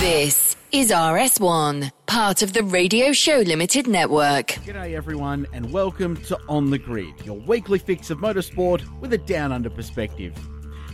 This 0.00 0.54
is 0.70 0.92
RS1, 0.92 1.90
part 2.06 2.42
of 2.42 2.52
the 2.52 2.62
Radio 2.62 3.12
Show 3.12 3.38
Limited 3.38 3.88
network. 3.88 4.46
G'day 4.46 4.94
everyone 4.94 5.48
and 5.52 5.72
welcome 5.72 6.16
to 6.26 6.38
On 6.48 6.70
the 6.70 6.78
Grid, 6.78 7.14
your 7.24 7.36
weekly 7.40 7.80
fix 7.80 8.08
of 8.10 8.18
motorsport 8.18 8.84
with 9.00 9.12
a 9.12 9.18
down 9.18 9.50
under 9.50 9.68
perspective. 9.68 10.34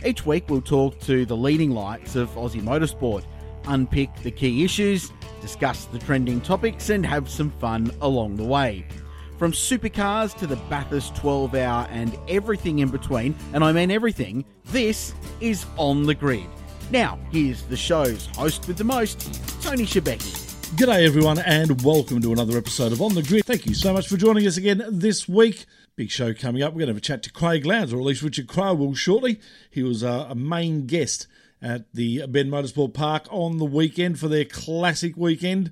Each 0.03 0.25
week 0.25 0.49
we'll 0.49 0.59
talk 0.59 0.99
to 1.01 1.23
the 1.23 1.37
leading 1.37 1.69
lights 1.69 2.15
of 2.15 2.29
Aussie 2.31 2.63
motorsport, 2.63 3.23
unpick 3.65 4.09
the 4.23 4.31
key 4.31 4.63
issues, 4.63 5.11
discuss 5.39 5.85
the 5.85 5.99
trending 5.99 6.41
topics 6.41 6.89
and 6.89 7.05
have 7.05 7.29
some 7.29 7.51
fun 7.51 7.91
along 8.01 8.37
the 8.37 8.43
way. 8.43 8.87
From 9.37 9.51
supercars 9.51 10.35
to 10.39 10.47
the 10.47 10.55
Bathurst 10.67 11.15
12 11.17 11.53
hour 11.53 11.87
and 11.91 12.17
everything 12.27 12.79
in 12.79 12.89
between, 12.89 13.35
and 13.53 13.63
I 13.63 13.71
mean 13.71 13.91
everything, 13.91 14.45
this 14.65 15.13
is 15.41 15.67
On 15.77 16.07
the 16.07 16.15
Grid. 16.15 16.47
Now, 16.91 17.17
here's 17.31 17.63
the 17.63 17.75
show's 17.75 18.27
host 18.27 18.67
with 18.67 18.77
the 18.77 18.83
most, 18.83 19.19
Tony 19.63 19.85
Shebeki. 19.85 20.45
G'day, 20.75 21.03
everyone, 21.07 21.39
and 21.39 21.81
welcome 21.81 22.21
to 22.21 22.31
another 22.31 22.59
episode 22.59 22.91
of 22.91 23.01
On 23.01 23.15
the 23.15 23.23
Grid. 23.23 23.43
Thank 23.43 23.65
you 23.65 23.73
so 23.73 23.91
much 23.91 24.07
for 24.07 24.17
joining 24.17 24.45
us 24.45 24.57
again 24.57 24.83
this 24.87 25.27
week. 25.27 25.65
Big 25.95 26.11
show 26.11 26.31
coming 26.35 26.61
up. 26.61 26.73
We're 26.73 26.79
going 26.79 26.87
to 26.87 26.93
have 26.93 26.97
a 26.97 27.01
chat 27.01 27.23
to 27.23 27.31
Craig 27.31 27.65
Lowndes, 27.65 27.91
or 27.91 27.97
at 27.97 28.05
least 28.05 28.21
Richard 28.21 28.45
Craill 28.45 28.77
will 28.77 28.93
shortly. 28.93 29.39
He 29.71 29.81
was 29.81 30.03
uh, 30.03 30.27
a 30.29 30.35
main 30.35 30.85
guest 30.85 31.25
at 31.59 31.91
the 31.91 32.27
Bend 32.27 32.51
Motorsport 32.51 32.93
Park 32.93 33.25
on 33.31 33.57
the 33.57 33.65
weekend 33.65 34.19
for 34.19 34.27
their 34.27 34.45
classic 34.45 35.17
weekend. 35.17 35.71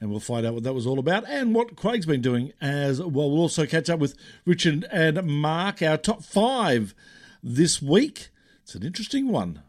And 0.00 0.10
we'll 0.10 0.20
find 0.20 0.46
out 0.46 0.54
what 0.54 0.62
that 0.62 0.72
was 0.72 0.86
all 0.86 0.98
about 0.98 1.28
and 1.28 1.54
what 1.54 1.76
Craig's 1.76 2.06
been 2.06 2.22
doing 2.22 2.54
as 2.62 3.00
well. 3.00 3.30
We'll 3.30 3.40
also 3.40 3.66
catch 3.66 3.90
up 3.90 4.00
with 4.00 4.16
Richard 4.46 4.86
and 4.90 5.22
Mark, 5.26 5.82
our 5.82 5.98
top 5.98 6.22
five 6.22 6.94
this 7.42 7.82
week. 7.82 8.28
It's 8.62 8.74
an 8.74 8.82
interesting 8.82 9.28
one. 9.28 9.60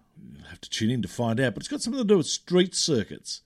To 0.66 0.72
tune 0.72 0.90
in 0.90 1.02
to 1.04 1.08
find 1.08 1.40
out, 1.40 1.54
but 1.54 1.62
it's 1.62 1.68
got 1.68 1.82
something 1.82 2.02
to 2.02 2.08
do 2.08 2.18
with 2.18 2.26
street 2.26 2.74
circuits 2.74 3.42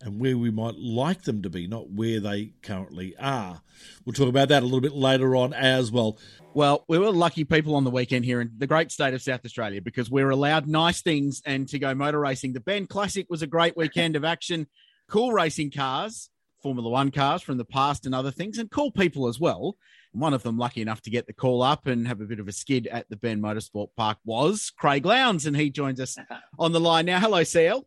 and 0.00 0.18
where 0.18 0.38
we 0.38 0.50
might 0.50 0.76
like 0.78 1.22
them 1.22 1.42
to 1.42 1.50
be, 1.50 1.66
not 1.66 1.90
where 1.90 2.20
they 2.20 2.52
currently 2.62 3.14
are. 3.18 3.60
We'll 4.04 4.14
talk 4.14 4.28
about 4.28 4.48
that 4.48 4.62
a 4.62 4.64
little 4.64 4.80
bit 4.80 4.94
later 4.94 5.36
on 5.36 5.52
as 5.52 5.92
well. 5.92 6.18
Well, 6.54 6.84
we 6.88 6.98
were 6.98 7.10
lucky 7.10 7.44
people 7.44 7.74
on 7.74 7.84
the 7.84 7.90
weekend 7.90 8.24
here 8.24 8.40
in 8.40 8.52
the 8.56 8.66
great 8.66 8.90
state 8.90 9.12
of 9.12 9.20
South 9.20 9.44
Australia 9.44 9.82
because 9.82 10.10
we're 10.10 10.30
allowed 10.30 10.66
nice 10.66 11.02
things 11.02 11.42
and 11.44 11.68
to 11.68 11.78
go 11.78 11.94
motor 11.94 12.20
racing. 12.20 12.54
The 12.54 12.60
Bend 12.60 12.88
Classic 12.88 13.26
was 13.28 13.42
a 13.42 13.46
great 13.46 13.76
weekend 13.76 14.16
of 14.16 14.24
action, 14.24 14.68
cool 15.06 15.32
racing 15.32 15.70
cars, 15.70 16.30
Formula 16.62 16.88
One 16.88 17.10
cars 17.10 17.42
from 17.42 17.58
the 17.58 17.64
past 17.66 18.06
and 18.06 18.14
other 18.14 18.30
things, 18.30 18.56
and 18.56 18.70
cool 18.70 18.90
people 18.90 19.28
as 19.28 19.38
well. 19.38 19.76
One 20.12 20.34
of 20.34 20.42
them 20.42 20.58
lucky 20.58 20.80
enough 20.80 21.02
to 21.02 21.10
get 21.10 21.26
the 21.26 21.32
call 21.32 21.62
up 21.62 21.86
and 21.86 22.08
have 22.08 22.20
a 22.20 22.24
bit 22.24 22.40
of 22.40 22.48
a 22.48 22.52
skid 22.52 22.86
at 22.86 23.08
the 23.08 23.16
Bend 23.16 23.42
Motorsport 23.42 23.88
Park 23.96 24.18
was 24.24 24.70
Craig 24.76 25.04
Lowndes, 25.04 25.46
and 25.46 25.56
he 25.56 25.70
joins 25.70 26.00
us 26.00 26.16
on 26.58 26.72
the 26.72 26.80
line 26.80 27.06
now. 27.06 27.20
Hello, 27.20 27.44
CL. 27.44 27.86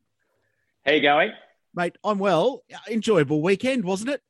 How 0.86 0.92
you 0.92 1.02
going? 1.02 1.32
Mate, 1.74 1.98
I'm 2.04 2.20
well. 2.20 2.64
Enjoyable 2.90 3.42
weekend, 3.42 3.84
wasn't 3.84 4.12
it? 4.12 4.22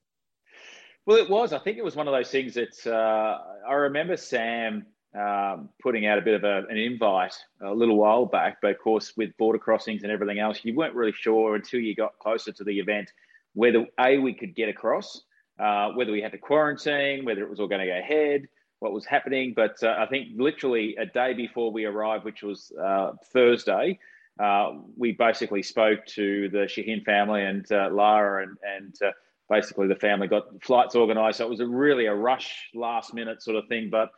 Well, 1.05 1.17
it 1.17 1.29
was. 1.29 1.53
I 1.53 1.59
think 1.59 1.77
it 1.77 1.83
was 1.83 1.95
one 1.95 2.07
of 2.07 2.13
those 2.13 2.29
things 2.29 2.53
that 2.53 2.87
uh, 2.87 3.39
I 3.67 3.73
remember 3.73 4.15
Sam 4.15 4.85
um, 5.19 5.69
putting 5.81 6.05
out 6.05 6.17
a 6.17 6.21
bit 6.21 6.35
of 6.35 6.43
a, 6.43 6.67
an 6.69 6.77
invite 6.77 7.35
a 7.61 7.73
little 7.73 7.97
while 7.97 8.25
back. 8.25 8.57
But 8.61 8.71
of 8.71 8.79
course, 8.79 9.13
with 9.17 9.35
border 9.37 9.59
crossings 9.59 10.03
and 10.03 10.11
everything 10.11 10.39
else, 10.39 10.59
you 10.63 10.75
weren't 10.75 10.93
really 10.93 11.13
sure 11.13 11.55
until 11.55 11.79
you 11.79 11.95
got 11.95 12.17
closer 12.19 12.51
to 12.51 12.63
the 12.63 12.79
event 12.79 13.11
whether 13.53 13.85
A, 13.99 14.17
we 14.17 14.33
could 14.33 14.55
get 14.55 14.69
across, 14.69 15.23
uh, 15.61 15.91
whether 15.91 16.11
we 16.11 16.21
had 16.21 16.31
to 16.31 16.37
quarantine, 16.37 17.23
whether 17.23 17.43
it 17.43 17.49
was 17.49 17.59
all 17.59 17.67
going 17.67 17.81
to 17.81 17.87
go 17.87 17.97
ahead, 17.97 18.47
what 18.79 18.93
was 18.93 19.05
happening. 19.05 19.53
But 19.55 19.81
uh, 19.83 19.95
I 19.97 20.07
think 20.07 20.29
literally 20.35 20.95
a 20.97 21.05
day 21.05 21.33
before 21.33 21.71
we 21.71 21.85
arrived, 21.85 22.25
which 22.25 22.41
was 22.41 22.71
uh, 22.81 23.11
Thursday, 23.31 23.99
uh, 24.39 24.73
we 24.97 25.11
basically 25.11 25.61
spoke 25.61 26.03
to 26.07 26.49
the 26.49 26.67
Shahin 26.67 27.03
family 27.03 27.43
and 27.43 27.71
uh, 27.71 27.89
Lara, 27.91 28.43
and, 28.43 28.57
and 28.63 28.95
uh, 29.05 29.11
basically 29.49 29.87
the 29.87 29.95
family 29.95 30.27
got 30.27 30.45
flights 30.63 30.95
organised. 30.95 31.37
So 31.37 31.45
it 31.45 31.49
was 31.49 31.59
a 31.59 31.67
really 31.67 32.07
a 32.07 32.15
rush, 32.15 32.69
last 32.73 33.13
minute 33.13 33.43
sort 33.43 33.57
of 33.57 33.67
thing. 33.67 33.89
But 33.91 34.09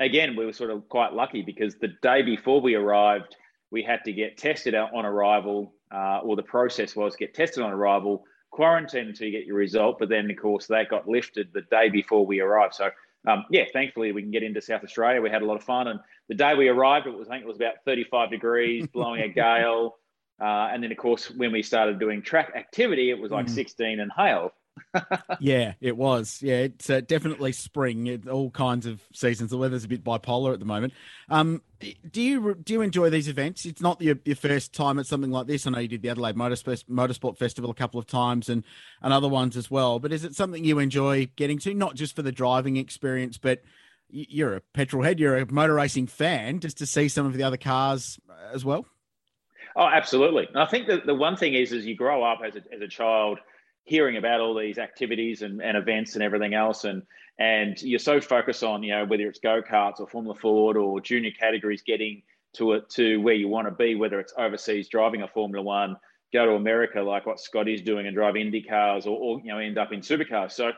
again, 0.00 0.34
we 0.34 0.46
were 0.46 0.52
sort 0.52 0.70
of 0.70 0.88
quite 0.88 1.12
lucky 1.12 1.42
because 1.42 1.76
the 1.76 1.94
day 2.02 2.22
before 2.22 2.60
we 2.60 2.74
arrived, 2.74 3.36
we 3.70 3.84
had 3.84 4.02
to 4.04 4.12
get 4.12 4.36
tested 4.36 4.74
on 4.74 5.06
arrival, 5.06 5.74
or 5.92 6.34
the 6.34 6.42
process 6.42 6.96
was 6.96 7.14
get 7.14 7.34
tested 7.34 7.62
on 7.62 7.70
arrival, 7.70 8.24
quarantine 8.50 9.08
until 9.08 9.26
you 9.26 9.32
get 9.38 9.46
your 9.46 9.56
result. 9.56 9.98
But 9.98 10.08
then, 10.08 10.30
of 10.30 10.36
course, 10.36 10.66
that 10.66 10.88
got 10.88 11.08
lifted 11.08 11.50
the 11.52 11.62
day 11.62 11.88
before 11.88 12.26
we 12.26 12.40
arrived. 12.40 12.74
So 12.74 12.90
um, 13.26 13.44
yeah, 13.50 13.64
thankfully 13.72 14.12
we 14.12 14.22
can 14.22 14.30
get 14.30 14.42
into 14.42 14.60
South 14.60 14.84
Australia. 14.84 15.20
We 15.20 15.30
had 15.30 15.42
a 15.42 15.46
lot 15.46 15.56
of 15.56 15.64
fun, 15.64 15.88
and 15.88 16.00
the 16.28 16.34
day 16.34 16.54
we 16.54 16.68
arrived, 16.68 17.06
it 17.06 17.16
was 17.16 17.28
I 17.28 17.32
think 17.32 17.44
it 17.44 17.48
was 17.48 17.56
about 17.56 17.74
35 17.84 18.30
degrees, 18.30 18.86
blowing 18.92 19.22
a 19.22 19.28
gale, 19.28 19.96
uh, 20.40 20.70
and 20.72 20.82
then 20.82 20.92
of 20.92 20.98
course 20.98 21.30
when 21.30 21.52
we 21.52 21.62
started 21.62 21.98
doing 21.98 22.22
track 22.22 22.52
activity, 22.54 23.10
it 23.10 23.18
was 23.18 23.30
like 23.30 23.46
mm. 23.46 23.50
16 23.50 24.00
and 24.00 24.12
hail. 24.16 24.52
yeah, 25.40 25.74
it 25.80 25.96
was. 25.96 26.40
Yeah, 26.42 26.60
it's 26.60 26.90
uh, 26.90 27.00
definitely 27.00 27.52
spring. 27.52 28.06
It, 28.06 28.28
all 28.28 28.50
kinds 28.50 28.86
of 28.86 29.02
seasons. 29.12 29.50
The 29.50 29.58
weather's 29.58 29.84
a 29.84 29.88
bit 29.88 30.04
bipolar 30.04 30.52
at 30.52 30.58
the 30.58 30.64
moment. 30.64 30.92
Um, 31.28 31.62
do 32.10 32.20
you 32.20 32.54
do 32.54 32.72
you 32.72 32.80
enjoy 32.80 33.10
these 33.10 33.28
events? 33.28 33.64
It's 33.64 33.80
not 33.80 34.00
your, 34.00 34.16
your 34.24 34.36
first 34.36 34.72
time 34.72 34.98
at 34.98 35.06
something 35.06 35.30
like 35.30 35.46
this. 35.46 35.66
I 35.66 35.70
know 35.70 35.78
you 35.78 35.88
did 35.88 36.02
the 36.02 36.10
Adelaide 36.10 36.36
Motorsport, 36.36 36.84
Motorsport 36.84 37.38
Festival 37.38 37.70
a 37.70 37.74
couple 37.74 38.00
of 38.00 38.06
times 38.06 38.48
and, 38.48 38.64
and 39.02 39.12
other 39.12 39.28
ones 39.28 39.56
as 39.56 39.70
well. 39.70 39.98
But 39.98 40.12
is 40.12 40.24
it 40.24 40.34
something 40.34 40.64
you 40.64 40.78
enjoy 40.78 41.28
getting 41.36 41.58
to, 41.60 41.74
not 41.74 41.94
just 41.94 42.16
for 42.16 42.22
the 42.22 42.32
driving 42.32 42.76
experience, 42.76 43.38
but 43.38 43.62
you're 44.10 44.56
a 44.56 44.60
petrol 44.60 45.02
head, 45.02 45.20
you're 45.20 45.36
a 45.36 45.52
motor 45.52 45.74
racing 45.74 46.06
fan, 46.06 46.60
just 46.60 46.78
to 46.78 46.86
see 46.86 47.08
some 47.08 47.26
of 47.26 47.34
the 47.34 47.42
other 47.42 47.58
cars 47.58 48.18
as 48.52 48.64
well? 48.64 48.86
Oh, 49.76 49.86
absolutely. 49.86 50.48
And 50.48 50.58
I 50.58 50.66
think 50.66 50.88
that 50.88 51.06
the 51.06 51.14
one 51.14 51.36
thing 51.36 51.54
is, 51.54 51.72
as 51.72 51.86
you 51.86 51.94
grow 51.94 52.24
up 52.24 52.40
as 52.44 52.56
a, 52.56 52.74
as 52.74 52.80
a 52.80 52.88
child– 52.88 53.38
hearing 53.88 54.18
about 54.18 54.40
all 54.40 54.54
these 54.54 54.78
activities 54.78 55.40
and, 55.40 55.62
and 55.62 55.76
events 55.76 56.14
and 56.14 56.22
everything 56.22 56.52
else. 56.54 56.84
And 56.84 57.02
and 57.38 57.80
you're 57.80 57.98
so 57.98 58.20
focused 58.20 58.62
on 58.62 58.82
you 58.82 58.92
know 58.92 59.04
whether 59.06 59.28
it's 59.28 59.38
go-karts 59.38 60.00
or 60.00 60.06
formula 60.06 60.34
ford 60.34 60.76
or 60.76 61.00
junior 61.00 61.30
categories 61.30 61.82
getting 61.82 62.22
to 62.54 62.72
it 62.72 62.88
to 62.90 63.18
where 63.18 63.34
you 63.34 63.48
want 63.48 63.68
to 63.68 63.70
be 63.70 63.94
whether 63.94 64.18
it's 64.18 64.32
overseas 64.36 64.88
driving 64.88 65.22
a 65.22 65.28
formula 65.28 65.62
one 65.62 65.96
go 66.32 66.44
to 66.46 66.52
america 66.52 67.00
like 67.00 67.26
what 67.26 67.38
scotty's 67.38 67.82
doing 67.82 68.06
and 68.06 68.16
drive 68.16 68.34
indy 68.36 68.60
cars 68.60 69.06
or, 69.06 69.16
or 69.16 69.40
you 69.40 69.52
know 69.52 69.58
end 69.58 69.78
up 69.78 69.92
in 69.92 70.00
supercars. 70.00 70.52
So 70.52 70.72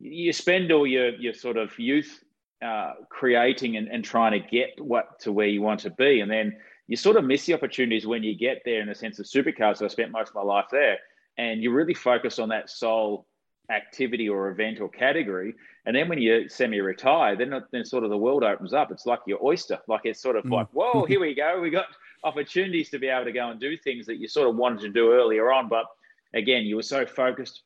you 0.00 0.32
spend 0.32 0.72
all 0.72 0.86
your 0.86 1.10
your 1.10 1.34
sort 1.34 1.56
of 1.56 1.78
youth 1.78 2.22
uh, 2.64 2.94
creating 3.10 3.76
and, 3.76 3.88
and 3.88 4.02
trying 4.04 4.32
to 4.32 4.48
get 4.48 4.70
what 4.78 5.18
to 5.20 5.30
where 5.32 5.46
you 5.46 5.60
want 5.60 5.80
to 5.80 5.90
be. 5.90 6.20
And 6.20 6.30
then 6.30 6.56
you 6.86 6.96
sort 6.96 7.16
of 7.16 7.24
miss 7.24 7.44
the 7.44 7.54
opportunities 7.54 8.06
when 8.06 8.22
you 8.22 8.36
get 8.36 8.62
there 8.64 8.80
in 8.80 8.88
the 8.88 8.94
sense 8.94 9.18
of 9.18 9.26
supercars. 9.26 9.78
So 9.78 9.84
i 9.84 9.88
spent 9.88 10.10
most 10.10 10.28
of 10.28 10.34
my 10.36 10.42
life 10.42 10.66
there 10.70 10.98
and 11.38 11.62
you 11.62 11.72
really 11.72 11.94
focus 11.94 12.38
on 12.38 12.48
that 12.50 12.70
sole 12.70 13.26
activity 13.70 14.28
or 14.28 14.50
event 14.50 14.80
or 14.80 14.88
category. 14.88 15.54
And 15.86 15.94
then 15.94 16.08
when 16.08 16.18
you 16.18 16.48
semi-retire, 16.48 17.36
then 17.36 17.52
then 17.72 17.84
sort 17.84 18.04
of 18.04 18.10
the 18.10 18.16
world 18.16 18.44
opens 18.44 18.72
up. 18.72 18.90
It's 18.90 19.06
like 19.06 19.20
your 19.26 19.44
oyster. 19.44 19.78
Like 19.88 20.02
it's 20.04 20.22
sort 20.22 20.36
of 20.36 20.44
mm. 20.44 20.52
like, 20.52 20.68
whoa, 20.72 21.04
here 21.04 21.20
we 21.20 21.34
go. 21.34 21.60
We 21.60 21.70
got 21.70 21.86
opportunities 22.24 22.90
to 22.90 22.98
be 22.98 23.08
able 23.08 23.24
to 23.24 23.32
go 23.32 23.50
and 23.50 23.60
do 23.60 23.76
things 23.76 24.06
that 24.06 24.16
you 24.16 24.28
sort 24.28 24.48
of 24.48 24.56
wanted 24.56 24.80
to 24.80 24.88
do 24.88 25.12
earlier 25.12 25.52
on, 25.52 25.68
but 25.68 25.86
again, 26.34 26.64
you 26.64 26.76
were 26.76 26.82
so 26.82 27.06
focused, 27.06 27.62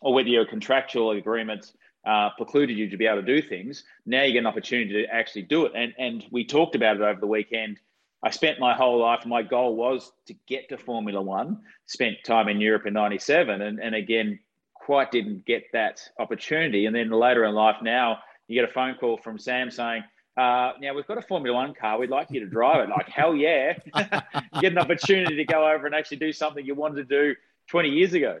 or 0.00 0.14
whether 0.14 0.28
your 0.28 0.46
contractual 0.46 1.10
agreements 1.12 1.74
uh, 2.06 2.30
precluded 2.36 2.76
you 2.76 2.88
to 2.88 2.96
be 2.96 3.06
able 3.06 3.20
to 3.20 3.26
do 3.26 3.42
things. 3.42 3.84
Now 4.06 4.22
you 4.22 4.32
get 4.32 4.40
an 4.40 4.46
opportunity 4.46 5.02
to 5.02 5.06
actually 5.12 5.42
do 5.42 5.66
it. 5.66 5.72
And 5.74 5.92
and 5.98 6.24
we 6.30 6.44
talked 6.44 6.74
about 6.74 6.96
it 6.96 7.02
over 7.02 7.20
the 7.20 7.26
weekend 7.26 7.78
I 8.22 8.30
spent 8.30 8.58
my 8.58 8.74
whole 8.74 9.00
life, 9.00 9.24
my 9.26 9.42
goal 9.42 9.76
was 9.76 10.10
to 10.26 10.34
get 10.46 10.68
to 10.70 10.78
Formula 10.78 11.22
One, 11.22 11.60
spent 11.86 12.16
time 12.24 12.48
in 12.48 12.60
Europe 12.60 12.86
in 12.86 12.94
97, 12.94 13.62
and, 13.62 13.78
and 13.78 13.94
again, 13.94 14.40
quite 14.74 15.12
didn't 15.12 15.44
get 15.44 15.64
that 15.72 16.00
opportunity. 16.18 16.86
And 16.86 16.96
then 16.96 17.10
later 17.10 17.44
in 17.44 17.54
life, 17.54 17.76
now 17.82 18.18
you 18.48 18.60
get 18.60 18.68
a 18.68 18.72
phone 18.72 18.94
call 18.94 19.18
from 19.18 19.38
Sam 19.38 19.70
saying, 19.70 20.02
uh, 20.36 20.72
now 20.80 20.94
we've 20.94 21.06
got 21.06 21.18
a 21.18 21.22
Formula 21.22 21.54
One 21.54 21.74
car. 21.74 21.98
We'd 21.98 22.10
like 22.10 22.28
you 22.30 22.40
to 22.40 22.46
drive 22.46 22.88
it. 22.88 22.90
Like, 22.90 23.08
hell 23.08 23.34
yeah. 23.34 23.74
get 24.60 24.72
an 24.72 24.78
opportunity 24.78 25.36
to 25.36 25.44
go 25.44 25.68
over 25.68 25.86
and 25.86 25.94
actually 25.94 26.18
do 26.18 26.32
something 26.32 26.64
you 26.64 26.74
wanted 26.74 27.08
to 27.08 27.24
do 27.24 27.34
20 27.68 27.88
years 27.88 28.14
ago. 28.14 28.40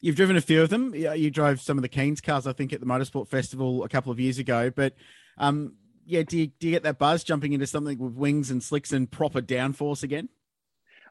You've 0.00 0.16
driven 0.16 0.36
a 0.36 0.40
few 0.40 0.62
of 0.62 0.70
them. 0.70 0.94
You 0.94 1.30
drove 1.30 1.60
some 1.60 1.76
of 1.76 1.82
the 1.82 1.88
Keynes 1.88 2.20
cars, 2.20 2.46
I 2.46 2.52
think, 2.52 2.72
at 2.72 2.80
the 2.80 2.86
Motorsport 2.86 3.28
Festival 3.28 3.84
a 3.84 3.88
couple 3.88 4.12
of 4.12 4.18
years 4.18 4.38
ago. 4.38 4.70
But 4.70 4.94
um, 5.36 5.74
yeah, 6.06 6.22
do 6.22 6.38
you, 6.38 6.46
do 6.46 6.66
you 6.66 6.72
get 6.72 6.82
that 6.84 6.98
buzz 6.98 7.24
jumping 7.24 7.52
into 7.52 7.66
something 7.66 7.98
with 7.98 8.14
wings 8.14 8.50
and 8.50 8.62
slicks 8.62 8.92
and 8.92 9.10
proper 9.10 9.40
downforce 9.40 10.02
again? 10.02 10.28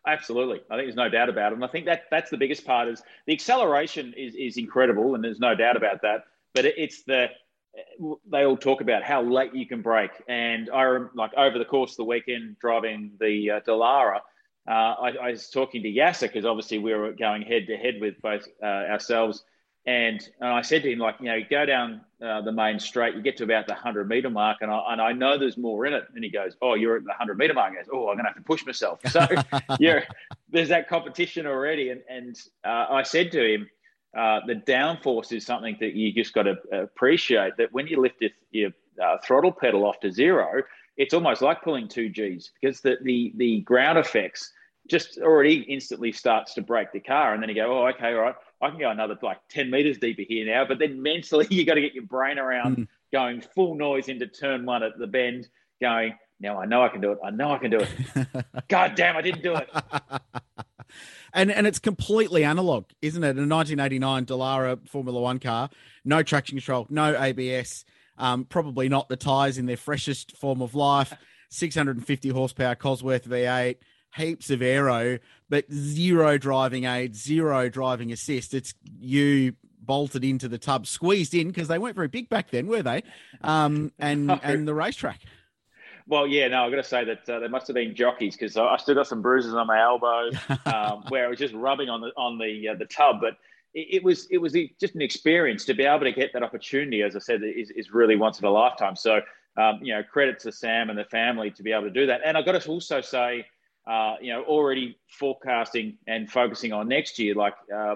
Absolutely, 0.06 0.62
I 0.70 0.76
think 0.76 0.88
there's 0.88 0.96
no 0.96 1.10
doubt 1.10 1.30
about 1.30 1.54
it, 1.54 1.56
and 1.56 1.64
I 1.64 1.68
think 1.68 1.86
that 1.86 2.04
that's 2.12 2.30
the 2.30 2.38
biggest 2.38 2.66
part 2.66 2.90
is 2.90 3.02
the 3.26 3.34
acceleration 3.34 4.14
is 4.18 4.36
is 4.36 4.58
incredible, 4.58 5.16
and 5.16 5.24
there's 5.24 5.40
no 5.40 5.56
doubt 5.56 5.78
about 5.78 6.02
that. 6.02 6.26
But 6.54 6.66
it, 6.66 6.76
it's 6.78 7.04
the 7.04 7.30
they 8.30 8.46
all 8.46 8.58
talk 8.58 8.82
about 8.82 9.04
how 9.04 9.24
late 9.24 9.56
you 9.56 9.66
can 9.66 9.82
brake, 9.82 10.12
And 10.28 10.70
I 10.70 11.00
like 11.16 11.32
over 11.36 11.58
the 11.58 11.66
course 11.66 11.92
of 11.94 11.98
the 11.98 12.04
weekend 12.06 12.58
driving 12.60 13.14
the 13.20 13.52
uh, 13.52 13.60
Dallara, 13.62 14.20
uh, 14.68 14.72
I, 14.72 15.10
I, 15.22 15.32
was 15.32 15.50
talking 15.50 15.84
to 15.84 15.90
Yasser 15.90 16.22
because 16.22 16.46
obviously 16.46 16.80
we 16.80 16.94
were 16.94 17.12
going 17.12 17.42
head 17.42 17.68
to 17.68 17.76
head 17.76 17.96
with 18.00 18.22
both 18.22 18.48
uh, 18.62 18.66
ourselves. 18.66 19.44
And, 19.86 20.26
and, 20.40 20.50
I 20.50 20.62
said 20.62 20.82
to 20.84 20.92
him, 20.92 21.00
like, 21.00 21.16
you 21.20 21.26
know, 21.26 21.36
you 21.36 21.46
go 21.50 21.66
down 21.66 22.02
uh, 22.24 22.40
the 22.42 22.54
main 22.54 22.80
straight, 22.80 23.16
you 23.16 23.22
get 23.22 23.36
to 23.38 23.44
about 23.44 23.68
the 23.68 23.74
100 23.74 24.08
meter 24.08 24.30
mark, 24.30 24.60
and 24.62 24.72
I, 24.72 24.94
and 24.94 25.02
I 25.02 25.12
know 25.12 25.38
there's 25.38 25.58
more 25.58 25.86
in 25.86 25.94
it. 25.94 26.06
And 26.16 26.24
he 26.24 26.30
goes, 26.30 26.56
Oh, 26.62 26.76
you're 26.76 26.96
at 26.96 27.04
the 27.04 27.10
100 27.10 27.38
meter 27.38 27.54
mark. 27.54 27.72
He 27.72 27.78
goes, 27.78 27.90
Oh, 27.92 28.08
I'm 28.08 28.16
going 28.16 28.20
to 28.20 28.28
have 28.28 28.36
to 28.36 28.44
push 28.44 28.66
myself. 28.66 29.02
So, 29.10 29.28
yeah, 29.80 30.06
there's 30.50 30.70
that 30.70 30.88
competition 30.88 31.46
already. 31.46 31.90
And, 31.90 32.02
and 32.10 32.40
uh, 32.64 32.86
I 32.92 33.04
said 33.04 33.32
to 33.34 33.44
him, 33.46 33.70
uh, 34.18 34.40
the 34.46 34.56
downforce 34.56 35.34
is 35.36 35.46
something 35.46 35.76
that 35.82 35.96
you 35.96 36.14
just 36.14 36.34
got 36.34 36.44
to 36.44 36.56
appreciate 36.72 37.58
that 37.58 37.74
when 37.74 37.88
you 37.88 38.00
lift 38.00 38.22
your, 38.22 38.30
your 38.52 38.72
uh, 39.04 39.18
throttle 39.24 39.52
pedal 39.52 39.86
off 39.86 40.00
to 40.02 40.12
zero, 40.12 40.64
it's 40.98 41.14
almost 41.14 41.42
like 41.42 41.62
pulling 41.62 41.88
two 41.88 42.10
G's 42.10 42.52
because 42.62 42.80
the, 42.82 42.98
the, 43.02 43.34
the 43.36 43.62
ground 43.62 43.98
effects 43.98 44.54
just 44.88 45.18
already 45.18 45.62
instantly 45.62 46.12
starts 46.12 46.54
to 46.54 46.62
brake 46.62 46.92
the 46.92 47.00
car. 47.00 47.34
And 47.34 47.42
then 47.42 47.50
you 47.50 47.56
go, 47.56 47.84
oh, 47.84 47.88
okay, 47.88 48.14
all 48.14 48.22
right, 48.22 48.36
I 48.64 48.70
can 48.70 48.80
go 48.80 48.90
another 48.90 49.18
like 49.22 49.40
10 49.50 49.70
meters 49.70 49.98
deeper 49.98 50.24
here 50.28 50.46
now. 50.46 50.66
But 50.66 50.80
then 50.80 51.02
mentally, 51.02 51.48
you 51.52 51.66
got 51.66 51.76
to 51.76 51.82
get 51.82 51.94
your 51.94 52.06
brain 52.06 52.40
around 52.40 52.78
mm. 52.78 52.88
going 53.12 53.42
full 53.42 53.76
noise 53.76 54.08
into 54.08 54.28
turn 54.28 54.66
one 54.66 54.84
at 54.84 54.98
the 54.98 55.08
bend, 55.08 55.50
going, 55.82 56.16
now 56.40 56.60
I 56.60 56.66
know 56.66 56.82
I 56.82 56.90
can 56.90 57.02
do 57.02 57.12
it. 57.12 57.20
I 57.24 57.30
know 57.30 57.52
I 57.52 57.58
can 57.58 57.72
do 57.72 57.80
it. 57.80 58.46
God 58.68 58.96
damn, 58.96 59.16
I 59.16 59.22
didn't 59.22 59.44
do 59.44 59.56
it. 59.56 59.70
and 61.34 61.52
and 61.52 61.66
it's 61.66 61.80
completely 61.80 62.44
analog, 62.44 62.86
isn't 63.02 63.24
it? 63.24 63.38
A 63.38 63.48
1989 63.48 64.26
Dallara 64.26 64.88
Formula 64.90 65.22
One 65.22 65.40
car, 65.40 65.70
no 66.04 66.22
traction 66.22 66.58
control, 66.58 66.86
no 66.90 67.16
ABS, 67.18 67.86
um, 68.18 68.44
probably 68.44 68.90
not 68.90 69.08
the 69.08 69.16
tyres 69.16 69.58
in 69.58 69.68
their 69.68 69.78
freshest 69.78 70.36
form 70.36 70.62
of 70.62 70.76
life. 70.76 71.14
650 71.50 72.30
horsepower 72.30 72.74
Cosworth 72.74 73.28
V8, 73.28 73.76
heaps 74.16 74.50
of 74.50 74.64
aero, 74.64 75.20
but 75.54 75.72
zero 75.72 76.40
driving 76.40 76.86
aid, 76.86 77.16
zero 77.16 77.70
driving 77.70 78.12
assist. 78.12 78.56
It's 78.56 78.74
you 79.00 79.54
bolted 79.80 80.24
into 80.24 80.48
the 80.48 80.58
tub, 80.58 80.88
squeezed 80.88 81.36
in 81.36 81.50
because 81.50 81.68
they 81.68 81.78
weren't 81.78 81.94
very 81.94 82.08
big 82.08 82.28
back 82.28 82.50
then, 82.50 82.66
were 82.66 82.82
they? 82.82 83.04
Um, 83.44 83.92
and 84.00 84.32
and 84.44 84.68
the 84.68 84.74
racetrack. 84.74 85.20
Well, 86.08 86.26
yeah, 86.26 86.48
no, 86.48 86.66
I've 86.66 86.72
got 86.72 86.78
to 86.78 86.84
say 86.84 87.06
that 87.06 87.30
uh, 87.30 87.38
there 87.38 87.50
must 87.50 87.68
have 87.68 87.76
been 87.76 87.94
jockeys 87.94 88.36
because 88.36 88.58
I 88.58 88.78
still 88.78 88.96
got 88.96 89.06
some 89.06 89.22
bruises 89.22 89.54
on 89.54 89.68
my 89.68 89.80
elbow 89.80 90.32
um, 90.66 91.04
where 91.10 91.26
I 91.26 91.28
was 91.28 91.38
just 91.38 91.54
rubbing 91.54 91.88
on 91.88 92.02
the 92.02 92.08
on 92.18 92.40
the 92.40 92.70
uh, 92.70 92.74
the 92.74 92.86
tub. 92.86 93.18
But 93.22 93.38
it, 93.76 93.98
it, 93.98 94.04
was 94.04 94.26
it 94.32 94.40
was 94.40 94.54
just 94.80 94.96
an 94.96 95.04
experience 95.04 95.66
to 95.66 95.76
be 95.76 95.84
able 95.84 96.06
to 96.06 96.14
get 96.14 96.34
that 96.34 96.42
opportunity. 96.42 97.04
As 97.04 97.16
I 97.16 97.20
said, 97.20 97.42
is, 97.44 97.70
is 97.70 97.92
really 97.92 98.16
once 98.16 98.40
in 98.40 98.46
a 98.46 98.50
lifetime. 98.50 98.96
So 98.96 99.22
um, 99.56 99.82
you 99.84 99.94
know, 99.94 100.02
credit 100.02 100.40
to 100.40 100.52
Sam 100.52 100.90
and 100.90 100.98
the 100.98 101.06
family 101.06 101.52
to 101.52 101.62
be 101.62 101.74
able 101.74 101.84
to 101.84 101.92
do 101.92 102.08
that. 102.08 102.22
And 102.26 102.36
I've 102.36 102.46
got 102.46 102.60
to 102.60 102.70
also 102.70 103.02
say, 103.02 103.46
uh, 103.86 104.16
you 104.22 104.32
know, 104.32 104.44
already 104.44 104.98
forecasting 105.08 105.98
and 106.08 106.30
focusing 106.30 106.74
on 106.74 106.88
next 106.88 107.20
year, 107.20 107.36
like. 107.36 107.56
Uh, 107.74 107.96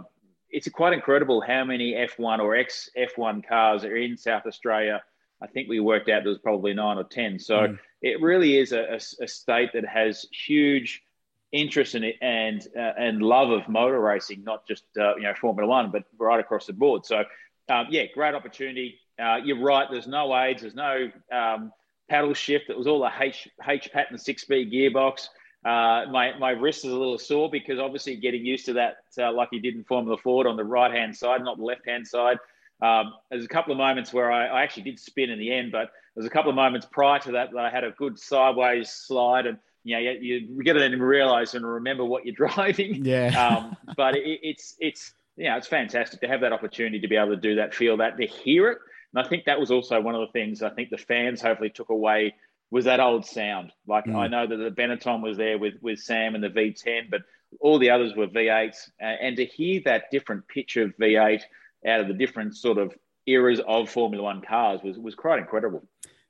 it's 0.50 0.70
quite 0.70 0.94
incredible 0.94 1.42
how 1.42 1.66
many 1.66 1.92
F1 1.92 2.40
or 2.40 2.56
ex 2.56 2.90
F1 2.98 3.46
cars 3.46 3.84
are 3.84 3.98
in 3.98 4.16
South 4.16 4.46
Australia 4.46 5.04
I 5.42 5.48
think 5.48 5.70
we 5.70 5.80
worked 5.80 6.10
out 6.10 6.24
there 6.24 6.30
was 6.30 6.40
probably 6.40 6.74
nine 6.74 6.98
or 6.98 7.04
10. 7.04 7.40
So 7.40 7.56
mm. 7.56 7.80
it 8.02 8.22
really 8.22 8.58
is 8.58 8.72
a, 8.72 8.94
a, 8.94 9.24
a, 9.24 9.28
state 9.28 9.72
that 9.74 9.86
has 9.86 10.26
huge 10.32 11.04
interest 11.52 11.96
in 11.96 12.04
it 12.04 12.16
and, 12.22 12.66
uh, 12.76 12.94
and 12.98 13.22
love 13.22 13.52
of 13.52 13.70
motor 13.70 14.00
racing, 14.00 14.44
not 14.44 14.68
just, 14.68 14.84
uh, 15.00 15.16
you 15.16 15.24
know, 15.24 15.34
Formula 15.40 15.68
One, 15.68 15.92
but 15.92 16.06
right 16.18 16.40
across 16.40 16.66
the 16.66 16.74
board. 16.74 17.06
So, 17.06 17.24
um, 17.70 17.88
yeah, 17.90 18.04
great 18.14 18.34
opportunity. 18.34 19.00
Uh, 19.20 19.38
you're 19.44 19.62
right. 19.62 19.88
There's 19.90 20.08
no 20.08 20.36
aids. 20.36 20.62
There's 20.62 20.76
no 20.76 21.12
um, 21.32 21.72
paddle 22.10 22.34
shift. 22.34 22.70
It 22.70 22.78
was 22.78 22.88
all 22.88 23.04
a 23.04 23.14
H, 23.20 23.48
H 23.68 23.90
pattern 23.92 24.18
six 24.18 24.42
speed 24.42 24.72
gearbox. 24.72 25.30
Uh, 25.66 26.06
my, 26.12 26.38
my 26.38 26.52
wrist 26.52 26.86
is 26.86 26.92
a 26.92 26.96
little 26.96 27.18
sore 27.18 27.50
because 27.50 27.80
obviously 27.80 28.16
getting 28.16 28.46
used 28.46 28.66
to 28.66 28.74
that, 28.74 28.98
uh, 29.18 29.32
like 29.32 29.50
you 29.52 29.60
did 29.60 29.76
in 29.76 29.84
Formula 29.84 30.18
Ford 30.18 30.48
on 30.48 30.56
the 30.56 30.64
right 30.64 30.92
hand 30.92 31.16
side, 31.16 31.44
not 31.44 31.58
the 31.58 31.64
left 31.64 31.88
hand 31.88 32.08
side. 32.08 32.38
Um, 32.82 33.14
there's 33.30 33.44
a 33.44 33.50
couple 33.50 33.72
of 33.72 33.78
moments 33.78 34.14
where 34.14 34.32
I, 34.32 34.48
I, 34.48 34.64
actually 34.64 34.84
did 34.84 35.00
spin 35.00 35.32
in 35.32 35.40
the 35.40 35.52
end, 35.52 35.72
but 35.72 35.90
there's 36.16 36.28
a 36.28 36.30
couple 36.30 36.50
of 36.50 36.56
moments 36.56 36.88
prior 36.92 37.20
to 37.20 37.32
that 37.32 37.52
that 37.52 37.66
I 37.66 37.72
had 37.72 37.84
a 37.84 37.92
good 37.92 38.20
sideways 38.20 38.92
slide, 38.92 39.48
and 39.48 39.58
you 39.84 39.96
know, 39.96 40.12
you, 40.12 40.48
you 40.48 40.64
get 40.64 40.76
it 40.76 40.94
and 40.94 41.02
realize 41.02 41.56
and 41.56 41.66
remember 41.66 42.06
what 42.06 42.24
you're 42.26 42.36
driving. 42.50 43.04
Yeah. 43.04 43.30
Um, 43.30 43.78
but 43.96 44.16
it, 44.16 44.40
it's 44.44 44.76
it's 44.80 45.14
you 45.38 45.46
know, 45.46 45.58
it's 45.58 45.68
fantastic 45.68 46.22
to 46.22 46.28
have 46.28 46.42
that 46.42 46.54
opportunity 46.54 47.00
to 47.00 47.08
be 47.08 47.16
able 47.16 47.30
to 47.30 47.36
do 47.36 47.56
that, 47.56 47.74
feel 47.74 47.98
that, 47.98 48.18
to 48.18 48.28
hear 48.28 48.70
it, 48.70 48.78
and 49.14 49.26
I 49.26 49.28
think 49.28 49.46
that 49.46 49.60
was 49.60 49.72
also 49.72 50.00
one 50.00 50.14
of 50.14 50.22
the 50.22 50.32
things 50.32 50.62
I 50.62 50.70
think 50.70 50.90
the 50.90 50.98
fans 50.98 51.42
hopefully 51.42 51.70
took 51.70 51.90
away 51.90 52.36
was 52.72 52.86
that 52.86 53.00
old 53.00 53.26
sound. 53.26 53.72
Like 53.88 54.06
mm. 54.06 54.16
I 54.16 54.28
know 54.28 54.46
that 54.46 54.58
the 54.58 54.72
Benetton 54.72 55.22
was 55.22 55.38
there 55.38 55.58
with 55.58 55.76
with 55.82 56.00
Sam 56.00 56.36
and 56.36 56.44
the 56.44 56.50
V10, 56.50 57.10
but 57.10 57.22
all 57.60 57.80
the 57.80 57.90
others 57.90 58.14
were 58.16 58.28
V8s, 58.28 58.90
uh, 59.02 59.06
and 59.06 59.38
to 59.38 59.46
hear 59.46 59.82
that 59.86 60.12
different 60.12 60.48
pitch 60.48 60.78
of 60.78 60.94
V8 60.98 61.42
out 61.88 62.02
of 62.02 62.08
the 62.08 62.14
different 62.14 62.56
sort 62.58 62.78
of 62.78 62.94
eras 63.26 63.62
of 63.68 63.90
Formula 63.90 64.24
One 64.24 64.42
cars 64.42 64.82
was, 64.84 64.98
was 64.98 65.16
quite 65.16 65.40
incredible. 65.40 65.84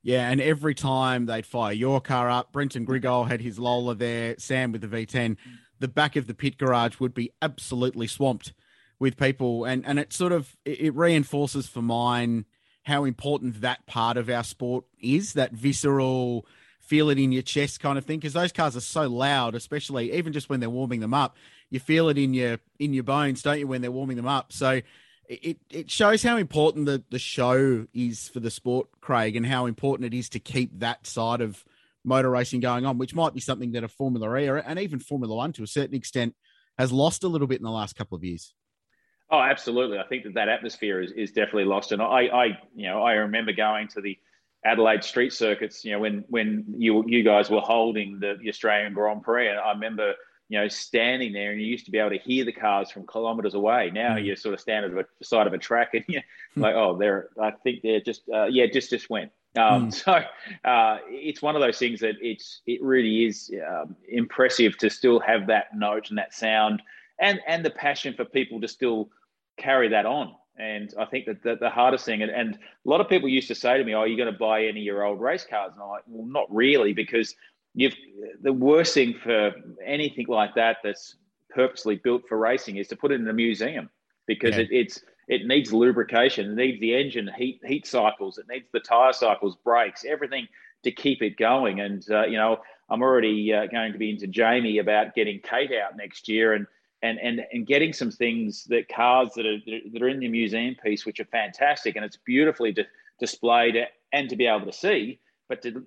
Yeah, 0.03 0.29
and 0.29 0.39
every 0.39 0.75
time 0.75 1.25
they'd 1.25 1.45
fire 1.45 1.73
your 1.73 2.01
car 2.01 2.29
up, 2.29 2.51
Brenton 2.51 2.85
Griguol 2.85 3.27
had 3.27 3.41
his 3.41 3.59
Lola 3.59 3.95
there, 3.95 4.35
Sam 4.37 4.71
with 4.71 4.81
the 4.81 4.87
V10, 4.87 5.37
the 5.79 5.87
back 5.87 6.15
of 6.15 6.27
the 6.27 6.33
pit 6.33 6.57
garage 6.57 6.99
would 6.99 7.13
be 7.13 7.33
absolutely 7.41 8.07
swamped 8.07 8.53
with 8.99 9.17
people. 9.17 9.65
And, 9.65 9.85
and 9.85 9.99
it 9.99 10.13
sort 10.13 10.31
of, 10.31 10.55
it 10.65 10.95
reinforces 10.95 11.67
for 11.67 11.81
mine 11.81 12.45
how 12.87 13.03
important 13.03 13.61
that 13.61 13.85
part 13.85 14.17
of 14.17 14.29
our 14.29 14.43
sport 14.43 14.85
is, 14.99 15.33
that 15.33 15.51
visceral, 15.51 16.45
feel 16.79 17.09
it 17.09 17.19
in 17.19 17.31
your 17.31 17.41
chest 17.41 17.79
kind 17.81 17.97
of 17.97 18.05
thing 18.05 18.17
because 18.17 18.33
those 18.33 18.53
cars 18.53 18.77
are 18.77 18.79
so 18.79 19.07
loud 19.07 19.55
especially 19.55 20.13
even 20.13 20.31
just 20.31 20.49
when 20.49 20.61
they're 20.61 20.69
warming 20.69 21.01
them 21.01 21.13
up 21.13 21.35
you 21.69 21.81
feel 21.81 22.07
it 22.07 22.17
in 22.17 22.33
your 22.33 22.59
in 22.79 22.93
your 22.93 23.03
bones 23.03 23.41
don't 23.41 23.59
you 23.59 23.67
when 23.67 23.81
they're 23.81 23.91
warming 23.91 24.15
them 24.15 24.25
up 24.25 24.53
so 24.53 24.79
it, 25.27 25.57
it 25.69 25.91
shows 25.91 26.23
how 26.23 26.37
important 26.37 26.85
the, 26.85 27.03
the 27.09 27.19
show 27.19 27.85
is 27.93 28.29
for 28.29 28.39
the 28.39 28.49
sport, 28.49 28.87
Craig, 29.01 29.35
and 29.35 29.45
how 29.45 29.65
important 29.65 30.13
it 30.13 30.17
is 30.17 30.29
to 30.29 30.39
keep 30.39 30.79
that 30.79 31.05
side 31.05 31.41
of 31.41 31.65
motor 32.05 32.29
racing 32.29 32.61
going 32.61 32.85
on, 32.85 32.97
which 32.97 33.13
might 33.13 33.33
be 33.33 33.41
something 33.41 33.73
that 33.73 33.83
a 33.83 33.89
Formula 33.89 34.37
E 34.37 34.47
or, 34.47 34.57
and 34.57 34.79
even 34.79 34.99
Formula 34.99 35.35
One 35.35 35.51
to 35.53 35.63
a 35.63 35.67
certain 35.67 35.95
extent 35.95 36.35
has 36.77 36.91
lost 36.91 37.23
a 37.23 37.27
little 37.27 37.47
bit 37.47 37.59
in 37.59 37.65
the 37.65 37.71
last 37.71 37.95
couple 37.95 38.15
of 38.15 38.23
years. 38.23 38.53
Oh, 39.29 39.39
absolutely. 39.39 39.99
I 39.99 40.07
think 40.07 40.23
that 40.23 40.35
that 40.35 40.49
atmosphere 40.49 41.01
is, 41.01 41.11
is 41.11 41.31
definitely 41.31 41.65
lost. 41.65 41.91
And 41.91 42.01
I, 42.01 42.27
I, 42.27 42.45
you 42.75 42.87
know, 42.87 43.03
I 43.03 43.13
remember 43.13 43.51
going 43.51 43.87
to 43.89 44.01
the 44.01 44.17
Adelaide 44.65 45.03
street 45.03 45.33
circuits, 45.33 45.83
you 45.83 45.91
know, 45.91 45.99
when, 45.99 46.23
when 46.29 46.65
you, 46.77 47.03
you 47.07 47.23
guys 47.23 47.49
were 47.49 47.59
holding 47.59 48.19
the, 48.19 48.37
the 48.41 48.49
Australian 48.49 48.93
Grand 48.93 49.23
Prix. 49.23 49.49
And 49.49 49.59
I 49.59 49.71
remember 49.71 50.13
you 50.49 50.59
know, 50.59 50.67
standing 50.67 51.33
there 51.33 51.51
and 51.51 51.59
you 51.59 51.67
used 51.67 51.85
to 51.85 51.91
be 51.91 51.97
able 51.97 52.11
to 52.11 52.17
hear 52.17 52.45
the 52.45 52.53
cars 52.53 52.89
from 52.89 53.05
kilometers 53.05 53.53
away. 53.53 53.91
Now 53.93 54.15
mm. 54.15 54.23
you 54.23 54.35
sort 54.35 54.53
of 54.53 54.61
stand 54.61 54.85
at 54.85 54.91
the 54.91 55.25
side 55.25 55.45
of 55.45 55.53
a 55.53 55.57
track 55.57 55.89
and 55.93 56.05
you're 56.07 56.21
mm. 56.21 56.61
like, 56.61 56.75
oh, 56.75 56.97
they're, 56.97 57.29
I 57.41 57.51
think 57.51 57.81
they're 57.81 57.99
just, 57.99 58.21
uh, 58.33 58.45
yeah, 58.45 58.65
just, 58.71 58.89
just 58.89 59.09
went. 59.09 59.31
Um, 59.57 59.89
mm. 59.89 59.93
So 59.93 60.23
uh, 60.63 60.99
it's 61.09 61.41
one 61.41 61.55
of 61.55 61.61
those 61.61 61.77
things 61.77 61.99
that 61.99 62.15
it's, 62.21 62.61
it 62.65 62.81
really 62.81 63.25
is 63.25 63.51
um, 63.67 63.95
impressive 64.07 64.77
to 64.77 64.89
still 64.89 65.19
have 65.19 65.47
that 65.47 65.75
note 65.75 66.09
and 66.09 66.17
that 66.17 66.33
sound 66.33 66.81
and, 67.19 67.41
and 67.47 67.65
the 67.65 67.71
passion 67.71 68.13
for 68.13 68.23
people 68.23 68.61
to 68.61 68.67
still 68.67 69.09
carry 69.57 69.89
that 69.89 70.05
on. 70.05 70.33
And 70.59 70.91
I 70.97 71.05
think 71.05 71.25
that 71.25 71.43
the, 71.43 71.55
the 71.55 71.69
hardest 71.69 72.05
thing, 72.05 72.23
and, 72.23 72.31
and, 72.31 72.55
a 72.55 72.89
lot 72.89 72.99
of 72.99 73.07
people 73.07 73.29
used 73.29 73.47
to 73.49 73.55
say 73.55 73.77
to 73.77 73.83
me, 73.83 73.93
"Oh, 73.93 73.99
are 73.99 74.07
you 74.07 74.17
going 74.17 74.31
to 74.31 74.39
buy 74.39 74.61
any 74.63 74.79
of 74.79 74.85
your 74.85 75.03
old 75.03 75.21
race 75.21 75.45
cars?" 75.47 75.73
And 75.73 75.83
I'm 75.83 75.89
like, 75.89 76.03
"Well, 76.07 76.25
not 76.25 76.47
really, 76.49 76.93
because 76.93 77.35
you've 77.75 77.95
the 78.41 78.53
worst 78.53 78.95
thing 78.95 79.13
for 79.23 79.51
anything 79.85 80.25
like 80.27 80.55
that 80.55 80.77
that's 80.83 81.15
purposely 81.51 81.95
built 81.95 82.23
for 82.27 82.37
racing 82.37 82.77
is 82.77 82.87
to 82.87 82.95
put 82.95 83.11
it 83.11 83.21
in 83.21 83.27
a 83.27 83.33
museum 83.33 83.89
because 84.25 84.55
yeah. 84.55 84.63
it, 84.63 84.69
it's 84.71 84.99
it 85.27 85.45
needs 85.45 85.71
lubrication, 85.71 86.51
it 86.51 86.55
needs 86.55 86.79
the 86.79 86.95
engine 86.95 87.29
heat 87.37 87.61
heat 87.65 87.85
cycles, 87.85 88.37
it 88.37 88.45
needs 88.49 88.67
the 88.73 88.79
tire 88.79 89.13
cycles, 89.13 89.55
brakes, 89.63 90.05
everything 90.05 90.47
to 90.83 90.91
keep 90.91 91.21
it 91.21 91.37
going. 91.37 91.81
And 91.81 92.03
uh, 92.09 92.25
you 92.25 92.37
know, 92.37 92.57
I'm 92.89 93.01
already 93.01 93.53
uh, 93.53 93.67
going 93.67 93.91
to 93.91 93.99
be 93.99 94.09
into 94.09 94.27
Jamie 94.27 94.79
about 94.79 95.13
getting 95.13 95.39
Kate 95.39 95.71
out 95.71 95.97
next 95.97 96.27
year 96.27 96.53
and 96.53 96.65
and 97.01 97.19
and 97.19 97.41
and 97.51 97.67
getting 97.67 97.93
some 97.93 98.11
things 98.11 98.65
that 98.65 98.87
cars 98.89 99.29
that 99.35 99.45
are 99.45 99.57
that 99.93 100.01
are 100.01 100.09
in 100.09 100.19
the 100.19 100.27
museum 100.27 100.75
piece, 100.83 101.05
which 101.05 101.19
are 101.19 101.25
fantastic, 101.25 101.95
and 101.95 102.03
it's 102.03 102.17
beautifully 102.17 102.71
di- 102.71 102.87
displayed 103.19 103.75
and 104.13 104.29
to 104.29 104.35
be 104.35 104.47
able 104.47 104.65
to 104.65 104.73
see 104.73 105.19
but 105.49 105.61
to 105.61 105.83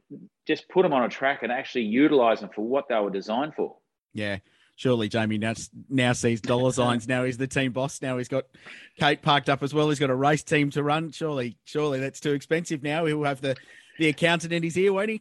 just 0.47 0.69
put 0.69 0.83
them 0.83 0.93
on 0.93 1.05
a 1.05 1.09
track 1.09 1.43
and 1.43 1.53
actually 1.53 1.85
utilize 1.85 2.41
them 2.41 2.51
for 2.55 2.63
what 2.63 2.89
they 2.89 2.99
were 2.99 3.11
designed 3.11 3.55
for. 3.55 3.77
Yeah. 4.13 4.39
Surely 4.77 5.09
Jamie 5.09 5.37
now, 5.37 5.53
now 5.91 6.15
sees 6.15 6.41
dollar 6.41 6.73
signs. 6.73 7.07
now 7.07 7.25
he's 7.25 7.37
the 7.37 7.47
team 7.47 7.73
boss. 7.73 8.01
Now 8.01 8.17
he's 8.17 8.29
got 8.29 8.47
Kate 8.99 9.21
parked 9.21 9.51
up 9.51 9.63
as 9.63 9.75
well. 9.75 9.91
He's 9.91 9.99
got 9.99 10.11
a 10.11 10.15
race 10.15 10.43
team 10.43 10.71
to 10.71 10.83
run. 10.83 11.11
Surely, 11.11 11.59
surely 11.65 12.01
that's 12.01 12.21
too 12.21 12.33
expensive 12.33 12.83
now. 12.83 13.05
He'll 13.05 13.25
have 13.25 13.43
the, 13.43 13.57
the 13.99 14.09
accountant 14.09 14.53
in 14.53 14.63
his 14.63 14.79
ear, 14.79 14.93
won't 14.93 15.11
he? 15.11 15.21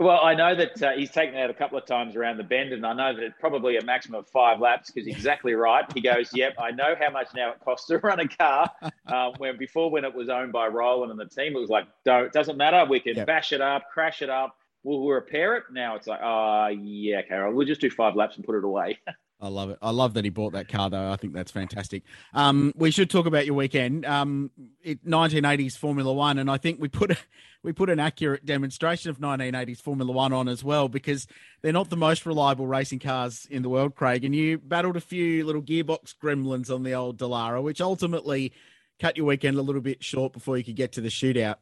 Well, 0.00 0.18
I 0.22 0.32
know 0.34 0.54
that 0.54 0.82
uh, 0.82 0.92
he's 0.92 1.10
taken 1.10 1.36
out 1.36 1.50
a 1.50 1.54
couple 1.54 1.76
of 1.76 1.84
times 1.84 2.16
around 2.16 2.38
the 2.38 2.42
bend, 2.42 2.72
and 2.72 2.86
I 2.86 2.94
know 2.94 3.14
that 3.14 3.22
it's 3.22 3.36
probably 3.38 3.76
a 3.76 3.84
maximum 3.84 4.20
of 4.20 4.28
five 4.28 4.58
laps 4.58 4.90
because 4.90 5.06
exactly 5.06 5.52
right. 5.52 5.84
He 5.92 6.00
goes, 6.00 6.30
"Yep, 6.32 6.54
I 6.58 6.70
know 6.70 6.94
how 6.98 7.10
much 7.10 7.28
now 7.34 7.50
it 7.50 7.60
costs 7.62 7.86
to 7.88 7.98
run 8.02 8.18
a 8.18 8.26
car." 8.26 8.70
Uh, 9.06 9.32
when 9.36 9.58
before, 9.58 9.90
when 9.90 10.06
it 10.06 10.14
was 10.14 10.30
owned 10.30 10.52
by 10.52 10.68
Roland 10.68 11.10
and 11.10 11.20
the 11.20 11.26
team, 11.26 11.54
it 11.54 11.60
was 11.60 11.68
like, 11.68 11.86
"Don't, 12.06 12.24
it 12.24 12.32
doesn't 12.32 12.56
matter. 12.56 12.86
We 12.88 12.98
can 12.98 13.14
yep. 13.14 13.26
bash 13.26 13.52
it 13.52 13.60
up, 13.60 13.90
crash 13.92 14.22
it 14.22 14.30
up, 14.30 14.56
we'll, 14.84 15.00
we'll 15.00 15.16
repair 15.16 15.56
it." 15.56 15.64
Now 15.70 15.96
it's 15.96 16.06
like, 16.06 16.20
"Oh, 16.22 16.68
yeah, 16.68 17.20
Carol, 17.20 17.52
we'll 17.52 17.66
just 17.66 17.82
do 17.82 17.90
five 17.90 18.16
laps 18.16 18.36
and 18.36 18.44
put 18.44 18.54
it 18.56 18.64
away." 18.64 18.98
I 19.40 19.48
love 19.48 19.70
it. 19.70 19.78
I 19.80 19.90
love 19.90 20.14
that 20.14 20.24
he 20.24 20.30
bought 20.30 20.52
that 20.52 20.68
car, 20.68 20.90
though. 20.90 21.10
I 21.10 21.16
think 21.16 21.32
that's 21.32 21.50
fantastic. 21.50 22.02
Um, 22.34 22.72
we 22.76 22.90
should 22.90 23.08
talk 23.08 23.26
about 23.26 23.46
your 23.46 23.54
weekend. 23.54 24.04
Um, 24.04 24.50
it, 24.82 25.04
1980s 25.06 25.78
Formula 25.78 26.12
One, 26.12 26.38
and 26.38 26.50
I 26.50 26.58
think 26.58 26.78
we 26.78 26.88
put 26.88 27.16
we 27.62 27.72
put 27.72 27.88
an 27.88 27.98
accurate 27.98 28.44
demonstration 28.44 29.10
of 29.10 29.18
1980s 29.18 29.80
Formula 29.80 30.12
One 30.12 30.32
on 30.32 30.48
as 30.48 30.62
well 30.62 30.88
because 30.88 31.26
they're 31.62 31.72
not 31.72 31.88
the 31.88 31.96
most 31.96 32.26
reliable 32.26 32.66
racing 32.66 32.98
cars 32.98 33.46
in 33.50 33.62
the 33.62 33.70
world, 33.70 33.94
Craig. 33.94 34.24
And 34.24 34.34
you 34.34 34.58
battled 34.58 34.96
a 34.96 35.00
few 35.00 35.44
little 35.44 35.62
gearbox 35.62 36.14
gremlins 36.22 36.72
on 36.72 36.82
the 36.82 36.92
old 36.92 37.18
Dallara, 37.18 37.62
which 37.62 37.80
ultimately 37.80 38.52
cut 38.98 39.16
your 39.16 39.26
weekend 39.26 39.56
a 39.56 39.62
little 39.62 39.80
bit 39.80 40.04
short 40.04 40.34
before 40.34 40.58
you 40.58 40.64
could 40.64 40.76
get 40.76 40.92
to 40.92 41.00
the 41.00 41.08
shootout. 41.08 41.56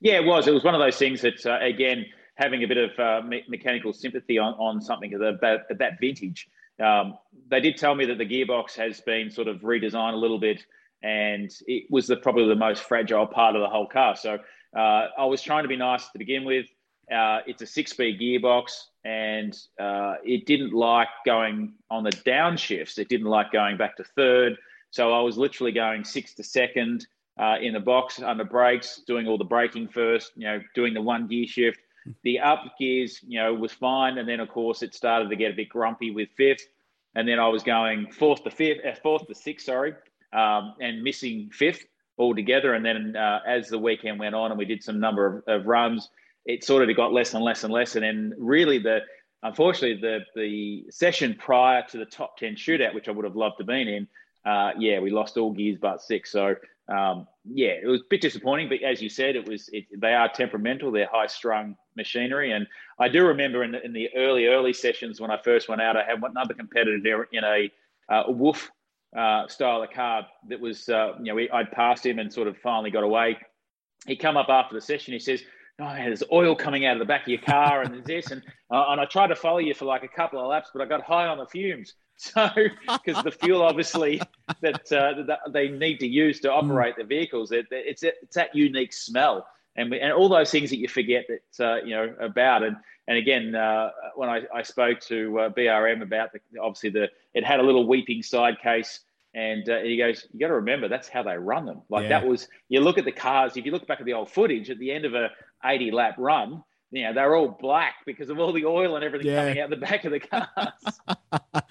Yeah, 0.00 0.14
it 0.14 0.24
was. 0.24 0.48
It 0.48 0.54
was 0.54 0.64
one 0.64 0.74
of 0.74 0.80
those 0.80 0.96
things 0.96 1.20
that, 1.20 1.44
uh, 1.46 1.58
again 1.60 2.06
having 2.42 2.64
a 2.64 2.66
bit 2.66 2.76
of 2.78 2.90
uh, 2.98 3.26
me- 3.26 3.44
mechanical 3.48 3.92
sympathy 3.92 4.36
on, 4.38 4.54
on 4.54 4.80
something 4.80 5.14
of 5.14 5.20
that, 5.20 5.62
that 5.78 6.00
vintage. 6.00 6.48
Um, 6.82 7.16
they 7.48 7.60
did 7.60 7.76
tell 7.76 7.94
me 7.94 8.04
that 8.06 8.18
the 8.18 8.26
gearbox 8.26 8.74
has 8.74 9.00
been 9.00 9.30
sort 9.30 9.46
of 9.46 9.60
redesigned 9.60 10.14
a 10.14 10.16
little 10.16 10.40
bit, 10.40 10.64
and 11.02 11.50
it 11.66 11.84
was 11.90 12.06
the, 12.06 12.16
probably 12.16 12.48
the 12.48 12.56
most 12.56 12.82
fragile 12.82 13.26
part 13.26 13.54
of 13.54 13.62
the 13.62 13.68
whole 13.68 13.86
car. 13.86 14.16
So 14.16 14.38
uh, 14.76 15.06
I 15.16 15.24
was 15.26 15.40
trying 15.42 15.64
to 15.64 15.68
be 15.68 15.76
nice 15.76 16.08
to 16.08 16.18
begin 16.18 16.44
with. 16.44 16.66
Uh, 17.10 17.40
it's 17.46 17.62
a 17.62 17.66
six-speed 17.66 18.20
gearbox, 18.20 18.64
and 19.04 19.56
uh, 19.78 20.14
it 20.24 20.46
didn't 20.46 20.72
like 20.72 21.08
going 21.24 21.74
on 21.90 22.02
the 22.04 22.10
downshifts. 22.10 22.98
It 22.98 23.08
didn't 23.08 23.26
like 23.26 23.52
going 23.52 23.76
back 23.76 23.96
to 23.98 24.04
third. 24.16 24.56
So 24.90 25.12
I 25.12 25.20
was 25.20 25.38
literally 25.38 25.72
going 25.72 26.04
six 26.04 26.34
to 26.34 26.44
second 26.44 27.06
uh, 27.38 27.56
in 27.60 27.72
the 27.74 27.80
box 27.80 28.20
under 28.20 28.44
brakes, 28.44 29.02
doing 29.06 29.26
all 29.28 29.38
the 29.38 29.44
braking 29.44 29.88
first. 29.88 30.32
You 30.36 30.44
know, 30.44 30.60
doing 30.74 30.94
the 30.94 31.02
one 31.02 31.26
gear 31.28 31.46
shift 31.46 31.80
the 32.22 32.40
up 32.40 32.64
gears, 32.78 33.20
you 33.26 33.38
know, 33.38 33.54
was 33.54 33.72
fine, 33.72 34.18
and 34.18 34.28
then 34.28 34.40
of 34.40 34.48
course 34.48 34.82
it 34.82 34.94
started 34.94 35.30
to 35.30 35.36
get 35.36 35.52
a 35.52 35.54
bit 35.54 35.68
grumpy 35.68 36.10
with 36.10 36.28
fifth, 36.36 36.66
and 37.14 37.28
then 37.28 37.38
I 37.38 37.48
was 37.48 37.62
going 37.62 38.10
fourth 38.10 38.42
to 38.44 38.50
fifth, 38.50 38.84
uh, 38.84 38.94
fourth 39.02 39.26
to 39.26 39.34
sixth, 39.34 39.66
sorry, 39.66 39.94
um, 40.32 40.74
and 40.80 41.02
missing 41.02 41.50
fifth 41.52 41.84
altogether. 42.18 42.74
And 42.74 42.84
then 42.84 43.16
uh, 43.16 43.40
as 43.46 43.68
the 43.68 43.78
weekend 43.78 44.18
went 44.18 44.34
on, 44.34 44.50
and 44.50 44.58
we 44.58 44.64
did 44.64 44.82
some 44.82 44.98
number 45.00 45.42
of, 45.46 45.60
of, 45.60 45.66
runs, 45.66 46.10
it 46.44 46.64
sort 46.64 46.88
of 46.88 46.96
got 46.96 47.12
less 47.12 47.34
and 47.34 47.44
less 47.44 47.64
and 47.64 47.72
less, 47.72 47.96
and 47.96 48.04
then 48.04 48.34
really 48.38 48.78
the 48.78 49.00
unfortunately 49.42 50.00
the 50.00 50.20
the 50.34 50.86
session 50.90 51.36
prior 51.38 51.84
to 51.90 51.98
the 51.98 52.06
top 52.06 52.36
ten 52.36 52.54
shootout, 52.54 52.94
which 52.94 53.08
I 53.08 53.12
would 53.12 53.24
have 53.24 53.36
loved 53.36 53.58
to 53.58 53.64
been 53.64 53.88
in, 53.88 54.08
uh, 54.44 54.72
yeah, 54.78 54.98
we 54.98 55.10
lost 55.10 55.36
all 55.36 55.52
gears 55.52 55.78
but 55.80 56.02
six. 56.02 56.32
So 56.32 56.56
um, 56.88 57.26
yeah, 57.44 57.70
it 57.82 57.86
was 57.86 58.00
a 58.00 58.04
bit 58.10 58.20
disappointing, 58.20 58.68
but 58.68 58.82
as 58.82 59.00
you 59.00 59.08
said, 59.08 59.36
it 59.36 59.48
was 59.48 59.68
it, 59.72 59.84
they 59.96 60.14
are 60.14 60.28
temperamental. 60.28 60.90
They're 60.90 61.08
high 61.10 61.26
strung 61.26 61.76
machinery, 61.96 62.52
and 62.52 62.66
I 62.98 63.08
do 63.08 63.24
remember 63.26 63.62
in 63.62 63.72
the, 63.72 63.84
in 63.84 63.92
the 63.92 64.08
early 64.16 64.46
early 64.46 64.72
sessions 64.72 65.20
when 65.20 65.30
I 65.30 65.40
first 65.42 65.68
went 65.68 65.80
out, 65.80 65.96
I 65.96 66.04
had 66.04 66.22
another 66.22 66.54
competitor 66.54 67.28
in 67.32 67.44
a 67.44 67.70
uh, 68.08 68.24
Wolf 68.28 68.70
uh, 69.16 69.46
style 69.46 69.82
of 69.82 69.90
car 69.90 70.26
that 70.48 70.60
was 70.60 70.88
uh, 70.88 71.14
you 71.18 71.24
know 71.24 71.34
we, 71.36 71.50
I'd 71.50 71.70
passed 71.70 72.04
him 72.04 72.18
and 72.18 72.32
sort 72.32 72.48
of 72.48 72.56
finally 72.58 72.90
got 72.90 73.04
away. 73.04 73.38
He 74.06 74.16
come 74.16 74.36
up 74.36 74.48
after 74.48 74.74
the 74.74 74.80
session. 74.80 75.12
He 75.12 75.20
says, 75.20 75.42
"Oh, 75.78 75.84
man, 75.84 76.06
there's 76.06 76.24
oil 76.32 76.56
coming 76.56 76.84
out 76.84 76.94
of 76.94 76.98
the 76.98 77.04
back 77.04 77.22
of 77.22 77.28
your 77.28 77.40
car, 77.40 77.82
and 77.82 77.94
there's 77.94 78.04
this." 78.04 78.30
And 78.32 78.42
uh, 78.72 78.86
and 78.88 79.00
I 79.00 79.04
tried 79.04 79.28
to 79.28 79.36
follow 79.36 79.58
you 79.58 79.74
for 79.74 79.84
like 79.84 80.02
a 80.02 80.08
couple 80.08 80.40
of 80.40 80.48
laps, 80.48 80.70
but 80.72 80.82
I 80.82 80.86
got 80.86 81.02
high 81.02 81.26
on 81.26 81.38
the 81.38 81.46
fumes. 81.46 81.94
So, 82.34 82.48
because 83.04 83.22
the 83.24 83.32
fuel 83.32 83.62
obviously 83.62 84.20
that, 84.60 84.92
uh, 84.92 85.22
that 85.24 85.40
they 85.50 85.68
need 85.68 85.98
to 85.98 86.06
use 86.06 86.38
to 86.40 86.52
operate 86.52 86.94
the 86.96 87.02
vehicles, 87.02 87.50
it, 87.50 87.66
it's 87.70 88.04
it's 88.04 88.36
that 88.36 88.54
unique 88.54 88.92
smell, 88.92 89.48
and 89.74 89.90
we, 89.90 89.98
and 89.98 90.12
all 90.12 90.28
those 90.28 90.50
things 90.50 90.70
that 90.70 90.78
you 90.78 90.86
forget 90.86 91.26
that 91.28 91.66
uh, 91.66 91.84
you 91.84 91.96
know 91.96 92.14
about. 92.20 92.62
And 92.62 92.76
and 93.08 93.18
again, 93.18 93.56
uh, 93.56 93.90
when 94.14 94.28
I, 94.28 94.42
I 94.54 94.62
spoke 94.62 95.00
to 95.00 95.40
uh, 95.40 95.48
BRM 95.50 96.00
about 96.00 96.30
the 96.32 96.40
obviously 96.60 96.90
the 96.90 97.08
it 97.34 97.44
had 97.44 97.58
a 97.58 97.62
little 97.62 97.88
weeping 97.88 98.22
side 98.22 98.60
case. 98.60 99.00
And 99.34 99.66
uh, 99.70 99.78
he 99.78 99.96
goes, 99.96 100.26
you 100.30 100.40
got 100.40 100.48
to 100.48 100.56
remember 100.56 100.88
that's 100.88 101.08
how 101.08 101.22
they 101.22 101.38
run 101.38 101.64
them. 101.64 101.80
Like 101.88 102.02
yeah. 102.02 102.20
that 102.20 102.26
was, 102.26 102.48
you 102.68 102.82
look 102.82 102.98
at 102.98 103.06
the 103.06 103.12
cars. 103.12 103.56
If 103.56 103.64
you 103.64 103.72
look 103.72 103.86
back 103.86 103.98
at 103.98 104.04
the 104.04 104.12
old 104.12 104.30
footage, 104.30 104.68
at 104.68 104.78
the 104.78 104.92
end 104.92 105.06
of 105.06 105.14
a 105.14 105.30
80 105.64 105.90
lap 105.90 106.16
run, 106.18 106.62
you 106.92 107.04
know, 107.04 107.14
they're 107.14 107.34
all 107.34 107.48
black 107.48 107.96
because 108.04 108.28
of 108.28 108.38
all 108.38 108.52
the 108.52 108.66
oil 108.66 108.96
and 108.96 109.04
everything 109.04 109.28
yeah. 109.28 109.48
coming 109.48 109.60
out 109.60 109.70
the 109.70 109.76
back 109.76 110.04
of 110.04 110.12
the 110.12 110.20
cars. 110.20 111.62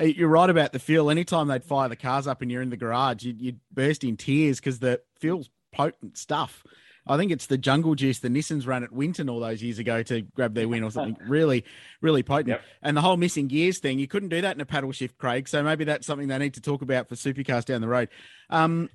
you're 0.16 0.28
right 0.28 0.48
about 0.48 0.72
the 0.72 0.78
fuel. 0.78 1.10
Anytime 1.10 1.48
they'd 1.48 1.64
fire 1.64 1.88
the 1.88 1.96
cars 1.96 2.28
up 2.28 2.42
and 2.42 2.50
you're 2.50 2.62
in 2.62 2.70
the 2.70 2.76
garage, 2.76 3.24
you'd, 3.24 3.40
you'd 3.40 3.60
burst 3.72 4.04
in 4.04 4.16
tears 4.16 4.60
because 4.60 4.78
the 4.78 5.00
fuel's 5.18 5.50
potent 5.72 6.16
stuff. 6.16 6.62
I 7.08 7.16
think 7.16 7.32
it's 7.32 7.46
the 7.46 7.58
jungle 7.58 7.94
juice 7.94 8.18
the 8.20 8.28
Nissans 8.28 8.66
ran 8.66 8.84
at 8.84 8.92
Winton 8.92 9.28
all 9.28 9.40
those 9.40 9.62
years 9.62 9.78
ago 9.78 10.02
to 10.04 10.22
grab 10.22 10.54
their 10.54 10.68
win 10.68 10.84
or 10.84 10.90
something. 10.90 11.16
really, 11.28 11.64
really 12.00 12.22
potent. 12.22 12.48
Yep. 12.48 12.62
And 12.82 12.96
the 12.96 13.00
whole 13.00 13.16
missing 13.16 13.48
gears 13.48 13.78
thing, 13.78 13.98
you 13.98 14.06
couldn't 14.06 14.28
do 14.28 14.42
that 14.42 14.54
in 14.54 14.60
a 14.60 14.66
paddle 14.66 14.92
shift, 14.92 15.16
Craig. 15.18 15.48
So 15.48 15.62
maybe 15.62 15.84
that's 15.84 16.06
something 16.06 16.28
they 16.28 16.38
need 16.38 16.54
to 16.54 16.60
talk 16.60 16.82
about 16.82 17.08
for 17.08 17.14
supercars 17.14 17.64
down 17.64 17.80
the 17.80 17.88
road. 17.88 18.10
Um, 18.50 18.90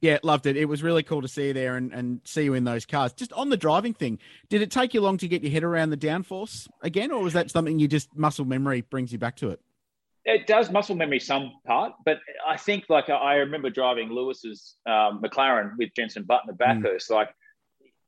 yeah, 0.00 0.18
loved 0.22 0.46
it. 0.46 0.56
It 0.56 0.64
was 0.64 0.82
really 0.82 1.02
cool 1.02 1.20
to 1.20 1.28
see 1.28 1.48
you 1.48 1.52
there 1.52 1.76
and, 1.76 1.92
and 1.92 2.20
see 2.24 2.44
you 2.44 2.54
in 2.54 2.64
those 2.64 2.86
cars. 2.86 3.12
Just 3.12 3.32
on 3.34 3.50
the 3.50 3.56
driving 3.56 3.92
thing, 3.92 4.18
did 4.48 4.62
it 4.62 4.70
take 4.70 4.94
you 4.94 5.00
long 5.00 5.18
to 5.18 5.28
get 5.28 5.42
your 5.42 5.52
head 5.52 5.62
around 5.62 5.90
the 5.90 5.96
downforce 5.96 6.68
again, 6.82 7.10
or 7.10 7.22
was 7.22 7.34
that 7.34 7.50
something 7.50 7.78
you 7.78 7.86
just 7.86 8.16
muscle 8.16 8.46
memory 8.46 8.80
brings 8.80 9.12
you 9.12 9.18
back 9.18 9.36
to 9.36 9.50
it? 9.50 9.60
It 10.24 10.46
does 10.46 10.70
muscle 10.70 10.94
memory 10.94 11.20
some 11.20 11.52
part, 11.66 11.92
but 12.04 12.18
I 12.46 12.56
think 12.56 12.84
like 12.88 13.08
I 13.10 13.36
remember 13.36 13.70
driving 13.70 14.10
Lewis's 14.10 14.76
um, 14.86 15.22
McLaren 15.22 15.72
with 15.78 15.90
Jenson 15.94 16.24
Button 16.24 16.50
at 16.50 16.58
Bathurst. 16.58 17.10
Mm. 17.10 17.14
Like 17.14 17.30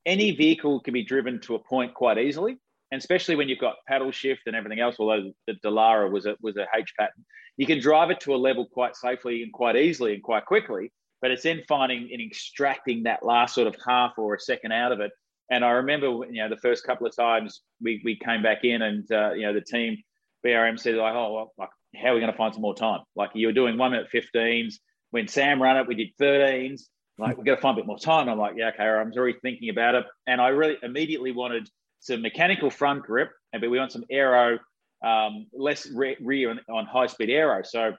any 0.06 0.30
vehicle 0.32 0.80
can 0.80 0.94
be 0.94 1.04
driven 1.04 1.40
to 1.42 1.54
a 1.56 1.58
point 1.58 1.94
quite 1.94 2.18
easily, 2.18 2.58
and 2.90 2.99
especially 2.99 3.37
when 3.37 3.49
you've 3.49 3.58
got 3.58 3.76
paddle 3.87 4.12
shift 4.12 4.42
and 4.46 4.56
everything 4.56 4.80
else. 4.80 4.96
Although 4.99 5.32
the 5.46 5.54
Dallara 5.64 6.11
was 6.11 6.25
a 6.25 6.37
was 6.40 6.56
a 6.56 6.66
H 6.75 6.94
pattern, 6.99 7.25
you 7.58 7.66
can 7.66 7.80
drive 7.80 8.11
it 8.11 8.20
to 8.20 8.34
a 8.34 8.37
level 8.37 8.66
quite 8.66 8.96
safely 8.96 9.42
and 9.42 9.52
quite 9.52 9.76
easily 9.76 10.14
and 10.14 10.22
quite 10.22 10.46
quickly 10.46 10.90
but 11.23 11.31
it's 11.31 11.45
then 11.45 11.62
finding 11.69 12.11
and 12.12 12.21
extracting 12.21 13.05
that 13.05 13.25
last 13.25 13.55
sort 13.55 13.69
of 13.69 13.76
half 13.87 14.19
or 14.19 14.35
a 14.35 14.41
second 14.41 14.73
out 14.73 14.93
of 14.93 15.00
it. 15.00 15.12
And 15.50 15.64
I 15.64 15.71
remember, 15.71 16.07
you 16.07 16.43
know, 16.43 16.49
the 16.49 16.57
first 16.57 16.85
couple 16.85 17.07
of 17.07 17.14
times 17.14 17.62
we, 17.81 18.02
we 18.05 18.17
came 18.17 18.43
back 18.43 18.64
in 18.64 18.83
and, 18.83 19.11
uh, 19.11 19.33
you 19.33 19.43
know, 19.43 19.55
the 19.55 19.61
team, 19.61 19.97
BRM 20.45 20.79
said 20.79 20.97
like, 20.97 21.14
oh, 21.14 21.33
well, 21.33 21.52
like, 21.57 21.69
how 21.95 22.09
are 22.09 22.14
we 22.14 22.21
going 22.21 22.33
to 22.33 22.37
find 22.37 22.52
some 22.52 22.62
more 22.62 22.75
time? 22.75 23.00
Like 23.14 23.31
you 23.35 23.47
were 23.47 23.52
doing 23.52 23.79
one 23.79 23.93
minute 23.93 24.09
15s. 24.12 24.75
When 25.11 25.29
Sam 25.29 25.62
ran 25.62 25.76
it, 25.76 25.87
we 25.87 25.95
did 25.95 26.09
13s. 26.21 26.83
Like, 27.19 27.37
we've 27.37 27.47
got 27.47 27.57
to 27.57 27.61
find 27.61 27.79
a 27.79 27.83
bit 27.83 27.87
more 27.87 27.99
time. 27.99 28.29
I'm 28.29 28.38
like, 28.38 28.55
yeah, 28.57 28.71
okay, 28.71 28.85
I'm 28.85 29.12
already 29.12 29.38
thinking 29.43 29.69
about 29.69 29.95
it. 29.95 30.07
And 30.26 30.41
I 30.41 30.49
really 30.49 30.79
immediately 30.83 31.31
wanted 31.31 31.69
some 32.00 32.23
mechanical 32.23 32.71
front 32.71 33.05
grip, 33.05 33.31
but 33.52 33.71
we 33.71 33.79
want 33.79 33.93
some 33.93 34.05
aero, 34.11 34.59
um, 35.05 35.47
less 35.52 35.87
rear 35.91 36.50
on, 36.50 36.61
on 36.71 36.87
high 36.87 37.07
speed 37.07 37.31
aero. 37.31 37.62
So 37.62 37.93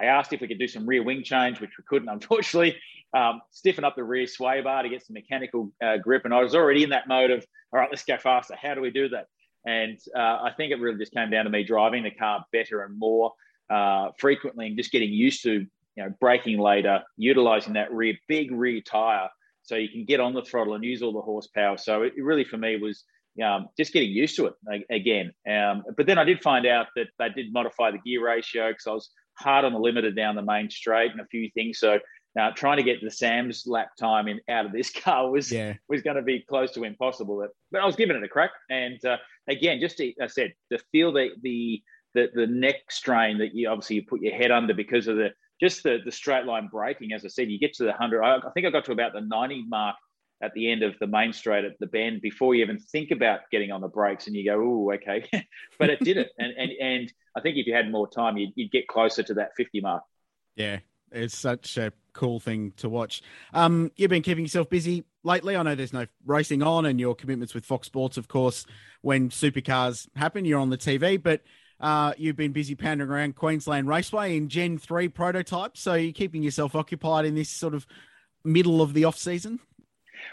I 0.00 0.06
asked 0.06 0.32
if 0.32 0.40
we 0.40 0.48
could 0.48 0.58
do 0.58 0.68
some 0.68 0.86
rear 0.86 1.02
wing 1.02 1.22
change, 1.22 1.60
which 1.60 1.78
we 1.78 1.84
couldn't, 1.86 2.08
unfortunately. 2.12 2.76
Um, 3.14 3.40
stiffen 3.50 3.84
up 3.84 3.96
the 3.96 4.04
rear 4.04 4.26
sway 4.26 4.60
bar 4.60 4.82
to 4.82 4.88
get 4.88 5.06
some 5.06 5.14
mechanical 5.14 5.72
uh, 5.82 5.96
grip. 5.96 6.24
And 6.24 6.34
I 6.34 6.42
was 6.42 6.54
already 6.54 6.82
in 6.82 6.90
that 6.90 7.08
mode 7.08 7.30
of, 7.30 7.46
all 7.72 7.80
right, 7.80 7.88
let's 7.90 8.04
go 8.04 8.18
faster. 8.18 8.54
How 8.60 8.74
do 8.74 8.80
we 8.80 8.90
do 8.90 9.08
that? 9.10 9.26
And 9.64 9.98
uh, 10.14 10.42
I 10.42 10.52
think 10.56 10.72
it 10.72 10.80
really 10.80 10.98
just 10.98 11.12
came 11.12 11.30
down 11.30 11.44
to 11.44 11.50
me 11.50 11.64
driving 11.64 12.02
the 12.02 12.10
car 12.10 12.44
better 12.52 12.82
and 12.82 12.98
more 12.98 13.32
uh, 13.70 14.10
frequently 14.18 14.66
and 14.66 14.76
just 14.76 14.92
getting 14.92 15.12
used 15.12 15.42
to, 15.44 15.52
you 15.52 15.68
know, 15.96 16.12
braking 16.20 16.58
later, 16.58 17.02
utilizing 17.16 17.72
that 17.74 17.92
rear, 17.92 18.14
big 18.28 18.52
rear 18.52 18.80
tire 18.80 19.28
so 19.62 19.74
you 19.74 19.88
can 19.88 20.04
get 20.04 20.20
on 20.20 20.32
the 20.32 20.42
throttle 20.42 20.74
and 20.74 20.84
use 20.84 21.02
all 21.02 21.12
the 21.12 21.20
horsepower. 21.20 21.76
So 21.76 22.02
it 22.02 22.12
really, 22.16 22.44
for 22.44 22.56
me, 22.56 22.76
was 22.76 23.04
um, 23.44 23.68
just 23.76 23.92
getting 23.92 24.10
used 24.10 24.36
to 24.36 24.46
it 24.46 24.84
again. 24.90 25.32
Um, 25.48 25.82
but 25.96 26.06
then 26.06 26.18
I 26.18 26.24
did 26.24 26.42
find 26.42 26.66
out 26.66 26.86
that 26.94 27.08
they 27.18 27.28
did 27.30 27.52
modify 27.52 27.90
the 27.90 27.98
gear 27.98 28.24
ratio 28.24 28.68
because 28.68 28.86
I 28.86 28.92
was 28.92 29.10
hard 29.38 29.64
on 29.64 29.72
the 29.72 29.78
limiter 29.78 30.14
down 30.14 30.34
the 30.34 30.42
main 30.42 30.70
straight 30.70 31.10
and 31.12 31.20
a 31.20 31.26
few 31.26 31.50
things. 31.54 31.78
So 31.78 31.98
now 32.34 32.50
trying 32.50 32.76
to 32.76 32.82
get 32.82 33.00
the 33.02 33.10
Sam's 33.10 33.64
lap 33.66 33.96
time 33.98 34.28
in 34.28 34.40
out 34.48 34.66
of 34.66 34.72
this 34.72 34.90
car 35.04 35.30
was 35.30 35.50
yeah. 35.50 35.74
was 35.88 36.02
going 36.02 36.16
to 36.16 36.22
be 36.22 36.44
close 36.48 36.72
to 36.72 36.84
impossible. 36.84 37.38
But, 37.40 37.50
but 37.72 37.80
I 37.80 37.86
was 37.86 37.96
giving 37.96 38.16
it 38.16 38.22
a 38.22 38.28
crack. 38.28 38.50
And 38.70 39.02
uh, 39.04 39.16
again, 39.48 39.80
just 39.80 39.96
to, 39.98 40.12
I 40.20 40.26
said 40.26 40.52
to 40.70 40.78
feel 40.92 41.12
the, 41.12 41.30
the 41.42 41.82
the 42.14 42.28
the 42.34 42.46
neck 42.46 42.90
strain 42.90 43.38
that 43.38 43.54
you 43.54 43.68
obviously 43.68 43.96
you 43.96 44.06
put 44.06 44.20
your 44.20 44.34
head 44.34 44.50
under 44.50 44.74
because 44.74 45.06
of 45.06 45.16
the 45.16 45.30
just 45.60 45.82
the 45.82 45.98
the 46.04 46.12
straight 46.12 46.44
line 46.44 46.68
braking. 46.70 47.12
As 47.12 47.24
I 47.24 47.28
said, 47.28 47.50
you 47.50 47.58
get 47.58 47.74
to 47.74 47.84
the 47.84 47.92
hundred. 47.92 48.22
I, 48.22 48.36
I 48.36 48.50
think 48.54 48.66
I 48.66 48.70
got 48.70 48.84
to 48.86 48.92
about 48.92 49.12
the 49.12 49.20
ninety 49.20 49.64
mark 49.66 49.96
at 50.42 50.52
the 50.54 50.70
end 50.70 50.82
of 50.82 50.94
the 51.00 51.06
main 51.06 51.32
straight 51.32 51.64
at 51.64 51.78
the 51.80 51.86
bend 51.86 52.20
before 52.20 52.54
you 52.54 52.62
even 52.62 52.78
think 52.78 53.10
about 53.10 53.40
getting 53.50 53.70
on 53.70 53.80
the 53.80 53.88
brakes 53.88 54.26
and 54.26 54.36
you 54.36 54.44
go, 54.44 54.60
oh, 54.60 54.92
okay. 54.94 55.24
but 55.78 55.90
it 55.90 56.00
did 56.00 56.18
it. 56.18 56.30
And, 56.38 56.52
and, 56.56 56.72
and 56.80 57.12
I 57.34 57.40
think 57.40 57.56
if 57.56 57.66
you 57.66 57.74
had 57.74 57.90
more 57.90 58.08
time, 58.08 58.36
you'd, 58.36 58.52
you'd 58.54 58.70
get 58.70 58.86
closer 58.86 59.22
to 59.22 59.34
that 59.34 59.50
50 59.56 59.80
mark. 59.80 60.02
Yeah, 60.54 60.80
it's 61.10 61.38
such 61.38 61.78
a 61.78 61.92
cool 62.12 62.40
thing 62.40 62.72
to 62.78 62.88
watch. 62.88 63.22
Um, 63.54 63.90
you've 63.96 64.10
been 64.10 64.22
keeping 64.22 64.44
yourself 64.44 64.68
busy 64.68 65.04
lately? 65.22 65.56
I 65.56 65.62
know 65.62 65.74
there's 65.74 65.92
no 65.92 66.06
racing 66.24 66.62
on, 66.62 66.86
and 66.86 67.00
your 67.00 67.14
commitments 67.14 67.54
with 67.54 67.64
Fox 67.64 67.86
Sports, 67.86 68.16
of 68.16 68.28
course, 68.28 68.66
when 69.02 69.30
supercars 69.30 70.08
happen, 70.16 70.44
you're 70.44 70.60
on 70.60 70.70
the 70.70 70.78
TV, 70.78 71.22
but 71.22 71.42
uh, 71.80 72.12
you've 72.16 72.36
been 72.36 72.52
busy 72.52 72.74
pandering 72.74 73.10
around 73.10 73.36
Queensland 73.36 73.88
Raceway 73.88 74.36
in 74.36 74.48
Gen 74.48 74.78
3 74.78 75.08
prototypes. 75.08 75.80
So 75.80 75.94
you're 75.94 76.12
keeping 76.12 76.42
yourself 76.42 76.74
occupied 76.74 77.26
in 77.26 77.34
this 77.34 77.50
sort 77.50 77.74
of 77.74 77.86
middle 78.44 78.80
of 78.80 78.94
the 78.94 79.04
off 79.04 79.18
season? 79.18 79.60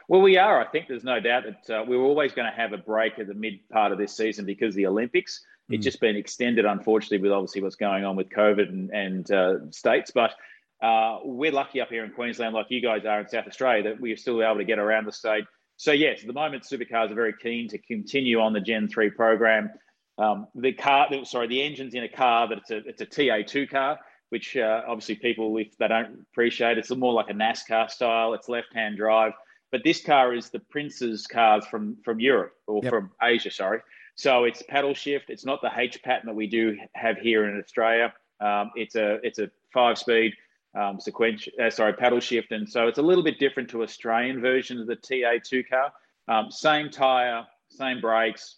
Well, 0.08 0.22
we 0.22 0.38
are. 0.38 0.62
I 0.62 0.68
think 0.68 0.88
there's 0.88 1.04
no 1.04 1.20
doubt 1.20 1.44
that 1.46 1.82
uh, 1.82 1.84
we 1.84 1.98
were 1.98 2.04
always 2.04 2.34
going 2.34 2.50
to 2.50 2.56
have 2.56 2.74
a 2.74 2.78
break 2.78 3.20
at 3.20 3.28
the 3.28 3.34
mid 3.34 3.68
part 3.70 3.92
of 3.92 3.98
this 3.98 4.16
season 4.16 4.46
because 4.46 4.70
of 4.70 4.76
the 4.76 4.88
Olympics. 4.88 5.46
Mm. 5.70 5.76
It's 5.76 5.84
just 5.84 6.00
been 6.00 6.16
extended, 6.16 6.66
unfortunately, 6.66 7.20
with 7.20 7.32
obviously 7.32 7.62
what's 7.62 7.76
going 7.76 8.06
on 8.06 8.16
with 8.16 8.30
COVID 8.30 8.70
and, 8.70 8.90
and 8.92 9.32
uh, 9.32 9.72
states. 9.72 10.12
But 10.12 10.34
uh, 10.82 11.20
we're 11.24 11.52
lucky 11.52 11.80
up 11.80 11.90
here 11.90 12.04
in 12.04 12.12
Queensland, 12.12 12.54
like 12.54 12.68
you 12.70 12.82
guys 12.82 13.06
are 13.06 13.22
in 13.22 13.30
South 13.30 13.48
Australia, 13.48 13.84
that 13.84 14.02
we're 14.02 14.18
still 14.18 14.44
able 14.44 14.58
to 14.58 14.66
get 14.66 14.80
around 14.80 15.06
the 15.06 15.12
state. 15.12 15.46
So, 15.78 15.92
yes, 15.92 16.22
at 16.22 16.28
the 16.28 16.34
moment, 16.34 16.64
supercars 16.64 17.12
are 17.12 17.16
very 17.16 17.34
keen 17.34 17.68
to 17.70 17.78
continue 17.78 18.40
on 18.40 18.54
the 18.54 18.62
Gen 18.62 18.88
3 18.88 19.10
program. 19.12 19.72
Um, 20.18 20.48
the 20.54 20.74
car, 20.74 21.08
sorry, 21.26 21.48
the 21.48 21.64
engine's 21.64 21.96
in 21.96 22.04
a 22.04 22.10
car 22.10 22.48
that 22.50 22.60
it's 22.60 22.72
a, 22.72 22.78
it's 22.88 23.02
a 23.02 23.06
TA2 23.06 23.70
car, 23.70 24.00
which 24.30 24.56
uh, 24.56 24.82
obviously 24.88 25.16
people, 25.16 25.58
if 25.58 25.76
they 25.78 25.88
don't 25.88 26.26
appreciate, 26.32 26.78
it's 26.78 26.92
more 26.92 27.14
like 27.14 27.30
a 27.30 27.34
NASCAR 27.34 27.90
style. 27.90 28.34
It's 28.34 28.50
left-hand 28.50 28.98
drive. 28.98 29.34
But 29.74 29.84
this 29.84 30.04
car 30.04 30.36
is 30.36 30.52
the 30.52 30.60
Prince's 30.60 31.26
cars 31.26 31.66
from 31.66 31.98
from 32.06 32.20
Europe 32.20 32.54
or 32.68 32.82
yep. 32.84 32.92
from 32.92 33.10
Asia, 33.24 33.50
sorry. 33.50 33.80
So 34.14 34.44
it's 34.44 34.62
paddle 34.62 34.94
shift. 34.94 35.32
It's 35.32 35.46
not 35.46 35.64
the 35.64 35.72
H 35.76 36.04
pattern 36.04 36.28
that 36.28 36.36
we 36.36 36.46
do 36.46 36.78
have 36.94 37.18
here 37.18 37.50
in 37.50 37.60
Australia. 37.60 38.14
Um, 38.40 38.70
it's 38.76 38.96
a 38.96 39.16
it's 39.24 39.40
a 39.40 39.50
five 39.74 39.98
speed 39.98 40.36
um, 40.80 41.00
sequential, 41.00 41.54
uh, 41.60 41.72
sorry, 41.72 41.94
paddle 41.94 42.20
shift, 42.20 42.52
and 42.52 42.70
so 42.70 42.88
it's 42.88 43.00
a 43.00 43.02
little 43.02 43.24
bit 43.24 43.40
different 43.40 43.68
to 43.72 43.82
Australian 43.82 44.42
version 44.42 44.80
of 44.80 44.86
the 44.86 44.96
TA2 44.96 45.68
car. 45.68 45.92
Um, 46.28 46.52
same 46.52 46.92
tire, 46.92 47.44
same 47.70 48.00
brakes, 48.00 48.58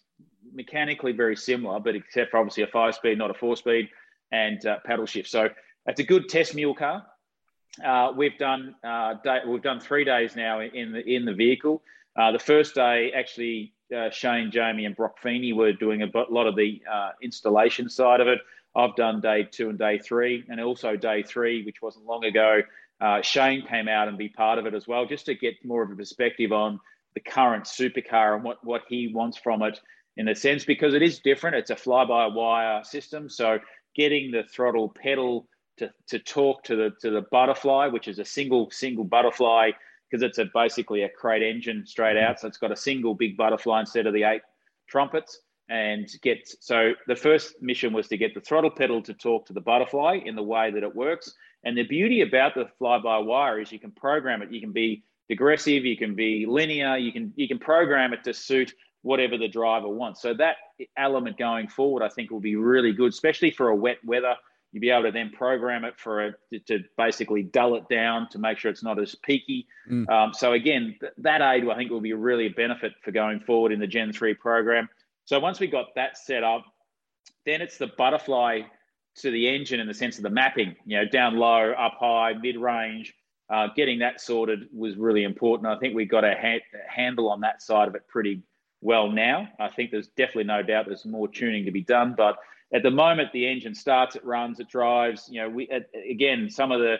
mechanically 0.52 1.12
very 1.12 1.34
similar, 1.34 1.80
but 1.80 1.96
except 1.96 2.30
for 2.30 2.36
obviously 2.36 2.64
a 2.64 2.66
five 2.66 2.94
speed, 2.94 3.16
not 3.16 3.30
a 3.30 3.34
four 3.34 3.56
speed, 3.56 3.88
and 4.32 4.66
uh, 4.66 4.80
paddle 4.84 5.06
shift. 5.06 5.30
So 5.30 5.48
it's 5.86 6.00
a 6.00 6.04
good 6.04 6.28
test 6.28 6.54
mule 6.54 6.74
car. 6.74 7.06
Uh, 7.84 8.12
we've 8.16 8.38
done 8.38 8.74
uh, 8.84 9.14
day, 9.22 9.40
we've 9.46 9.62
done 9.62 9.80
three 9.80 10.04
days 10.04 10.36
now 10.36 10.60
in 10.60 10.92
the 10.92 11.00
in 11.00 11.24
the 11.24 11.34
vehicle. 11.34 11.82
Uh, 12.16 12.32
the 12.32 12.38
first 12.38 12.74
day, 12.74 13.12
actually, 13.14 13.72
uh, 13.94 14.10
Shane, 14.10 14.50
Jamie, 14.50 14.86
and 14.86 14.96
Broc 14.96 15.18
Feeney 15.18 15.52
were 15.52 15.72
doing 15.72 16.02
a 16.02 16.10
lot 16.30 16.46
of 16.46 16.56
the 16.56 16.80
uh, 16.90 17.10
installation 17.22 17.88
side 17.88 18.20
of 18.20 18.28
it. 18.28 18.38
I've 18.74 18.96
done 18.96 19.20
day 19.20 19.46
two 19.50 19.68
and 19.68 19.78
day 19.78 19.98
three, 19.98 20.44
and 20.48 20.60
also 20.60 20.96
day 20.96 21.22
three, 21.22 21.64
which 21.64 21.82
wasn't 21.82 22.06
long 22.06 22.24
ago. 22.24 22.62
Uh, 23.00 23.20
Shane 23.20 23.66
came 23.66 23.88
out 23.88 24.08
and 24.08 24.16
be 24.16 24.28
part 24.28 24.58
of 24.58 24.66
it 24.66 24.74
as 24.74 24.88
well, 24.88 25.04
just 25.04 25.26
to 25.26 25.34
get 25.34 25.54
more 25.64 25.82
of 25.82 25.90
a 25.90 25.96
perspective 25.96 26.52
on 26.52 26.80
the 27.14 27.20
current 27.20 27.64
supercar 27.64 28.34
and 28.34 28.44
what 28.44 28.64
what 28.64 28.82
he 28.88 29.12
wants 29.12 29.36
from 29.36 29.62
it 29.62 29.80
in 30.16 30.28
a 30.28 30.34
sense 30.34 30.64
because 30.64 30.94
it 30.94 31.02
is 31.02 31.18
different. 31.18 31.56
It's 31.56 31.70
a 31.70 31.76
fly-by-wire 31.76 32.84
system, 32.84 33.28
so 33.28 33.58
getting 33.94 34.30
the 34.30 34.44
throttle 34.44 34.88
pedal 34.88 35.46
to, 35.78 35.90
to 36.08 36.18
talk 36.18 36.64
to 36.64 36.76
the 36.76 36.90
to 37.00 37.10
the 37.10 37.22
butterfly, 37.30 37.86
which 37.88 38.08
is 38.08 38.18
a 38.18 38.24
single 38.24 38.70
single 38.70 39.04
butterfly 39.04 39.70
because 40.10 40.22
it's 40.22 40.38
a 40.38 40.46
basically 40.54 41.02
a 41.02 41.08
crate 41.08 41.42
engine 41.42 41.84
straight 41.86 42.16
out. 42.16 42.36
Mm-hmm. 42.36 42.42
So 42.42 42.48
it's 42.48 42.58
got 42.58 42.72
a 42.72 42.76
single 42.76 43.14
big 43.14 43.36
butterfly 43.36 43.80
instead 43.80 44.06
of 44.06 44.14
the 44.14 44.24
eight 44.24 44.42
trumpets. 44.88 45.40
And 45.68 46.08
get 46.22 46.48
so 46.60 46.92
the 47.08 47.16
first 47.16 47.60
mission 47.60 47.92
was 47.92 48.06
to 48.08 48.16
get 48.16 48.34
the 48.34 48.40
throttle 48.40 48.70
pedal 48.70 49.02
to 49.02 49.12
talk 49.12 49.46
to 49.46 49.52
the 49.52 49.60
butterfly 49.60 50.20
in 50.24 50.36
the 50.36 50.42
way 50.42 50.70
that 50.70 50.84
it 50.84 50.94
works. 50.94 51.34
And 51.64 51.76
the 51.76 51.82
beauty 51.82 52.20
about 52.20 52.54
the 52.54 52.68
fly 52.78 52.98
by 52.98 53.18
wire 53.18 53.60
is 53.60 53.72
you 53.72 53.80
can 53.80 53.90
program 53.90 54.42
it. 54.42 54.52
You 54.52 54.60
can 54.60 54.70
be 54.70 55.02
digressive, 55.28 55.84
you 55.84 55.96
can 55.96 56.14
be 56.14 56.46
linear, 56.46 56.96
you 56.96 57.12
can 57.12 57.32
you 57.34 57.48
can 57.48 57.58
program 57.58 58.12
it 58.12 58.22
to 58.24 58.32
suit 58.32 58.74
whatever 59.02 59.36
the 59.36 59.48
driver 59.48 59.88
wants. 59.88 60.22
So 60.22 60.34
that 60.34 60.56
element 60.96 61.36
going 61.36 61.68
forward, 61.68 62.04
I 62.04 62.08
think, 62.08 62.30
will 62.30 62.40
be 62.40 62.56
really 62.56 62.92
good, 62.92 63.12
especially 63.12 63.50
for 63.50 63.68
a 63.68 63.76
wet 63.76 63.98
weather. 64.04 64.36
You'll 64.76 64.82
be 64.82 64.90
able 64.90 65.04
to 65.04 65.10
then 65.10 65.30
program 65.30 65.86
it 65.86 65.94
for 65.96 66.26
a, 66.26 66.34
to 66.66 66.84
basically 66.98 67.42
dull 67.42 67.76
it 67.76 67.88
down 67.88 68.28
to 68.28 68.38
make 68.38 68.58
sure 68.58 68.70
it's 68.70 68.82
not 68.82 69.00
as 69.00 69.14
peaky. 69.14 69.66
Mm. 69.90 70.06
Um, 70.10 70.34
so 70.34 70.52
again, 70.52 70.96
th- 71.00 71.14
that 71.16 71.40
aid 71.40 71.66
I 71.66 71.74
think 71.76 71.90
will 71.90 72.02
be 72.02 72.12
really 72.12 72.44
a 72.44 72.50
benefit 72.50 72.92
for 73.02 73.10
going 73.10 73.40
forward 73.40 73.72
in 73.72 73.80
the 73.80 73.86
Gen 73.86 74.12
three 74.12 74.34
program. 74.34 74.86
So 75.24 75.40
once 75.40 75.60
we 75.60 75.66
got 75.66 75.94
that 75.94 76.18
set 76.18 76.44
up, 76.44 76.66
then 77.46 77.62
it's 77.62 77.78
the 77.78 77.86
butterfly 77.86 78.64
to 79.20 79.30
the 79.30 79.48
engine 79.48 79.80
in 79.80 79.86
the 79.86 79.94
sense 79.94 80.18
of 80.18 80.24
the 80.24 80.28
mapping. 80.28 80.76
You 80.84 80.98
know, 80.98 81.04
down 81.06 81.36
low, 81.36 81.72
up 81.72 81.94
high, 81.98 82.34
mid 82.34 82.58
range. 82.58 83.14
Uh, 83.48 83.68
getting 83.74 84.00
that 84.00 84.20
sorted 84.20 84.68
was 84.74 84.96
really 84.96 85.22
important. 85.22 85.68
I 85.68 85.78
think 85.78 85.94
we 85.94 86.04
got 86.04 86.22
a 86.24 86.34
ha- 86.38 86.78
handle 86.86 87.30
on 87.30 87.40
that 87.40 87.62
side 87.62 87.88
of 87.88 87.94
it 87.94 88.06
pretty 88.08 88.42
well 88.82 89.10
now. 89.10 89.48
I 89.58 89.68
think 89.68 89.90
there's 89.90 90.08
definitely 90.08 90.44
no 90.44 90.62
doubt 90.62 90.84
there's 90.86 91.06
more 91.06 91.28
tuning 91.28 91.64
to 91.64 91.70
be 91.70 91.82
done, 91.82 92.14
but 92.14 92.36
at 92.74 92.82
the 92.82 92.90
moment 92.90 93.32
the 93.32 93.46
engine 93.46 93.74
starts, 93.74 94.16
it 94.16 94.24
runs, 94.24 94.60
it 94.60 94.68
drives. 94.68 95.28
You 95.30 95.42
know, 95.42 95.48
we 95.48 95.68
again 96.10 96.50
some 96.50 96.72
of 96.72 96.80
the 96.80 96.96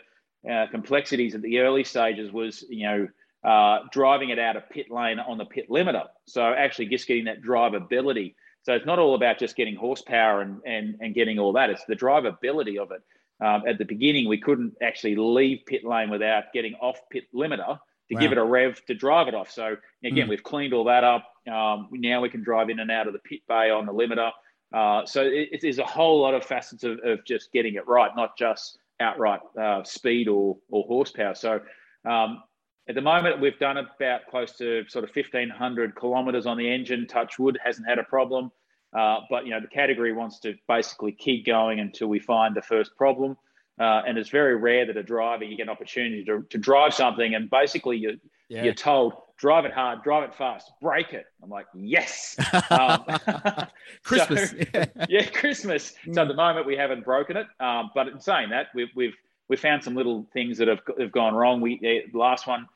uh, 0.50 0.66
complexities 0.70 1.35
at 1.35 1.42
the 1.42 1.59
early 1.59 1.85
stages 1.85 2.33
was 2.33 2.64
you 2.68 2.87
know 2.87 3.09
uh, 3.48 3.81
driving 3.92 4.31
it 4.31 4.38
out 4.38 4.57
of 4.57 4.68
pit 4.70 4.90
lane 4.90 5.18
on 5.18 5.38
the 5.38 5.44
pit 5.44 5.68
limiter. 5.70 6.07
So 6.26 6.42
actually 6.42 6.87
just 6.87 7.07
getting 7.07 7.24
that 7.24 7.42
drivability. 7.42 8.35
So 8.62 8.74
it's 8.74 8.87
not 8.87 8.98
all 8.98 9.14
about 9.14 9.38
just 9.38 9.57
getting 9.57 9.76
horsepower 9.76 10.40
and 10.40 10.61
and 10.64 10.96
and 11.00 11.14
getting 11.14 11.38
all 11.38 11.52
that. 11.52 11.70
It's 11.70 11.85
the 11.85 11.96
drivability 11.96 12.79
of 12.79 12.90
it. 12.92 13.02
Um, 13.44 13.64
at 13.68 13.79
the 13.79 13.85
beginning, 13.85 14.29
we 14.29 14.38
couldn't 14.38 14.74
actually 14.81 15.14
leave 15.16 15.61
pit 15.66 15.85
lane 15.85 16.11
without 16.11 16.44
getting 16.55 16.74
off 16.74 16.98
pit 17.11 17.24
limiter 17.35 17.79
to 18.09 18.14
wow. 18.14 18.20
give 18.20 18.33
it 18.33 18.38
a 18.38 18.44
rev 18.44 18.85
to 18.87 18.94
drive 18.94 19.29
it 19.29 19.35
off. 19.35 19.50
So 19.50 19.76
again, 20.05 20.26
mm. 20.26 20.31
we've 20.31 20.42
cleaned 20.42 20.72
all 20.72 20.85
that 20.85 21.05
up. 21.05 21.31
Um, 21.50 21.88
now 21.92 22.20
we 22.20 22.29
can 22.29 22.42
drive 22.42 22.70
in 22.70 22.81
and 22.81 22.90
out 22.90 23.07
of 23.07 23.12
the 23.12 23.18
pit 23.18 23.40
bay 23.48 23.70
on 23.70 23.87
the 23.87 23.92
limiter. 23.92 24.31
Uh, 24.77 25.07
so 25.07 25.23
it, 25.23 25.65
is 25.65 25.79
a 25.79 25.85
whole 25.87 26.21
lot 26.21 26.35
of 26.35 26.45
facets 26.45 26.85
of, 26.85 26.99
of, 27.03 27.25
just 27.25 27.51
getting 27.51 27.77
it 27.77 27.89
right, 27.89 28.11
not 28.15 28.37
just 28.37 28.77
outright 29.01 29.41
uh, 29.59 29.83
speed 29.85 30.29
or, 30.29 30.59
or 30.71 30.85
horsepower. 30.85 31.35
So 31.35 31.61
um, 32.05 32.43
at 32.87 32.95
the 32.95 33.01
moment, 33.01 33.41
we've 33.41 33.59
done 33.59 33.79
about 33.79 34.27
close 34.29 34.53
to 34.59 34.85
sort 34.89 35.03
of 35.03 35.17
1,500 35.17 35.99
kilometres 35.99 36.45
on 36.45 36.59
the 36.59 36.71
engine. 36.71 37.07
Touchwood 37.07 37.59
hasn't 37.65 37.89
had 37.89 37.99
a 37.99 38.03
problem. 38.03 38.53
Uh, 38.93 39.21
but 39.31 39.45
you 39.47 39.51
know 39.51 39.61
the 39.61 39.67
category 39.67 40.12
wants 40.12 40.41
to 40.41 40.55
basically 40.69 41.12
keep 41.12 41.47
going 41.47 41.81
until 41.81 42.09
we 42.09 42.19
find 42.19 42.55
the 42.55 42.62
first 42.62 42.95
problem. 42.97 43.37
Uh, 43.81 44.03
and 44.07 44.19
it's 44.19 44.31
very 44.31 44.57
rare 44.57 44.85
that 44.87 44.97
a 44.99 45.03
driver 45.03 45.45
you 45.45 45.57
get 45.57 45.65
an 45.65 45.71
opportunity 45.71 46.23
to, 46.25 46.43
to 46.51 46.59
drive 46.59 46.95
something 46.95 47.35
and 47.35 47.51
basically 47.51 47.97
you're, 47.99 48.15
yeah. 48.49 48.65
you're 48.65 48.75
told 48.75 49.12
drive 49.38 49.64
it 49.64 49.72
hard 49.72 50.03
drive 50.03 50.22
it 50.22 50.35
fast 50.35 50.72
break 50.81 51.12
it 51.12 51.27
i'm 51.42 51.51
like 51.51 51.66
yes 51.75 52.37
um, 52.70 53.05
christmas 54.03 54.51
so, 54.51 54.57
yeah. 54.75 54.85
yeah. 55.09 55.27
christmas 55.27 55.94
so 56.12 56.22
at 56.22 56.29
the 56.29 56.35
moment 56.35 56.66
we 56.66 56.77
haven't 56.77 57.05
broken 57.05 57.37
it 57.37 57.46
um, 57.61 57.90
but 57.94 58.09
in 58.09 58.20
saying 58.20 58.51
that 58.51 58.68
we've, 58.75 58.88
we've 58.94 59.14
we 59.49 59.57
found 59.57 59.83
some 59.83 59.94
little 59.94 60.27
things 60.33 60.59
that 60.59 60.68
have, 60.68 60.81
have 60.99 61.12
gone 61.12 61.35
wrong 61.35 61.61
we 61.61 61.79
the 62.12 62.18
last 62.18 62.46
one 62.46 62.66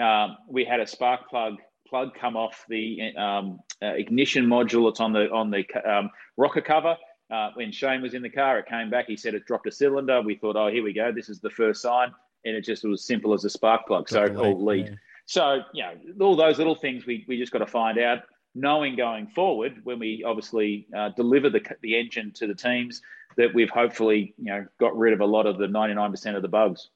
um, 0.00 0.36
we 0.48 0.64
had 0.64 0.80
a 0.80 0.86
spark 0.86 1.28
plug 1.28 1.56
plug 1.88 2.14
come 2.14 2.36
off 2.36 2.64
the 2.68 3.12
um, 3.16 3.58
uh, 3.82 3.94
ignition 3.94 4.46
module 4.46 4.88
that's 4.88 5.00
on 5.00 5.12
the 5.12 5.30
on 5.30 5.50
the 5.50 5.64
um, 5.90 6.10
rocker 6.36 6.60
cover 6.60 6.96
uh, 7.30 7.50
when 7.54 7.70
Shane 7.70 8.02
was 8.02 8.14
in 8.14 8.22
the 8.22 8.30
car, 8.30 8.58
it 8.58 8.66
came 8.66 8.90
back. 8.90 9.06
He 9.06 9.16
said 9.16 9.34
it 9.34 9.46
dropped 9.46 9.66
a 9.66 9.70
cylinder. 9.70 10.20
We 10.20 10.34
thought, 10.34 10.56
oh, 10.56 10.68
here 10.68 10.82
we 10.82 10.92
go. 10.92 11.12
This 11.12 11.28
is 11.28 11.40
the 11.40 11.50
first 11.50 11.80
sign. 11.80 12.12
And 12.44 12.56
it 12.56 12.62
just 12.62 12.84
was 12.84 13.04
simple 13.04 13.34
as 13.34 13.44
a 13.44 13.50
spark 13.50 13.86
plug. 13.86 14.08
so, 14.08 14.34
all 14.36 14.64
lead. 14.64 14.86
Yeah. 14.86 14.94
So, 15.30 15.62
you 15.72 15.84
know, 15.84 16.26
all 16.26 16.34
those 16.34 16.58
little 16.58 16.74
things 16.74 17.06
we, 17.06 17.24
we 17.28 17.38
just 17.38 17.52
got 17.52 17.60
to 17.60 17.66
find 17.66 18.00
out, 18.00 18.22
knowing 18.56 18.96
going 18.96 19.28
forward 19.28 19.80
when 19.84 20.00
we 20.00 20.24
obviously 20.26 20.88
uh, 20.92 21.10
deliver 21.10 21.48
the, 21.48 21.60
the 21.82 22.00
engine 22.00 22.32
to 22.32 22.48
the 22.48 22.54
teams 22.56 23.00
that 23.36 23.54
we've 23.54 23.70
hopefully, 23.70 24.34
you 24.38 24.46
know, 24.46 24.66
got 24.80 24.98
rid 24.98 25.12
of 25.12 25.20
a 25.20 25.24
lot 25.24 25.46
of 25.46 25.56
the 25.56 25.68
99% 25.68 26.34
of 26.34 26.42
the 26.42 26.48
bugs. 26.48 26.88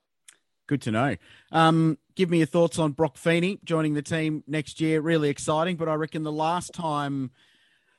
Good 0.66 0.82
to 0.82 0.90
know. 0.90 1.14
Um, 1.52 1.96
give 2.16 2.28
me 2.28 2.38
your 2.38 2.48
thoughts 2.48 2.76
on 2.80 2.90
Broc 2.90 3.18
Feeney 3.18 3.60
joining 3.62 3.94
the 3.94 4.02
team 4.02 4.42
next 4.48 4.80
year. 4.80 5.00
Really 5.00 5.28
exciting, 5.28 5.76
but 5.76 5.88
I 5.88 5.94
reckon 5.94 6.24
the 6.24 6.32
last 6.32 6.74
time– 6.74 7.30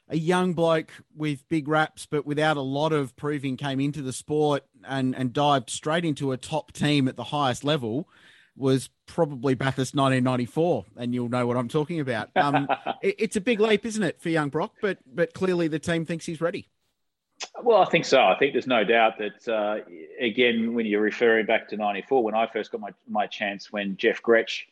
a 0.10 0.18
young 0.18 0.54
bloke 0.54 0.92
with 1.16 1.48
big 1.50 1.68
wraps, 1.68 2.06
but 2.06 2.26
without 2.26 2.58
a 2.58 2.62
lot 2.62 2.94
of 2.94 3.16
proving, 3.16 3.58
came 3.58 3.80
into 3.80 4.02
the 4.02 4.14
sport 4.14 4.64
and, 4.88 5.16
and 5.16 5.34
dived 5.34 5.70
straight 5.70 6.06
into 6.06 6.32
a 6.32 6.38
top 6.38 6.72
team 6.72 7.08
at 7.08 7.16
the 7.16 7.24
highest 7.24 7.64
level 7.64 8.08
was 8.56 8.90
probably 9.06 9.54
Bathurst 9.54 9.96
1994, 9.96 10.86
and 10.98 11.14
you'll 11.14 11.30
know 11.30 11.46
what 11.46 11.58
I'm 11.58 11.68
talking 11.68 12.00
about. 12.00 12.30
Um, 12.36 12.68
it, 13.02 13.16
it's 13.20 13.36
a 13.36 13.42
big 13.42 13.60
leap, 13.60 13.86
isn't 13.86 14.04
it, 14.04 14.22
for 14.22 14.30
young 14.30 14.50
Broc? 14.50 14.74
But 14.82 15.00
but 15.06 15.34
clearly 15.34 15.68
the 15.68 15.80
team 15.80 16.06
thinks 16.06 16.26
he's 16.26 16.42
ready. 16.42 16.70
Well, 17.62 17.82
I 17.82 17.86
think 17.86 18.06
so. 18.06 18.22
I 18.22 18.38
think 18.40 18.54
there's 18.54 18.68
no 18.68 18.84
doubt 18.84 19.18
that 19.20 19.48
uh, 19.48 19.84
again, 20.20 20.74
when 20.74 20.86
you're 20.86 21.02
referring 21.02 21.46
back 21.46 21.68
to 21.70 21.78
'94, 21.78 22.24
when 22.24 22.36
I 22.36 22.48
first 22.48 22.72
got 22.72 22.82
my 22.82 22.92
my 23.08 23.28
chance, 23.28 23.72
when 23.72 23.98
Jeff 23.98 24.22
Grech 24.22 24.64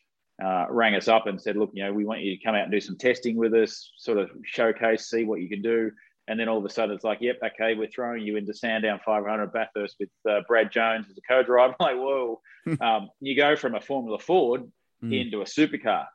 uh, 0.44 0.66
rang 0.70 0.96
us 0.96 1.08
up 1.08 1.28
and 1.28 1.40
said, 1.40 1.56
look, 1.56 1.72
you 1.74 1.84
know, 1.84 1.94
we 1.94 2.06
want 2.06 2.22
you 2.22 2.36
to 2.36 2.44
come 2.44 2.56
out 2.56 2.64
and 2.64 2.72
do 2.72 2.80
some 2.80 2.98
testing 2.98 3.36
with 3.36 3.54
us, 3.54 3.92
sort 3.98 4.18
of 4.18 4.32
showcase, 4.44 5.06
see 5.06 5.24
what 5.24 5.42
you 5.42 5.50
can 5.50 5.62
do. 5.62 5.92
And 6.28 6.40
then 6.40 6.48
all 6.48 6.58
of 6.58 6.66
a 6.66 6.70
sudden 6.70 6.96
it's 6.96 7.04
like, 7.04 7.20
yep, 7.22 7.40
okay, 7.44 7.76
we're 7.76 7.90
throwing 7.90 8.24
you 8.24 8.38
into 8.38 8.54
Sandown 8.54 9.00
500 9.06 9.52
Bathurst 9.52 9.98
with 10.00 10.10
uh, 10.30 10.40
Brad 10.48 10.72
Jones 10.72 11.08
as 11.10 11.18
a 11.18 11.22
co-driver. 11.22 11.72
I'm 11.72 11.76
like, 11.80 11.98
whoa. 11.98 12.42
um, 12.80 13.10
you 13.20 13.36
go 13.36 13.56
from 13.56 13.76
a 13.76 13.82
Formula 13.82 14.18
Ford 14.20 14.72
mm. 15.04 15.22
into 15.26 15.42
a 15.42 15.46
supercar. 15.46 16.06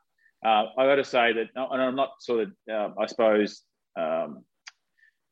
uh, 0.43 0.65
I 0.77 0.85
got 0.85 0.95
to 0.95 1.03
say 1.03 1.33
that, 1.33 1.47
and 1.55 1.81
I'm 1.81 1.95
not 1.95 2.13
sort 2.21 2.41
of, 2.41 2.51
uh, 2.71 2.89
I 2.99 3.05
suppose, 3.05 3.61
um, 3.99 4.43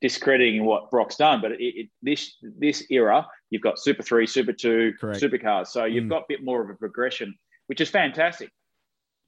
discrediting 0.02 0.64
what 0.64 0.92
Broc's 0.92 1.16
done, 1.16 1.42
but 1.42 1.54
it, 1.54 1.60
it, 1.60 1.90
this 2.02 2.36
this 2.42 2.86
era, 2.92 3.26
you've 3.50 3.62
got 3.62 3.80
Super 3.80 4.04
Three, 4.04 4.28
Super 4.28 4.54
Two, 4.54 4.94
Correct. 5.00 5.22
Supercars, 5.22 5.68
so 5.68 5.86
you've 5.86 6.06
mm. 6.06 6.10
got 6.10 6.24
a 6.24 6.26
bit 6.28 6.44
more 6.44 6.62
of 6.62 6.70
a 6.70 6.76
progression, 6.76 7.36
which 7.68 7.82
is 7.82 7.90
fantastic. 7.90 8.52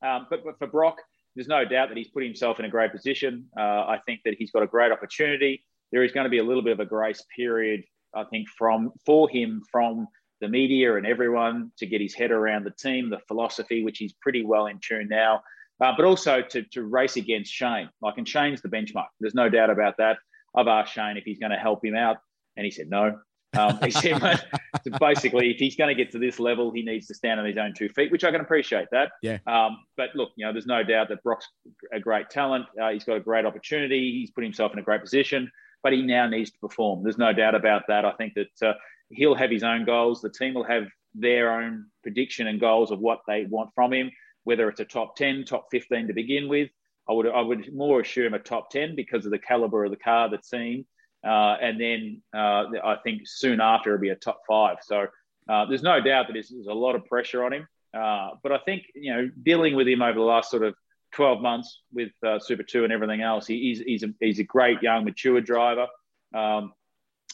Um, 0.05 0.27
but, 0.29 0.43
but 0.45 0.57
for 0.59 0.67
Broc, 0.67 0.97
there's 1.39 1.47
no 1.47 1.63
doubt 1.63 1.87
that 1.87 1.95
he's 1.95 2.09
put 2.09 2.21
himself 2.21 2.59
in 2.59 2.65
a 2.65 2.69
great 2.69 2.91
position. 2.91 3.45
Uh, 3.57 3.61
I 3.61 4.01
think 4.05 4.19
that 4.25 4.35
he's 4.37 4.51
got 4.51 4.61
a 4.61 4.67
great 4.67 4.91
opportunity. 4.91 5.63
There 5.89 6.03
is 6.03 6.11
going 6.11 6.25
to 6.25 6.29
be 6.29 6.39
a 6.39 6.43
little 6.43 6.61
bit 6.61 6.73
of 6.73 6.81
a 6.81 6.85
grace 6.85 7.23
period, 7.33 7.85
I 8.13 8.25
think, 8.25 8.49
from 8.57 8.91
for 9.05 9.29
him 9.29 9.61
from 9.71 10.05
the 10.41 10.49
media 10.49 10.97
and 10.97 11.07
everyone 11.07 11.71
to 11.77 11.85
get 11.85 12.01
his 12.01 12.13
head 12.13 12.31
around 12.31 12.65
the 12.65 12.71
team, 12.71 13.09
the 13.09 13.21
philosophy, 13.29 13.85
which 13.85 13.99
he's 13.99 14.11
pretty 14.21 14.43
well 14.43 14.65
in 14.65 14.81
tune 14.85 15.07
now. 15.09 15.41
Uh, 15.81 15.93
but 15.95 16.05
also 16.05 16.41
to, 16.41 16.61
to 16.73 16.83
race 16.83 17.15
against 17.15 17.53
Shane. 17.53 17.89
Like, 18.01 18.17
and 18.17 18.27
Shane's 18.27 18.61
the 18.61 18.67
benchmark. 18.67 19.07
There's 19.21 19.33
no 19.33 19.47
doubt 19.47 19.69
about 19.69 19.95
that. 19.97 20.17
I've 20.53 20.67
asked 20.67 20.91
Shane 20.91 21.15
if 21.15 21.23
he's 21.23 21.39
going 21.39 21.53
to 21.53 21.57
help 21.57 21.85
him 21.85 21.95
out, 21.95 22.17
and 22.57 22.65
he 22.65 22.71
said 22.71 22.89
no. 22.89 23.17
Um, 23.57 23.79
basically, 24.99 25.51
if 25.51 25.57
he's 25.57 25.75
going 25.75 25.95
to 25.95 25.95
get 25.95 26.11
to 26.11 26.19
this 26.19 26.39
level, 26.39 26.71
he 26.71 26.83
needs 26.83 27.07
to 27.07 27.15
stand 27.15 27.39
on 27.39 27.45
his 27.45 27.57
own 27.57 27.73
two 27.75 27.89
feet, 27.89 28.11
which 28.11 28.23
I 28.23 28.31
can 28.31 28.41
appreciate 28.41 28.87
that. 28.91 29.11
Yeah. 29.21 29.39
Um, 29.47 29.79
but 29.97 30.09
look, 30.15 30.31
you 30.35 30.45
know, 30.45 30.51
there's 30.51 30.67
no 30.67 30.83
doubt 30.83 31.09
that 31.09 31.23
Broc's 31.23 31.47
a 31.91 31.99
great 31.99 32.29
talent. 32.29 32.65
Uh, 32.81 32.89
he's 32.89 33.03
got 33.03 33.17
a 33.17 33.21
great 33.21 33.45
opportunity. 33.45 34.11
He's 34.11 34.31
put 34.31 34.43
himself 34.43 34.73
in 34.73 34.79
a 34.79 34.83
great 34.83 35.01
position, 35.01 35.51
but 35.83 35.93
he 35.93 36.01
now 36.01 36.27
needs 36.27 36.51
to 36.51 36.59
perform. 36.59 37.03
There's 37.03 37.17
no 37.17 37.33
doubt 37.33 37.55
about 37.55 37.83
that. 37.87 38.05
I 38.05 38.11
think 38.13 38.35
that 38.35 38.67
uh, 38.67 38.73
he'll 39.09 39.35
have 39.35 39.51
his 39.51 39.63
own 39.63 39.85
goals. 39.85 40.21
The 40.21 40.29
team 40.29 40.53
will 40.53 40.65
have 40.65 40.87
their 41.15 41.51
own 41.51 41.85
prediction 42.03 42.47
and 42.47 42.59
goals 42.59 42.91
of 42.91 42.99
what 42.99 43.21
they 43.27 43.45
want 43.45 43.71
from 43.73 43.93
him, 43.93 44.11
whether 44.43 44.69
it's 44.69 44.79
a 44.79 44.85
top 44.85 45.15
10, 45.15 45.45
top 45.45 45.67
15 45.71 46.07
to 46.07 46.13
begin 46.13 46.47
with. 46.47 46.69
I 47.09 47.13
would, 47.13 47.27
I 47.27 47.41
would 47.41 47.73
more 47.73 48.01
assume 48.01 48.35
a 48.35 48.39
top 48.39 48.69
10 48.69 48.95
because 48.95 49.25
of 49.25 49.31
the 49.31 49.39
caliber 49.39 49.83
of 49.83 49.91
the 49.91 49.97
car, 49.97 50.29
the 50.29 50.37
team. 50.37 50.85
Uh, 51.25 51.55
and 51.61 51.79
then 51.79 52.21
uh, 52.33 52.65
I 52.83 52.97
think 53.03 53.23
soon 53.25 53.59
after 53.61 53.93
it'll 53.93 54.01
be 54.01 54.09
a 54.09 54.15
top 54.15 54.41
five. 54.47 54.77
So 54.81 55.07
uh, 55.49 55.65
there's 55.65 55.83
no 55.83 55.99
doubt 55.99 56.27
that 56.27 56.33
there's, 56.33 56.51
a 56.51 56.73
lot 56.73 56.95
of 56.95 57.05
pressure 57.05 57.43
on 57.43 57.53
him. 57.53 57.67
Uh, 57.93 58.31
but 58.43 58.51
I 58.51 58.59
think, 58.59 58.83
you 58.93 59.13
know, 59.13 59.29
dealing 59.43 59.75
with 59.75 59.87
him 59.87 60.01
over 60.01 60.17
the 60.17 60.25
last 60.25 60.51
sort 60.51 60.63
of 60.63 60.75
12 61.13 61.41
months 61.41 61.81
with 61.91 62.11
Super 62.39 62.63
2 62.63 62.83
and 62.83 62.93
everything 62.93 63.21
else, 63.21 63.47
he, 63.47 63.59
he's, 63.59 63.79
he's, 63.79 64.03
a, 64.03 64.13
he's 64.19 64.39
a 64.39 64.43
great 64.43 64.81
young, 64.81 65.05
mature 65.05 65.41
driver. 65.41 65.87
Um, 66.33 66.73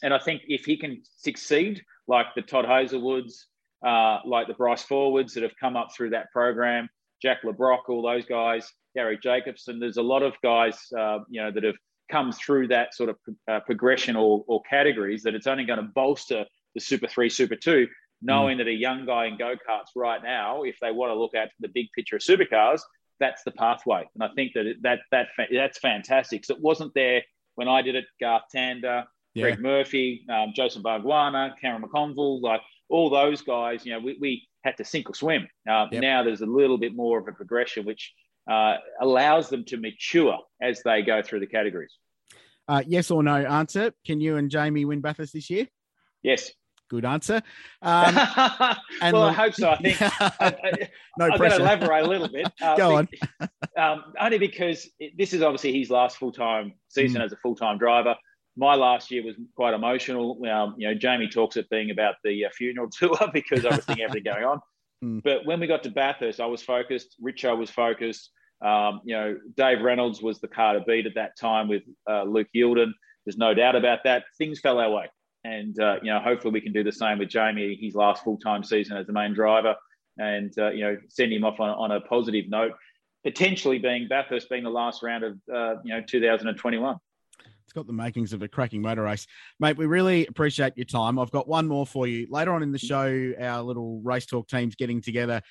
and 0.02 0.13
I 0.13 0.19
think 0.19 0.43
if 0.48 0.65
he 0.65 0.78
can 0.78 1.04
succeed, 1.17 1.84
like 2.08 2.28
the 2.36 2.41
Todd 2.41 2.65
Hazelwoods, 2.65 3.45
uh, 3.86 4.19
like 4.26 4.48
the 4.48 4.54
Bryce 4.54 4.86
Fullwoods 4.86 5.34
that 5.34 5.43
have 5.43 5.56
come 5.60 5.76
up 5.76 5.89
through 5.95 6.12
that 6.12 6.32
program, 6.32 6.89
Jack 7.21 7.43
Le 7.43 7.54
Brocq, 7.54 7.89
all 7.89 8.02
those 8.02 8.26
guys, 8.26 8.71
Garry 8.95 9.17
Jacobson, 9.21 9.80
there's 9.80 9.98
a 9.98 10.04
lot 10.04 10.24
of 10.24 10.34
guys, 10.43 10.80
uh, 10.98 11.19
you 11.30 11.41
know, 11.41 11.52
that 11.52 11.63
have 11.63 11.76
come 12.10 12.32
through 12.32 12.68
that 12.68 12.94
sort 12.94 13.10
of 13.10 13.18
uh, 13.50 13.60
progression 13.62 14.15
or, 14.15 14.44
or, 14.48 14.62
categories 14.70 15.24
that 15.24 15.36
it's 15.36 15.48
only 15.48 15.65
going 15.65 15.80
to 15.80 15.89
bolster 15.96 16.46
the 16.76 16.82
Super 16.82 17.08
3, 17.08 17.30
Super 17.30 17.56
2, 17.56 17.88
knowing 18.22 18.58
mm. 18.58 18.60
that 18.60 18.68
a 18.68 18.74
young 18.74 19.06
guy 19.06 19.26
in 19.26 19.38
go-karts 19.38 19.89
right 19.96 20.22
now, 20.22 20.63
if 20.63 20.78
they 20.82 20.91
want 20.91 21.12
to 21.12 21.15
look 21.15 21.36
at 21.36 21.52
the 21.60 21.68
big 21.68 21.88
picture 21.96 22.18
of 22.18 22.22
supercars, 22.22 22.82
that's 23.20 23.44
the 23.44 23.52
pathway. 23.52 24.08
And 24.13 24.24
I 24.24 24.30
think 24.36 24.54
that 24.54 24.65
it, 24.65 24.78
that 24.84 25.00
that 25.12 25.28
that's 25.52 25.80
fantastic. 25.80 26.46
So 26.46 26.56
it 26.56 26.62
wasn't 26.62 26.94
there 26.94 27.24
when 27.56 27.68
I 27.68 27.82
did 27.82 27.96
it. 27.96 28.06
Garth 28.20 28.44
Tander, 28.54 29.06
yeah. 29.34 29.41
Greg 29.41 29.60
Murphy, 29.60 30.26
um, 30.30 30.52
Joseph 30.56 30.84
Bargwanna, 30.84 31.54
Cameron 31.60 31.84
McConville, 31.84 32.41
like 32.41 32.62
all 32.89 33.10
those 33.10 33.41
guys, 33.41 33.86
you 33.86 33.94
know, 33.94 34.00
we, 34.00 34.18
we 34.20 34.48
had 34.63 34.78
to 34.78 34.86
sink 34.86 35.10
or 35.10 35.15
swim. 35.15 35.48
Uh, 35.70 35.88
yep. 35.91 36.02
Now 36.02 36.24
there's 36.24 36.41
a 36.41 36.46
little 36.46 36.78
bit 36.78 36.96
more 36.96 37.20
of 37.20 37.28
a 37.28 37.32
progression, 37.32 37.86
which 37.86 38.13
uh, 38.49 38.75
allows 39.01 39.49
them 39.49 39.63
to 39.65 39.77
mature 39.77 40.39
as 40.62 40.81
they 40.84 41.01
go 41.01 41.21
through 41.21 41.39
the 41.39 41.47
categories. 41.47 41.93
Uh, 42.67 42.84
yes 42.86 43.12
or 43.12 43.21
no 43.23 43.36
answer. 43.36 43.93
Can 44.05 44.19
you 44.19 44.38
and 44.38 44.49
Jamie 44.49 44.86
win 44.86 45.01
Bathurst 45.01 45.34
this 45.34 45.49
year? 45.49 45.67
Yes. 46.23 46.51
Good 46.89 47.05
answer. 47.05 47.41
Um, 47.81 49.12
well, 49.13 49.23
I 49.23 49.34
hope 49.34 49.53
so. 49.53 49.69
I 49.69 49.77
think 49.77 49.97
I, 50.01 50.89
no 51.19 51.25
I'm 51.25 51.38
going 51.38 51.51
to 51.51 51.58
elaborate 51.58 52.05
a 52.05 52.08
little 52.08 52.27
bit. 52.29 52.47
Uh, 52.62 52.75
Go 52.75 52.95
on. 52.95 53.08
um, 53.77 54.13
only 54.19 54.39
because 54.39 54.89
this 55.15 55.34
is 55.34 55.41
obviously 55.41 55.77
his 55.77 55.89
last 55.89 56.17
full 56.17 56.31
time 56.31 56.73
season 56.88 57.21
mm. 57.21 57.25
as 57.25 57.31
a 57.31 57.36
full 57.38 57.55
time 57.55 57.77
driver 57.77 58.15
my 58.58 58.75
last 58.75 59.12
year 59.12 59.23
was 59.23 59.36
quite 59.55 59.73
emotional. 59.73 60.39
Um, 60.49 60.75
you 60.77 60.88
know, 60.88 60.93
Jamie 60.93 61.27
talks 61.27 61.58
it 61.58 61.69
being 61.69 61.91
about 61.91 62.15
the 62.23 62.45
uh, 62.45 62.49
funeral 62.53 62.89
tour 62.89 63.17
because 63.34 63.65
I 63.65 63.75
was 63.75 63.86
everything 63.89 64.23
going 64.23 64.45
on. 64.45 64.62
Mm. 65.03 65.23
But 65.23 65.45
when 65.45 65.60
we 65.60 65.67
got 65.67 65.84
to 65.84 65.91
Bathurst, 65.91 66.39
I 66.39 66.45
was 66.45 66.62
focused. 66.62 67.15
Richo 67.23 67.58
was 67.58 67.69
focused. 67.69 68.31
Um, 68.63 69.01
you 69.03 69.15
know, 69.15 69.38
Dave 69.58 69.81
Reynolds 69.81 70.21
was 70.21 70.39
the 70.39 70.47
car 70.47 70.73
to 70.73 70.81
beat 70.81 71.05
at 71.05 71.15
that 71.15 71.38
time 71.39 71.67
with 71.67 71.84
uh, 72.10 72.23
Luke 72.23 72.47
Youlden. 72.55 72.91
There's 73.25 73.38
no 73.38 73.53
doubt 73.53 73.75
about 73.75 73.99
that. 74.05 74.23
Things 74.38 74.60
fell 74.60 74.79
our 74.79 74.89
way. 74.89 75.10
And, 75.43 75.79
uh, 75.79 75.97
you 76.01 76.12
know, 76.12 76.19
hopefully 76.19 76.53
we 76.53 76.62
can 76.62 76.73
do 76.73 76.84
the 76.84 76.91
same 76.91 77.19
with 77.19 77.29
Jamie, 77.29 77.77
his 77.79 77.93
last 77.93 78.23
full 78.23 78.38
time 78.38 78.63
season 78.63 78.97
as 78.97 79.05
the 79.05 79.13
main 79.13 79.34
driver, 79.34 79.75
and, 80.17 80.51
uh, 80.58 80.71
you 80.71 80.84
know, 80.84 80.97
send 81.10 81.31
him 81.31 81.43
off 81.43 81.60
on, 81.60 81.69
on 81.69 81.91
a 81.91 82.01
positive 82.01 82.45
note, 82.49 82.71
potentially 83.23 83.77
being 83.77 84.08
Bathurst 84.08 84.49
being 84.49 84.63
the 84.63 84.69
last 84.71 85.03
round 85.03 85.23
of, 85.23 85.34
uh, 85.53 85.75
you 85.84 85.93
know, 85.93 86.01
2021 86.01 86.95
it's 86.95 87.03
got 87.75 87.88
the 87.88 87.93
makings 87.93 88.33
of 88.33 88.41
a 88.41 88.47
cracking 88.47 88.81
motor 88.81 89.03
race. 89.03 89.27
Mate, 89.59 89.77
we 89.77 89.85
really 89.85 90.25
appreciate 90.25 90.73
your 90.75 90.85
time. 90.85 91.19
I've 91.19 91.31
got 91.31 91.47
one 91.47 91.67
more 91.67 91.85
for 91.85 92.07
you. 92.07 92.27
Later 92.29 92.53
on 92.53 92.63
in 92.63 92.71
the 92.71 92.79
show, 92.79 93.33
our 93.39 93.61
little 93.61 94.01
race 94.03 94.25
talk 94.25 94.47
team's 94.47 94.75
getting 94.75 95.01
together 95.01 95.41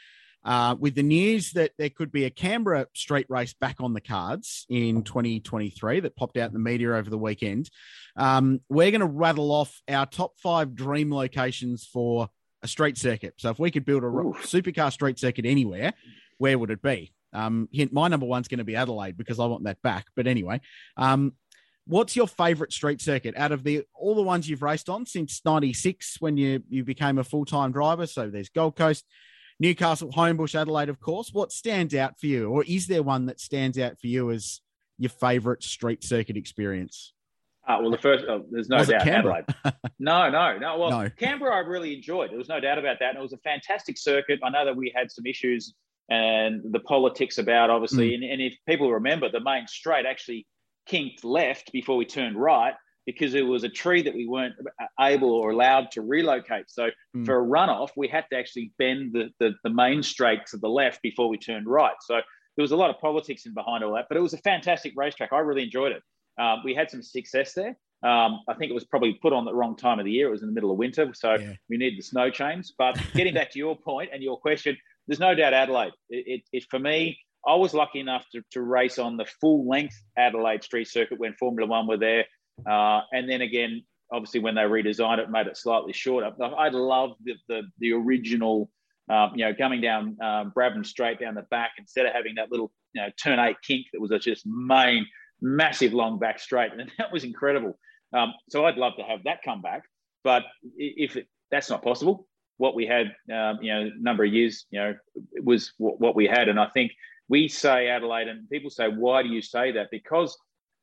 uh, 0.45 0.77
with 0.79 0.95
the 0.95 1.03
news 1.03 1.53
that 1.53 1.73
there 1.79 1.89
could 1.89 2.13
be 2.13 2.25
a 2.25 2.31
Canberra 2.31 2.87
street 2.95 3.27
race 3.29 3.55
back 3.55 3.77
on 3.81 3.95
the 3.95 4.01
cards 4.01 4.67
in 4.69 5.03
2023 5.03 6.01
that 6.01 6.17
popped 6.17 6.37
out 6.37 6.49
in 6.49 6.53
the 6.53 6.59
media 6.59 6.95
over 6.95 7.09
the 7.09 7.19
weekend. 7.19 7.71
Um, 8.17 8.61
we're 8.69 8.91
going 8.91 9.01
to 9.01 9.07
rattle 9.07 9.51
off 9.53 9.81
our 9.89 10.07
top 10.07 10.33
five 10.39 10.75
dream 10.75 11.13
locations 11.13 11.87
for 11.87 12.29
a 12.63 12.69
street 12.69 12.99
circuit. 12.99 13.35
So 13.39 13.51
if 13.51 13.59
we 13.59 13.71
could 13.71 13.85
build 13.85 14.03
a 14.03 14.07
Ooh. 14.07 14.35
supercar 14.41 14.93
street 14.93 15.19
circuit 15.19 15.47
anywhere, 15.47 15.95
where 16.39 16.59
would 16.59 16.71
it 16.71 16.83
be? 16.83 17.13
Um, 17.33 17.69
hint, 17.73 17.93
my 17.93 18.09
number 18.09 18.27
one's 18.27 18.49
going 18.49 18.59
to 18.59 18.65
be 18.65 18.77
Adelaide 18.77 19.17
because 19.17 19.41
I 19.41 19.47
want 19.47 19.65
that 19.65 19.83
back. 19.83 20.07
But 20.15 20.27
anyway, 20.27 20.61
um, 20.97 21.33
What's 21.87 22.17
your 22.17 22.27
favourite 22.27 22.73
street 22.73 23.01
circuit 23.01 23.35
out 23.37 23.53
of 23.53 23.63
the 23.63 23.85
all 23.95 24.15
the 24.15 24.23
ones 24.23 24.49
you've 24.49 24.63
raced 24.63 24.89
on 24.89 25.05
since 25.05 25.43
'96 25.45 26.17
when 26.21 26.37
you 26.37 26.63
you 26.69 26.85
became 26.85 27.19
a 27.19 27.25
full 27.25 27.45
time 27.45 27.73
driver? 27.73 28.07
So 28.07 28.31
there's 28.31 28.49
Gold 28.49 28.77
Coast, 28.77 29.05
Newcastle, 29.61 30.11
Homebush, 30.11 30.55
Adelaide, 30.55 30.89
of 30.89 31.01
course. 31.01 31.31
What 31.33 31.53
stands 31.53 31.95
out 31.95 32.19
for 32.19 32.27
you, 32.27 32.51
or 32.51 32.65
is 32.65 32.87
there 32.87 33.03
one 33.03 33.27
that 33.27 33.41
stands 33.41 33.79
out 33.79 34.01
for 34.01 34.07
you 34.07 34.31
as 34.31 34.61
your 34.99 35.11
favourite 35.11 35.63
street 35.63 36.03
circuit 36.03 36.37
experience? 36.37 37.13
Uh, 37.67 37.79
well, 37.81 37.91
the 37.91 37.99
first, 37.99 38.25
oh, 38.29 38.45
there's 38.51 38.69
no 38.69 38.79
Was 38.79 38.89
doubt, 38.89 39.07
Adelaide. 39.07 39.45
no, 39.99 40.29
no, 40.29 40.59
no. 40.59 40.79
Well, 40.79 40.91
no. 40.91 41.11
Canberra, 41.11 41.55
I 41.57 41.59
really 41.61 41.95
enjoyed. 41.95 42.31
There 42.31 42.39
was 42.39 42.49
no 42.49 42.61
doubt 42.61 42.79
about 42.79 42.99
that, 43.01 43.11
and 43.11 43.19
it 43.19 43.23
was 43.23 43.33
a 43.33 43.39
fantastic 43.39 43.97
circuit. 43.97 44.41
I 44.43 44.51
know 44.51 44.67
that 44.67 44.77
we 44.77 44.93
had 44.95 45.11
some 45.11 45.25
issues 45.25 45.75
and 46.11 46.61
the 46.73 46.81
politics 46.81 47.39
about, 47.39 47.71
obviously, 47.71 48.11
mm. 48.11 48.15
and, 48.17 48.25
and 48.25 48.43
if 48.43 48.55
people 48.69 48.93
remember, 48.93 49.31
the 49.31 49.41
main 49.41 49.67
straight 49.67 50.05
actually 50.05 50.47
kinked 50.87 51.25
left 51.25 51.73
before 51.73 51.97
we 51.97 52.05
turned 52.05 52.37
right 52.37 52.75
because 53.07 53.35
it 53.35 53.43
was 53.43 53.65
a 53.65 53.69
tree 53.69 54.03
that 54.03 54.15
we 54.15 54.27
weren't 54.27 54.55
able 55.01 55.31
or 55.31 55.51
allowed 55.51 55.91
to 55.93 56.01
relocate. 56.01 56.65
So 56.69 56.89
mm. 57.15 57.27
for 57.27 57.39
a 57.39 57.47
runoff, 57.47 57.91
we 57.97 58.09
had 58.09 58.25
to 58.31 58.39
actually 58.39 58.73
bend 58.79 59.13
the, 59.13 59.31
the, 59.41 59.53
the, 59.63 59.71
main 59.71 60.03
straight 60.03 60.47
to 60.47 60.57
the 60.57 60.69
left 60.69 61.03
before 61.03 61.29
we 61.29 61.37
turned 61.37 61.67
right. 61.67 61.95
So 62.01 62.15
there 62.15 62.63
was 62.63 62.73
a 62.73 62.77
lot 62.77 62.91
of 62.91 62.99
politics 63.01 63.47
in 63.47 63.53
behind 63.53 63.85
all 63.85 63.95
that, 63.95 64.07
but 64.09 64.17
it 64.17 64.21
was 64.21 64.33
a 64.33 64.39
fantastic 64.39 64.95
racetrack. 64.97 65.33
I 65.33 65.41
really 65.41 65.65
enjoyed 65.65 65.93
it. 65.93 66.03
Um, 66.41 66.63
we 66.65 66.75
had 66.75 66.91
some 66.91 67.03
success 67.03 67.53
there. 67.53 67.77
Um, 68.03 68.41
I 68.49 68.55
think 68.55 68.71
it 68.71 68.75
was 68.75 68.85
probably 68.85 69.15
put 69.15 69.33
on 69.33 69.45
the 69.45 69.55
wrong 69.55 69.77
time 69.77 69.99
of 69.99 70.05
the 70.05 70.11
year. 70.11 70.29
It 70.29 70.31
was 70.31 70.43
in 70.43 70.49
the 70.49 70.55
middle 70.55 70.71
of 70.71 70.77
winter, 70.77 71.11
so 71.15 71.35
yeah. 71.35 71.55
we 71.71 71.79
needed 71.79 71.99
the 71.99 72.03
snow 72.03 72.31
chains. 72.31 72.75
But 72.77 72.99
getting 73.15 73.35
back 73.35 73.51
to 73.53 73.59
your 73.59 73.77
point 73.77 74.11
and 74.13 74.23
your 74.23 74.39
question, 74.39 74.77
there's 75.07 75.21
no 75.21 75.35
doubt 75.35 75.55
Adelaide. 75.55 75.93
It, 76.11 76.25
it, 76.27 76.43
it 76.53 76.65
for 76.71 76.79
me, 76.79 77.19
I 77.47 77.55
was 77.55 77.75
lucky 77.75 78.01
enough 78.01 78.25
to, 78.33 78.43
to 78.53 78.63
race 78.63 78.99
on 78.99 79.17
the 79.17 79.27
full 79.41 79.69
length 79.69 80.01
Adelaide 80.17 80.65
Street 80.65 80.89
Circuit 80.89 81.19
when 81.19 81.35
Formula 81.35 81.69
One 81.69 81.87
were 81.87 81.99
there. 81.99 82.25
Uh, 82.69 83.03
and 83.13 83.29
then 83.29 83.43
again, 83.43 83.83
obviously, 84.13 84.41
when 84.41 84.55
they 84.55 84.63
redesigned 84.63 85.19
it, 85.19 85.31
made 85.31 85.47
it 85.47 85.57
slightly 85.57 85.93
shorter. 85.93 86.31
I 86.41 86.69
love 86.69 87.13
the, 87.23 87.35
the, 87.49 87.63
the 87.79 87.93
original, 87.93 88.71
um, 89.11 89.33
you 89.35 89.45
know, 89.45 89.55
coming 89.55 89.81
down 89.81 90.17
um, 90.23 90.53
Brabham 90.57 90.87
straight 90.87 91.21
down 91.21 91.35
the 91.35 91.43
back 91.43 91.73
instead 91.79 92.07
of 92.07 92.13
having 92.13 92.37
that 92.37 92.51
little, 92.51 92.73
you 92.93 93.03
know, 93.03 93.09
turn 93.23 93.39
eight 93.39 93.57
kink 93.67 93.87
that 93.93 94.01
was 94.01 94.11
just 94.23 94.47
main, 94.47 95.07
massive 95.41 95.93
long 95.93 96.19
back 96.19 96.39
straight. 96.39 96.73
And 96.73 96.91
that 96.99 97.13
was 97.13 97.25
incredible. 97.25 97.79
Um, 98.13 98.33
so 98.49 98.65
I'd 98.65 98.77
love 98.77 98.95
to 98.97 99.03
have 99.03 99.25
that 99.25 99.43
come 99.43 99.61
back. 99.61 99.83
But 100.23 100.45
if 100.77 101.17
it, 101.17 101.27
that's 101.51 101.69
not 101.69 101.83
possible, 101.83 102.27
what 102.57 102.75
we 102.75 102.87
had, 102.87 103.15
um, 103.33 103.59
you 103.61 103.73
know, 103.73 103.91
number 103.99 104.25
of 104.25 104.33
years, 104.33 104.65
you 104.71 104.81
know, 104.81 104.95
was 105.43 105.73
what 105.79 106.15
we 106.15 106.27
had. 106.27 106.49
And 106.49 106.59
I 106.59 106.69
think 106.73 106.93
we 107.29 107.49
say 107.49 107.89
Adelaide, 107.89 108.29
and 108.29 108.49
people 108.51 108.71
say, 108.71 108.89
why 108.89 109.23
do 109.23 109.29
you 109.29 109.43
say 109.43 109.73
that? 109.73 109.89
Because 109.91 110.37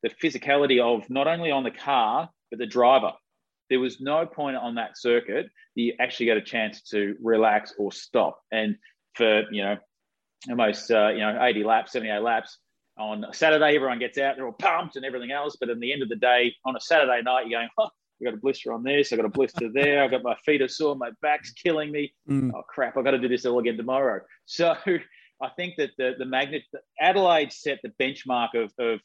the 0.04 0.10
physicality 0.10 0.82
of 0.82 1.10
not 1.10 1.28
only 1.28 1.52
on 1.52 1.64
the 1.64 1.72
car, 1.72 2.30
but 2.50 2.60
the 2.60 2.66
driver. 2.66 3.12
There 3.70 3.80
was 3.80 4.02
no 4.02 4.26
point 4.26 4.58
on 4.58 4.76
that 4.76 4.98
circuit 4.98 5.46
that 5.76 5.82
you 5.82 5.94
actually 6.00 6.26
get 6.26 6.38
a 6.38 6.42
chance 6.42 6.82
to 6.90 7.16
relax 7.22 7.74
or 7.78 7.92
stop. 7.92 8.42
And 8.52 8.76
for, 9.16 9.44
you 9.52 9.64
know, 9.64 9.78
almost 10.50 10.92
uh, 10.92 11.10
you 11.10 11.20
know 11.20 11.38
80 11.42 11.64
laps, 11.64 11.92
78 11.94 12.22
laps. 12.22 12.58
On 12.98 13.26
Saturday, 13.32 13.76
everyone 13.76 14.00
gets 14.00 14.18
out, 14.18 14.36
they're 14.36 14.46
all 14.46 14.52
pumped 14.52 14.96
and 14.96 15.06
everything 15.06 15.32
else. 15.32 15.56
But 15.60 15.70
at 15.70 15.80
the 15.80 15.94
end 15.94 16.04
of 16.04 16.10
the 16.10 16.18
day, 16.18 16.54
on 16.66 16.76
a 16.76 16.80
Saturday 16.80 17.22
night, 17.24 17.48
you're 17.48 17.60
going, 17.60 17.70
oh, 17.80 17.86
I 17.86 18.26
got 18.26 18.34
a 18.34 18.38
blister 18.38 18.74
on 18.74 18.84
this, 18.84 19.12
I've 19.12 19.18
got 19.18 19.26
a 19.26 19.30
blister 19.30 19.72
there, 19.74 20.04
I've 20.04 20.12
got 20.12 20.24
my 20.24 20.36
feet 20.46 20.62
are 20.62 20.68
sore, 20.68 20.96
my 20.96 21.10
back's 21.22 21.52
killing 21.54 21.92
me. 21.92 22.14
Mm. 22.30 22.52
Oh 22.54 22.62
crap, 22.68 22.98
I've 22.98 23.04
got 23.04 23.12
to 23.12 23.18
do 23.18 23.30
this 23.30 23.46
all 23.46 23.60
again 23.60 23.78
tomorrow. 23.78 24.22
So 24.46 24.76
I 25.42 25.50
think 25.50 25.76
that 25.78 25.92
the 25.98 26.14
the 26.18 26.26
magnet 26.26 26.64
Adelaide 27.00 27.52
set 27.52 27.80
the 27.84 27.92
benchmark 28.00 28.50
of 28.56 28.72
of 28.80 29.00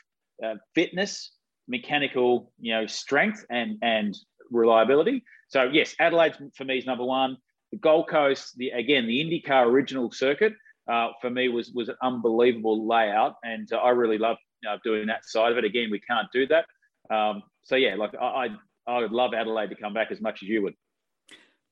uh, 0.44 0.55
fitness, 0.75 1.33
mechanical, 1.68 2.53
you 2.61 2.75
know, 2.75 2.87
strength 2.87 3.44
and 3.51 3.79
and 3.83 4.14
reliability. 4.51 5.22
So 5.49 5.64
yes, 5.64 5.94
Adelaide 5.99 6.37
for 6.57 6.64
me 6.64 6.79
is 6.79 6.87
number 6.87 7.05
one. 7.05 7.37
The 7.72 7.79
Gold 7.79 8.09
Coast, 8.09 8.57
the 8.57 8.70
again 8.70 9.07
the 9.07 9.20
IndyCar 9.20 9.66
original 9.66 10.11
circuit 10.12 10.53
uh, 10.90 11.09
for 11.20 11.31
me 11.31 11.49
was 11.49 11.72
was 11.72 11.88
an 11.88 11.96
unbelievable 12.03 12.87
layout, 12.87 13.35
and 13.42 13.70
uh, 13.72 13.77
I 13.77 13.90
really 13.90 14.18
love 14.18 14.37
doing 14.85 15.07
that 15.07 15.25
side 15.25 15.53
of 15.53 15.59
it. 15.59 15.64
Again, 15.64 15.88
we 15.90 16.01
can't 16.01 16.29
do 16.33 16.46
that. 16.49 16.66
Um, 17.14 17.42
so 17.62 17.77
yeah, 17.77 17.94
like 17.94 18.14
I, 18.20 18.27
I 18.27 18.49
I 18.87 18.99
would 19.01 19.12
love 19.12 19.33
Adelaide 19.35 19.68
to 19.68 19.77
come 19.77 19.94
back 19.94 20.09
as 20.11 20.20
much 20.20 20.42
as 20.42 20.49
you 20.49 20.62
would. 20.62 20.75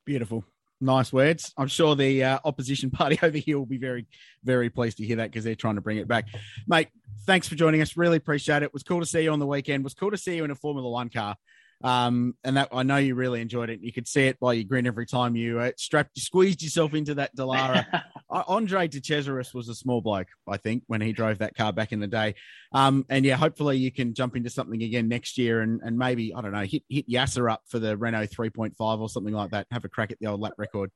Beautiful. 0.05 0.45
Nice 0.85 1.15
words. 1.15 1.51
I'm 1.57 1.67
sure 1.67 1.97
the 1.97 2.23
uh, 2.23 2.39
opposition 2.45 2.91
party 2.93 3.19
over 3.23 3.39
here 3.39 3.59
will 3.59 3.65
be 3.65 3.79
very, 3.79 4.07
very 4.45 4.69
pleased 4.69 4.99
to 4.99 5.05
hear 5.05 5.17
that 5.17 5.31
because 5.31 5.43
they're 5.43 5.55
trying 5.55 5.77
to 5.77 5.81
bring 5.81 5.97
it 5.97 6.07
back. 6.07 6.29
Mate, 6.69 6.89
thanks 7.27 7.49
for 7.49 7.55
joining 7.55 7.81
us. 7.81 7.97
Really 7.97 8.19
appreciate 8.19 8.63
it. 8.63 8.65
it. 8.67 8.75
Was 8.75 8.83
cool 8.83 9.01
to 9.01 9.07
see 9.07 9.23
you 9.23 9.33
on 9.33 9.39
the 9.39 9.47
weekend. 9.47 9.81
It 9.81 9.85
was 9.85 9.95
cool 9.95 10.11
to 10.11 10.19
see 10.19 10.37
you 10.37 10.45
in 10.45 10.51
a 10.51 10.55
Formula 10.55 10.89
One 10.89 11.09
car. 11.09 11.37
Um, 11.83 12.35
and 12.45 12.57
that 12.57 12.69
I 12.73 12.83
know 12.83 12.97
you 12.97 13.15
really 13.15 13.41
enjoyed 13.41 13.69
it. 13.69 13.81
You 13.83 13.93
could 13.93 14.09
see 14.09 14.27
it 14.27 14.39
by 14.41 14.55
your 14.55 14.65
grin 14.65 14.87
every 14.87 15.07
time 15.07 15.37
you 15.37 15.61
uh, 15.61 15.73
strapped, 15.77 16.19
squeezed 16.19 16.63
yourself 16.63 16.95
into 16.95 17.15
that 17.17 17.37
Dallara. 17.37 18.03
Andre 18.31 18.89
de 18.89 19.01
Cesaris 19.01 19.53
was 19.53 19.69
a 19.69 19.75
small 19.75 20.01
bloke, 20.01 20.29
I 20.49 20.57
think, 20.57 20.85
when 20.87 21.01
he 21.01 21.13
drove 21.13 21.39
that 21.39 21.55
car 21.55 21.73
back 21.73 21.93
in 21.93 22.01
the 22.01 22.07
day. 22.07 22.35
Um, 22.73 23.05
and 23.09 23.25
yeah, 23.25 23.37
hopefully 23.37 23.77
you 23.77 23.93
can 23.93 24.15
jump 24.15 24.37
into 24.37 24.51
something 24.51 24.83
again 24.83 25.09
next 25.09 25.37
year 25.37 25.61
and, 25.61 25.81
and 25.85 25.99
maybe 25.99 26.33
I 26.35 26.41
don't 26.41 26.53
know 26.53 26.63
hit 26.63 26.83
hit 26.89 27.09
Yasser 27.09 27.51
up 27.51 27.63
for 27.69 27.79
the 27.79 27.97
Renault 27.97 28.27
3.5 28.27 28.73
or 28.79 29.09
something 29.09 29.35
like 29.35 29.51
that. 29.51 29.67
Have 29.71 29.85
a 29.85 29.89
crack 29.89 30.11
at 30.11 30.19
the 30.21 30.27
old 30.27 30.41
lap 30.41 30.55
record. 30.57 30.91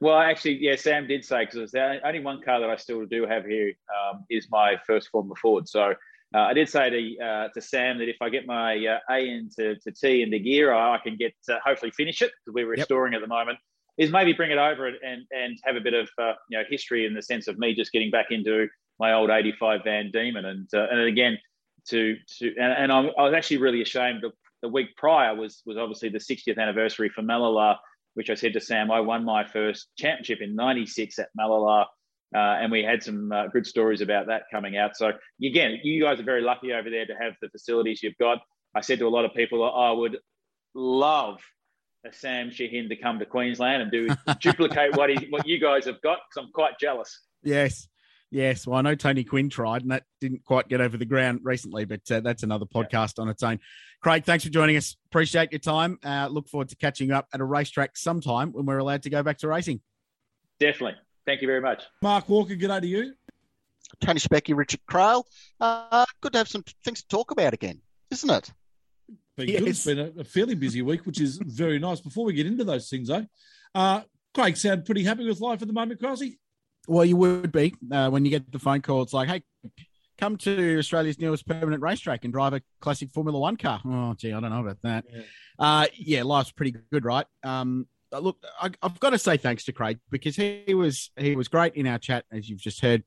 Well, 0.00 0.18
actually, 0.18 0.56
yeah, 0.56 0.76
Sam 0.76 1.06
did 1.06 1.24
say 1.24 1.44
because 1.44 1.70
the 1.70 2.00
only 2.04 2.20
one 2.20 2.42
car 2.42 2.60
that 2.60 2.68
I 2.68 2.76
still 2.76 3.06
do 3.06 3.26
have 3.26 3.44
here 3.44 3.74
um, 3.88 4.24
is 4.28 4.48
my 4.50 4.76
first 4.86 5.08
Formula 5.08 5.36
Ford. 5.40 5.68
So 5.68 5.94
uh, 6.34 6.38
I 6.38 6.54
did 6.54 6.68
say 6.68 6.90
to 6.90 7.24
uh, 7.24 7.48
to 7.48 7.60
Sam 7.60 7.98
that 7.98 8.08
if 8.08 8.16
I 8.20 8.28
get 8.28 8.46
my 8.46 8.74
uh, 8.86 8.98
A 9.12 9.28
into 9.28 9.76
to 9.76 9.92
T 9.92 10.22
into 10.22 10.38
gear, 10.38 10.72
I, 10.72 10.96
I 10.96 10.98
can 10.98 11.16
get 11.16 11.34
uh, 11.48 11.58
hopefully 11.64 11.92
finish 11.92 12.22
it 12.22 12.32
because 12.44 12.54
we're 12.54 12.68
restoring 12.68 13.12
yep. 13.12 13.22
at 13.22 13.28
the 13.28 13.32
moment. 13.32 13.58
Is 13.96 14.10
maybe 14.10 14.32
bring 14.32 14.50
it 14.50 14.58
over 14.58 14.86
and 14.86 15.26
and 15.30 15.56
have 15.64 15.76
a 15.76 15.80
bit 15.80 15.94
of 15.94 16.08
uh, 16.20 16.32
you 16.48 16.58
know 16.58 16.64
history 16.68 17.06
in 17.06 17.14
the 17.14 17.22
sense 17.22 17.46
of 17.46 17.58
me 17.58 17.74
just 17.74 17.92
getting 17.92 18.10
back 18.10 18.26
into 18.30 18.66
my 18.98 19.12
old 19.12 19.30
'85 19.30 19.82
Van 19.84 20.10
Diemen 20.12 20.44
and 20.44 20.68
uh, 20.74 20.86
and 20.90 21.00
again 21.00 21.38
to 21.88 22.16
to 22.38 22.54
and, 22.58 22.72
and 22.72 22.92
i 22.92 23.00
was 23.00 23.34
actually 23.34 23.58
really 23.58 23.82
ashamed. 23.82 24.22
The, 24.22 24.30
the 24.62 24.68
week 24.68 24.96
prior 24.96 25.34
was 25.34 25.62
was 25.66 25.76
obviously 25.76 26.08
the 26.08 26.18
60th 26.18 26.58
anniversary 26.58 27.10
for 27.10 27.22
Mallala, 27.22 27.76
which 28.14 28.30
I 28.30 28.34
said 28.34 28.54
to 28.54 28.60
Sam, 28.60 28.90
I 28.90 29.00
won 29.00 29.24
my 29.24 29.44
first 29.44 29.88
championship 29.96 30.40
in 30.40 30.56
'96 30.56 31.18
at 31.20 31.28
Mallala 31.38 31.86
uh, 32.34 32.58
and 32.60 32.72
we 32.72 32.82
had 32.82 33.02
some 33.02 33.30
uh, 33.30 33.46
good 33.48 33.66
stories 33.66 34.00
about 34.00 34.26
that 34.26 34.42
coming 34.50 34.76
out. 34.76 34.96
So 34.96 35.12
again, 35.42 35.78
you 35.82 36.02
guys 36.02 36.18
are 36.18 36.24
very 36.24 36.42
lucky 36.42 36.72
over 36.72 36.90
there 36.90 37.06
to 37.06 37.14
have 37.14 37.34
the 37.40 37.48
facilities 37.48 38.02
you've 38.02 38.18
got. 38.18 38.38
I 38.74 38.80
said 38.80 38.98
to 38.98 39.06
a 39.06 39.08
lot 39.08 39.24
of 39.24 39.34
people, 39.34 39.62
I 39.64 39.92
would 39.92 40.18
love 40.74 41.40
a 42.04 42.12
Sam 42.12 42.50
Shahin 42.50 42.88
to 42.88 42.96
come 42.96 43.18
to 43.20 43.26
Queensland 43.26 43.82
and 43.82 43.90
do 43.90 44.08
duplicate 44.40 44.96
what 44.96 45.10
he, 45.10 45.28
what 45.30 45.46
you 45.46 45.60
guys 45.60 45.86
have 45.86 46.00
got 46.02 46.18
because 46.28 46.44
I'm 46.44 46.52
quite 46.52 46.78
jealous. 46.80 47.20
Yes. 47.42 47.88
Yes, 48.30 48.66
well, 48.66 48.78
I 48.78 48.82
know 48.82 48.96
Tony 48.96 49.22
Quinn 49.22 49.48
tried, 49.48 49.82
and 49.82 49.92
that 49.92 50.02
didn't 50.20 50.44
quite 50.44 50.66
get 50.66 50.80
over 50.80 50.96
the 50.96 51.04
ground 51.04 51.40
recently, 51.44 51.84
but 51.84 52.00
uh, 52.10 52.18
that's 52.18 52.42
another 52.42 52.66
podcast 52.66 53.14
yeah. 53.16 53.22
on 53.22 53.28
its 53.28 53.44
own. 53.44 53.60
Craig, 54.02 54.24
thanks 54.24 54.42
for 54.42 54.50
joining 54.50 54.76
us. 54.76 54.96
Appreciate 55.06 55.52
your 55.52 55.60
time. 55.60 56.00
Uh, 56.02 56.26
look 56.28 56.48
forward 56.48 56.68
to 56.70 56.76
catching 56.76 57.12
up 57.12 57.28
at 57.32 57.40
a 57.40 57.44
racetrack 57.44 57.96
sometime 57.96 58.50
when 58.50 58.66
we're 58.66 58.78
allowed 58.78 59.04
to 59.04 59.10
go 59.10 59.22
back 59.22 59.38
to 59.38 59.46
racing. 59.46 59.80
Definitely. 60.58 60.98
Thank 61.26 61.40
you 61.40 61.48
very 61.48 61.60
much. 61.60 61.84
Mark 62.02 62.28
Walker, 62.28 62.54
good 62.54 62.68
day 62.68 62.80
to 62.80 62.86
you. 62.86 63.14
Tony 64.00 64.20
Specky, 64.20 64.56
Richard 64.56 64.80
Craill. 64.90 65.24
Uh, 65.60 66.04
good 66.20 66.32
to 66.32 66.38
have 66.38 66.48
some 66.48 66.64
things 66.84 67.02
to 67.02 67.08
talk 67.08 67.30
about 67.30 67.54
again, 67.54 67.80
isn't 68.10 68.30
it? 68.30 68.52
Been 69.36 69.48
yes. 69.48 69.58
good. 69.58 69.68
It's 69.68 69.84
been 69.84 69.98
a, 69.98 70.20
a, 70.20 70.24
fairly 70.24 70.54
busy 70.54 70.82
week, 70.82 71.06
which 71.06 71.20
is 71.20 71.38
very 71.44 71.78
nice. 71.78 72.00
Before 72.00 72.24
we 72.24 72.32
get 72.32 72.46
into 72.46 72.64
those 72.64 72.88
things, 72.88 73.08
though, 73.08 73.26
uh, 73.74 74.02
Craig 74.34 74.56
sound 74.56 74.84
pretty 74.84 75.04
happy 75.04 75.26
with 75.26 75.40
life 75.40 75.62
at 75.62 75.68
the 75.68 75.74
moment, 75.74 76.00
Crossy? 76.00 76.38
Well, 76.86 77.04
you 77.04 77.16
would 77.16 77.52
be 77.52 77.74
uh, 77.90 78.10
when 78.10 78.24
you 78.24 78.30
get 78.30 78.50
the 78.52 78.58
phone 78.58 78.82
call. 78.82 79.02
It's 79.02 79.12
like, 79.12 79.28
hey, 79.28 79.42
come 80.18 80.36
to 80.38 80.78
Australia's 80.78 81.18
newest 81.18 81.46
permanent 81.46 81.82
racetrack 81.82 82.24
and 82.24 82.32
drive 82.32 82.52
a 82.52 82.62
classic 82.80 83.10
Formula 83.10 83.38
One 83.38 83.56
car. 83.56 83.80
Oh, 83.84 84.14
gee, 84.14 84.32
I 84.32 84.40
don't 84.40 84.50
know 84.50 84.60
about 84.60 84.82
that. 84.82 85.04
Yeah, 85.10 85.22
uh, 85.58 85.86
yeah 85.94 86.22
life's 86.22 86.52
pretty 86.52 86.74
good, 86.92 87.04
right? 87.04 87.26
Um, 87.42 87.86
Uh, 88.14 88.20
look, 88.20 88.38
I, 88.60 88.70
have 88.82 89.00
got 89.00 89.10
to 89.10 89.18
say 89.18 89.36
thanks 89.36 89.64
to 89.64 89.72
Craig 89.72 89.98
because 90.10 90.36
he 90.36 90.72
was 90.74 91.10
he 91.16 91.34
was 91.34 91.48
great 91.48 91.74
in 91.74 91.86
our 91.86 91.98
chat 91.98 92.24
as 92.30 92.48
you've 92.48 92.60
just 92.60 92.80
heard, 92.80 93.02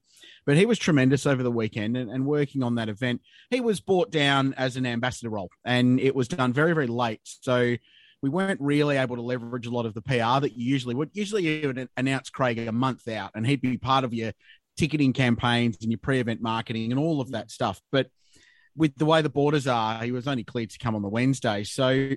but 0.45 0.57
he 0.57 0.65
was 0.65 0.77
tremendous 0.77 1.25
over 1.25 1.43
the 1.43 1.51
weekend 1.51 1.95
and, 1.95 2.11
and 2.11 2.25
working 2.25 2.61
on 2.61 2.75
that 2.75 2.89
event. 2.89 3.21
He 3.49 3.61
was 3.61 3.79
brought 3.79 4.11
down 4.11 4.53
as 4.55 4.75
an 4.75 4.85
ambassador 4.85 5.29
role, 5.29 5.49
and 5.63 5.99
it 5.99 6.13
was 6.13 6.27
done 6.27 6.51
very 6.51 6.73
very 6.73 6.87
late, 6.87 7.21
so 7.23 7.75
we 8.21 8.29
weren't 8.29 8.59
really 8.59 8.97
able 8.97 9.15
to 9.15 9.21
leverage 9.21 9.67
a 9.67 9.71
lot 9.71 9.85
of 9.85 9.93
the 9.93 10.01
PR 10.01 10.41
that 10.41 10.57
you 10.57 10.65
usually 10.69 10.95
would. 10.95 11.11
Usually, 11.13 11.61
you 11.61 11.67
would 11.67 11.87
announce 11.95 12.29
Craig 12.29 12.59
a 12.59 12.71
month 12.71 13.07
out, 13.07 13.31
and 13.33 13.47
he'd 13.47 13.61
be 13.61 13.77
part 13.77 14.03
of 14.03 14.13
your 14.13 14.33
ticketing 14.77 15.13
campaigns 15.13 15.77
and 15.81 15.91
your 15.91 15.99
pre-event 15.99 16.41
marketing 16.41 16.91
and 16.91 16.99
all 16.99 17.21
of 17.21 17.31
that 17.31 17.49
stuff. 17.49 17.81
But 17.91 18.07
with 18.75 18.95
the 18.95 19.05
way 19.05 19.21
the 19.21 19.29
borders 19.29 19.67
are, 19.67 20.03
he 20.03 20.11
was 20.11 20.27
only 20.27 20.43
cleared 20.43 20.71
to 20.71 20.79
come 20.79 20.95
on 20.95 21.01
the 21.01 21.07
Wednesday, 21.07 21.63
so 21.63 22.11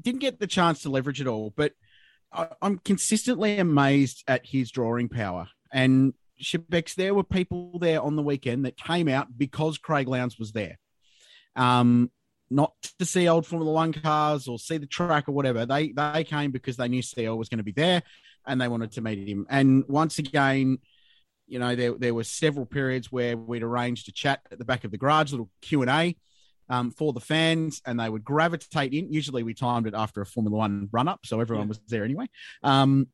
didn't 0.00 0.20
get 0.20 0.40
the 0.40 0.46
chance 0.46 0.82
to 0.82 0.90
leverage 0.90 1.20
it 1.20 1.26
all. 1.26 1.52
But 1.54 1.72
I'm 2.60 2.78
consistently 2.78 3.58
amazed 3.58 4.24
at 4.26 4.46
his 4.46 4.70
drawing 4.70 5.08
power. 5.08 5.48
And 5.72 6.14
Shebex, 6.42 6.94
there 6.94 7.14
were 7.14 7.24
people 7.24 7.78
there 7.78 8.00
on 8.00 8.16
the 8.16 8.22
weekend 8.22 8.64
that 8.64 8.76
came 8.76 9.08
out 9.08 9.36
because 9.36 9.78
Craig 9.78 10.08
Lowndes 10.08 10.38
was 10.38 10.52
there. 10.52 10.78
Um, 11.56 12.10
not 12.50 12.74
to 12.98 13.04
see 13.04 13.28
old 13.28 13.46
Formula 13.46 13.72
One 13.72 13.92
cars 13.92 14.46
or 14.48 14.58
see 14.58 14.78
the 14.78 14.86
track 14.86 15.28
or 15.28 15.32
whatever. 15.32 15.64
They 15.64 15.92
they 15.92 16.24
came 16.24 16.50
because 16.50 16.76
they 16.76 16.88
knew 16.88 17.02
CL 17.02 17.38
was 17.38 17.48
going 17.48 17.58
to 17.58 17.64
be 17.64 17.72
there 17.72 18.02
and 18.46 18.60
they 18.60 18.68
wanted 18.68 18.92
to 18.92 19.00
meet 19.00 19.26
him. 19.26 19.46
And 19.48 19.84
once 19.88 20.18
again, 20.18 20.78
you 21.46 21.58
know, 21.58 21.74
there 21.74 21.92
there 21.92 22.14
were 22.14 22.24
several 22.24 22.66
periods 22.66 23.10
where 23.10 23.36
we'd 23.36 23.62
arranged 23.62 24.08
a 24.08 24.12
chat 24.12 24.40
at 24.50 24.58
the 24.58 24.64
back 24.64 24.84
of 24.84 24.90
the 24.90 24.98
garage, 24.98 25.32
little 25.32 25.50
Q 25.62 25.82
and 25.82 25.90
A 25.90 26.16
um, 26.68 26.90
for 26.90 27.12
the 27.12 27.20
fans, 27.20 27.80
and 27.86 27.98
they 27.98 28.08
would 28.08 28.24
gravitate 28.24 28.92
in. 28.92 29.12
Usually, 29.12 29.42
we 29.42 29.54
timed 29.54 29.86
it 29.86 29.94
after 29.94 30.20
a 30.20 30.26
Formula 30.26 30.56
One 30.56 30.88
run 30.92 31.08
up, 31.08 31.20
so 31.24 31.40
everyone 31.40 31.66
yeah. 31.66 31.70
was 31.70 31.80
there 31.88 32.04
anyway. 32.04 32.26
Um, 32.62 33.08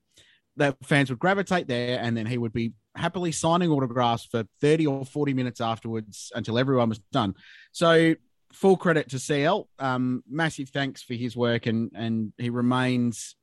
the 0.57 0.77
fans 0.83 1.11
would 1.11 1.19
gravitate 1.19 1.69
there, 1.69 2.01
and 2.01 2.17
then 2.17 2.27
he 2.27 2.39
would 2.39 2.53
be 2.53 2.73
happily 2.97 3.33
signing 3.33 3.71
autographs 3.71 4.25
for 4.25 4.45
30 4.61 4.87
or 4.87 5.05
40 5.05 5.35
minutes 5.35 5.61
afterwards 5.61 6.33
until 6.35 6.59
everyone 6.59 6.89
was 6.89 6.99
done. 7.13 7.35
So, 7.73 8.15
full 8.53 8.77
credit 8.77 9.11
to 9.11 9.19
CL. 9.19 9.69
Um, 9.79 10.25
massive 10.29 10.71
thanks 10.71 11.03
for 11.03 11.15
his 11.15 11.37
work, 11.37 11.67
and 11.67 11.91
and 11.95 12.33
he 12.39 12.51
remains 12.51 13.37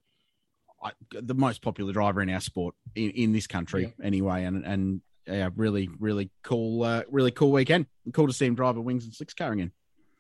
the 1.12 1.34
most 1.34 1.62
popular 1.62 1.94
driver 1.94 2.22
in 2.22 2.30
our 2.30 2.42
sport 2.42 2.76
in, 2.96 3.12
in 3.12 3.34
this 3.34 3.48
country 3.48 3.94
yeah. 3.98 4.06
anyway. 4.06 4.44
And 4.44 4.66
and 4.66 5.02
yeah, 5.28 5.50
really, 5.56 5.90
really 6.00 6.30
cool, 6.44 6.84
uh, 6.84 7.04
really 7.10 7.32
cool 7.32 7.52
weekend. 7.52 7.88
Cool 8.14 8.28
to 8.28 8.34
see 8.34 8.46
him 8.46 8.56
drive 8.56 8.78
a 8.78 8.82
wings 8.82 9.06
and 9.06 9.14
six 9.14 9.34
car 9.34 9.52
again. 9.52 9.72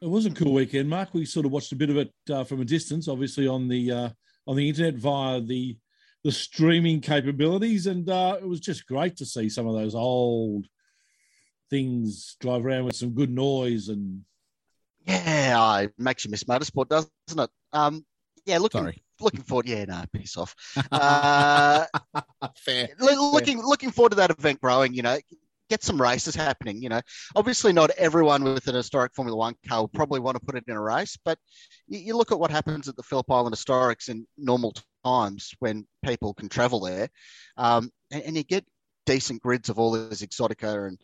It 0.05 0.11
was 0.11 0.27
a 0.27 0.29
cool 0.29 0.53
weekend, 0.53 0.87
Mark. 0.87 1.15
We 1.15 1.25
sort 1.25 1.47
of 1.47 1.51
watched 1.51 1.71
a 1.71 1.75
bit 1.75 1.89
of 1.89 1.97
it 1.97 2.13
uh, 2.29 2.43
from 2.43 2.61
a 2.61 2.65
distance, 2.65 3.07
obviously 3.07 3.47
on 3.47 3.67
the 3.67 3.91
uh, 3.91 4.09
on 4.45 4.55
the 4.55 4.69
internet 4.69 4.93
via 4.93 5.41
the 5.41 5.79
the 6.23 6.31
streaming 6.31 7.01
capabilities, 7.01 7.87
and 7.87 8.07
uh, 8.07 8.37
it 8.39 8.47
was 8.47 8.59
just 8.59 8.85
great 8.85 9.17
to 9.17 9.25
see 9.25 9.49
some 9.49 9.65
of 9.65 9.73
those 9.73 9.95
old 9.95 10.67
things 11.71 12.37
drive 12.39 12.63
around 12.63 12.85
with 12.85 12.95
some 12.95 13.15
good 13.15 13.31
noise 13.31 13.89
and. 13.89 14.21
Yeah, 15.07 15.79
it 15.79 15.93
makes 15.97 16.23
you 16.23 16.29
miss 16.29 16.43
motorsport, 16.43 16.87
doesn't 16.89 17.09
it? 17.39 17.49
Um, 17.73 18.05
yeah, 18.45 18.59
looking 18.59 18.81
Sorry. 18.81 19.03
looking 19.19 19.41
forward. 19.41 19.67
Yeah, 19.67 19.85
no, 19.85 20.03
piss 20.13 20.37
off. 20.37 20.55
Uh, 20.91 21.85
Fair. 22.57 22.89
Looking 22.99 23.57
Fair. 23.57 23.65
looking 23.65 23.89
forward 23.89 24.11
to 24.11 24.17
that 24.17 24.29
event 24.29 24.61
growing. 24.61 24.93
You 24.93 25.01
know, 25.01 25.17
get 25.69 25.83
some 25.83 26.01
races 26.01 26.35
happening. 26.35 26.81
You 26.81 26.89
know, 26.89 27.01
obviously 27.35 27.73
not 27.73 27.91
everyone 27.91 28.43
with 28.43 28.67
an 28.67 28.75
historic 28.75 29.13
Formula 29.13 29.37
One 29.37 29.55
car 29.67 29.81
will 29.81 29.87
probably 29.87 30.19
want 30.19 30.37
to 30.37 30.45
put 30.45 30.55
it 30.55 30.63
in 30.67 30.75
a 30.75 30.81
race, 30.81 31.17
but 31.23 31.37
you, 31.87 31.99
you 31.99 32.17
look 32.17 32.31
at 32.31 32.39
what 32.39 32.51
happens 32.51 32.87
at 32.87 32.95
the 32.95 33.03
Phillip 33.03 33.29
Island 33.29 33.55
Historics 33.55 34.09
in 34.09 34.25
normal 34.37 34.73
times 35.03 35.51
when 35.59 35.85
people 36.03 36.33
can 36.33 36.49
travel 36.49 36.79
there, 36.81 37.09
um, 37.57 37.91
and, 38.11 38.23
and, 38.23 38.37
you 38.37 38.43
get 38.43 38.65
decent 39.05 39.41
grids 39.41 39.69
of 39.69 39.79
all 39.79 39.91
this 39.91 40.21
exotica 40.21 40.87
and 40.87 40.99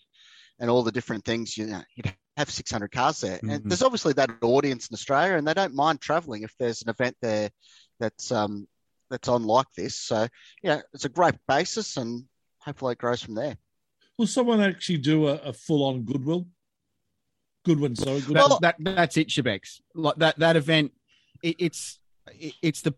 and 0.60 0.70
all 0.70 0.84
the 0.84 0.92
different 0.92 1.26
things. 1.26 1.58
You 1.58 1.68
know, 1.68 1.82
you'd 1.96 2.14
have 2.38 2.50
600 2.50 2.92
cars 2.92 3.22
there, 3.22 3.38
mm-hmm. 3.38 3.50
and 3.50 3.66
there's 3.66 3.84
obviously 3.84 4.14
that 4.14 4.32
audience 4.42 4.88
in 4.88 4.94
Australia, 4.94 5.36
and 5.36 5.48
they 5.48 5.54
don't 5.54 5.76
mind 5.76 6.02
traveling 6.02 6.44
if 6.44 6.54
there's 6.60 6.82
an 6.82 6.90
event 6.90 7.16
there 7.22 7.50
that's 8.00 8.32
um, 8.32 8.68
that's 9.10 9.28
on 9.28 9.44
like 9.44 9.68
this. 9.76 10.00
So 10.00 10.28
yeah, 10.64 10.82
it's 10.94 11.06
a 11.06 11.10
great 11.10 11.36
basis, 11.48 11.98
and 11.98 12.26
hopefully 12.60 12.94
it 12.94 13.00
grows 13.00 13.22
from 13.22 13.36
there. 13.36 13.58
Will 14.22 14.28
someone 14.28 14.62
actually 14.62 15.00
do 15.00 15.30
a, 15.30 15.34
a 15.38 15.52
full 15.52 15.84
on 15.84 16.04
Goodwill? 16.04 16.46
Goodwin, 17.66 17.96
sorry. 17.96 18.20
Goodwin. 18.22 18.36
That, 18.62 18.76
that, 18.78 18.96
that's 18.96 19.18
it, 19.18 19.30
Shebex. 19.30 19.80
Like 19.96 20.18
that 20.18 20.38
that 20.38 20.56
event, 20.56 20.92
it, 21.42 21.56
it's 21.58 22.00
it, 22.28 22.54
it's 22.62 22.82
the 22.82 22.94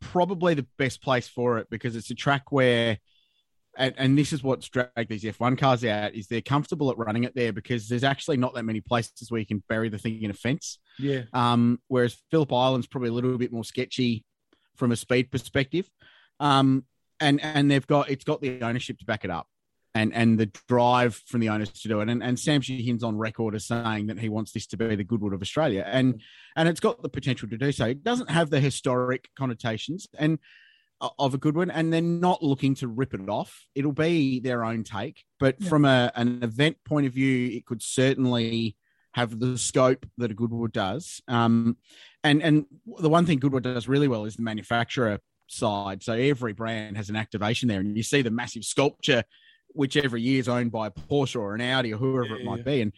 probably 0.00 0.52
the 0.52 0.66
best 0.76 1.02
place 1.02 1.28
for 1.28 1.56
it 1.56 1.68
because 1.70 1.96
it's 1.96 2.10
a 2.10 2.14
track 2.14 2.52
where 2.52 2.98
and, 3.78 3.94
and, 3.96 4.18
this 4.18 4.34
is 4.34 4.42
what's 4.42 4.68
dragged 4.68 5.08
these 5.08 5.24
F1 5.24 5.56
cars 5.56 5.82
out 5.82 6.14
is 6.14 6.26
they're 6.26 6.42
comfortable 6.42 6.90
at 6.90 6.98
running 6.98 7.24
it 7.24 7.34
there 7.34 7.54
because 7.54 7.88
there's 7.88 8.04
actually 8.04 8.36
not 8.36 8.52
that 8.52 8.64
many 8.64 8.82
places 8.82 9.30
where 9.30 9.40
you 9.40 9.46
can 9.46 9.62
bury 9.70 9.88
the 9.88 9.96
thing 9.96 10.22
in 10.22 10.30
a 10.30 10.34
fence. 10.34 10.78
Yeah. 10.98 11.22
Um, 11.32 11.80
whereas 11.88 12.18
Phillip 12.30 12.52
Island's 12.52 12.86
probably 12.86 13.08
a 13.08 13.12
little 13.12 13.38
bit 13.38 13.50
more 13.50 13.64
sketchy 13.64 14.26
from 14.76 14.92
a 14.92 14.96
speed 14.96 15.30
perspective. 15.30 15.90
Um, 16.38 16.84
and 17.18 17.42
and 17.42 17.70
they've 17.70 17.86
got 17.86 18.10
it's 18.10 18.24
got 18.24 18.42
the 18.42 18.60
ownership 18.60 18.98
to 18.98 19.06
back 19.06 19.24
it 19.24 19.30
up. 19.30 19.48
And, 19.96 20.12
and 20.14 20.38
the 20.38 20.50
drive 20.68 21.14
from 21.26 21.40
the 21.40 21.48
owners 21.48 21.70
to 21.70 21.88
do 21.88 22.00
it. 22.00 22.08
And, 22.08 22.22
and 22.22 22.38
Sam 22.38 22.60
Shahin's 22.60 23.02
on 23.02 23.16
record 23.16 23.54
as 23.54 23.66
saying 23.66 24.08
that 24.08 24.18
he 24.18 24.28
wants 24.28 24.52
this 24.52 24.66
to 24.68 24.76
be 24.76 24.94
the 24.94 25.04
Goodwood 25.04 25.32
of 25.32 25.40
Australia. 25.40 25.84
And 25.86 26.20
and 26.54 26.68
it's 26.68 26.80
got 26.80 27.02
the 27.02 27.08
potential 27.08 27.48
to 27.48 27.56
do 27.56 27.72
so. 27.72 27.86
It 27.86 28.04
doesn't 28.04 28.30
have 28.30 28.50
the 28.50 28.60
historic 28.60 29.30
connotations. 29.38 30.06
And 30.18 30.38
of 31.18 31.34
a 31.34 31.38
Goodwood, 31.38 31.70
and 31.72 31.92
they're 31.92 32.00
not 32.00 32.42
looking 32.42 32.74
to 32.76 32.88
rip 32.88 33.14
it 33.14 33.28
off. 33.28 33.66
It'll 33.74 33.92
be 33.92 34.40
their 34.40 34.64
own 34.64 34.84
take, 34.84 35.24
but 35.38 35.56
yeah. 35.58 35.68
from 35.68 35.84
a, 35.84 36.10
an 36.14 36.42
event 36.42 36.78
point 36.84 37.06
of 37.06 37.12
view, 37.12 37.56
it 37.56 37.66
could 37.66 37.82
certainly 37.82 38.76
have 39.12 39.38
the 39.38 39.58
scope 39.58 40.06
that 40.18 40.30
a 40.30 40.34
Goodwood 40.34 40.72
does. 40.72 41.20
Um, 41.28 41.76
and 42.24 42.42
and 42.42 42.66
the 42.98 43.08
one 43.08 43.26
thing 43.26 43.38
Goodwood 43.38 43.64
does 43.64 43.88
really 43.88 44.08
well 44.08 44.24
is 44.24 44.36
the 44.36 44.42
manufacturer 44.42 45.20
side. 45.48 46.02
So 46.02 46.12
every 46.12 46.52
brand 46.52 46.96
has 46.96 47.08
an 47.08 47.16
activation 47.16 47.68
there, 47.68 47.80
and 47.80 47.96
you 47.96 48.02
see 48.02 48.22
the 48.22 48.30
massive 48.30 48.64
sculpture, 48.64 49.24
which 49.76 49.96
every 49.96 50.22
year 50.22 50.40
is 50.40 50.48
owned 50.48 50.72
by 50.72 50.88
Porsche 50.88 51.40
or 51.40 51.54
an 51.54 51.60
Audi 51.60 51.92
or 51.92 51.98
whoever 51.98 52.34
yeah, 52.34 52.36
it 52.36 52.44
might 52.44 52.58
yeah. 52.58 52.64
be. 52.64 52.80
And 52.82 52.92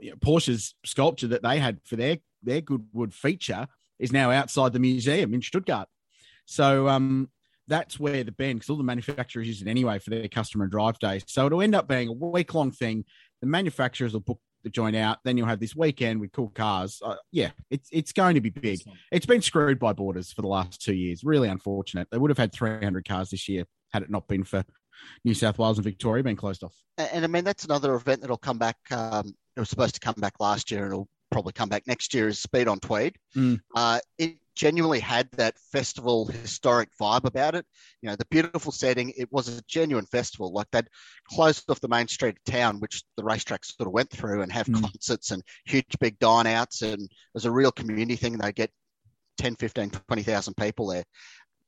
you 0.00 0.10
know, 0.10 0.16
Porsche's 0.16 0.74
sculpture 0.84 1.28
that 1.28 1.42
they 1.42 1.58
had 1.58 1.80
for 1.84 1.96
their 1.96 2.18
their 2.42 2.60
Goodwood 2.60 3.14
feature 3.14 3.68
is 3.98 4.12
now 4.12 4.30
outside 4.30 4.72
the 4.72 4.80
museum 4.80 5.32
in 5.34 5.42
Stuttgart. 5.42 5.88
So 6.44 6.88
um, 6.88 7.30
that's 7.68 8.00
where 8.00 8.24
the 8.24 8.32
bend, 8.32 8.58
because 8.58 8.70
all 8.70 8.76
the 8.76 8.82
manufacturers 8.82 9.46
use 9.46 9.62
it 9.62 9.68
anyway 9.68 9.98
for 9.98 10.10
their 10.10 10.26
customer 10.28 10.66
drive 10.66 10.98
days. 10.98 11.22
So 11.28 11.46
it'll 11.46 11.62
end 11.62 11.74
up 11.74 11.86
being 11.86 12.08
a 12.08 12.12
week 12.12 12.52
long 12.54 12.72
thing. 12.72 13.04
The 13.40 13.46
manufacturers 13.46 14.12
will 14.12 14.20
book 14.20 14.40
the 14.64 14.70
joint 14.70 14.96
out. 14.96 15.18
Then 15.24 15.36
you'll 15.36 15.46
have 15.46 15.60
this 15.60 15.76
weekend 15.76 16.20
with 16.20 16.32
cool 16.32 16.50
cars. 16.50 17.00
Uh, 17.04 17.16
yeah, 17.30 17.50
it's 17.70 17.88
it's 17.92 18.12
going 18.12 18.34
to 18.34 18.40
be 18.40 18.50
big. 18.50 18.80
It's 19.10 19.26
been 19.26 19.42
screwed 19.42 19.78
by 19.78 19.92
borders 19.92 20.32
for 20.32 20.42
the 20.42 20.48
last 20.48 20.82
two 20.82 20.94
years. 20.94 21.24
Really 21.24 21.48
unfortunate. 21.48 22.08
They 22.10 22.18
would 22.18 22.30
have 22.30 22.38
had 22.38 22.52
300 22.52 23.06
cars 23.06 23.30
this 23.30 23.48
year 23.48 23.64
had 23.92 24.02
it 24.02 24.10
not 24.10 24.26
been 24.26 24.44
for 24.44 24.64
New 25.24 25.34
South 25.34 25.58
Wales 25.58 25.78
and 25.78 25.84
Victoria 25.84 26.22
being 26.22 26.36
closed 26.36 26.64
off. 26.64 26.74
And, 26.98 27.08
and 27.12 27.24
I 27.24 27.28
mean 27.28 27.44
that's 27.44 27.64
another 27.64 27.94
event 27.94 28.20
that'll 28.20 28.36
come 28.36 28.58
back. 28.58 28.76
Um, 28.90 29.34
it 29.56 29.60
was 29.60 29.68
supposed 29.68 29.94
to 29.94 30.00
come 30.00 30.14
back 30.18 30.34
last 30.40 30.70
year, 30.70 30.84
and 30.84 30.92
it'll 30.92 31.08
probably 31.30 31.52
come 31.52 31.68
back 31.68 31.86
next 31.86 32.14
year. 32.14 32.28
Is 32.28 32.38
Speed 32.38 32.68
on 32.68 32.80
Tweed. 32.80 33.16
Mm. 33.36 33.60
Uh, 33.74 34.00
it 34.18 34.36
genuinely 34.54 35.00
had 35.00 35.30
that 35.32 35.58
festival 35.58 36.26
historic 36.26 36.90
vibe 37.00 37.24
about 37.24 37.54
it. 37.54 37.64
You 38.02 38.10
know, 38.10 38.16
the 38.16 38.26
beautiful 38.26 38.72
setting. 38.72 39.12
It 39.16 39.32
was 39.32 39.48
a 39.48 39.62
genuine 39.62 40.06
festival. 40.06 40.52
Like 40.52 40.68
they'd 40.72 40.88
closed 41.30 41.68
off 41.70 41.80
the 41.80 41.88
main 41.88 42.08
street 42.08 42.36
of 42.36 42.52
town, 42.52 42.80
which 42.80 43.02
the 43.16 43.24
racetrack 43.24 43.64
sort 43.64 43.86
of 43.86 43.92
went 43.92 44.10
through, 44.10 44.42
and 44.42 44.52
have 44.52 44.66
mm. 44.66 44.80
concerts 44.80 45.30
and 45.30 45.42
huge 45.64 45.98
big 46.00 46.18
dine 46.18 46.46
outs. 46.46 46.82
And 46.82 47.02
it 47.02 47.10
was 47.34 47.44
a 47.44 47.50
real 47.50 47.72
community 47.72 48.16
thing. 48.16 48.38
They 48.38 48.52
get 48.52 48.70
10, 49.38 49.56
15, 49.56 49.90
20,000 49.90 50.54
people 50.54 50.88
there. 50.88 51.04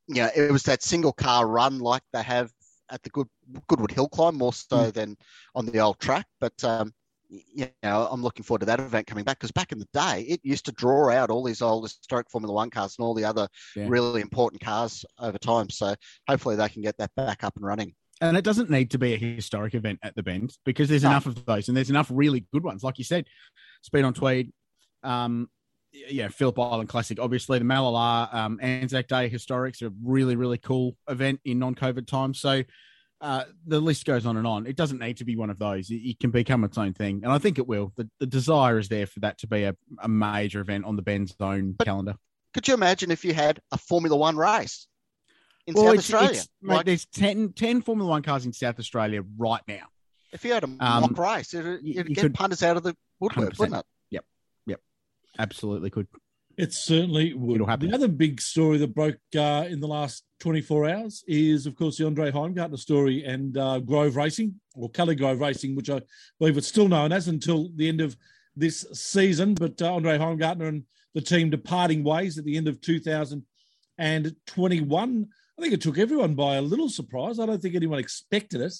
You 0.07 0.21
know, 0.21 0.29
it 0.35 0.51
was 0.51 0.63
that 0.63 0.83
single 0.83 1.13
car 1.13 1.47
run 1.47 1.79
like 1.79 2.03
they 2.13 2.21
have 2.21 2.51
at 2.91 3.01
the 3.03 3.09
Good, 3.09 3.27
Goodwood 3.67 3.91
Hill 3.91 4.09
Climb, 4.09 4.35
more 4.35 4.53
so 4.53 4.77
mm. 4.77 4.93
than 4.93 5.17
on 5.53 5.65
the 5.65 5.79
old 5.79 5.99
track. 5.99 6.25
But 6.39 6.63
um, 6.63 6.93
you 7.29 7.67
know, 7.83 8.07
I'm 8.09 8.21
looking 8.21 8.43
forward 8.43 8.59
to 8.59 8.65
that 8.67 8.79
event 8.79 9.07
coming 9.07 9.23
back 9.23 9.39
because 9.39 9.51
back 9.51 9.71
in 9.71 9.79
the 9.79 9.87
day, 9.93 10.21
it 10.27 10.39
used 10.43 10.65
to 10.65 10.71
draw 10.71 11.09
out 11.11 11.29
all 11.29 11.43
these 11.43 11.61
old 11.61 11.83
historic 11.83 12.29
Formula 12.29 12.53
One 12.53 12.69
cars 12.69 12.95
and 12.97 13.05
all 13.05 13.13
the 13.13 13.25
other 13.25 13.47
yeah. 13.75 13.85
really 13.87 14.21
important 14.21 14.61
cars 14.61 15.05
over 15.19 15.37
time. 15.37 15.69
So 15.69 15.95
hopefully 16.27 16.55
they 16.55 16.69
can 16.69 16.81
get 16.81 16.97
that 16.97 17.11
back 17.15 17.43
up 17.43 17.55
and 17.55 17.65
running. 17.65 17.93
And 18.21 18.37
it 18.37 18.45
doesn't 18.45 18.69
need 18.69 18.91
to 18.91 18.97
be 18.97 19.13
a 19.13 19.17
historic 19.17 19.73
event 19.73 19.99
at 20.01 20.15
the 20.15 20.23
Bend 20.23 20.55
because 20.65 20.87
there's 20.87 21.03
no. 21.03 21.09
enough 21.09 21.25
of 21.25 21.45
those 21.45 21.67
and 21.67 21.75
there's 21.75 21.89
enough 21.89 22.09
really 22.13 22.45
good 22.53 22.63
ones. 22.63 22.83
Like 22.83 22.97
you 22.97 23.03
said, 23.03 23.25
Speed 23.81 24.05
on 24.05 24.13
Tweed, 24.13 24.53
um, 25.03 25.49
yeah, 26.09 26.27
Phillip 26.27 26.59
Island 26.59 26.89
Classic. 26.89 27.19
Obviously, 27.19 27.59
the 27.59 27.65
Mallala 27.65 28.33
um, 28.33 28.59
Anzac 28.61 29.07
Day 29.07 29.29
Historics 29.29 29.81
are 29.81 29.87
a 29.87 29.93
really, 30.03 30.35
really 30.35 30.57
cool 30.57 30.95
event 31.09 31.39
in 31.45 31.59
non 31.59 31.75
COVID 31.75 32.07
times. 32.07 32.39
So 32.39 32.63
uh, 33.21 33.43
the 33.65 33.79
list 33.79 34.05
goes 34.05 34.25
on 34.25 34.37
and 34.37 34.45
on. 34.45 34.67
It 34.67 34.75
doesn't 34.75 34.99
need 34.99 35.17
to 35.17 35.25
be 35.25 35.35
one 35.35 35.49
of 35.49 35.59
those. 35.59 35.89
It, 35.89 35.95
it, 35.95 36.19
can 36.19 36.31
become 36.31 36.63
its 36.63 36.77
own 36.77 36.93
thing, 36.93 37.21
and 37.23 37.31
I 37.31 37.37
think 37.37 37.57
it 37.57 37.67
will. 37.67 37.93
The, 37.95 38.09
the 38.19 38.27
desire 38.27 38.77
is 38.77 38.89
there 38.89 39.07
for 39.07 39.19
that 39.21 39.37
to 39.39 39.47
be 39.47 39.63
a, 39.63 39.75
a 39.99 40.07
major 40.07 40.59
event 40.59 40.85
on 40.85 40.95
the 40.95 41.01
Ben's 41.01 41.35
own 41.39 41.73
but 41.73 41.85
calendar. 41.85 42.15
Could 42.53 42.67
you 42.67 42.73
imagine 42.73 43.11
if 43.11 43.25
you 43.25 43.33
had 43.33 43.59
a 43.71 43.77
Formula 43.77 44.15
One 44.15 44.37
race 44.37 44.87
in 45.67 45.73
well, 45.73 45.85
South 45.85 45.95
it's, 45.95 46.13
Australia? 46.13 46.39
It's, 46.39 46.49
mate, 46.61 46.85
there's 46.85 47.05
10, 47.07 47.53
10, 47.53 47.81
Formula 47.81 48.09
One 48.09 48.21
cars 48.21 48.45
in 48.45 48.53
South 48.53 48.79
Australia 48.79 49.23
right 49.37 49.61
now. 49.67 49.87
If 50.31 50.43
you 50.43 50.53
had 50.53 50.63
a 50.63 50.67
um, 50.67 50.77
mock 50.79 51.17
race, 51.17 51.53
it'd, 51.53 51.87
it'd 51.87 52.07
get 52.07 52.21
could, 52.21 52.33
punters 52.33 52.63
out 52.63 52.77
of 52.77 52.83
the 52.83 52.95
woodwork, 53.19 53.57
wouldn't 53.57 53.79
it? 53.79 53.85
Absolutely 55.39 55.89
could. 55.89 56.07
It 56.57 56.73
certainly 56.73 57.33
would. 57.33 57.55
It'll 57.55 57.67
happen. 57.67 57.89
The 57.89 57.95
other 57.95 58.07
big 58.07 58.39
story 58.39 58.77
that 58.77 58.95
broke 58.95 59.17
uh, 59.35 59.65
in 59.67 59.81
the 59.81 59.87
last 59.87 60.23
24 60.39 60.89
hours 60.89 61.21
is, 61.27 61.65
of 61.65 61.75
course, 61.75 61.97
the 61.97 62.05
Andre 62.05 62.31
Heimgartner 62.31 62.79
story 62.79 63.25
and 63.25 63.57
uh, 63.57 63.79
Grove 63.79 64.15
Racing, 64.15 64.55
or 64.73 64.89
Kelly 64.89 65.15
Grove 65.15 65.41
Racing, 65.41 65.75
which 65.75 65.89
I 65.89 66.01
believe 66.39 66.57
it's 66.57 66.67
still 66.67 66.87
known 66.87 67.11
as 67.11 67.27
until 67.27 67.69
the 67.75 67.89
end 67.89 67.99
of 67.99 68.15
this 68.55 68.85
season. 68.93 69.53
But 69.53 69.81
uh, 69.81 69.93
Andre 69.93 70.17
Heimgartner 70.17 70.69
and 70.69 70.83
the 71.13 71.19
team 71.21 71.49
departing 71.49 72.01
ways 72.03 72.37
at 72.37 72.45
the 72.45 72.55
end 72.55 72.69
of 72.69 72.79
2021. 72.79 75.27
I 75.57 75.61
think 75.61 75.73
it 75.73 75.81
took 75.81 75.97
everyone 75.97 76.35
by 76.35 76.55
a 76.55 76.61
little 76.61 76.89
surprise. 76.89 77.39
I 77.39 77.45
don't 77.45 77.61
think 77.61 77.75
anyone 77.75 77.99
expected 77.99 78.61
it. 78.61 78.73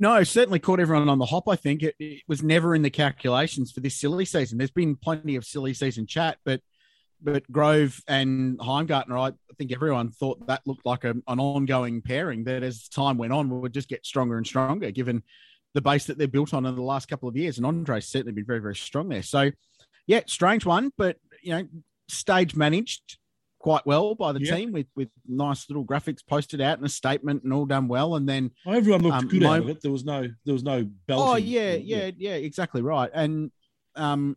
No, 0.00 0.22
certainly 0.22 0.58
caught 0.58 0.80
everyone 0.80 1.08
on 1.08 1.18
the 1.18 1.26
hop. 1.26 1.48
I 1.48 1.56
think 1.56 1.82
it, 1.82 1.94
it, 1.98 2.22
was 2.28 2.42
never 2.42 2.74
in 2.74 2.82
the 2.82 2.90
calculations 2.90 3.72
for 3.72 3.80
this 3.80 3.94
silly 3.94 4.24
season. 4.24 4.58
There's 4.58 4.70
been 4.70 4.96
plenty 4.96 5.36
of 5.36 5.44
silly 5.44 5.74
season 5.74 6.06
chat, 6.06 6.38
but 6.44 6.60
but 7.22 7.50
Grove 7.50 8.02
and 8.06 8.58
Heimgartner, 8.58 9.32
I 9.32 9.54
think 9.56 9.72
everyone 9.72 10.10
thought 10.10 10.46
that 10.48 10.66
looked 10.66 10.84
like 10.84 11.04
a, 11.04 11.10
an 11.10 11.40
ongoing 11.40 12.02
pairing 12.02 12.44
that 12.44 12.62
as 12.62 12.88
time 12.88 13.16
went 13.16 13.32
on 13.32 13.48
would 13.48 13.72
just 13.72 13.88
get 13.88 14.04
stronger 14.04 14.36
and 14.36 14.46
stronger, 14.46 14.90
given 14.90 15.22
the 15.72 15.80
base 15.80 16.04
that 16.06 16.18
they're 16.18 16.28
built 16.28 16.52
on 16.52 16.66
in 16.66 16.74
the 16.74 16.82
last 16.82 17.08
couple 17.08 17.28
of 17.28 17.36
years. 17.36 17.56
And 17.56 17.66
Andre's 17.66 18.06
certainly 18.06 18.32
been 18.32 18.44
very, 18.44 18.60
very 18.60 18.76
strong 18.76 19.08
there. 19.08 19.22
So, 19.22 19.50
yeah, 20.06 20.20
strange 20.26 20.66
one, 20.66 20.92
but 20.98 21.16
you 21.42 21.52
know, 21.52 21.66
stage 22.08 22.54
managed 22.54 23.18
quite 23.66 23.84
well 23.84 24.14
by 24.14 24.30
the 24.30 24.40
yep. 24.40 24.56
team 24.56 24.70
with 24.70 24.86
with 24.94 25.08
nice 25.26 25.68
little 25.68 25.84
graphics 25.84 26.24
posted 26.24 26.60
out 26.60 26.78
and 26.78 26.86
a 26.86 26.88
statement 26.88 27.42
and 27.42 27.52
all 27.52 27.66
done 27.66 27.88
well. 27.88 28.14
And 28.14 28.28
then 28.28 28.52
oh, 28.64 28.70
everyone 28.70 29.02
looked 29.02 29.16
um, 29.16 29.26
good 29.26 29.42
my, 29.42 29.56
out 29.56 29.62
of 29.62 29.68
it. 29.70 29.80
There 29.82 29.90
was 29.90 30.04
no 30.04 30.28
there 30.44 30.52
was 30.54 30.62
no 30.62 30.88
belting. 31.08 31.28
Oh 31.28 31.34
yeah, 31.34 31.74
yeah, 31.74 32.04
yeah, 32.04 32.10
yeah, 32.16 32.34
exactly 32.34 32.80
right. 32.80 33.10
And 33.12 33.50
um, 33.96 34.36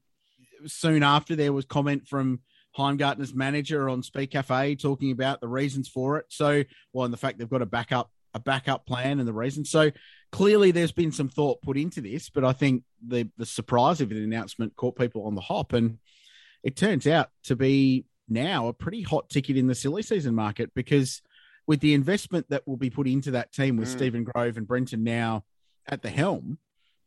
soon 0.65 1.03
after 1.03 1.35
there 1.35 1.53
was 1.53 1.65
comment 1.65 2.07
from 2.07 2.39
Heimgartner's 2.75 3.31
manager 3.31 3.87
on 3.87 4.01
Speed 4.01 4.31
Cafe 4.31 4.75
talking 4.77 5.11
about 5.11 5.41
the 5.41 5.47
reasons 5.47 5.87
for 5.87 6.17
it. 6.17 6.25
So, 6.29 6.63
well, 6.91 7.05
and 7.05 7.13
the 7.13 7.17
fact 7.17 7.37
they've 7.37 7.47
got 7.47 7.61
a 7.61 7.67
backup 7.67 8.09
a 8.33 8.39
backup 8.39 8.87
plan 8.87 9.19
and 9.19 9.27
the 9.27 9.33
reasons. 9.33 9.69
So 9.69 9.91
clearly 10.31 10.71
there's 10.71 10.91
been 10.91 11.11
some 11.11 11.29
thought 11.29 11.61
put 11.61 11.77
into 11.77 12.01
this, 12.01 12.31
but 12.31 12.43
I 12.43 12.53
think 12.53 12.81
the 13.07 13.29
the 13.37 13.45
surprise 13.45 14.01
of 14.01 14.09
the 14.09 14.23
announcement 14.23 14.75
caught 14.75 14.97
people 14.97 15.27
on 15.27 15.35
the 15.35 15.41
hop 15.41 15.73
and 15.73 15.99
it 16.63 16.75
turns 16.75 17.05
out 17.05 17.29
to 17.43 17.55
be 17.55 18.05
now 18.29 18.67
a 18.67 18.73
pretty 18.73 19.01
hot 19.01 19.29
ticket 19.29 19.57
in 19.57 19.67
the 19.67 19.75
silly 19.75 20.01
season 20.01 20.35
market 20.35 20.71
because 20.73 21.21
with 21.67 21.81
the 21.81 21.93
investment 21.93 22.49
that 22.49 22.67
will 22.67 22.77
be 22.77 22.89
put 22.89 23.07
into 23.07 23.31
that 23.31 23.51
team 23.51 23.77
with 23.77 23.89
mm. 23.89 23.91
Stephen 23.91 24.23
Grove 24.23 24.57
and 24.57 24.67
Brenton 24.67 25.03
now 25.03 25.43
at 25.87 26.01
the 26.01 26.09
helm, 26.09 26.57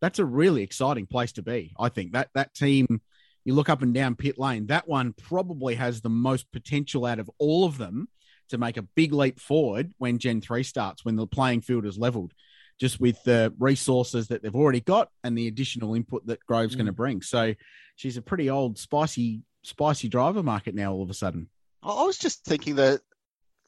that's 0.01 0.19
a 0.19 0.25
really 0.25 0.63
exciting 0.63 1.07
place 1.07 1.33
to 1.33 1.43
be. 1.43 1.75
I 1.79 1.89
think 1.89 2.13
that 2.13 2.31
that 2.35 2.55
team, 2.55 3.01
you 3.45 3.55
look 3.55 3.69
up 3.69 3.83
and 3.83 3.93
down 3.93 4.15
pit 4.15 4.39
lane, 4.39 4.67
that 4.67 4.87
one 4.87 5.15
probably 5.15 5.75
has 5.77 6.01
the 6.01 6.09
most 6.09 6.51
potential 6.53 7.07
out 7.07 7.19
of 7.19 7.31
all 7.39 7.65
of 7.65 7.79
them 7.79 8.09
to 8.51 8.59
make 8.59 8.77
a 8.77 8.83
big 8.83 9.13
leap 9.13 9.41
forward 9.41 9.93
when 9.99 10.19
Gen 10.19 10.41
3 10.41 10.63
starts, 10.63 11.05
when 11.05 11.17
the 11.17 11.27
playing 11.27 11.63
field 11.63 11.87
is 11.87 11.99
leveled, 11.99 12.33
just 12.79 13.01
with 13.01 13.23
the 13.25 13.53
resources 13.59 14.29
that 14.29 14.43
they've 14.43 14.55
already 14.55 14.81
got 14.81 15.09
and 15.25 15.37
the 15.37 15.49
additional 15.49 15.95
input 15.95 16.27
that 16.27 16.45
Grove's 16.47 16.75
mm. 16.75 16.79
going 16.79 16.87
to 16.87 16.93
bring. 16.93 17.23
So 17.23 17.55
she's 17.97 18.17
a 18.17 18.23
pretty 18.23 18.51
old, 18.51 18.79
spicy 18.79 19.43
spicy 19.63 20.09
driver 20.09 20.43
market 20.43 20.75
now 20.75 20.93
all 20.93 21.03
of 21.03 21.11
a 21.11 21.15
sudden. 21.15 21.49
I 21.83 22.05
was 22.05 22.19
just 22.19 22.45
thinking 22.45 22.77
that 22.77 23.01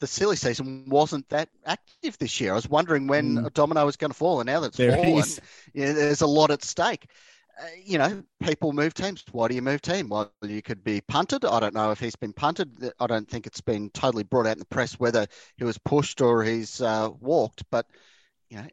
the 0.01 0.07
silly 0.07 0.37
season 0.37 0.85
wasn't 0.89 1.29
that 1.31 1.49
active 1.67 2.19
this 2.19 2.41
year. 2.41 2.53
I 2.53 2.57
was 2.57 2.69
wondering 2.69 3.07
when 3.07 3.37
mm. 3.37 3.47
a 3.47 3.51
domino 3.51 3.85
was 3.87 3.97
going 3.97 4.11
to 4.11 4.17
fall, 4.17 4.41
and 4.41 4.47
now 4.47 4.61
that's 4.61 4.77
there 4.77 4.93
fallen, 4.93 5.25
you 5.73 5.87
know, 5.87 5.93
there's 5.93 6.21
a 6.21 6.27
lot 6.27 6.51
at 6.51 6.63
stake. 6.63 7.07
Uh, 7.61 7.67
you 7.85 7.99
know, 7.99 8.23
people 8.43 8.73
move 8.73 8.95
teams. 8.95 9.25
Why 9.31 9.47
do 9.49 9.55
you 9.55 9.63
move 9.63 9.81
team? 9.81 10.09
Well, 10.09 10.33
you 10.43 10.61
could 10.61 10.83
be 10.83 11.01
punted. 11.01 11.45
I 11.45 11.61
don't 11.61 11.75
know 11.75 11.93
if 11.93 12.01
he's 12.01 12.17
been 12.17 12.33
punted. 12.33 12.93
I 12.99 13.07
don't 13.07 13.29
think 13.29 13.47
it's 13.47 13.61
been 13.61 13.91
totally 13.91 14.25
brought 14.25 14.47
out 14.47 14.55
in 14.55 14.59
the 14.59 14.65
press 14.67 14.99
whether 14.99 15.27
he 15.57 15.65
was 15.65 15.79
pushed 15.79 16.21
or 16.21 16.43
he's 16.43 16.81
uh, 16.81 17.11
walked. 17.21 17.63
But 17.71 17.87
you 18.51 18.57
know, 18.59 18.67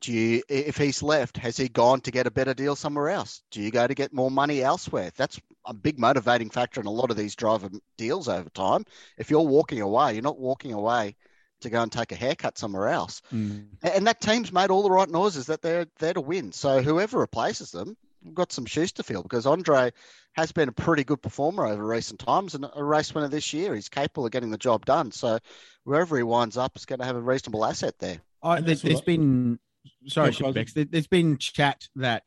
Do 0.00 0.12
you, 0.12 0.42
if 0.48 0.76
he's 0.76 1.02
left, 1.02 1.36
has 1.36 1.56
he 1.56 1.68
gone 1.68 2.00
to 2.02 2.10
get 2.10 2.26
a 2.26 2.30
better 2.30 2.54
deal 2.54 2.76
somewhere 2.76 3.10
else? 3.10 3.42
Do 3.50 3.60
you 3.60 3.70
go 3.70 3.86
to 3.86 3.94
get 3.94 4.14
more 4.14 4.30
money 4.30 4.62
elsewhere? 4.62 5.10
That's 5.16 5.40
a 5.66 5.74
big 5.74 5.98
motivating 5.98 6.50
factor 6.50 6.80
in 6.80 6.86
a 6.86 6.90
lot 6.90 7.10
of 7.10 7.16
these 7.16 7.34
driver 7.34 7.70
deals 7.98 8.28
over 8.28 8.48
time. 8.50 8.84
If 9.18 9.30
you're 9.30 9.40
walking 9.40 9.80
away, 9.80 10.14
you're 10.14 10.22
not 10.22 10.38
walking 10.38 10.72
away 10.72 11.16
to 11.60 11.70
go 11.70 11.82
and 11.82 11.92
take 11.92 12.12
a 12.12 12.16
haircut 12.16 12.58
somewhere 12.58 12.88
else. 12.88 13.20
Mm. 13.32 13.66
And 13.82 14.06
that 14.06 14.20
team's 14.20 14.52
made 14.52 14.70
all 14.70 14.82
the 14.82 14.90
right 14.90 15.10
noises 15.10 15.46
that 15.46 15.62
they're 15.62 15.86
there 15.98 16.14
to 16.14 16.20
win. 16.20 16.52
So 16.52 16.80
whoever 16.82 17.18
replaces 17.18 17.70
them, 17.70 17.96
got 18.34 18.52
some 18.52 18.66
shoes 18.66 18.92
to 18.92 19.02
fill 19.02 19.22
because 19.22 19.46
Andre 19.46 19.92
has 20.32 20.52
been 20.52 20.68
a 20.68 20.72
pretty 20.72 21.04
good 21.04 21.22
performer 21.22 21.66
over 21.66 21.84
recent 21.84 22.20
times 22.20 22.54
and 22.54 22.66
a 22.74 22.82
race 22.82 23.14
winner 23.14 23.28
this 23.28 23.52
year. 23.52 23.74
He's 23.74 23.88
capable 23.88 24.26
of 24.26 24.32
getting 24.32 24.50
the 24.50 24.58
job 24.58 24.86
done. 24.86 25.10
So 25.10 25.38
wherever 25.84 26.16
he 26.16 26.22
winds 26.22 26.56
up, 26.56 26.76
is 26.76 26.86
going 26.86 27.00
to 27.00 27.04
have 27.04 27.16
a 27.16 27.20
reasonable 27.20 27.64
asset 27.64 27.98
there. 27.98 28.20
Oh, 28.42 28.60
there's, 28.60 28.82
there's 28.82 29.00
been 29.00 29.58
sorry, 30.06 30.34
Bex, 30.52 30.72
there's 30.74 31.06
been 31.06 31.38
chat 31.38 31.88
that 31.96 32.24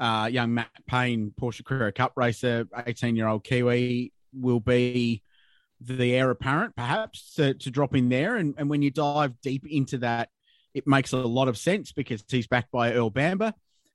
uh, 0.00 0.28
young 0.32 0.54
Matt 0.54 0.70
Payne, 0.86 1.32
Porsche 1.38 1.64
Carrera 1.64 1.92
Cup 1.92 2.12
racer, 2.16 2.66
18 2.86 3.14
year 3.14 3.28
old 3.28 3.44
Kiwi, 3.44 4.12
will 4.32 4.60
be 4.60 5.22
the 5.80 6.14
heir 6.14 6.30
apparent, 6.30 6.74
perhaps, 6.74 7.34
to, 7.34 7.54
to 7.54 7.70
drop 7.70 7.94
in 7.94 8.08
there. 8.08 8.36
And, 8.36 8.54
and 8.58 8.68
when 8.68 8.82
you 8.82 8.90
dive 8.90 9.40
deep 9.42 9.66
into 9.66 9.98
that, 9.98 10.30
it 10.72 10.86
makes 10.86 11.12
a 11.12 11.18
lot 11.18 11.48
of 11.48 11.58
sense 11.58 11.92
because 11.92 12.24
he's 12.28 12.46
backed 12.46 12.70
by 12.70 12.92
Earl 12.92 13.10
Bamber. 13.10 13.52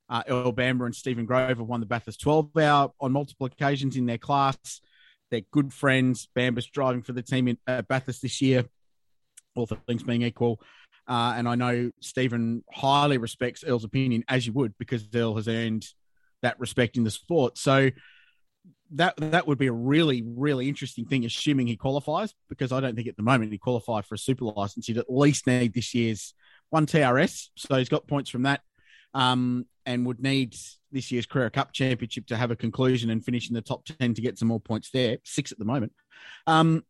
Uh, 0.08 0.22
Earl 0.28 0.52
Bamber 0.52 0.86
and 0.86 0.94
Stephen 0.94 1.26
Grove 1.26 1.58
have 1.58 1.60
won 1.60 1.80
the 1.80 1.86
Bathurst 1.86 2.20
12 2.20 2.56
hour 2.56 2.92
on 3.00 3.12
multiple 3.12 3.46
occasions 3.46 3.96
in 3.96 4.06
their 4.06 4.18
class. 4.18 4.80
They're 5.30 5.40
good 5.50 5.72
friends. 5.72 6.28
Bamber's 6.34 6.66
driving 6.66 7.02
for 7.02 7.12
the 7.12 7.22
team 7.22 7.48
in 7.48 7.58
uh, 7.66 7.82
Bathurst 7.82 8.22
this 8.22 8.40
year, 8.40 8.64
all 9.56 9.66
things 9.66 10.04
being 10.04 10.22
equal. 10.22 10.60
Uh, 11.08 11.34
and 11.36 11.48
I 11.48 11.54
know 11.54 11.90
Stephen 12.00 12.64
highly 12.72 13.18
respects 13.18 13.64
Earl's 13.64 13.84
opinion, 13.84 14.24
as 14.28 14.46
you 14.46 14.52
would, 14.54 14.76
because 14.78 15.06
Earl 15.14 15.36
has 15.36 15.48
earned 15.48 15.86
that 16.42 16.58
respect 16.58 16.96
in 16.96 17.04
the 17.04 17.10
sport. 17.10 17.58
So 17.58 17.90
that 18.92 19.14
that 19.16 19.46
would 19.46 19.58
be 19.58 19.66
a 19.66 19.72
really, 19.72 20.22
really 20.26 20.68
interesting 20.68 21.06
thing, 21.06 21.24
assuming 21.24 21.66
he 21.66 21.76
qualifies, 21.76 22.34
because 22.48 22.72
I 22.72 22.80
don't 22.80 22.94
think 22.94 23.08
at 23.08 23.16
the 23.16 23.22
moment 23.22 23.52
he 23.52 23.58
qualified 23.58 24.04
for 24.04 24.14
a 24.14 24.18
super 24.18 24.44
license. 24.44 24.86
He'd 24.86 24.98
at 24.98 25.10
least 25.10 25.46
need 25.46 25.74
this 25.74 25.94
year's 25.94 26.34
one 26.70 26.86
TRS. 26.86 27.48
So 27.56 27.76
he's 27.76 27.88
got 27.88 28.06
points 28.06 28.30
from 28.30 28.42
that 28.42 28.60
um, 29.14 29.66
and 29.84 30.06
would 30.06 30.22
need 30.22 30.54
this 30.92 31.10
year's 31.10 31.26
Carrera 31.26 31.50
Cup 31.50 31.72
Championship 31.72 32.26
to 32.26 32.36
have 32.36 32.50
a 32.50 32.56
conclusion 32.56 33.10
and 33.10 33.24
finish 33.24 33.48
in 33.48 33.54
the 33.54 33.62
top 33.62 33.84
10 33.84 34.14
to 34.14 34.22
get 34.22 34.38
some 34.38 34.48
more 34.48 34.60
points 34.60 34.90
there, 34.90 35.18
six 35.24 35.52
at 35.52 35.58
the 35.58 35.64
moment. 35.64 35.92
Um, 36.46 36.84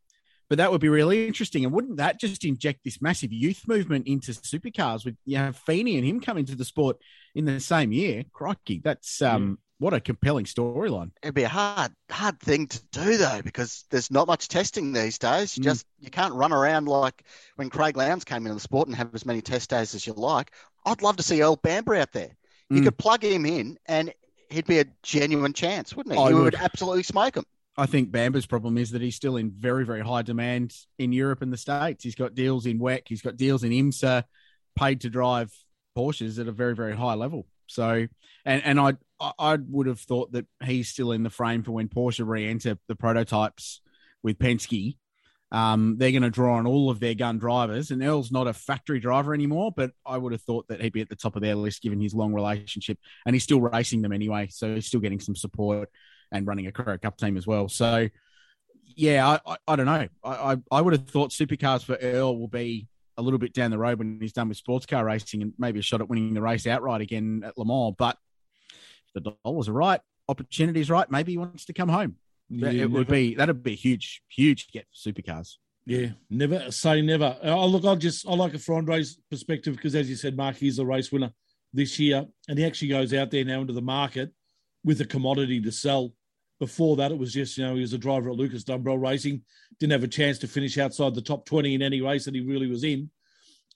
but 0.49 0.59
that 0.59 0.71
would 0.71 0.81
be 0.81 0.89
really 0.89 1.27
interesting. 1.27 1.65
And 1.65 1.73
wouldn't 1.73 1.97
that 1.97 2.21
just 2.21 2.45
inject 2.45 2.81
this 2.85 3.03
massive 3.03 3.33
youth 3.33 3.67
movement 3.67 4.07
into 4.07 4.33
supercars 4.33 5.05
with 5.05 5.17
you 5.25 5.39
know 5.39 5.53
Feeney 5.53 5.97
and 5.97 6.07
him 6.07 6.21
coming 6.21 6.45
to 6.47 6.55
the 6.55 6.65
sport 6.65 6.99
in 7.35 7.45
the 7.45 7.61
same 7.61 7.93
year? 7.93 8.25
Crikey, 8.33 8.81
that's 8.83 9.23
um, 9.23 9.59
what 9.79 9.95
a 9.95 10.01
compelling 10.01 10.45
storyline. 10.45 11.11
It'd 11.23 11.35
be 11.35 11.43
a 11.43 11.49
hard, 11.49 11.93
hard 12.11 12.41
thing 12.41 12.69
to 12.69 12.83
do 12.93 13.17
though, 13.17 13.43
because 13.43 13.85
there's 13.91 14.11
not 14.11 14.27
much 14.27 14.49
testing 14.49 14.93
these 14.93 15.19
days. 15.19 15.57
You 15.57 15.63
mm. 15.63 15.65
just 15.65 15.87
you 15.99 16.11
can't 16.11 16.35
run 16.35 16.53
around 16.53 16.87
like 16.87 17.25
when 17.57 17.71
Craig 17.71 17.97
Lowndes 17.97 18.25
came 18.25 18.47
into 18.47 18.55
the 18.55 18.61
sport 18.61 18.89
and 18.89 18.97
have 18.97 19.15
as 19.15 19.27
many 19.27 19.43
test 19.43 19.71
days 19.71 19.95
as 19.95 20.07
you 20.07 20.13
like. 20.13 20.53
I'd 20.85 21.03
love 21.03 21.17
to 21.17 21.23
see 21.23 21.43
Earl 21.43 21.57
Bamber 21.57 21.97
out 21.97 22.13
there. 22.13 22.37
You 22.71 22.81
mm. 22.81 22.85
could 22.85 22.99
plug 22.99 23.25
him 23.25 23.45
in 23.47 23.79
and 23.87 24.13
he'd 24.51 24.67
be 24.67 24.79
a 24.79 24.87
genuine 25.03 25.53
chance, 25.53 25.95
wouldn't 25.95 26.15
he? 26.15 26.21
I 26.21 26.29
you 26.29 26.37
would. 26.37 26.45
would 26.45 26.55
absolutely 26.55 27.03
smoke 27.03 27.37
him. 27.37 27.45
I 27.79 27.87
think 27.87 28.11
Bamber's 28.11 28.47
problem 28.47 28.79
is 28.79 28.93
that 28.93 29.03
he's 29.03 29.17
still 29.17 29.37
in 29.37 29.51
very, 29.51 29.85
very 29.85 30.01
high 30.01 30.23
demand 30.23 30.75
in 30.99 31.13
Europe 31.13 31.43
and 31.43 31.53
the 31.53 31.59
States. 31.59 32.03
He's 32.03 32.15
got 32.15 32.35
deals 32.35 32.65
in 32.65 32.79
WEC, 32.79 33.03
he's 33.07 33.23
got 33.23 33.37
deals 33.37 33.65
in 33.65 33.71
IMSA, 33.73 34.25
paid 34.77 35.03
to 35.03 35.11
drive 35.11 35.53
Porsches 35.97 36.39
at 36.39 36.49
a 36.49 36.53
very, 36.53 36.75
very 36.75 36.97
high 36.97 37.15
level. 37.15 37.47
So, 37.67 38.07
and 38.45 38.65
and 38.65 38.81
I 38.81 38.95
I 39.39 39.59
would 39.69 39.89
have 39.89 40.01
thought 40.01 40.33
that 40.33 40.47
he's 40.65 40.89
still 40.89 41.13
in 41.13 41.23
the 41.23 41.31
frame 41.31 41.63
for 41.65 41.73
when 41.73 41.89
Porsche 41.89 42.27
re-enter 42.27 42.79
the 42.89 42.97
prototypes 42.97 43.81
with 44.23 44.39
Penske. 44.39 44.97
Um, 45.53 45.97
they're 45.99 46.11
going 46.11 46.23
to 46.23 46.31
draw 46.31 46.57
on 46.57 46.67
all 46.67 46.91
of 46.91 46.99
their 46.99 47.15
gun 47.15 47.39
drivers, 47.39 47.91
and 47.91 48.03
Earl's 48.03 48.33
not 48.33 48.47
a 48.47 48.53
factory 48.53 49.01
driver 49.01 49.35
anymore. 49.35 49.73
But 49.77 49.93
I 50.05 50.17
would 50.17 50.33
have 50.33 50.43
thought 50.43 50.69
that 50.69 50.81
he'd 50.81 50.93
be 50.93 51.03
at 51.03 51.09
the 51.09 51.17
top 51.17 51.37
of 51.37 51.43
their 51.43 51.57
list 51.57 51.83
given 51.83 52.01
his 52.01 52.15
long 52.15 52.33
relationship, 52.33 52.99
and 53.27 53.35
he's 53.35 53.45
still 53.45 53.61
racing 53.61 54.03
them 54.03 54.13
anyway, 54.13 54.49
so 54.51 54.75
he's 54.75 54.87
still 54.87 55.01
getting 55.01 55.21
some 55.21 55.37
support 55.37 55.91
and 56.33 56.47
running 56.47 56.67
a 56.67 56.73
Carrera 56.73 56.99
Cup 56.99 57.17
team 57.17 57.37
as 57.37 57.47
well. 57.47 57.69
So, 57.69 58.09
yeah, 58.97 59.27
I, 59.29 59.53
I, 59.53 59.57
I 59.69 59.77
don't 59.77 59.87
know. 59.87 60.09
I, 60.25 60.31
I, 60.31 60.57
I 60.71 60.81
would 60.81 60.93
have 60.93 61.09
thought 61.09 61.31
supercars 61.31 61.85
for 61.85 61.97
Earl 61.97 62.39
will 62.39 62.49
be 62.49 62.89
a 63.17 63.23
little 63.23 63.39
bit 63.39 63.53
down 63.53 63.71
the 63.71 63.79
road 63.79 63.99
when 63.99 64.19
he's 64.21 64.33
done 64.33 64.49
with 64.49 64.59
sports 64.59 64.87
car 64.87 65.05
racing 65.05 65.43
and 65.43 65.53
maybe 65.59 65.79
a 65.79 65.83
shot 65.83 66.01
at 66.01 66.09
winning 66.09 66.35
the 66.35 66.43
race 66.43 66.67
outright 66.67 67.01
again 67.01 67.43
at 67.45 67.57
Le 67.57 67.65
Mans. 67.65 67.95
But 67.97 68.19
the 69.15 69.35
dollars 69.45 69.69
are 69.69 69.73
right, 69.73 70.01
opportunities 70.29 70.91
right, 70.91 71.11
maybe 71.11 71.33
he 71.33 71.39
wants 71.39 71.65
to 71.67 71.73
come 71.73 71.89
home. 71.89 72.17
Yeah, 72.49 72.71
it 72.71 72.91
would 72.91 73.09
be 73.09 73.35
that'd 73.35 73.63
be 73.63 73.73
a 73.73 73.77
huge, 73.77 74.23
huge 74.29 74.71
get 74.71 74.87
for 74.93 75.11
supercars. 75.11 75.57
Yeah, 75.85 76.11
never 76.31 76.71
say 76.71 77.01
never. 77.03 77.37
Uh, 77.43 77.51
oh, 77.51 77.67
look, 77.67 77.85
I'll 77.85 77.97
just 77.97 78.27
I 78.29 78.35
like 78.35 78.55
it 78.55 78.61
from 78.61 78.77
Andre's 78.77 79.19
perspective 79.31 79.75
because, 79.75 79.95
as 79.95 80.09
you 80.09 80.17
said, 80.17 80.37
Mark, 80.37 80.57
he's 80.57 80.79
a 80.79 80.87
race 80.87 81.11
winner 81.11 81.33
this 81.73 81.99
year, 81.99 82.27
and 82.49 82.59
he 82.59 82.65
actually 82.65 82.89
goes 82.89 83.13
out 83.15 83.31
there 83.31 83.45
now 83.45 83.61
into 83.61 83.73
the 83.73 83.83
market 83.83 84.33
with 84.87 85.01
a 85.03 85.05
commodity 85.05 85.61
to 85.61 85.73
sell. 85.73 86.15
Before 86.59 86.97
that, 86.97 87.13
it 87.13 87.19
was 87.19 87.35
just, 87.35 87.59
you 87.59 87.67
know, 87.67 87.75
he 87.75 87.83
was 87.83 87.93
a 87.93 87.99
driver 87.99 88.31
at 88.31 88.37
Lucas 88.37 88.65
Dumbrell 88.65 89.03
Racing, 89.03 89.43
didn't 89.79 89.93
have 89.93 90.05
a 90.05 90.09
chance 90.09 90.39
to 90.39 90.49
finish 90.49 90.79
outside 90.79 91.15
the 91.15 91.21
top 91.21 91.45
20 91.45 91.75
in 91.75 91.83
any 91.83 92.01
race 92.01 92.25
that 92.25 92.35
he 92.35 92.41
really 92.41 92.69
was 92.69 92.83
in. 92.83 93.11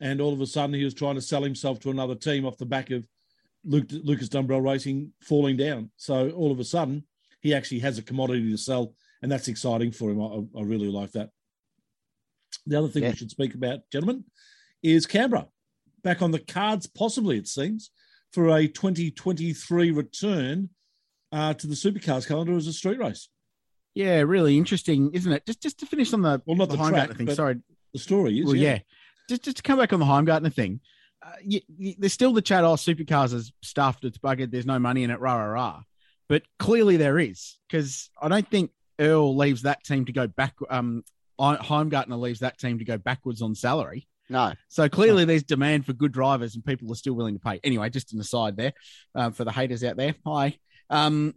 And 0.00 0.22
all 0.22 0.32
of 0.32 0.40
a 0.40 0.46
sudden, 0.46 0.74
he 0.74 0.84
was 0.84 0.94
trying 0.94 1.16
to 1.16 1.20
sell 1.20 1.42
himself 1.42 1.78
to 1.80 1.90
another 1.90 2.14
team 2.14 2.46
off 2.46 2.56
the 2.56 2.64
back 2.64 2.90
of 2.90 3.06
Luke, 3.64 3.88
Lucas 3.90 4.30
Dumbrell 4.30 4.64
Racing 4.64 5.12
falling 5.20 5.58
down. 5.58 5.90
So 5.96 6.30
all 6.30 6.50
of 6.52 6.60
a 6.60 6.64
sudden, 6.64 7.04
he 7.42 7.52
actually 7.52 7.80
has 7.80 7.98
a 7.98 8.02
commodity 8.02 8.50
to 8.50 8.56
sell, 8.56 8.94
and 9.20 9.30
that's 9.30 9.48
exciting 9.48 9.90
for 9.92 10.10
him. 10.10 10.22
I, 10.22 10.58
I 10.58 10.62
really 10.62 10.88
like 10.88 11.12
that. 11.12 11.28
The 12.66 12.78
other 12.78 12.88
thing 12.88 13.02
yeah. 13.02 13.10
we 13.10 13.16
should 13.16 13.30
speak 13.30 13.54
about, 13.54 13.80
gentlemen, 13.92 14.24
is 14.82 15.06
Canberra. 15.06 15.48
Back 16.02 16.22
on 16.22 16.30
the 16.30 16.38
cards, 16.38 16.86
possibly, 16.86 17.36
it 17.36 17.48
seems, 17.48 17.90
for 18.32 18.48
a 18.56 18.66
2023 18.66 19.90
return 19.90 20.70
uh, 21.32 21.54
to 21.54 21.66
the 21.66 21.74
supercars 21.74 22.26
calendar 22.26 22.56
as 22.56 22.66
a 22.66 22.72
street 22.72 22.98
race. 22.98 23.28
Yeah, 23.94 24.20
really 24.20 24.56
interesting, 24.56 25.10
isn't 25.14 25.32
it? 25.32 25.46
Just 25.46 25.62
just 25.62 25.80
to 25.80 25.86
finish 25.86 26.12
on 26.12 26.22
the 26.22 26.40
well, 26.46 26.56
not 26.56 26.68
the, 26.68 26.76
the 26.76 26.88
track, 26.88 27.16
thing. 27.16 27.30
Sorry, 27.34 27.56
the 27.92 27.98
story 27.98 28.38
is. 28.38 28.46
Well, 28.46 28.54
yeah. 28.54 28.74
yeah. 28.74 28.78
Just 29.28 29.44
just 29.44 29.56
to 29.58 29.62
come 29.62 29.78
back 29.78 29.92
on 29.92 30.00
the 30.00 30.06
Heimgartner 30.06 30.54
thing. 30.54 30.80
Uh, 31.22 31.32
you, 31.44 31.60
you, 31.76 31.94
there's 31.98 32.12
still 32.12 32.32
the 32.32 32.42
chat. 32.42 32.64
Oh, 32.64 32.74
supercars 32.74 33.34
is 33.34 33.52
stuffed. 33.62 34.04
It's 34.04 34.18
buggered. 34.18 34.50
There's 34.50 34.66
no 34.66 34.78
money 34.78 35.02
in 35.02 35.10
it. 35.10 35.20
Rah 35.20 35.34
rah 35.34 35.44
rah. 35.44 35.82
But 36.28 36.42
clearly 36.58 36.96
there 36.96 37.18
is 37.18 37.58
because 37.68 38.10
I 38.20 38.28
don't 38.28 38.48
think 38.48 38.70
Earl 39.00 39.36
leaves 39.36 39.62
that 39.62 39.82
team 39.82 40.04
to 40.04 40.12
go 40.12 40.28
back. 40.28 40.54
Um, 40.68 41.02
Heimgartner 41.40 42.18
leaves 42.18 42.40
that 42.40 42.58
team 42.58 42.78
to 42.78 42.84
go 42.84 42.98
backwards 42.98 43.42
on 43.42 43.54
salary. 43.54 44.06
No. 44.28 44.52
So 44.68 44.88
clearly 44.88 45.24
there's 45.24 45.42
demand 45.42 45.86
for 45.86 45.92
good 45.92 46.12
drivers 46.12 46.54
and 46.54 46.64
people 46.64 46.90
are 46.92 46.94
still 46.94 47.14
willing 47.14 47.34
to 47.34 47.40
pay. 47.40 47.58
Anyway, 47.64 47.90
just 47.90 48.12
an 48.12 48.20
aside 48.20 48.56
there 48.56 48.72
uh, 49.14 49.30
for 49.30 49.44
the 49.44 49.50
haters 49.50 49.82
out 49.82 49.96
there. 49.96 50.14
Hi. 50.24 50.56
Um, 50.90 51.34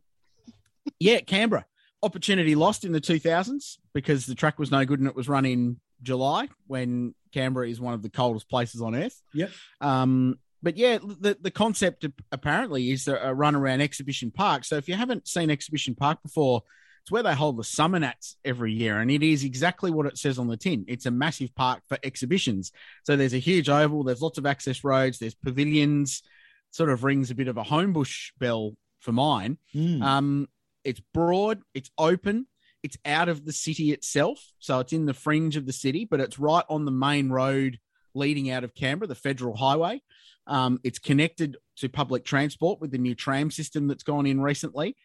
yeah, 0.99 1.21
Canberra. 1.21 1.65
Opportunity 2.01 2.55
lost 2.55 2.83
in 2.83 2.91
the 2.91 2.99
2000s 2.99 3.77
because 3.93 4.25
the 4.25 4.35
track 4.35 4.59
was 4.59 4.71
no 4.71 4.83
good 4.83 4.99
and 4.99 5.07
it 5.07 5.15
was 5.15 5.29
run 5.29 5.45
in 5.45 5.79
July 6.01 6.49
when 6.67 7.15
Canberra 7.33 7.69
is 7.69 7.79
one 7.79 7.93
of 7.93 8.01
the 8.01 8.09
coldest 8.09 8.49
places 8.49 8.81
on 8.81 8.93
earth. 8.93 9.21
Yep. 9.33 9.51
Um, 9.79 10.37
but 10.61 10.77
yeah, 10.77 10.97
the, 10.97 11.37
the 11.39 11.51
concept 11.51 12.05
apparently 12.31 12.91
is 12.91 13.07
a 13.07 13.33
run 13.33 13.55
around 13.55 13.81
Exhibition 13.81 14.31
Park. 14.31 14.63
So 14.63 14.77
if 14.77 14.87
you 14.87 14.95
haven't 14.95 15.27
seen 15.27 15.49
Exhibition 15.49 15.95
Park 15.95 16.23
before, 16.23 16.63
it's 17.03 17.11
where 17.11 17.23
they 17.23 17.35
hold 17.35 17.57
the 17.57 17.63
Summernats 17.63 18.35
every 18.45 18.71
year, 18.71 18.97
and 18.97 19.11
it 19.11 19.21
is 19.21 19.43
exactly 19.43 19.91
what 19.91 20.05
it 20.05 20.17
says 20.17 20.39
on 20.39 20.47
the 20.47 20.55
tin. 20.55 20.85
It's 20.87 21.05
a 21.05 21.11
massive 21.11 21.53
park 21.53 21.81
for 21.89 21.97
exhibitions. 22.01 22.71
So 23.03 23.17
there's 23.17 23.33
a 23.33 23.39
huge 23.39 23.67
oval, 23.67 24.05
there's 24.05 24.21
lots 24.21 24.37
of 24.37 24.45
access 24.45 24.85
roads, 24.85 25.19
there's 25.19 25.35
pavilions. 25.35 26.23
Sort 26.71 26.89
of 26.89 27.03
rings 27.03 27.29
a 27.29 27.35
bit 27.35 27.49
of 27.49 27.57
a 27.57 27.63
homebush 27.63 28.31
bell 28.39 28.71
for 29.03 29.11
mine. 29.11 29.57
Mm. 29.75 30.01
Um, 30.01 30.49
it's 30.83 31.01
broad, 31.13 31.61
it's 31.73 31.91
open, 31.97 32.47
it's 32.81 32.97
out 33.05 33.29
of 33.29 33.45
the 33.45 33.53
city 33.53 33.91
itself. 33.91 34.43
So 34.59 34.79
it's 34.79 34.93
in 34.93 35.05
the 35.05 35.13
fringe 35.13 35.55
of 35.55 35.65
the 35.65 35.73
city, 35.73 36.05
but 36.05 36.19
it's 36.19 36.39
right 36.39 36.65
on 36.69 36.85
the 36.85 36.91
main 36.91 37.29
road 37.29 37.79
leading 38.15 38.49
out 38.49 38.63
of 38.63 38.73
Canberra, 38.73 39.07
the 39.07 39.15
federal 39.15 39.55
highway. 39.55 40.01
Um, 40.47 40.79
it's 40.83 40.99
connected 40.99 41.57
to 41.77 41.89
public 41.89 42.25
transport 42.25 42.81
with 42.81 42.91
the 42.91 42.97
new 42.97 43.15
tram 43.15 43.51
system 43.51 43.87
that's 43.87 44.03
gone 44.03 44.25
in 44.25 44.41
recently. 44.41 44.95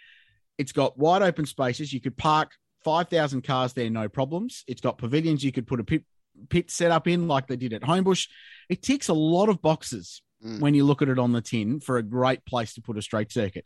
It's 0.58 0.72
got 0.72 0.98
wide 0.98 1.22
open 1.22 1.46
spaces. 1.46 1.92
You 1.92 2.00
could 2.00 2.16
park 2.16 2.52
5,000 2.84 3.42
cars 3.42 3.72
there, 3.72 3.90
no 3.90 4.08
problems. 4.08 4.64
It's 4.66 4.80
got 4.80 4.98
pavilions 4.98 5.44
you 5.44 5.52
could 5.52 5.66
put 5.66 5.80
a 5.80 5.84
pit, 5.84 6.04
pit 6.48 6.70
set 6.70 6.90
up 6.90 7.06
in 7.06 7.28
like 7.28 7.46
they 7.46 7.56
did 7.56 7.72
at 7.72 7.82
Homebush. 7.82 8.28
It 8.68 8.82
ticks 8.82 9.08
a 9.08 9.14
lot 9.14 9.48
of 9.48 9.62
boxes 9.62 10.22
mm. 10.44 10.60
when 10.60 10.74
you 10.74 10.84
look 10.84 11.02
at 11.02 11.08
it 11.08 11.18
on 11.18 11.32
the 11.32 11.40
tin 11.40 11.78
for 11.78 11.98
a 11.98 12.02
great 12.02 12.44
place 12.44 12.74
to 12.74 12.82
put 12.82 12.98
a 12.98 13.02
straight 13.02 13.30
circuit 13.30 13.64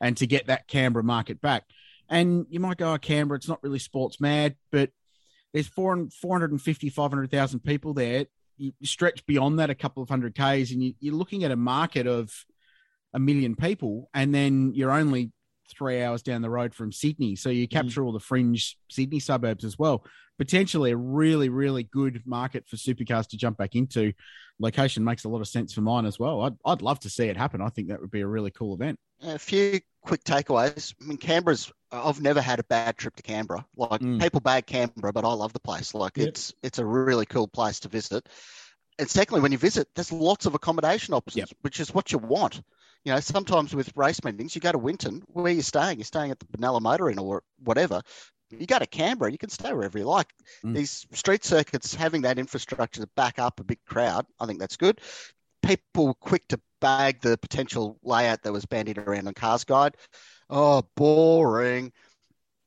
and 0.00 0.16
to 0.16 0.26
get 0.26 0.46
that 0.46 0.66
Canberra 0.66 1.04
market 1.04 1.40
back. 1.40 1.64
And 2.08 2.46
you 2.50 2.60
might 2.60 2.78
go, 2.78 2.94
oh, 2.94 2.98
Canberra, 2.98 3.36
it's 3.36 3.48
not 3.48 3.62
really 3.62 3.78
sports 3.78 4.20
mad, 4.20 4.56
but 4.72 4.90
there's 5.52 5.68
450, 5.68 6.88
500,000 6.90 7.60
people 7.60 7.94
there. 7.94 8.26
you 8.56 8.72
stretch 8.82 9.24
beyond 9.26 9.58
that 9.58 9.70
a 9.70 9.74
couple 9.74 10.02
of 10.02 10.08
hundred 10.08 10.34
k's, 10.34 10.72
and 10.72 10.82
you, 10.82 10.94
you're 11.00 11.14
looking 11.14 11.44
at 11.44 11.50
a 11.50 11.56
market 11.56 12.06
of 12.06 12.32
a 13.12 13.18
million 13.18 13.56
people, 13.56 14.08
and 14.14 14.34
then 14.34 14.72
you're 14.74 14.92
only 14.92 15.32
three 15.70 16.02
hours 16.02 16.22
down 16.22 16.42
the 16.42 16.50
road 16.50 16.74
from 16.74 16.92
Sydney. 16.92 17.36
So 17.36 17.50
you 17.50 17.68
capture 17.68 18.02
mm. 18.02 18.06
all 18.06 18.12
the 18.12 18.20
fringe 18.20 18.76
Sydney 18.90 19.20
suburbs 19.20 19.64
as 19.64 19.78
well. 19.78 20.04
Potentially 20.38 20.92
a 20.92 20.96
really, 20.96 21.48
really 21.48 21.82
good 21.82 22.22
market 22.24 22.66
for 22.66 22.76
supercars 22.76 23.28
to 23.28 23.36
jump 23.36 23.58
back 23.58 23.74
into. 23.74 24.12
Location 24.58 25.04
makes 25.04 25.24
a 25.24 25.28
lot 25.28 25.40
of 25.40 25.48
sense 25.48 25.72
for 25.72 25.80
mine 25.80 26.06
as 26.06 26.18
well. 26.18 26.42
I'd, 26.42 26.56
I'd 26.64 26.82
love 26.82 27.00
to 27.00 27.10
see 27.10 27.26
it 27.26 27.36
happen. 27.36 27.60
I 27.60 27.68
think 27.68 27.88
that 27.88 28.00
would 28.00 28.10
be 28.10 28.20
a 28.20 28.26
really 28.26 28.50
cool 28.50 28.74
event. 28.74 28.98
A 29.22 29.38
few 29.38 29.80
quick 30.02 30.24
takeaways. 30.24 30.94
I 31.02 31.06
mean, 31.06 31.18
Canberra's. 31.18 31.70
I've 31.92 32.20
never 32.20 32.40
had 32.40 32.60
a 32.60 32.64
bad 32.64 32.96
trip 32.96 33.16
to 33.16 33.22
Canberra. 33.22 33.66
Like 33.76 34.00
mm. 34.00 34.20
people 34.20 34.40
bag 34.40 34.66
Canberra, 34.66 35.12
but 35.12 35.24
I 35.24 35.32
love 35.32 35.52
the 35.52 35.60
place. 35.60 35.94
Like 35.94 36.16
yep. 36.16 36.28
it's 36.28 36.54
it's 36.62 36.78
a 36.78 36.86
really 36.86 37.26
cool 37.26 37.48
place 37.48 37.80
to 37.80 37.88
visit. 37.88 38.26
And 38.98 39.10
secondly, 39.10 39.40
when 39.40 39.52
you 39.52 39.58
visit, 39.58 39.88
there's 39.94 40.12
lots 40.12 40.46
of 40.46 40.54
accommodation 40.54 41.14
options, 41.14 41.36
yep. 41.36 41.48
which 41.62 41.80
is 41.80 41.92
what 41.92 42.12
you 42.12 42.18
want 42.18 42.60
you 43.04 43.12
know, 43.12 43.20
sometimes 43.20 43.74
with 43.74 43.96
race 43.96 44.22
meetings, 44.24 44.54
you 44.54 44.60
go 44.60 44.72
to 44.72 44.78
Winton, 44.78 45.22
where 45.28 45.52
you're 45.52 45.62
staying? 45.62 45.98
You're 45.98 46.04
staying 46.04 46.30
at 46.30 46.38
the 46.38 46.46
Benalla 46.46 46.80
Motor 46.80 47.10
Inn 47.10 47.18
or 47.18 47.42
whatever. 47.62 48.02
You 48.50 48.66
go 48.66 48.78
to 48.78 48.86
Canberra, 48.86 49.30
you 49.30 49.38
can 49.38 49.48
stay 49.48 49.72
wherever 49.72 49.98
you 49.98 50.04
like. 50.04 50.28
Mm. 50.64 50.74
These 50.74 51.06
street 51.12 51.44
circuits 51.44 51.94
having 51.94 52.22
that 52.22 52.38
infrastructure 52.38 53.00
to 53.00 53.08
back 53.16 53.38
up 53.38 53.60
a 53.60 53.64
big 53.64 53.78
crowd, 53.86 54.26
I 54.40 54.46
think 54.46 54.58
that's 54.58 54.76
good. 54.76 55.00
People 55.62 56.08
were 56.08 56.14
quick 56.14 56.48
to 56.48 56.60
bag 56.80 57.20
the 57.20 57.38
potential 57.38 57.98
layout 58.02 58.42
that 58.42 58.52
was 58.52 58.66
bandied 58.66 58.98
around 58.98 59.28
on 59.28 59.34
Cars 59.34 59.64
Guide. 59.64 59.96
Oh, 60.48 60.82
boring. 60.96 61.92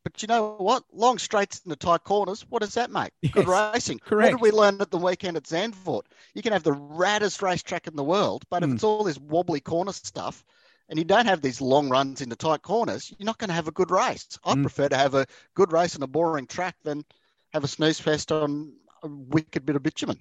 But 0.03 0.21
you 0.21 0.27
know 0.27 0.55
what? 0.57 0.83
Long 0.91 1.17
straights 1.17 1.59
the 1.59 1.75
tight 1.75 2.03
corners. 2.03 2.45
What 2.49 2.61
does 2.61 2.73
that 2.73 2.91
make? 2.91 3.11
Yes, 3.21 3.33
Good 3.33 3.47
racing. 3.47 3.99
Correct. 3.99 4.33
What 4.33 4.41
did 4.41 4.53
we 4.53 4.57
learn 4.57 4.81
at 4.81 4.91
the 4.91 4.97
weekend 4.97 5.37
at 5.37 5.43
Zandvoort? 5.43 6.03
You 6.33 6.41
can 6.41 6.51
have 6.51 6.63
the 6.63 6.71
raddest 6.71 7.41
racetrack 7.41 7.87
in 7.87 7.95
the 7.95 8.03
world, 8.03 8.43
but 8.49 8.61
mm. 8.61 8.65
if 8.65 8.69
hmm. 8.69 8.75
it's 8.75 8.83
all 8.83 9.03
this 9.03 9.17
wobbly 9.17 9.61
corner 9.61 9.93
stuff, 9.93 10.43
and 10.89 10.99
you 10.99 11.05
don't 11.05 11.25
have 11.25 11.41
these 11.41 11.61
long 11.61 11.89
runs 11.89 12.21
into 12.21 12.35
tight 12.35 12.61
corners, 12.61 13.13
you're 13.17 13.25
not 13.25 13.37
going 13.37 13.47
to 13.47 13.53
have 13.53 13.67
a 13.67 13.71
good 13.71 13.91
race. 13.91 14.37
I 14.43 14.55
mm. 14.55 14.61
prefer 14.61 14.89
to 14.89 14.97
have 14.97 15.15
a 15.15 15.25
good 15.55 15.71
race 15.71 15.95
on 15.95 16.03
a 16.03 16.07
boring 16.07 16.47
track 16.47 16.75
than 16.83 17.05
have 17.53 17.63
a 17.63 17.67
snooze 17.67 17.99
fest 17.99 18.31
on 18.31 18.73
a 19.03 19.07
wicked 19.07 19.65
bit 19.65 19.75
of 19.75 19.83
bitumen. 19.83 20.19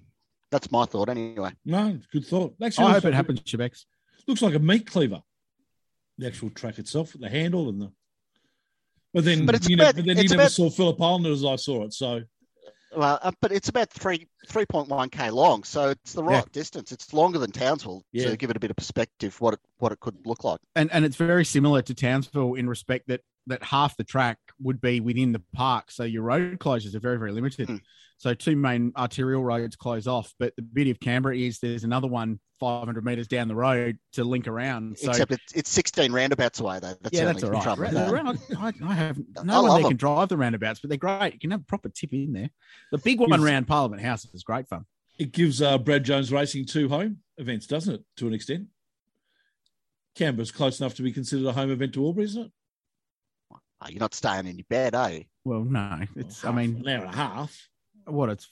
That's 0.50 0.70
my 0.70 0.84
thought, 0.84 1.08
anyway. 1.08 1.52
No, 1.64 1.98
good 2.12 2.26
thought. 2.26 2.54
Actually, 2.62 2.86
I 2.86 2.92
hope 2.92 3.06
it 3.06 3.14
happens, 3.14 3.40
Shebex. 3.40 3.84
Looks 4.28 4.42
like 4.42 4.54
a 4.54 4.58
meat 4.58 4.86
cleaver. 4.86 5.22
The 6.18 6.26
actual 6.26 6.50
track 6.50 6.78
itself, 6.78 7.16
the 7.18 7.28
handle 7.28 7.68
and 7.68 7.80
the 7.80 7.92
but 9.12 9.24
then, 9.24 9.46
but 9.46 9.54
it's 9.54 9.68
you 9.68 9.76
about, 9.76 9.96
know, 9.96 10.02
but 10.02 10.06
then 10.06 10.16
you 10.18 10.28
never 10.28 10.42
about, 10.42 10.52
saw 10.52 10.70
Phillip 10.70 11.00
Island 11.00 11.26
as 11.26 11.44
I 11.44 11.56
saw 11.56 11.84
it. 11.84 11.92
So, 11.92 12.22
well, 12.96 13.18
uh, 13.22 13.32
but 13.40 13.52
it's 13.52 13.68
about 13.68 13.90
three 13.90 14.26
three 14.46 14.66
point 14.66 14.88
one 14.88 15.08
k 15.08 15.30
long, 15.30 15.64
so 15.64 15.90
it's 15.90 16.12
the 16.12 16.22
right 16.22 16.44
yeah. 16.44 16.52
distance. 16.52 16.92
It's 16.92 17.12
longer 17.12 17.38
than 17.38 17.50
Townsville 17.50 18.02
yeah. 18.12 18.30
to 18.30 18.36
give 18.36 18.50
it 18.50 18.56
a 18.56 18.60
bit 18.60 18.70
of 18.70 18.76
perspective 18.76 19.40
what 19.40 19.54
it 19.54 19.60
what 19.78 19.92
it 19.92 20.00
could 20.00 20.16
look 20.26 20.44
like. 20.44 20.60
And 20.76 20.90
and 20.92 21.04
it's 21.04 21.16
very 21.16 21.44
similar 21.44 21.82
to 21.82 21.94
Townsville 21.94 22.54
in 22.54 22.68
respect 22.68 23.08
that 23.08 23.20
that 23.46 23.62
half 23.62 23.96
the 23.96 24.04
track 24.04 24.38
would 24.62 24.80
be 24.80 25.00
within 25.00 25.32
the 25.32 25.42
park, 25.52 25.90
so 25.90 26.04
your 26.04 26.22
road 26.22 26.58
closures 26.58 26.94
are 26.94 27.00
very 27.00 27.18
very 27.18 27.32
limited. 27.32 27.68
Mm. 27.68 27.80
So 28.18 28.34
two 28.34 28.56
main 28.56 28.92
arterial 28.96 29.42
roads 29.42 29.74
close 29.76 30.06
off, 30.06 30.32
but 30.38 30.54
the 30.56 30.62
beauty 30.62 30.90
of 30.90 31.00
Canberra 31.00 31.36
is 31.36 31.58
there's 31.58 31.84
another 31.84 32.06
one 32.06 32.38
500 32.62 33.04
meters 33.04 33.26
down 33.26 33.48
the 33.48 33.56
road 33.56 33.98
to 34.12 34.22
link 34.22 34.46
around. 34.46 34.96
So, 34.96 35.10
Except 35.10 35.32
it's, 35.32 35.52
it's 35.52 35.70
16 35.70 36.12
roundabouts 36.12 36.60
away 36.60 36.78
though. 36.78 36.94
That's 37.00 37.12
yeah, 37.12 37.24
that's 37.24 37.42
all 37.42 37.50
right. 37.50 37.76
Round, 37.76 38.38
I, 38.56 38.72
I, 38.84 38.94
have 38.94 39.18
no 39.42 39.66
I 39.66 39.68
one 39.68 39.82
that 39.82 39.88
can 39.88 39.96
drive 39.96 40.28
the 40.28 40.36
roundabouts, 40.36 40.78
but 40.78 40.88
they're 40.88 40.96
great. 40.96 41.32
You 41.32 41.40
can 41.40 41.50
have 41.50 41.62
a 41.62 41.64
proper 41.64 41.88
tip 41.88 42.12
in 42.12 42.32
there. 42.32 42.50
The 42.92 42.98
big 42.98 43.18
one 43.18 43.30
gives, 43.30 43.42
around 43.42 43.66
Parliament 43.66 44.00
House 44.00 44.24
is 44.32 44.44
great 44.44 44.68
fun. 44.68 44.84
It 45.18 45.32
gives 45.32 45.60
uh, 45.60 45.76
Brad 45.78 46.04
Jones 46.04 46.30
Racing 46.30 46.66
two 46.66 46.88
home 46.88 47.18
events, 47.36 47.66
doesn't 47.66 47.92
it? 47.92 48.04
To 48.18 48.28
an 48.28 48.34
extent, 48.34 48.66
Canberra's 50.14 50.52
close 50.52 50.78
enough 50.78 50.94
to 50.94 51.02
be 51.02 51.10
considered 51.10 51.48
a 51.48 51.52
home 51.52 51.72
event 51.72 51.94
to 51.94 52.06
Albury, 52.06 52.26
isn't 52.26 52.44
it? 52.44 52.52
Oh, 53.82 53.88
you're 53.88 54.00
not 54.00 54.14
staying 54.14 54.46
in 54.46 54.56
your 54.56 54.66
bed, 54.68 54.94
are 54.94 55.10
you? 55.10 55.24
Well, 55.44 55.64
no. 55.64 56.00
It's. 56.16 56.42
Well, 56.42 56.52
I 56.52 56.56
mean, 56.56 56.76
an 56.76 56.88
hour 56.88 57.04
and 57.04 57.14
a 57.14 57.16
half. 57.16 57.68
What 58.04 58.30
it's 58.30 58.48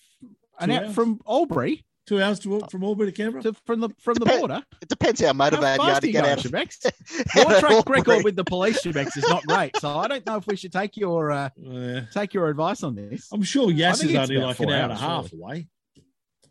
an 0.59 0.71
hour 0.71 0.89
from 0.91 1.21
Albury. 1.29 1.85
Two 2.07 2.21
hours 2.21 2.41
to, 2.41 2.49
walk 2.49 2.71
from 2.73 2.83
Albury 2.83 3.13
to 3.13 3.17
Canberra? 3.17 3.43
To, 3.43 3.53
from 3.67 3.81
the 3.81 3.91
from 4.01 4.15
the 4.15 4.27
border? 4.27 4.65
It 4.83 4.89
depends 4.89 5.21
how 5.21 5.33
motivated 5.33 5.81
how 5.81 5.87
you 5.87 5.93
are 5.93 6.01
to 6.01 6.11
get 6.11 6.25
out 6.25 6.45
of 6.45 6.51
Shebex. 6.51 7.37
Your 7.37 7.61
track 7.61 7.89
record 7.89 8.25
with 8.25 8.35
the 8.35 8.43
police, 8.43 8.83
Shebex, 8.83 9.17
is 9.17 9.29
not 9.29 9.47
great. 9.47 9.77
So 9.77 9.97
I 9.97 10.09
don't 10.09 10.27
know 10.27 10.37
if 10.37 10.47
we 10.47 10.57
should 10.57 10.73
take 10.73 10.97
your 10.97 11.31
uh, 11.31 11.51
yeah. 11.57 12.01
take 12.13 12.35
your 12.35 12.49
advice 12.49 12.83
on 12.83 12.97
this. 12.97 13.29
I'm 13.33 13.43
sure 13.43 13.71
Yass 13.71 14.03
is 14.03 14.15
only 14.17 14.39
like 14.39 14.59
an 14.59 14.71
hour 14.71 14.83
and 14.85 14.93
a 14.93 14.97
half 14.97 15.33
away. 15.33 15.69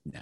No. 0.05 0.21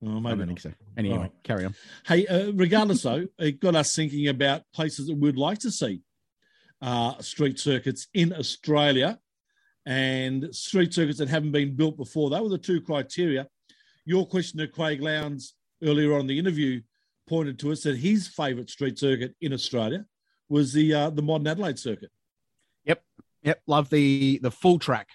Well, 0.00 0.20
maybe 0.20 0.34
I 0.34 0.36
don't 0.36 0.46
think 0.48 0.60
so. 0.60 0.72
Anyway, 0.96 1.18
right. 1.18 1.32
carry 1.44 1.64
on. 1.64 1.74
Hey, 2.06 2.26
uh, 2.26 2.52
regardless 2.52 3.02
though, 3.02 3.26
it 3.38 3.60
got 3.60 3.76
us 3.76 3.94
thinking 3.94 4.26
about 4.28 4.62
places 4.74 5.06
that 5.06 5.16
we'd 5.16 5.36
like 5.36 5.58
to 5.60 5.70
see 5.70 6.02
uh, 6.82 7.18
street 7.20 7.58
circuits 7.58 8.08
in 8.14 8.32
Australia 8.32 9.18
and 9.86 10.54
street 10.54 10.92
circuits 10.92 11.18
that 11.18 11.28
haven't 11.28 11.52
been 11.52 11.76
built 11.76 11.96
before. 11.96 12.28
They 12.28 12.40
were 12.40 12.48
the 12.48 12.58
two 12.58 12.80
criteria. 12.80 13.46
Your 14.04 14.26
question 14.26 14.58
to 14.58 14.68
Craig 14.68 15.00
Lowndes 15.00 15.54
earlier 15.82 16.16
on 16.16 16.26
the 16.26 16.38
interview 16.38 16.80
pointed 17.28 17.58
to 17.60 17.72
us 17.72 17.82
that 17.82 17.96
his 17.96 18.28
favourite 18.28 18.70
street 18.70 18.98
circuit 18.98 19.34
in 19.40 19.52
Australia 19.52 20.04
was 20.48 20.72
the 20.72 20.94
uh, 20.94 21.10
the 21.10 21.22
modern 21.22 21.46
Adelaide 21.46 21.78
circuit. 21.78 22.10
Yep, 22.84 23.02
yep, 23.42 23.60
love 23.66 23.90
the 23.90 24.38
the 24.42 24.50
full 24.50 24.78
track, 24.78 25.08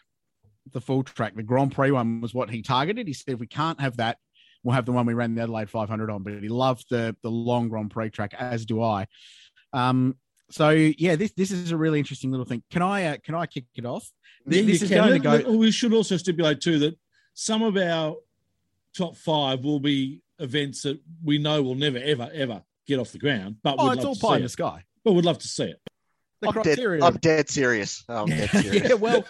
the 0.72 0.82
full 0.82 1.04
track. 1.04 1.36
The 1.36 1.44
Grand 1.44 1.74
Prix 1.74 1.92
one 1.92 2.22
was 2.22 2.34
what 2.34 2.50
he 2.50 2.62
targeted. 2.62 3.08
He 3.08 3.14
said 3.14 3.34
if 3.34 3.40
we 3.40 3.48
can't 3.48 3.80
have 3.80 3.98
that, 3.98 4.18
we'll 4.64 4.76
have 4.76 4.86
the 4.86 4.92
one 4.92 5.06
we 5.06 5.14
ran 5.14 5.36
the 5.36 5.44
Adelaide 5.44 5.70
500 5.70 6.10
on. 6.10 6.24
But 6.24 6.42
he 6.42 6.50
loved 6.50 6.86
the 6.90 7.16
the 7.24 7.32
long 7.32 7.70
Grand 7.70 7.92
Prix 7.92 8.10
track, 8.10 8.34
as 8.38 8.66
do 8.66 8.82
I. 8.82 9.08
Um, 9.74 10.18
so 10.52 10.70
yeah, 10.70 11.16
this 11.16 11.32
this 11.34 11.52
is 11.52 11.72
a 11.72 11.78
really 11.78 12.00
interesting 12.00 12.32
little 12.32 12.46
thing. 12.46 12.64
Can 12.72 12.82
I 12.82 13.06
uh, 13.06 13.18
can 13.24 13.36
I 13.36 13.46
kick 13.46 13.66
it 13.76 13.86
off? 13.86 14.10
This, 14.46 14.66
this 14.66 14.82
is 14.84 14.90
can. 14.90 15.08
going 15.08 15.22
to 15.22 15.44
go. 15.44 15.58
We 15.58 15.72
should 15.72 15.94
also 15.94 16.18
stipulate 16.18 16.62
too 16.62 16.80
that 16.80 16.98
some 17.34 17.62
of 17.62 17.78
our 17.78 18.18
top 18.96 19.18
five 19.18 19.64
will 19.64 19.80
be 19.80 20.22
events 20.40 20.84
that 20.84 21.00
we 21.24 21.38
know 21.38 21.62
will 21.62 21.76
never 21.76 21.98
ever 21.98 22.30
ever 22.34 22.64
get 22.88 23.00
off 23.00 23.12
the 23.12 23.20
ground. 23.20 23.58
But 23.64 23.76
oh, 23.80 23.92
it's 23.92 24.06
all 24.06 24.16
pie 24.16 24.38
in 24.38 24.44
the 24.44 24.50
sky. 24.50 24.84
But 25.04 25.14
we'd 25.14 25.26
love 25.26 25.40
to 25.40 25.48
see 25.48 25.66
it. 25.66 25.82
The 26.42 26.48
I'm, 26.48 26.54
criteria. 26.54 27.02
Dead, 27.02 27.08
I'm 27.08 27.18
dead 27.18 27.50
serious. 27.50 28.04
I'm 28.10 28.28
dead 28.28 28.50
serious. 28.52 28.90
yeah, 28.90 28.94
well, 28.96 29.24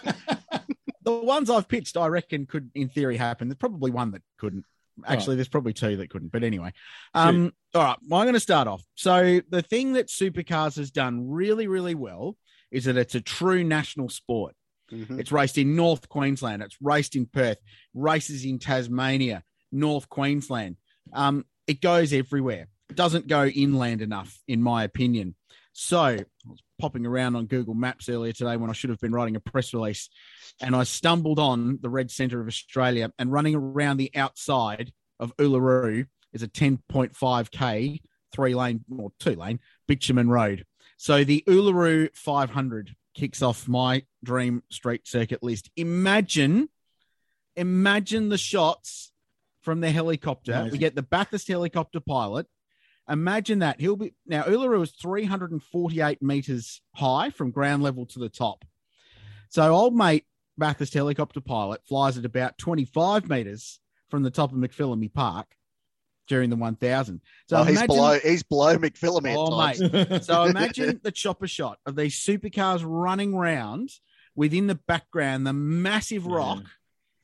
the 1.02 1.12
ones 1.12 1.50
I've 1.50 1.68
pitched, 1.68 1.96
I 1.96 2.06
reckon, 2.08 2.46
could 2.46 2.70
in 2.74 2.88
theory 2.88 3.16
happen. 3.16 3.48
There's 3.48 3.58
probably 3.58 3.90
one 3.90 4.12
that 4.12 4.22
couldn't. 4.38 4.64
Actually, 5.06 5.32
right. 5.32 5.36
there's 5.36 5.48
probably 5.48 5.72
two 5.72 5.96
that 5.96 6.10
couldn't. 6.10 6.32
But 6.32 6.44
anyway, 6.44 6.72
um, 7.14 7.52
all 7.74 7.82
right. 7.82 7.98
Well, 8.08 8.20
I'm 8.20 8.26
going 8.26 8.34
to 8.34 8.40
start 8.40 8.68
off. 8.68 8.82
So 8.94 9.40
the 9.48 9.62
thing 9.62 9.94
that 9.94 10.08
Supercars 10.08 10.76
has 10.76 10.90
done 10.90 11.28
really, 11.28 11.66
really 11.66 11.94
well 11.94 12.36
is 12.70 12.84
that 12.84 12.96
it's 12.96 13.14
a 13.14 13.20
true 13.20 13.64
national 13.64 14.08
sport. 14.08 14.54
Mm-hmm. 14.92 15.20
It's 15.20 15.32
raced 15.32 15.58
in 15.58 15.74
North 15.74 16.08
Queensland. 16.08 16.62
It's 16.62 16.76
raced 16.80 17.16
in 17.16 17.26
Perth. 17.26 17.58
Races 17.94 18.44
in 18.44 18.58
Tasmania, 18.58 19.42
North 19.70 20.08
Queensland. 20.08 20.76
Um, 21.12 21.46
it 21.66 21.80
goes 21.80 22.12
everywhere. 22.12 22.68
It 22.90 22.96
doesn't 22.96 23.26
go 23.26 23.46
inland 23.46 24.02
enough, 24.02 24.38
in 24.46 24.62
my 24.62 24.84
opinion. 24.84 25.34
So 25.72 26.00
I 26.00 26.24
was 26.46 26.62
popping 26.78 27.06
around 27.06 27.36
on 27.36 27.46
Google 27.46 27.74
Maps 27.74 28.08
earlier 28.08 28.32
today 28.32 28.56
when 28.56 28.70
I 28.70 28.74
should 28.74 28.90
have 28.90 29.00
been 29.00 29.12
writing 29.12 29.36
a 29.36 29.40
press 29.40 29.72
release, 29.72 30.10
and 30.60 30.76
I 30.76 30.84
stumbled 30.84 31.38
on 31.38 31.78
the 31.80 31.88
Red 31.88 32.10
Centre 32.10 32.40
of 32.40 32.46
Australia 32.46 33.10
and 33.18 33.32
running 33.32 33.54
around 33.54 33.96
the 33.96 34.10
outside 34.14 34.92
of 35.18 35.36
Uluru 35.36 36.06
is 36.32 36.42
a 36.42 36.48
10.5k 36.48 38.00
three 38.32 38.54
lane 38.54 38.84
or 38.98 39.12
two 39.18 39.34
lane 39.34 39.60
bitumen 39.86 40.28
road. 40.28 40.64
So 40.96 41.24
the 41.24 41.44
Uluru 41.46 42.08
500 42.14 42.94
kicks 43.14 43.42
off 43.42 43.68
my 43.68 44.04
dream 44.24 44.62
street 44.70 45.06
circuit 45.06 45.42
list. 45.42 45.70
Imagine, 45.76 46.68
imagine 47.56 48.28
the 48.28 48.38
shots 48.38 49.12
from 49.62 49.80
the 49.80 49.90
helicopter. 49.90 50.52
Amazing. 50.52 50.72
We 50.72 50.78
get 50.78 50.94
the 50.94 51.02
Bathurst 51.02 51.48
helicopter 51.48 52.00
pilot. 52.00 52.46
Imagine 53.08 53.60
that 53.60 53.80
he'll 53.80 53.96
be 53.96 54.14
now. 54.26 54.44
Uluru 54.44 54.82
is 54.82 54.92
348 54.92 56.22
meters 56.22 56.80
high 56.94 57.30
from 57.30 57.50
ground 57.50 57.82
level 57.82 58.06
to 58.06 58.18
the 58.18 58.28
top. 58.28 58.64
So 59.48 59.74
old 59.74 59.94
mate 59.94 60.24
Bathurst 60.58 60.94
helicopter 60.94 61.40
pilot 61.40 61.80
flies 61.86 62.18
at 62.18 62.24
about 62.24 62.58
25 62.58 63.28
meters 63.28 63.80
from 64.10 64.22
the 64.22 64.30
top 64.30 64.52
of 64.52 64.58
McPhillamy 64.58 65.12
Park 65.12 65.46
during 66.28 66.50
the 66.50 66.56
1000. 66.56 67.20
So 67.48 67.56
oh, 67.56 67.62
imagine, 67.62 67.76
he's 67.76 67.86
below 67.86 68.18
he's 68.18 68.42
below 68.42 68.76
McPhillamy. 68.76 69.34
Oh, 69.36 70.06
mate. 70.08 70.24
so 70.24 70.44
imagine 70.44 71.00
the 71.02 71.10
chopper 71.10 71.46
shot 71.46 71.78
of 71.86 71.96
these 71.96 72.18
supercars 72.18 72.82
running 72.84 73.34
round 73.34 73.90
within 74.34 74.66
the 74.66 74.74
background, 74.74 75.46
the 75.46 75.52
massive 75.52 76.26
rock, 76.26 76.60
yeah. 76.60 76.68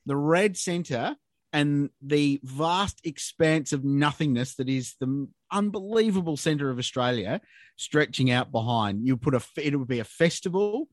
the 0.05 0.17
red 0.17 0.57
center, 0.57 1.15
and 1.53 1.89
the 2.01 2.39
vast 2.43 3.01
expanse 3.03 3.73
of 3.73 3.83
nothingness 3.83 4.55
that 4.55 4.69
is 4.69 4.95
the 4.99 5.27
unbelievable 5.51 6.37
center 6.37 6.69
of 6.69 6.79
Australia 6.79 7.41
stretching 7.75 8.31
out 8.31 8.51
behind. 8.51 9.05
You 9.07 9.17
put 9.17 9.35
a 9.35 9.41
it 9.57 9.75
would 9.75 9.87
be 9.87 9.99
a 9.99 10.05
festival. 10.05 10.87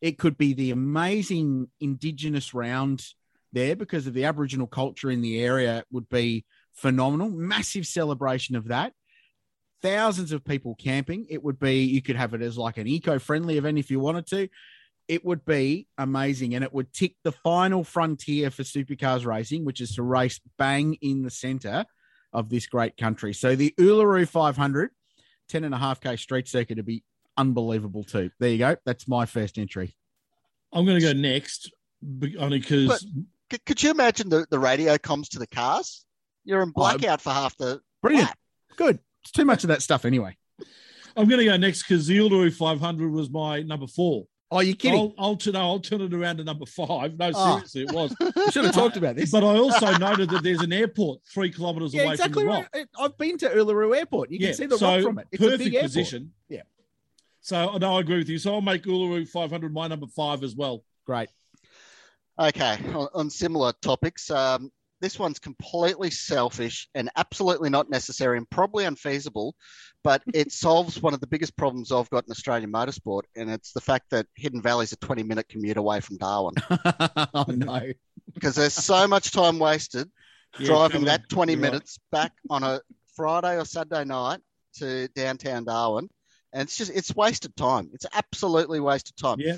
It 0.00 0.18
could 0.18 0.36
be 0.36 0.52
the 0.52 0.72
amazing 0.72 1.68
indigenous 1.80 2.52
round 2.52 3.04
there 3.52 3.76
because 3.76 4.06
of 4.06 4.14
the 4.14 4.24
Aboriginal 4.24 4.66
culture 4.66 5.10
in 5.10 5.20
the 5.20 5.40
area 5.40 5.84
would 5.90 6.08
be 6.08 6.44
phenomenal. 6.72 7.30
Massive 7.30 7.86
celebration 7.86 8.56
of 8.56 8.68
that. 8.68 8.92
Thousands 9.82 10.32
of 10.32 10.44
people 10.44 10.74
camping. 10.74 11.26
It 11.28 11.42
would 11.42 11.58
be, 11.58 11.84
you 11.84 12.02
could 12.02 12.16
have 12.16 12.34
it 12.34 12.42
as 12.42 12.58
like 12.58 12.78
an 12.78 12.86
eco 12.86 13.18
friendly 13.18 13.58
event 13.58 13.78
if 13.78 13.90
you 13.90 14.00
wanted 14.00 14.26
to. 14.28 14.48
It 15.08 15.24
would 15.24 15.44
be 15.44 15.88
amazing 15.98 16.54
and 16.54 16.64
it 16.64 16.72
would 16.72 16.92
tick 16.92 17.16
the 17.22 17.32
final 17.32 17.84
frontier 17.84 18.50
for 18.50 18.62
supercars 18.62 19.26
racing, 19.26 19.64
which 19.64 19.80
is 19.80 19.96
to 19.96 20.02
race 20.02 20.40
bang 20.58 20.94
in 21.00 21.22
the 21.22 21.30
center 21.30 21.84
of 22.32 22.48
this 22.48 22.66
great 22.66 22.96
country. 22.96 23.32
So 23.32 23.56
the 23.56 23.74
Uluru 23.78 24.26
500, 24.26 24.90
10 25.48 25.64
and 25.64 25.74
a 25.74 25.78
half 25.78 26.00
K 26.00 26.16
street 26.16 26.48
circuit 26.48 26.76
to 26.76 26.82
be 26.82 27.04
unbelievable 27.36 28.04
too. 28.04 28.30
There 28.38 28.50
you 28.50 28.58
go. 28.58 28.76
That's 28.84 29.08
my 29.08 29.26
first 29.26 29.58
entry. 29.58 29.94
I'm 30.72 30.86
going 30.86 31.00
to 31.00 31.06
go 31.06 31.12
next 31.12 31.70
only 32.38 32.58
because. 32.58 33.06
Could 33.66 33.82
you 33.82 33.90
imagine 33.90 34.30
the, 34.30 34.46
the 34.50 34.58
radio 34.58 34.96
comes 34.96 35.28
to 35.30 35.38
the 35.38 35.46
cars? 35.46 36.06
You're 36.44 36.62
in 36.62 36.70
oh, 36.70 36.72
blackout 36.74 37.20
oh, 37.20 37.22
for 37.22 37.30
half 37.30 37.56
the. 37.58 37.80
Brilliant. 38.00 38.28
Lap. 38.28 38.38
Good. 38.76 38.98
It's 39.22 39.30
too 39.30 39.44
much 39.44 39.62
of 39.64 39.68
that 39.68 39.82
stuff 39.82 40.04
anyway. 40.04 40.36
I'm 41.16 41.28
going 41.28 41.40
to 41.40 41.44
go 41.44 41.56
next 41.58 41.82
because 41.82 42.06
the 42.06 42.16
Uluru 42.16 42.52
500 42.52 43.10
was 43.10 43.30
my 43.30 43.60
number 43.60 43.86
four. 43.86 44.24
Oh, 44.52 44.60
you 44.60 44.74
kidding? 44.74 45.00
I'll, 45.00 45.14
I'll, 45.18 45.36
turn, 45.36 45.56
I'll 45.56 45.80
turn 45.80 46.02
it 46.02 46.12
around 46.12 46.36
to 46.36 46.44
number 46.44 46.66
five. 46.66 47.18
No, 47.18 47.30
oh. 47.34 47.54
seriously, 47.54 47.82
it 47.84 47.92
was. 47.92 48.14
we 48.36 48.50
should 48.50 48.66
have 48.66 48.74
talked 48.74 48.98
about 48.98 49.16
this. 49.16 49.30
But 49.30 49.44
I 49.44 49.56
also 49.56 49.96
noted 49.96 50.28
that 50.28 50.42
there's 50.42 50.60
an 50.60 50.74
airport 50.74 51.20
three 51.32 51.50
kilometres 51.50 51.94
yeah, 51.94 52.02
away 52.02 52.12
exactly 52.12 52.42
from 52.42 52.52
the 52.52 52.58
rock. 52.58 52.68
Right. 52.74 52.86
I've 52.98 53.16
been 53.16 53.38
to 53.38 53.48
Uluru 53.48 53.96
Airport. 53.96 54.30
You 54.30 54.38
can 54.38 54.52
see 54.52 54.66
the 54.66 54.76
so 54.76 54.94
rock 54.94 55.02
from 55.02 55.18
it. 55.20 55.28
It's 55.32 55.42
perfect 55.42 55.62
a 55.62 55.70
big 55.70 55.80
position. 55.80 56.32
Yeah. 56.50 56.62
So 57.40 57.78
no, 57.78 57.96
I 57.96 58.00
agree 58.00 58.18
with 58.18 58.28
you. 58.28 58.38
So 58.38 58.52
I'll 58.52 58.60
make 58.60 58.84
Uluru 58.84 59.26
500 59.26 59.72
my 59.72 59.88
number 59.88 60.06
five 60.06 60.42
as 60.42 60.54
well. 60.54 60.84
Great. 61.06 61.30
Okay, 62.38 62.78
on, 62.94 63.08
on 63.14 63.30
similar 63.30 63.72
topics, 63.82 64.30
um, 64.30 64.70
this 65.02 65.18
one's 65.18 65.40
completely 65.40 66.10
selfish 66.10 66.88
and 66.94 67.10
absolutely 67.16 67.68
not 67.68 67.90
necessary 67.90 68.38
and 68.38 68.48
probably 68.48 68.84
unfeasible, 68.84 69.54
but 70.04 70.22
it 70.32 70.52
solves 70.52 71.02
one 71.02 71.12
of 71.12 71.20
the 71.20 71.26
biggest 71.26 71.56
problems 71.56 71.92
I've 71.92 72.08
got 72.08 72.24
in 72.24 72.30
Australian 72.30 72.72
motorsport, 72.72 73.22
and 73.36 73.50
it's 73.50 73.72
the 73.72 73.80
fact 73.80 74.06
that 74.10 74.26
Hidden 74.36 74.62
Valley's 74.62 74.92
a 74.92 74.96
20 74.96 75.24
minute 75.24 75.48
commute 75.48 75.76
away 75.76 76.00
from 76.00 76.16
Darwin. 76.16 76.54
oh, 77.34 77.44
no. 77.48 77.92
Because 78.32 78.54
there's 78.54 78.72
so 78.72 79.06
much 79.06 79.32
time 79.32 79.58
wasted 79.58 80.08
yeah, 80.58 80.66
driving 80.66 81.04
that 81.04 81.28
20 81.28 81.56
minutes 81.56 81.98
right. 82.12 82.22
back 82.22 82.32
on 82.48 82.62
a 82.62 82.80
Friday 83.14 83.58
or 83.58 83.64
Saturday 83.64 84.04
night 84.04 84.40
to 84.76 85.08
downtown 85.08 85.64
Darwin. 85.64 86.08
And 86.54 86.62
it's 86.62 86.76
just, 86.76 86.92
it's 86.94 87.14
wasted 87.16 87.56
time. 87.56 87.90
It's 87.92 88.06
absolutely 88.14 88.78
wasted 88.78 89.16
time. 89.16 89.40
Yeah 89.40 89.56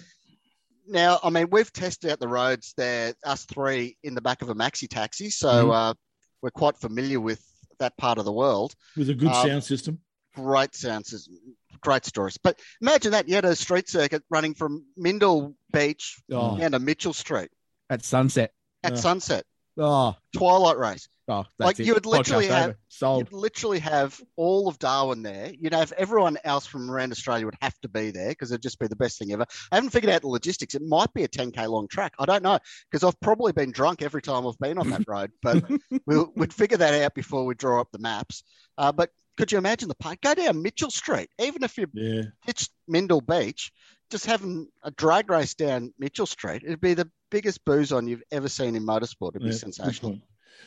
now, 0.87 1.19
I 1.23 1.31
mean, 1.31 1.49
we've 1.51 1.73
tested 1.73 2.11
out 2.11 2.21
the 2.21 2.29
roads 2.29 2.75
there, 2.77 3.15
us 3.25 3.45
three 3.45 3.97
in 4.03 4.15
the 4.15 4.21
back 4.21 4.43
of 4.43 4.51
a 4.51 4.55
maxi 4.55 4.89
taxi, 4.89 5.31
so 5.31 5.49
mm-hmm. 5.49 5.71
uh, 5.71 5.95
we're 6.43 6.51
quite 6.51 6.77
familiar 6.77 7.21
with 7.21 7.43
that 7.79 7.97
part 7.97 8.19
of 8.19 8.25
the 8.25 8.33
world. 8.33 8.75
With 8.97 9.11
a 9.11 9.15
good 9.15 9.29
um, 9.29 9.49
sound 9.49 9.65
system. 9.65 10.01
Great 10.35 10.75
sound 10.75 11.07
system, 11.07 11.37
great 11.81 12.05
stories. 12.05 12.37
But 12.37 12.59
imagine 12.83 13.13
that 13.13 13.29
you 13.29 13.37
had 13.37 13.45
a 13.45 13.55
street 13.55 13.89
circuit 13.89 14.23
running 14.31 14.55
from 14.55 14.85
Mindil 14.99 15.55
Beach 15.73 16.17
oh. 16.33 16.59
down 16.59 16.73
to 16.73 16.81
Mitchell 16.81 17.13
Street 17.13 17.51
at 17.89 18.05
sunset. 18.05 18.53
At 18.83 18.95
oh. 18.95 18.97
sunset. 18.97 19.45
Oh, 19.79 20.15
twilight 20.37 20.79
race. 20.79 21.09
Oh, 21.27 21.45
like 21.59 21.81
it. 21.81 21.87
you 21.87 21.95
would 21.95 22.05
literally 22.05 22.49
Podcast 22.49 22.77
have, 23.01 23.19
you'd 23.19 23.33
literally 23.33 23.79
have 23.79 24.21
all 24.37 24.69
of 24.69 24.79
Darwin 24.79 25.23
there. 25.23 25.53
You'd 25.59 25.73
have 25.73 25.91
everyone 25.93 26.37
else 26.45 26.67
from 26.67 26.91
around 26.91 27.13
Australia 27.13 27.47
would 27.47 27.57
have 27.63 27.79
to 27.81 27.89
be 27.89 28.11
there 28.11 28.29
because 28.29 28.51
it'd 28.53 28.63
just 28.63 28.79
be 28.79 28.89
the 28.89 28.97
best 28.97 29.19
thing 29.19 29.33
ever. 29.33 29.47
I 29.73 29.77
haven't 29.77 29.91
figured 29.91 30.13
out 30.13 30.21
the 30.21 30.29
logistics. 30.29 30.75
It 30.75 30.83
might 30.83 31.13
be 31.15 31.25
a 31.25 31.29
10k 31.29 31.67
long 31.69 31.89
track. 31.89 32.13
I 32.19 32.27
don't 32.27 32.43
know 32.43 32.59
because 32.91 33.05
I've 33.05 33.19
probably 33.21 33.53
been 33.53 33.73
drunk 33.73 34.03
every 34.03 34.21
time 34.21 34.47
I've 34.47 34.59
been 34.59 34.77
on 34.77 34.91
that 34.91 35.09
road. 35.09 35.33
But 35.43 35.65
we'll, 36.07 36.31
we'd 36.37 36.53
figure 36.53 36.77
that 36.77 37.03
out 37.03 37.15
before 37.15 37.47
we 37.47 37.55
draw 37.55 37.81
up 37.81 37.91
the 37.91 37.99
maps. 37.99 38.45
Uh, 38.77 38.93
but 38.93 39.09
could 39.39 39.51
you 39.51 39.57
imagine 39.57 39.89
the 39.89 39.95
park? 39.95 40.21
Go 40.21 40.35
down 40.35 40.63
Mitchell 40.63 40.91
Street, 40.91 41.31
even 41.41 41.65
if 41.65 41.79
you 41.79 41.87
yeah. 41.95 42.23
pitched 42.47 42.71
Mindil 42.89 43.27
Beach, 43.27 43.73
just 44.11 44.27
having 44.27 44.69
a 44.83 44.91
drag 44.91 45.31
race 45.31 45.55
down 45.55 45.93
Mitchell 45.99 46.27
Street, 46.27 46.63
it'd 46.65 46.81
be 46.81 46.95
the 46.95 47.11
biggest 47.35 47.65
booze 47.65 47.91
on 47.91 48.07
you've 48.07 48.23
ever 48.31 48.49
seen 48.49 48.77
in 48.77 48.87
motorsport. 48.87 49.31
It'd 49.31 49.43
be 49.43 49.49
yeah, 49.49 49.57
sensational. 49.57 50.19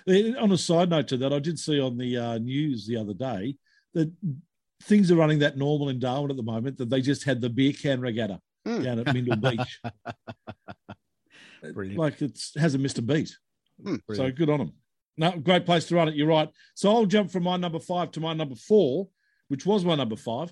On 0.10 0.52
a 0.52 0.58
side 0.58 0.90
note 0.90 1.08
to 1.08 1.18
that, 1.18 1.32
I 1.32 1.40
did 1.40 1.58
see 1.58 1.80
on 1.80 1.98
the 1.98 2.18
uh, 2.18 2.38
news 2.40 2.86
the 2.86 2.98
other 2.98 3.14
day 3.14 3.56
that 3.94 4.12
things 4.84 5.10
are 5.10 5.16
running 5.16 5.40
that 5.40 5.58
normal 5.58 5.88
in 5.88 5.98
Darwin 5.98 6.30
at 6.30 6.36
the 6.36 6.44
moment 6.44 6.78
that 6.78 6.90
they 6.90 7.00
just 7.00 7.24
had 7.24 7.40
the 7.40 7.50
beer 7.50 7.72
can 7.72 8.02
regatta 8.02 8.42
mm. 8.68 8.84
down 8.84 9.00
at 9.00 9.06
Mindil 9.06 9.40
Beach. 9.40 9.82
Brilliant. 11.74 11.98
Like 11.98 12.22
it 12.22 12.38
hasn't 12.58 12.84
missed 12.84 12.98
a 12.98 13.02
beat. 13.02 13.34
Mm, 13.82 14.02
so 14.14 14.30
good 14.30 14.50
on 14.50 14.60
them. 14.60 14.74
No, 15.16 15.32
great 15.32 15.66
place 15.66 15.86
to 15.86 15.96
run 15.96 16.10
it. 16.10 16.16
You're 16.16 16.28
right. 16.28 16.50
So 16.76 16.92
I'll 16.92 17.06
jump 17.06 17.32
from 17.32 17.44
my 17.44 17.56
number 17.56 17.80
five 17.80 18.12
to 18.12 18.20
my 18.20 18.34
number 18.34 18.56
four, 18.56 19.08
which 19.48 19.66
was 19.66 19.86
my 19.86 19.96
number 19.96 20.18
five. 20.18 20.52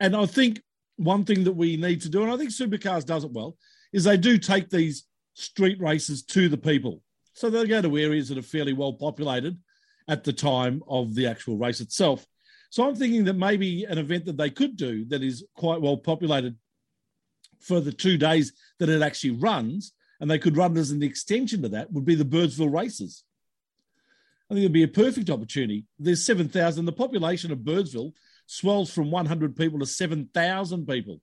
And 0.00 0.16
I 0.16 0.26
think 0.26 0.60
one 0.96 1.24
thing 1.24 1.44
that 1.44 1.52
we 1.52 1.76
need 1.76 2.02
to 2.02 2.08
do, 2.08 2.22
and 2.22 2.32
I 2.32 2.36
think 2.36 2.50
Supercars 2.50 3.06
does 3.06 3.22
it 3.22 3.30
well, 3.30 3.56
is 3.92 4.04
they 4.04 4.16
do 4.16 4.38
take 4.38 4.68
these 4.68 5.04
street 5.34 5.80
races 5.80 6.22
to 6.22 6.48
the 6.48 6.56
people. 6.56 7.02
So 7.34 7.48
they 7.48 7.66
go 7.66 7.80
to 7.80 7.98
areas 7.98 8.28
that 8.28 8.38
are 8.38 8.42
fairly 8.42 8.72
well 8.72 8.92
populated 8.92 9.58
at 10.08 10.24
the 10.24 10.32
time 10.32 10.82
of 10.88 11.14
the 11.14 11.26
actual 11.26 11.56
race 11.56 11.80
itself. 11.80 12.26
So 12.70 12.86
I'm 12.86 12.94
thinking 12.94 13.24
that 13.24 13.34
maybe 13.34 13.84
an 13.84 13.98
event 13.98 14.24
that 14.26 14.36
they 14.36 14.50
could 14.50 14.76
do 14.76 15.04
that 15.06 15.22
is 15.22 15.44
quite 15.54 15.80
well 15.80 15.96
populated 15.96 16.56
for 17.60 17.80
the 17.80 17.92
two 17.92 18.18
days 18.18 18.52
that 18.78 18.88
it 18.88 19.02
actually 19.02 19.32
runs, 19.32 19.92
and 20.20 20.30
they 20.30 20.38
could 20.38 20.56
run 20.56 20.76
as 20.76 20.90
an 20.90 21.02
extension 21.02 21.62
to 21.62 21.68
that, 21.70 21.92
would 21.92 22.04
be 22.04 22.14
the 22.14 22.24
Birdsville 22.24 22.72
races. 22.72 23.24
I 24.50 24.54
think 24.54 24.64
it'd 24.64 24.72
be 24.72 24.82
a 24.82 24.88
perfect 24.88 25.30
opportunity. 25.30 25.86
There's 25.98 26.26
7,000. 26.26 26.84
The 26.84 26.92
population 26.92 27.52
of 27.52 27.60
Birdsville 27.60 28.12
swells 28.46 28.92
from 28.92 29.10
100 29.10 29.56
people 29.56 29.78
to 29.78 29.86
7,000 29.86 30.86
people 30.86 31.20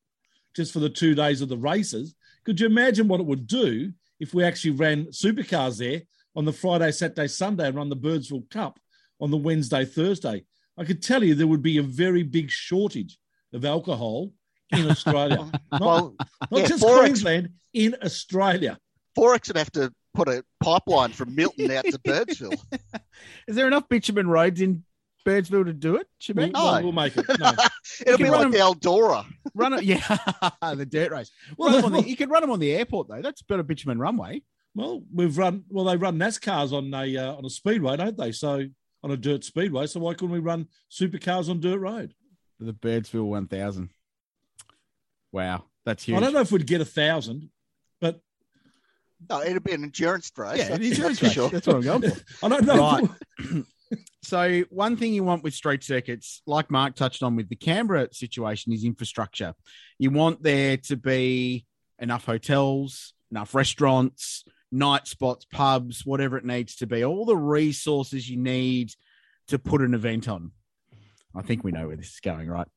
just 0.55 0.73
for 0.73 0.79
the 0.79 0.89
two 0.89 1.13
days 1.13 1.41
of 1.41 1.49
the 1.49 1.57
races. 1.57 2.15
Could 2.43 2.59
you 2.59 2.65
imagine 2.65 3.07
what 3.07 3.19
it 3.19 3.25
would 3.25 3.45
do 3.45 3.93
if 4.19 4.33
we 4.33 4.43
actually 4.43 4.71
ran 4.71 5.05
supercars 5.07 5.77
there 5.77 6.01
on 6.35 6.45
the 6.45 6.53
Friday, 6.53 6.91
Saturday, 6.91 7.27
Sunday 7.27 7.67
and 7.67 7.75
run 7.75 7.89
the 7.89 7.95
Birdsville 7.95 8.49
Cup 8.49 8.79
on 9.19 9.31
the 9.31 9.37
Wednesday, 9.37 9.85
Thursday? 9.85 10.43
I 10.77 10.85
could 10.85 11.01
tell 11.01 11.23
you 11.23 11.35
there 11.35 11.47
would 11.47 11.61
be 11.61 11.77
a 11.77 11.83
very 11.83 12.23
big 12.23 12.49
shortage 12.49 13.17
of 13.53 13.65
alcohol 13.65 14.31
in 14.71 14.89
Australia. 14.89 15.49
not, 15.71 15.81
well, 15.81 16.15
not 16.51 16.61
yeah, 16.61 16.67
just 16.67 16.83
XXXX, 16.83 16.99
Queensland, 16.99 17.49
in 17.73 17.95
Australia. 18.03 18.77
XXXX 19.17 19.47
would 19.47 19.57
have 19.57 19.71
to 19.73 19.93
put 20.13 20.27
a 20.27 20.43
pipeline 20.61 21.11
from 21.11 21.35
Milton 21.35 21.71
out 21.71 21.85
to 21.85 21.99
Birdsville. 21.99 22.59
Is 23.47 23.55
there 23.55 23.67
enough 23.67 23.89
bitumen 23.89 24.27
roads 24.27 24.61
in 24.61 24.83
Birdsville 25.29 25.65
to 25.65 25.73
do 25.73 25.95
it? 25.97 26.07
We'll, 26.33 26.49
no. 26.49 26.81
we'll 26.81 26.91
make 26.91 27.15
it. 27.15 27.25
No. 27.39 27.51
It'll 28.05 28.17
be 28.17 28.29
like 28.29 28.41
them, 28.41 28.51
the 28.51 28.57
Eldora. 28.57 29.25
Run 29.53 29.73
it, 29.73 29.83
yeah, 29.83 30.17
the 30.75 30.85
dirt 30.85 31.11
race. 31.11 31.31
Well, 31.57 31.89
the, 31.89 32.07
you 32.07 32.15
can 32.15 32.29
run 32.29 32.41
them 32.41 32.51
on 32.51 32.59
the 32.59 32.75
airport 32.75 33.09
though. 33.09 33.21
That's 33.21 33.41
better 33.41 33.63
bitumen 33.63 33.99
runway. 33.99 34.41
Well, 34.75 35.03
we've 35.13 35.37
run. 35.37 35.65
Well, 35.69 35.85
they 35.85 35.97
run 35.97 36.17
NASCARs 36.17 36.71
on 36.73 36.93
a 36.93 37.17
uh, 37.17 37.35
on 37.35 37.45
a 37.45 37.49
speedway, 37.49 37.97
don't 37.97 38.17
they? 38.17 38.31
So 38.31 38.65
on 39.03 39.11
a 39.11 39.17
dirt 39.17 39.43
speedway. 39.43 39.87
So 39.87 39.99
why 39.99 40.13
couldn't 40.13 40.31
we 40.31 40.39
run 40.39 40.67
supercars 40.91 41.49
on 41.49 41.59
dirt 41.59 41.79
road? 41.79 42.13
The 42.59 42.73
Birdsville 42.73 43.25
One 43.25 43.47
Thousand. 43.47 43.89
Wow, 45.31 45.65
that's 45.85 46.03
huge. 46.03 46.17
I 46.17 46.21
don't 46.21 46.33
know 46.33 46.41
if 46.41 46.51
we'd 46.51 46.65
get 46.65 46.81
a 46.81 46.85
thousand, 46.85 47.49
but 48.01 48.19
no, 49.29 49.41
it'd 49.41 49.63
be 49.63 49.73
an 49.73 49.83
endurance 49.83 50.31
race. 50.37 50.57
Yeah, 50.59 50.73
an 50.73 50.83
endurance 50.83 51.21
race. 51.21 51.33
Sure. 51.33 51.49
That's 51.49 51.67
what 51.67 51.77
I'm 51.77 51.81
going 51.81 52.09
for. 52.09 52.21
I 52.45 52.49
don't 52.49 52.65
know. 52.65 52.77
Right. 52.77 53.63
So 54.21 54.63
one 54.69 54.97
thing 54.97 55.13
you 55.13 55.23
want 55.23 55.43
with 55.43 55.53
street 55.53 55.83
circuits, 55.83 56.41
like 56.45 56.69
Mark 56.69 56.95
touched 56.95 57.23
on 57.23 57.35
with 57.35 57.49
the 57.49 57.55
Canberra 57.55 58.13
situation, 58.13 58.71
is 58.71 58.83
infrastructure. 58.83 59.55
You 59.97 60.11
want 60.11 60.43
there 60.43 60.77
to 60.77 60.95
be 60.95 61.65
enough 61.97 62.25
hotels, 62.25 63.13
enough 63.31 63.55
restaurants, 63.55 64.43
night 64.71 65.07
spots, 65.07 65.45
pubs, 65.51 66.05
whatever 66.05 66.37
it 66.37 66.45
needs 66.45 66.75
to 66.77 66.87
be, 66.87 67.03
all 67.03 67.25
the 67.25 67.35
resources 67.35 68.29
you 68.29 68.37
need 68.37 68.93
to 69.47 69.57
put 69.57 69.81
an 69.81 69.93
event 69.93 70.27
on. 70.27 70.51
I 71.35 71.41
think 71.41 71.63
we 71.63 71.71
know 71.71 71.87
where 71.87 71.97
this 71.97 72.13
is 72.13 72.19
going, 72.19 72.47
right? 72.47 72.67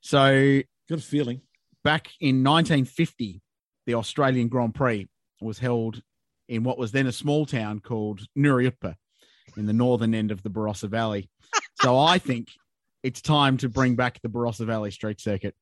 So, 0.00 0.60
got 0.88 0.98
a 0.98 1.02
feeling. 1.02 1.42
Back 1.84 2.08
in 2.20 2.44
1950, 2.44 3.40
the 3.86 3.94
Australian 3.94 4.48
Grand 4.48 4.74
Prix 4.74 5.08
was 5.40 5.58
held 5.58 6.02
in 6.48 6.64
what 6.64 6.78
was 6.78 6.92
then 6.92 7.06
a 7.06 7.12
small 7.12 7.46
town 7.46 7.80
called 7.80 8.26
Nuriootpa 8.36 8.96
in 9.56 9.66
the 9.66 9.72
northern 9.72 10.14
end 10.14 10.30
of 10.30 10.42
the 10.42 10.50
Barossa 10.50 10.88
Valley. 10.88 11.28
so 11.80 11.98
I 11.98 12.18
think 12.18 12.48
it's 13.02 13.20
time 13.20 13.56
to 13.58 13.68
bring 13.68 13.96
back 13.96 14.20
the 14.22 14.28
Barossa 14.28 14.66
Valley 14.66 14.90
Street 14.90 15.20
Circuit. 15.20 15.54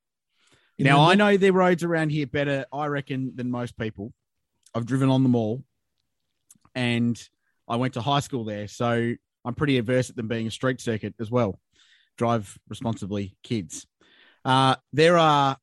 now 0.79 1.01
I 1.01 1.15
know 1.15 1.37
the 1.37 1.51
roads 1.51 1.85
around 1.85 2.11
here 2.11 2.27
better, 2.27 2.67
I 2.73 2.87
reckon, 2.87 3.33
than 3.35 3.51
most 3.51 3.79
people. 3.79 4.13
I've 4.75 4.87
driven 4.87 5.09
on 5.09 5.23
them 5.23 5.35
all, 5.35 5.65
and 6.75 7.21
I 7.69 7.77
went 7.77 7.95
to 7.95 8.01
high 8.01 8.21
school 8.21 8.45
there, 8.45 8.69
so 8.69 9.15
I'm 9.45 9.55
pretty 9.55 9.79
averse 9.79 10.11
at 10.11 10.17
them 10.17 10.29
being 10.29 10.47
a 10.47 10.51
street 10.51 10.81
circuit 10.81 11.15
as 11.21 11.31
well. 11.31 11.59
Drive 12.17 12.59
responsibly, 12.69 13.37
kids. 13.43 13.87
Uh, 14.45 14.77
there 14.93 15.19
are 15.19 15.57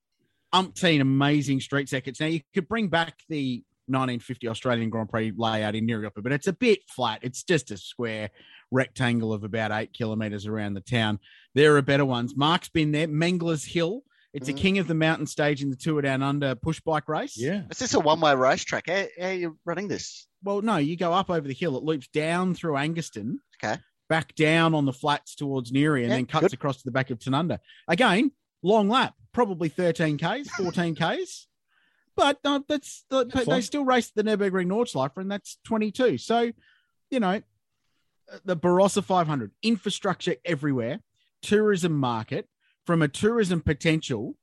umpteen 0.53 1.01
amazing 1.01 1.61
street 1.61 1.89
circuits. 1.89 2.19
Now 2.19 2.28
you 2.28 2.41
could 2.53 2.67
bring 2.67 2.88
back 2.88 3.15
the 3.30 3.63
1950 3.88 4.47
Australian 4.47 4.89
Grand 4.89 5.09
Prix 5.09 5.33
layout 5.35 5.75
in 5.75 5.88
Nuriootpa, 5.88 6.23
but 6.23 6.31
it's 6.31 6.47
a 6.47 6.53
bit 6.53 6.79
flat. 6.88 7.19
It's 7.21 7.43
just 7.43 7.71
a 7.71 7.77
square 7.77 8.29
rectangle 8.71 9.33
of 9.33 9.43
about 9.43 9.71
eight 9.71 9.93
kilometres 9.93 10.45
around 10.45 10.73
the 10.73 10.81
town. 10.81 11.19
There 11.55 11.75
are 11.77 11.81
better 11.81 12.05
ones. 12.05 12.35
Mark's 12.35 12.69
been 12.69 12.91
there. 12.91 13.07
Mengler's 13.07 13.65
Hill. 13.65 14.03
It's 14.33 14.49
mm. 14.49 14.53
a 14.53 14.57
King 14.57 14.77
of 14.77 14.88
the 14.88 14.93
Mountain 14.93 15.27
stage 15.27 15.63
in 15.63 15.69
the 15.69 15.75
Tour 15.75 16.01
Down 16.01 16.21
Under 16.21 16.55
push 16.55 16.79
bike 16.81 17.07
race. 17.07 17.38
Yeah. 17.38 17.63
Is 17.71 17.79
this 17.79 17.93
a 17.93 17.99
one 17.99 18.19
way 18.19 18.35
racetrack? 18.35 18.89
How, 18.89 19.05
how 19.19 19.27
are 19.27 19.33
you 19.33 19.57
running 19.65 19.88
this? 19.88 20.27
Well, 20.43 20.61
no, 20.61 20.77
you 20.77 20.95
go 20.95 21.13
up 21.13 21.29
over 21.29 21.47
the 21.47 21.53
hill. 21.53 21.77
It 21.77 21.83
loops 21.83 22.07
down 22.07 22.53
through 22.53 22.73
Angaston. 22.73 23.35
Okay. 23.63 23.81
Back 24.09 24.35
down 24.35 24.73
on 24.73 24.85
the 24.85 24.93
flats 24.93 25.35
towards 25.35 25.71
Newry 25.71 26.03
and 26.03 26.11
yeah, 26.11 26.17
then 26.17 26.25
cuts 26.25 26.43
good. 26.43 26.53
across 26.53 26.77
to 26.77 26.83
the 26.85 26.91
back 26.91 27.09
of 27.09 27.19
Tanunda. 27.19 27.59
Again, 27.88 28.31
long 28.63 28.88
lap, 28.88 29.15
probably 29.33 29.69
13 29.69 30.17
Ks, 30.17 30.49
14 30.49 30.95
Ks. 30.95 31.47
But 32.18 32.39
uh, 32.43 32.61
that's, 32.68 33.05
the, 33.11 33.26
that's 33.26 33.45
they 33.45 33.61
still 33.61 33.86
race 33.86 34.09
the 34.09 34.24
Nürburgring 34.24 34.65
Nordschleife, 34.65 35.15
and 35.18 35.32
that's 35.32 35.59
22. 35.65 36.18
So, 36.18 36.51
you 37.11 37.20
know, 37.20 37.41
the 38.43 38.57
Barossa 38.57 39.03
500, 39.03 39.51
infrastructure 39.61 40.36
everywhere, 40.43 40.99
tourism 41.43 41.93
market, 41.93 42.49
from 42.88 43.03
a 43.03 43.07
tourism 43.07 43.61
potential. 43.61 44.36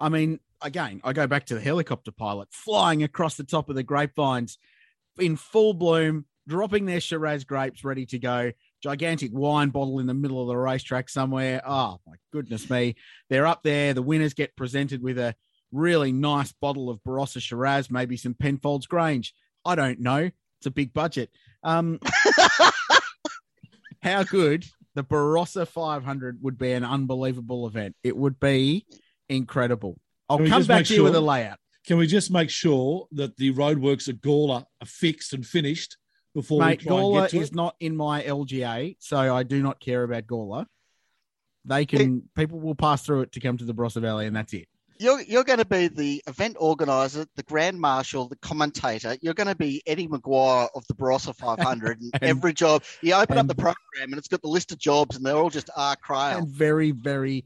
I 0.00 0.08
mean, 0.08 0.40
again, 0.62 1.02
I 1.04 1.12
go 1.12 1.26
back 1.26 1.44
to 1.46 1.54
the 1.54 1.60
helicopter 1.60 2.12
pilot 2.12 2.48
flying 2.50 3.02
across 3.02 3.36
the 3.36 3.44
top 3.44 3.68
of 3.68 3.76
the 3.76 3.82
grapevines 3.82 4.56
in 5.18 5.36
full 5.36 5.74
bloom, 5.74 6.24
dropping 6.48 6.86
their 6.86 7.00
Shiraz 7.00 7.44
grapes 7.44 7.84
ready 7.84 8.06
to 8.06 8.18
go. 8.18 8.52
Gigantic 8.82 9.32
wine 9.34 9.68
bottle 9.68 9.98
in 9.98 10.06
the 10.06 10.14
middle 10.14 10.40
of 10.40 10.48
the 10.48 10.56
racetrack 10.56 11.10
somewhere. 11.10 11.60
Oh, 11.66 12.00
my 12.06 12.14
goodness 12.32 12.70
me. 12.70 12.94
They're 13.28 13.46
up 13.46 13.62
there. 13.64 13.92
The 13.92 14.02
winners 14.02 14.32
get 14.32 14.56
presented 14.56 15.02
with 15.02 15.18
a 15.18 15.34
really 15.72 16.12
nice 16.12 16.52
bottle 16.52 16.90
of 16.90 17.02
Barossa 17.02 17.40
Shiraz, 17.40 17.90
maybe 17.90 18.16
some 18.16 18.34
Penfolds 18.34 18.86
Grange. 18.86 19.34
I 19.64 19.74
don't 19.74 20.00
know. 20.00 20.30
It's 20.58 20.66
a 20.66 20.70
big 20.70 20.92
budget. 20.92 21.30
Um, 21.62 22.00
how 24.02 24.22
good 24.24 24.66
the 24.94 25.04
Barossa 25.04 25.66
500 25.66 26.42
would 26.42 26.58
be 26.58 26.72
an 26.72 26.84
unbelievable 26.84 27.66
event. 27.66 27.94
It 28.02 28.16
would 28.16 28.40
be 28.40 28.86
incredible. 29.28 29.98
I'll 30.28 30.38
come 30.46 30.64
back 30.64 30.80
to 30.80 30.84
sure, 30.86 30.96
you 30.96 31.02
with 31.04 31.14
a 31.14 31.20
layout. 31.20 31.58
Can 31.86 31.96
we 31.98 32.06
just 32.06 32.30
make 32.30 32.50
sure 32.50 33.06
that 33.12 33.36
the 33.36 33.52
roadworks 33.54 34.08
at 34.08 34.20
Gawler 34.20 34.64
are 34.80 34.86
fixed 34.86 35.32
and 35.32 35.46
finished 35.46 35.96
before 36.34 36.60
Mate, 36.60 36.80
we 36.80 36.86
try 36.86 36.96
Gawler 36.96 37.22
and 37.22 37.24
get 37.24 37.30
to 37.30 37.40
is 37.40 37.48
it? 37.48 37.54
not 37.54 37.76
in 37.80 37.96
my 37.96 38.22
LGA, 38.22 38.96
so 38.98 39.34
I 39.34 39.42
do 39.42 39.62
not 39.62 39.80
care 39.80 40.02
about 40.02 40.26
Gawler. 40.26 40.66
They 41.64 41.86
can 41.86 42.18
it, 42.18 42.34
people 42.34 42.60
will 42.60 42.74
pass 42.74 43.02
through 43.02 43.22
it 43.22 43.32
to 43.32 43.40
come 43.40 43.56
to 43.56 43.64
the 43.64 43.74
Barossa 43.74 44.00
Valley, 44.00 44.26
and 44.26 44.36
that's 44.36 44.52
it. 44.52 44.68
You're 44.98 45.20
you're 45.22 45.44
going 45.44 45.58
to 45.58 45.64
be 45.64 45.88
the 45.88 46.22
event 46.26 46.56
organizer, 46.58 47.26
the 47.36 47.42
grand 47.44 47.80
marshal, 47.80 48.28
the 48.28 48.36
commentator. 48.36 49.16
You're 49.20 49.34
going 49.34 49.48
to 49.48 49.54
be 49.54 49.82
Eddie 49.86 50.08
McGuire 50.08 50.68
of 50.74 50.86
the 50.88 50.94
Barossa 50.94 51.34
500, 51.34 52.00
and, 52.00 52.10
and 52.14 52.22
every 52.22 52.52
job 52.52 52.82
you 53.00 53.14
open 53.14 53.38
and, 53.38 53.50
up 53.50 53.56
the 53.56 53.62
program, 53.62 53.76
and 54.10 54.14
it's 54.14 54.28
got 54.28 54.42
the 54.42 54.48
list 54.48 54.72
of 54.72 54.78
jobs, 54.78 55.16
and 55.16 55.24
they're 55.24 55.36
all 55.36 55.50
just 55.50 55.70
R. 55.76 55.96
Craill. 55.96 56.38
And 56.38 56.48
very, 56.48 56.90
very, 56.90 57.44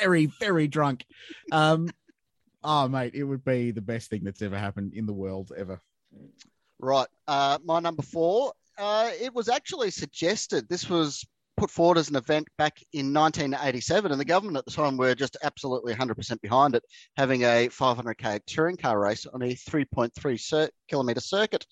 very, 0.00 0.26
very 0.26 0.68
drunk. 0.68 1.04
Um, 1.50 1.90
oh, 2.64 2.88
mate, 2.88 3.14
it 3.14 3.24
would 3.24 3.44
be 3.44 3.70
the 3.70 3.80
best 3.80 4.10
thing 4.10 4.24
that's 4.24 4.42
ever 4.42 4.58
happened 4.58 4.94
in 4.94 5.06
the 5.06 5.12
world 5.12 5.52
ever. 5.56 5.80
Right. 6.78 7.08
Uh, 7.26 7.58
my 7.64 7.80
number 7.80 8.02
four. 8.02 8.52
Uh, 8.78 9.10
it 9.20 9.34
was 9.34 9.48
actually 9.48 9.90
suggested. 9.90 10.68
This 10.68 10.88
was 10.88 11.24
put 11.56 11.70
forward 11.70 11.98
as 11.98 12.08
an 12.08 12.16
event 12.16 12.48
back 12.58 12.82
in 12.92 13.12
1987, 13.12 14.10
and 14.10 14.20
the 14.20 14.24
government 14.24 14.58
at 14.58 14.64
the 14.64 14.70
time 14.70 14.96
were 14.96 15.14
just 15.14 15.36
absolutely 15.42 15.94
100% 15.94 16.40
behind 16.40 16.74
it, 16.74 16.84
having 17.16 17.42
a 17.42 17.68
500k 17.68 18.40
touring 18.46 18.76
car 18.76 18.98
race 18.98 19.26
on 19.26 19.42
a 19.42 19.54
3.3 19.54 20.40
cir- 20.40 20.70
kilometre 20.88 21.20
circuit. 21.20 21.66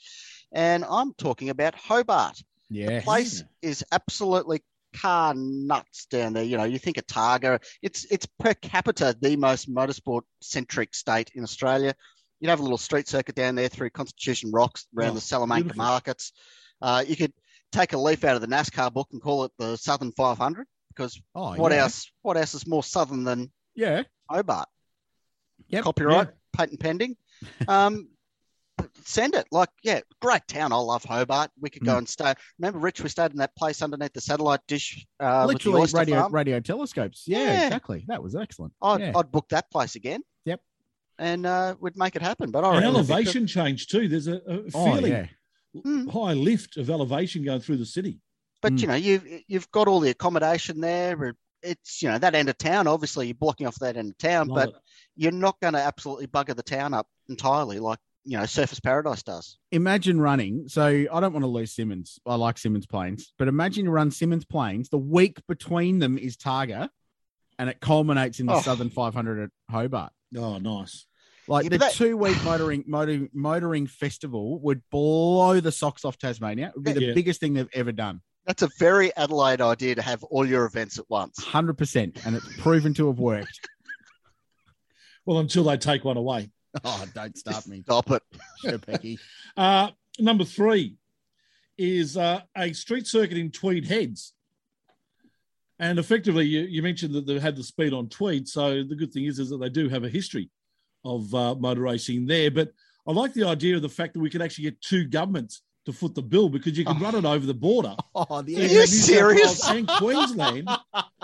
And 0.53 0.85
I'm 0.89 1.15
talking 1.15 1.51
about 1.51 1.75
Hobart. 1.75 2.43
Yeah, 2.69 2.99
the 2.99 3.03
place 3.03 3.43
is 3.63 3.85
absolutely 3.91 4.63
car 4.97 5.35
nuts 5.35 6.07
down 6.07 6.33
there. 6.33 6.45
You 6.45 6.57
know, 6.57 6.65
you 6.65 6.79
think 6.79 6.99
of 6.99 7.07
Targa, 7.07 7.61
it's 7.83 8.05
it's 8.11 8.27
per 8.39 8.55
capita 8.55 9.17
the 9.21 9.37
most 9.37 9.73
motorsport 9.73 10.23
centric 10.41 10.95
state 10.95 11.31
in 11.35 11.43
Australia. 11.43 11.95
You'd 12.41 12.49
have 12.49 12.61
a 12.61 12.63
little 12.63 12.79
street 12.79 13.09
circuit 13.09 13.35
down 13.35 13.55
there 13.55 13.69
through 13.69 13.91
Constitution 13.91 14.51
Docks 14.51 14.87
around 14.97 15.11
oh, 15.11 15.15
the 15.15 15.21
Salamanca 15.21 15.65
beautiful. 15.65 15.85
markets. 15.85 16.33
Uh, 16.81 17.05
you 17.07 17.17
could 17.17 17.33
take 17.73 17.93
a 17.93 17.99
leaf 17.99 18.25
out 18.25 18.35
of 18.37 18.41
the 18.41 18.49
NASCAR 18.49 18.93
book 18.93 19.09
and 19.13 19.23
call 19.23 19.45
it 19.45 19.53
the 19.59 19.77
Southern 19.77 20.13
500 20.13 20.67
because 20.89 21.21
oh, 21.35 21.55
what 21.55 21.73
yeah. 21.73 21.83
else? 21.83 22.11
What 22.23 22.37
else 22.37 22.55
is 22.55 22.67
more 22.67 22.83
southern 22.83 23.25
than 23.25 23.51
yeah 23.75 24.03
Hobart? 24.29 24.69
Yep. 25.69 25.85
Copyright, 25.85 26.29
yeah. 26.29 26.35
patent 26.53 26.81
pending. 26.81 27.17
Um, 27.69 28.09
send 29.05 29.35
it. 29.35 29.47
Like, 29.51 29.69
yeah, 29.83 30.01
great 30.21 30.47
town. 30.49 30.73
I 30.73 30.77
love 30.77 31.05
Hobart. 31.05 31.51
We 31.61 31.71
could 31.71 31.85
go 31.85 31.95
mm. 31.95 31.99
and 31.99 32.09
stay. 32.09 32.35
Remember, 32.59 32.79
Rich, 32.79 33.03
we 33.03 33.09
stayed 33.09 33.31
in 33.31 33.39
that 33.39 33.55
place 33.57 33.83
underneath 33.83 34.13
the 34.13 34.21
satellite 34.21 34.61
dish. 34.67 35.07
Uh, 35.19 35.47
Literally 35.47 35.87
radio 35.93 36.21
farm. 36.21 36.35
radio 36.35 36.61
telescopes. 36.61 37.25
Yeah, 37.27 37.39
yeah, 37.39 37.67
exactly. 37.67 38.05
That 38.09 38.23
was 38.23 38.35
excellent. 38.35 38.73
I'd, 38.83 39.01
yeah. 39.01 39.13
I'd 39.15 39.31
book 39.31 39.49
that 39.51 39.71
place 39.71 39.95
again. 39.95 40.23
Yep. 40.45 40.61
And 41.19 41.47
uh, 41.47 41.77
we'd 41.81 41.97
make 41.97 42.17
it 42.17 42.23
happen. 42.23 42.51
But 42.51 42.65
an 42.65 42.83
elevation 42.83 43.47
change 43.47 43.87
too. 43.87 44.09
There's 44.09 44.27
a, 44.27 44.37
a 44.37 44.63
oh, 44.75 44.95
feeling. 44.95 45.13
Oh, 45.13 45.17
yeah 45.17 45.27
mm. 45.77 46.11
high 46.11 46.35
lift 46.35 46.77
of 46.77 46.91
elevation 46.91 47.45
going 47.45 47.61
through 47.61 47.79
the 47.79 47.87
city. 47.87 48.21
But 48.63 48.75
mm. 48.75 48.81
you 48.83 48.87
know, 48.89 48.95
you've 48.95 49.27
you've 49.47 49.71
got 49.71 49.89
all 49.89 50.01
the 50.01 50.11
accommodation 50.11 50.81
there. 50.81 51.35
It's 51.63 52.03
you 52.03 52.09
know 52.09 52.19
that 52.19 52.35
end 52.35 52.49
of 52.49 52.59
town. 52.59 52.87
Obviously, 52.87 53.27
you're 53.27 53.35
blocking 53.35 53.67
off 53.67 53.79
that 53.81 53.97
end 53.97 54.11
of 54.11 54.19
town, 54.19 54.49
Love 54.49 54.57
but 54.57 54.69
it. 54.71 54.83
you're 55.17 55.33
not 55.33 55.59
going 55.61 55.75
to 55.75 55.81
absolutely 55.81 56.27
bugger 56.27 56.55
the 56.55 56.63
town 56.63 56.95
up 56.95 57.07
entirely 57.29 57.79
like 57.79 57.99
you 58.25 58.37
know 58.37 58.45
Surfers 58.45 58.83
Paradise 58.83 59.23
does. 59.23 59.59
Imagine 59.73 60.21
running. 60.21 60.69
So 60.69 60.85
I 60.85 61.21
don't 61.21 61.33
want 61.33 61.45
to 61.45 61.49
lose 61.49 61.75
Symmons. 61.75 62.19
I 62.27 62.35
like 62.37 62.57
Symmons 62.57 62.89
Plains, 62.89 63.33
but 63.39 63.49
imagine 63.49 63.85
you 63.85 63.91
run 63.91 64.11
Symmons 64.11 64.49
Plains. 64.49 64.89
The 64.89 64.99
week 64.99 65.39
between 65.49 65.99
them 65.99 66.19
is 66.19 66.37
Targa, 66.37 66.89
and 67.59 67.69
it 67.69 67.81
culminates 67.81 68.41
in 68.41 68.47
the 68.47 68.55
oh. 68.55 68.61
Southern 68.61 68.91
500 68.91 69.45
at 69.45 69.51
Hobart. 69.71 70.13
Oh, 70.37 70.59
nice. 70.59 71.07
Like 71.51 71.65
yeah, 71.65 71.71
the 71.71 71.79
that... 71.79 71.93
two 71.95 72.17
week 72.17 72.43
motoring 72.45 72.85
motoring 72.87 73.29
motoring 73.35 73.89
festival 73.89 74.61
would 74.61 74.83
blow 74.89 75.59
the 75.59 75.73
socks 75.73 76.05
off 76.05 76.17
Tasmania. 76.17 76.69
It 76.69 76.75
would 76.77 76.85
be 76.85 76.93
the 76.93 77.07
yeah. 77.07 77.13
biggest 77.13 77.41
thing 77.41 77.55
they've 77.55 77.69
ever 77.75 77.91
done. 77.91 78.21
That's 78.47 78.63
a 78.63 78.69
very 78.79 79.15
Adelaide 79.17 79.61
idea 79.61 79.97
to 79.97 80.03
have 80.03 80.23
all 80.23 80.47
your 80.47 80.65
events 80.65 81.01
at 81.01 81.11
once. 81.11 81.43
Hundred 81.43 81.77
percent, 81.77 82.25
and 82.25 82.37
it's 82.37 82.57
proven 82.59 82.95
to 82.95 83.09
have 83.09 83.19
worked. 83.19 83.69
well, 85.27 85.39
until 85.39 85.65
they 85.65 85.77
take 85.77 86.05
one 86.05 86.17
away. 86.17 86.53
Oh, 86.85 87.05
don't 87.17 87.37
stop 87.37 87.67
me! 87.67 87.83
Stop 87.83 88.13
it, 88.13 88.23
sure, 88.61 88.79
Pecky. 88.79 89.19
Uh, 89.57 89.91
number 90.21 90.45
three 90.45 90.99
is 91.77 92.17
uh, 92.17 92.43
a 92.57 92.73
street 92.75 93.09
circuit 93.09 93.37
in 93.37 93.51
Tweed 93.51 93.87
Heads. 93.87 94.35
And 95.81 95.99
effectively, 95.99 96.47
you, 96.47 96.61
you, 96.61 96.83
mentioned 96.83 97.15
that 97.15 97.27
they 97.27 97.41
had 97.41 97.57
the 97.57 97.65
speed 97.65 97.95
on 97.95 98.09
Tweed. 98.09 98.47
So 98.47 98.85
the 98.85 98.95
good 98.95 99.13
thing 99.13 99.25
is, 99.25 99.39
is 99.39 99.49
that 99.49 99.57
they 99.57 99.71
do 99.71 99.89
have 99.89 100.05
a 100.05 100.11
history 100.11 100.51
of 101.05 101.35
uh, 101.35 101.55
motor 101.55 101.83
racing 101.83 102.27
there. 102.27 102.51
But 102.51 102.73
I 103.07 103.13
like 103.13 103.33
the 103.33 103.45
idea 103.45 103.77
of 103.77 103.83
the 103.83 103.89
fact 103.89 104.15
that 104.15 104.21
we 104.21 104.31
could 104.31 104.43
actually 104.43 104.65
get 104.65 104.81
two 104.81 105.05
governments 105.07 105.63
to 105.87 105.93
foot 105.93 106.15
the 106.15 106.23
bill 106.23 106.49
because 106.49 106.77
you 106.77 106.85
can 106.85 106.97
oh. 106.99 107.01
run 107.01 107.15
it 107.15 107.25
over 107.25 107.47
the 107.47 107.55
border. 107.55 107.97
Oh, 108.15 108.43
the 108.43 108.57
Are 108.57 108.67
you 108.67 108.87
serious? 108.87 109.69
and 109.69 109.89
Queensland 109.89 110.69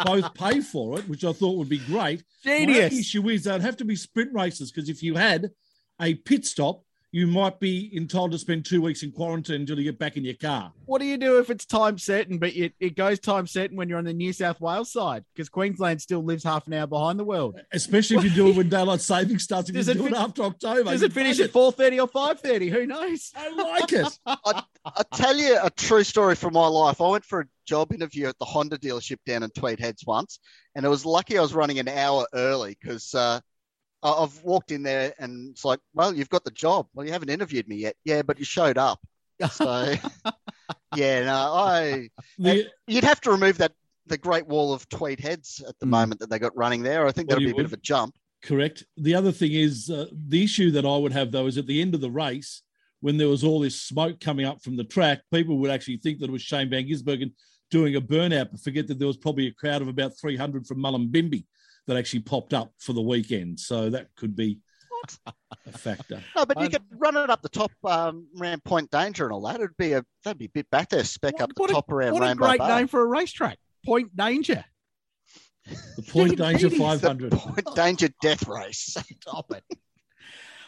both 0.04 0.32
pay 0.34 0.60
for 0.60 0.98
it, 0.98 1.08
which 1.08 1.24
I 1.24 1.32
thought 1.32 1.58
would 1.58 1.68
be 1.68 1.78
great. 1.78 2.22
Genius. 2.42 2.92
My 2.92 2.98
issue 2.98 3.28
is 3.28 3.44
they'd 3.44 3.60
have 3.60 3.76
to 3.78 3.84
be 3.84 3.96
sprint 3.96 4.32
races 4.32 4.70
because 4.70 4.88
if 4.88 5.02
you 5.02 5.16
had 5.16 5.50
a 6.00 6.14
pit 6.14 6.46
stop 6.46 6.82
you 7.16 7.26
might 7.26 7.58
be 7.58 7.90
entitled 7.96 8.30
to 8.30 8.38
spend 8.38 8.62
two 8.62 8.82
weeks 8.82 9.02
in 9.02 9.10
quarantine 9.10 9.62
until 9.62 9.78
you 9.78 9.84
get 9.84 9.98
back 9.98 10.18
in 10.18 10.24
your 10.26 10.34
car. 10.34 10.70
What 10.84 11.00
do 11.00 11.06
you 11.06 11.16
do 11.16 11.38
if 11.38 11.48
it's 11.48 11.64
time 11.64 11.96
certain, 11.96 12.36
but 12.36 12.54
it, 12.54 12.74
it 12.78 12.94
goes 12.94 13.18
time 13.18 13.46
certain 13.46 13.74
when 13.74 13.88
you're 13.88 13.96
on 13.96 14.04
the 14.04 14.12
New 14.12 14.34
South 14.34 14.60
Wales 14.60 14.92
side? 14.92 15.24
Because 15.34 15.48
Queensland 15.48 16.02
still 16.02 16.22
lives 16.22 16.44
half 16.44 16.66
an 16.66 16.74
hour 16.74 16.86
behind 16.86 17.18
the 17.18 17.24
world. 17.24 17.58
Especially 17.72 18.18
if 18.18 18.24
you 18.24 18.28
do 18.28 18.48
it 18.48 18.56
when 18.56 18.68
daylight 18.68 19.00
saving 19.00 19.38
starts. 19.38 19.70
If 19.70 19.76
does 19.76 19.86
you 19.86 19.92
it 19.92 19.96
do 19.96 20.04
fin- 20.04 20.14
it 20.14 20.18
after 20.18 20.42
October. 20.42 20.90
Does 20.90 21.00
it 21.00 21.14
finish 21.14 21.40
at 21.40 21.52
four 21.52 21.72
thirty 21.72 21.98
or 21.98 22.06
five 22.06 22.38
thirty? 22.40 22.68
Who 22.68 22.86
knows? 22.86 23.32
I 23.34 23.48
like 23.48 23.94
it. 23.94 24.18
I, 24.26 24.62
I 24.84 25.02
tell 25.14 25.38
you 25.38 25.58
a 25.62 25.70
true 25.70 26.04
story 26.04 26.34
from 26.34 26.52
my 26.52 26.66
life. 26.66 27.00
I 27.00 27.08
went 27.08 27.24
for 27.24 27.40
a 27.40 27.46
job 27.64 27.94
interview 27.94 28.26
at 28.26 28.38
the 28.38 28.44
Honda 28.44 28.76
dealership 28.76 29.20
down 29.24 29.42
in 29.42 29.48
Tweed 29.56 29.80
Heads 29.80 30.04
once, 30.06 30.38
and 30.74 30.84
it 30.84 30.90
was 30.90 31.06
lucky 31.06 31.38
I 31.38 31.40
was 31.40 31.54
running 31.54 31.78
an 31.78 31.88
hour 31.88 32.26
early 32.34 32.76
because. 32.78 33.14
Uh, 33.14 33.40
I've 34.02 34.42
walked 34.42 34.70
in 34.70 34.82
there 34.82 35.12
and 35.18 35.50
it's 35.50 35.64
like, 35.64 35.80
well, 35.94 36.14
you've 36.14 36.28
got 36.28 36.44
the 36.44 36.50
job. 36.50 36.86
Well, 36.94 37.06
you 37.06 37.12
haven't 37.12 37.30
interviewed 37.30 37.68
me 37.68 37.76
yet. 37.76 37.96
Yeah, 38.04 38.22
but 38.22 38.38
you 38.38 38.44
showed 38.44 38.78
up. 38.78 39.00
So, 39.50 39.94
yeah, 40.96 41.24
no, 41.24 41.34
I. 41.34 42.08
The, 42.38 42.68
you'd 42.86 43.04
have 43.04 43.20
to 43.22 43.30
remove 43.30 43.58
that 43.58 43.72
the 44.06 44.18
Great 44.18 44.46
Wall 44.46 44.72
of 44.72 44.88
Tweed 44.88 45.20
Heads 45.20 45.62
at 45.66 45.78
the 45.78 45.86
mm. 45.86 45.90
moment 45.90 46.20
that 46.20 46.30
they 46.30 46.38
got 46.38 46.56
running 46.56 46.82
there. 46.82 47.06
I 47.06 47.12
think 47.12 47.28
that'd 47.28 47.44
be 47.44 47.50
a 47.50 47.54
bit 47.54 47.64
of 47.64 47.72
a 47.72 47.78
jump. 47.78 48.14
Correct. 48.42 48.84
The 48.96 49.14
other 49.14 49.32
thing 49.32 49.52
is 49.52 49.90
uh, 49.90 50.06
the 50.28 50.44
issue 50.44 50.70
that 50.72 50.86
I 50.86 50.96
would 50.96 51.12
have 51.12 51.32
though 51.32 51.46
is 51.46 51.58
at 51.58 51.66
the 51.66 51.80
end 51.80 51.94
of 51.94 52.00
the 52.00 52.10
race 52.10 52.62
when 53.00 53.16
there 53.16 53.28
was 53.28 53.44
all 53.44 53.60
this 53.60 53.80
smoke 53.80 54.20
coming 54.20 54.46
up 54.46 54.62
from 54.62 54.76
the 54.76 54.84
track, 54.84 55.20
people 55.32 55.58
would 55.58 55.70
actually 55.70 55.98
think 55.98 56.18
that 56.18 56.28
it 56.28 56.32
was 56.32 56.42
Shane 56.42 56.70
Van 56.70 56.88
Gisbergen 56.88 57.32
doing 57.70 57.96
a 57.96 58.00
burnout, 58.00 58.50
but 58.50 58.60
forget 58.60 58.86
that 58.86 58.98
there 58.98 59.06
was 59.06 59.16
probably 59.16 59.48
a 59.48 59.52
crowd 59.52 59.82
of 59.82 59.88
about 59.88 60.18
300 60.18 60.66
from 60.66 60.78
Mullumbimby 60.78 61.44
that 61.86 61.96
actually 61.96 62.20
popped 62.20 62.52
up 62.54 62.72
for 62.78 62.92
the 62.92 63.02
weekend. 63.02 63.60
So 63.60 63.90
that 63.90 64.08
could 64.16 64.34
be? 64.36 64.60
A 65.66 65.72
factor. 65.72 66.20
No, 66.34 66.44
but 66.46 66.60
you 66.60 66.68
could 66.68 66.82
run 66.90 67.16
it 67.16 67.30
up 67.30 67.40
the 67.42 67.48
top 67.48 67.70
um, 67.84 68.26
around 68.40 68.64
Point 68.64 68.90
Danger 68.90 69.24
and 69.24 69.32
all 69.32 69.42
that. 69.42 69.56
It'd 69.56 69.76
be 69.76 69.92
a 69.92 70.04
that'd 70.24 70.38
be 70.38 70.46
a 70.46 70.50
bit 70.50 70.68
back 70.70 70.88
there, 70.88 71.04
spec 71.04 71.34
What- 71.34 71.42
up 71.42 71.48
the 71.54 71.60
what 71.60 71.70
a- 71.70 71.74
top 71.74 71.90
around 71.92 72.14
What 72.14 72.22
Rainbow 72.22 72.44
a 72.44 72.48
great 72.48 72.58
Bar. 72.58 72.78
name 72.78 72.88
for 72.88 73.02
a 73.02 73.06
racetrack. 73.06 73.58
Point 73.84 74.16
Danger. 74.16 74.64
The 75.96 76.02
Point 76.02 76.36
Danger 76.38 76.66
It's 76.68 76.76
the 76.76 76.82
500. 76.82 77.32
Point 77.32 77.68
Danger 77.76 78.08
Death 78.20 78.48
Race. 78.48 78.96
Stop 79.22 79.52
it. 79.52 79.64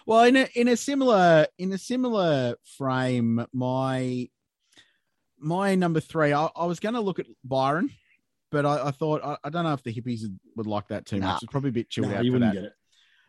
Well, 0.07 0.25
in 0.25 0.37
a 0.37 0.49
in 0.55 0.69
a 0.69 0.77
similar 0.77 1.47
in 1.59 1.73
a 1.73 1.79
similar 1.79 2.55
frame, 2.77 3.45
my 3.53 4.29
my 5.39 5.75
number 5.75 6.01
three, 6.01 6.33
I, 6.33 6.49
I 6.55 6.67
was 6.67 6.81
going 6.81 6.95
to 6.95 7.01
look 7.01 7.19
at 7.19 7.27
Byron, 7.45 7.91
but 8.51 8.65
I, 8.67 8.89
I 8.89 8.91
thought 8.91 9.23
I, 9.25 9.37
I 9.45 9.51
don't 9.51 9.65
know 9.65 9.73
if 9.73 9.83
the 9.83 9.93
hippies 9.95 10.23
would 10.57 10.67
like 10.67 10.89
that 10.89 11.07
too 11.07 11.19
Nah. 11.19 11.29
much. 11.35 11.43
It's 11.43 11.51
probably 11.51 11.71
a 11.71 11.73
bit 11.73 11.91
chilled 11.91 12.11
No, 12.11 12.17
out 12.17 12.25
you 12.25 12.31
for 12.33 12.35
wouldn't 12.39 12.55
that. 12.55 12.61
get 12.61 12.67
it. 12.69 12.73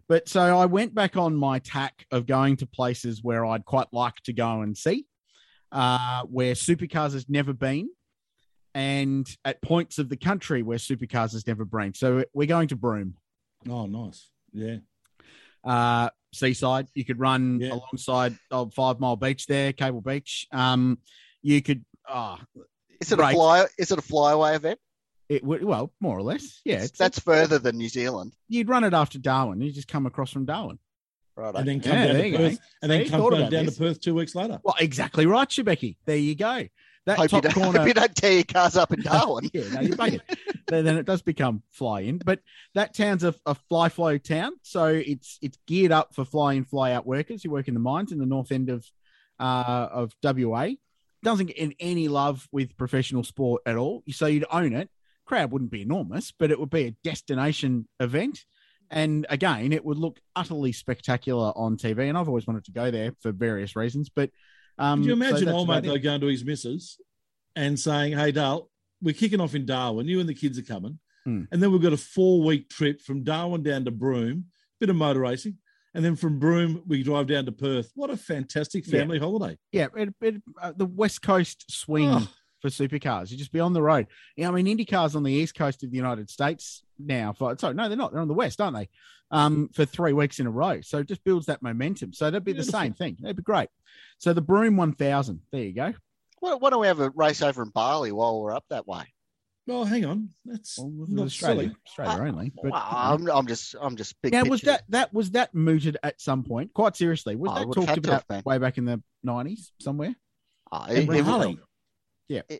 But 0.08 0.28
so 0.30 0.42
I 0.58 0.66
went 0.66 0.96
back 0.96 1.18
on 1.18 1.36
my 1.36 1.60
tack 1.60 2.06
of 2.12 2.26
going 2.26 2.58
to 2.58 2.66
places 2.66 3.24
where 3.24 3.46
I'd 3.46 3.66
quite 3.66 3.88
like 3.92 4.16
to 4.24 4.34
go 4.34 4.62
and 4.62 4.76
see, 4.76 5.06
uh, 5.72 6.24
where 6.24 6.54
supercars 6.54 7.14
has 7.14 7.30
never 7.30 7.54
been, 7.54 7.90
and 8.74 9.30
at 9.46 9.62
points 9.62 10.00
of 10.00 10.10
the 10.10 10.18
country 10.18 10.64
where 10.64 10.78
supercars 10.80 11.34
has 11.34 11.46
never 11.46 11.64
been. 11.66 11.94
So 11.94 12.24
we're 12.34 12.48
going 12.48 12.70
to 12.70 12.76
Broome, 12.76 13.16
Oh, 13.70 13.86
nice. 13.86 14.30
Yeah. 14.52 14.78
uh, 15.64 16.10
seaside. 16.34 16.88
You 16.96 17.06
could 17.06 17.20
run 17.20 17.60
Yeah. 17.60 17.74
alongside 17.74 18.36
of 18.50 18.74
Five 18.74 19.00
Mile 19.00 19.16
Beach 19.16 19.46
there, 19.46 19.74
Cable 19.74 20.02
Beach. 20.02 20.48
Um, 20.52 20.98
you 21.44 21.62
could. 21.62 21.86
ah, 22.08 22.44
Is 23.00 23.12
it 23.12 23.18
Great. 23.18 23.30
a 23.32 23.34
fly? 23.34 23.66
Is 23.78 23.92
it 23.92 24.00
a 24.00 24.02
flyaway 24.02 24.56
event? 24.56 24.80
It 25.30 25.44
would 25.44 25.64
well, 25.64 25.94
more 26.02 26.18
or 26.18 26.22
less. 26.24 26.60
Yeah, 26.66 26.84
it's, 26.84 26.98
that's 26.98 27.20
further 27.20 27.60
than 27.60 27.78
New 27.78 27.90
Zealand. 27.90 28.34
you'd 28.48 28.68
run 28.68 28.84
it 28.84 28.94
after 28.94 29.20
Darwin. 29.20 29.62
You 29.62 29.72
just 29.72 29.88
come 29.88 30.06
across 30.06 30.32
from 30.32 30.46
Darwin. 30.46 30.80
Right. 31.38 31.56
And 31.56 31.66
then 31.68 31.80
come 31.80 31.94
Yeah, 31.94 32.06
down 32.08 32.14
there 32.16 32.22
to 32.24 32.30
you 32.30 32.38
Perth. 32.38 32.58
go. 32.58 32.64
And 32.82 32.92
then 32.92 33.04
See, 33.06 33.10
come 33.12 33.30
down, 33.32 33.52
down 33.52 33.66
to. 33.66 33.72
Perth 33.72 34.02
two 34.02 34.14
weeks 34.16 34.36
later. 34.36 34.60
Well, 34.64 34.76
exactly 34.80 35.26
right, 35.26 35.48
Shebeki. 35.48 35.96
There 36.06 36.18
you 36.18 36.36
go. 36.36 36.68
That 37.06 37.18
Hope 37.18 37.32
you, 37.32 37.42
top 37.42 37.44
don't, 37.44 37.54
corner. 37.64 37.80
hope 37.80 37.88
you 37.88 37.94
don't 37.94 38.14
tear 38.16 38.34
your 38.34 38.44
cars 38.44 38.76
up 38.76 38.92
in 38.92 39.02
Darwin. 39.04 39.50
yeah, 39.54 39.70
no, 39.74 39.80
you're 39.82 39.96
bugging. 39.96 40.20
then, 40.68 40.84
then 40.84 40.98
it 40.98 41.06
does 41.06 41.22
become 41.22 41.64
fly 41.72 42.02
in. 42.02 42.18
But 42.18 42.42
that 42.76 42.94
town's 42.94 43.24
a, 43.24 43.34
a 43.46 43.56
fly 43.56 43.88
flow 43.90 44.18
town, 44.18 44.52
so 44.64 44.88
it's 44.88 45.38
it's 45.42 45.58
geared 45.66 45.92
up 45.94 46.14
for 46.14 46.26
fly 46.26 46.54
in, 46.56 46.66
fly 46.66 46.92
out 46.92 47.06
workers 47.06 47.42
who 47.42 47.52
work 47.52 47.68
in 47.70 47.74
the 47.74 47.80
mines 47.80 48.12
in 48.12 48.18
the 48.20 48.26
north 48.26 48.52
end 48.52 48.70
of 48.70 48.86
uh, 49.40 49.88
of 49.92 50.12
WA. 50.22 50.72
Doesn't 51.24 51.46
get 51.48 51.58
in 51.58 51.74
any 51.80 52.10
love 52.10 52.48
with 52.52 52.76
professional 52.78 53.24
sport 53.24 53.62
at 53.66 53.78
all. 53.78 54.04
So 54.10 54.26
you'd 54.26 54.46
own 54.52 54.74
it. 54.74 54.90
Crowd 55.30 55.52
wouldn't 55.52 55.70
be 55.70 55.84
enormous, 55.84 56.32
but 56.38 56.50
it 56.50 56.60
would 56.60 56.72
be 56.72 56.86
a 56.88 56.96
destination 57.04 57.88
event. 58.00 58.46
And 58.90 59.28
again, 59.30 59.72
it 59.72 59.86
would 59.86 60.00
look 60.00 60.20
utterly 60.36 60.72
spectacular 60.72 61.54
on 61.56 61.78
TV. 61.78 62.10
And 62.10 62.18
I've 62.18 62.28
always 62.28 62.48
wanted 62.48 62.66
to 62.66 62.72
go 62.72 62.90
there 62.90 63.12
for 63.22 63.32
various 63.32 63.76
reasons. 63.76 64.10
But 64.10 64.32
um, 64.80 65.02
Could 65.02 65.08
you 65.08 65.14
imagine 65.14 65.48
about 65.48 65.68
mate 65.68 65.84
though 65.84 65.98
going 66.00 66.22
to 66.22 66.28
his 66.28 66.44
missus 66.44 66.98
and 67.56 67.80
saying, 67.80 68.14
"Hey, 68.18 68.32
Dale, 68.32 68.72
we're 69.04 69.14
kicking 69.14 69.40
off 69.40 69.54
in 69.54 69.68
Darwin. 69.68 70.08
You 70.08 70.20
and 70.20 70.28
the 70.28 70.34
kids 70.34 70.58
are 70.58 70.64
coming, 70.64 70.98
Hmm. 71.26 71.44
and 71.52 71.62
then 71.62 71.72
we've 71.72 71.82
got 71.82 71.94
a 71.94 71.98
four-week 71.98 72.70
trip 72.70 73.00
from 73.02 73.24
Darwin 73.24 73.62
down 73.62 73.86
to 73.86 73.92
Broome, 73.92 74.46
bit 74.80 74.90
of 74.90 74.96
motor 74.96 75.20
racing, 75.20 75.58
and 75.94 76.04
then 76.04 76.16
from 76.16 76.40
Broome 76.40 76.82
we 76.88 77.04
drive 77.04 77.28
down 77.28 77.46
to 77.46 77.52
Perth. 77.52 77.92
What 77.94 78.10
a 78.10 78.18
fantastic 78.18 78.88
Yeah. 78.88 79.00
family 79.02 79.20
holiday! 79.20 79.60
Yeah, 79.72 79.88
it, 79.96 80.10
it, 80.22 80.42
uh, 80.60 80.72
the 80.76 80.86
West 80.88 81.22
Coast 81.22 81.66
swing 81.70 82.10
Oh. 82.10 82.28
For 82.62 82.70
supercars. 82.70 83.32
You 83.32 83.38
just 83.38 83.52
be 83.52 83.60
on 83.60 83.74
the 83.74 83.82
road. 83.82 84.08
Yeah, 84.36 84.50
I 84.50 84.52
mean, 84.52 84.66
IndyCars 84.66 85.16
on 85.16 85.24
the 85.24 85.32
east 85.32 85.56
coast 85.56 85.84
of 85.84 85.92
the 85.92 85.98
United 85.98 86.30
States 86.30 86.84
now. 86.98 87.34
For 87.34 87.58
sorry, 87.58 87.74
no, 87.76 87.88
they're 87.88 87.98
not. 87.98 88.12
They're 88.12 88.22
on 88.22 88.28
the 88.28 88.34
west, 88.34 88.60
aren't 88.62 88.78
they? 88.78 88.90
Um, 89.32 89.70
for 89.74 89.86
three 89.86 90.14
weeks 90.14 90.40
in 90.40 90.48
a 90.48 90.52
row. 90.52 90.82
So 90.82 90.98
it 91.00 91.08
just 91.08 91.24
builds 91.24 91.46
that 91.46 91.62
momentum. 91.62 92.14
So 92.14 92.26
that'd 92.26 92.44
be 92.44 92.54
the 92.54 92.64
same 92.64 92.94
thing. 92.94 93.18
That'd 93.20 93.38
be 93.38 93.44
great. 93.44 93.70
So 94.18 94.34
the 94.34 94.42
Broome 94.42 94.76
1000. 94.78 95.42
There 95.52 95.62
you 95.62 95.74
go. 95.74 95.94
Why, 96.40 96.56
why 96.56 96.70
don't 96.72 96.82
we 96.82 96.88
have 96.88 97.00
a 97.00 97.12
race 97.12 97.42
over 97.42 97.62
in 97.62 97.70
Bali 97.70 98.12
while 98.12 98.42
we're 98.42 98.54
up 98.56 98.66
that 98.70 98.88
way? 98.88 99.04
Well, 99.68 99.86
hang 99.86 100.04
on, 100.04 100.30
that's 100.46 100.80
Well, 100.80 100.92
not 101.08 101.26
Australia, 101.28 101.62
silly. 101.70 101.76
Australia 101.88 102.28
only. 102.32 102.52
But 102.56 102.72
Well, 102.72 102.84
I'm, 102.90 103.30
I'm 103.30 103.46
just, 103.46 103.76
I'm 103.80 103.96
just 103.98 104.20
big. 104.24 104.32
now 104.32 104.44
was 104.46 104.62
that 104.62 104.82
that 104.90 105.14
was 105.14 105.30
that 105.32 105.54
mooted 105.54 105.96
at 106.02 106.20
some 106.20 106.44
point? 106.44 106.74
Quite 106.74 106.96
seriously, 106.96 107.36
was 107.36 107.52
Oh, 107.54 107.60
that 107.60 107.74
talked 107.76 107.88
had 107.90 108.04
to 108.04 108.12
have 108.12 108.24
about 108.24 108.28
been. 108.28 108.42
way 108.52 108.58
back 108.58 108.80
in 108.80 108.86
the 108.86 109.00
90s 109.24 109.70
somewhere? 109.80 110.16
In 110.90 110.98
it, 110.98 111.10
it, 111.10 111.58
would- 112.30 112.44
Bali. 112.48 112.60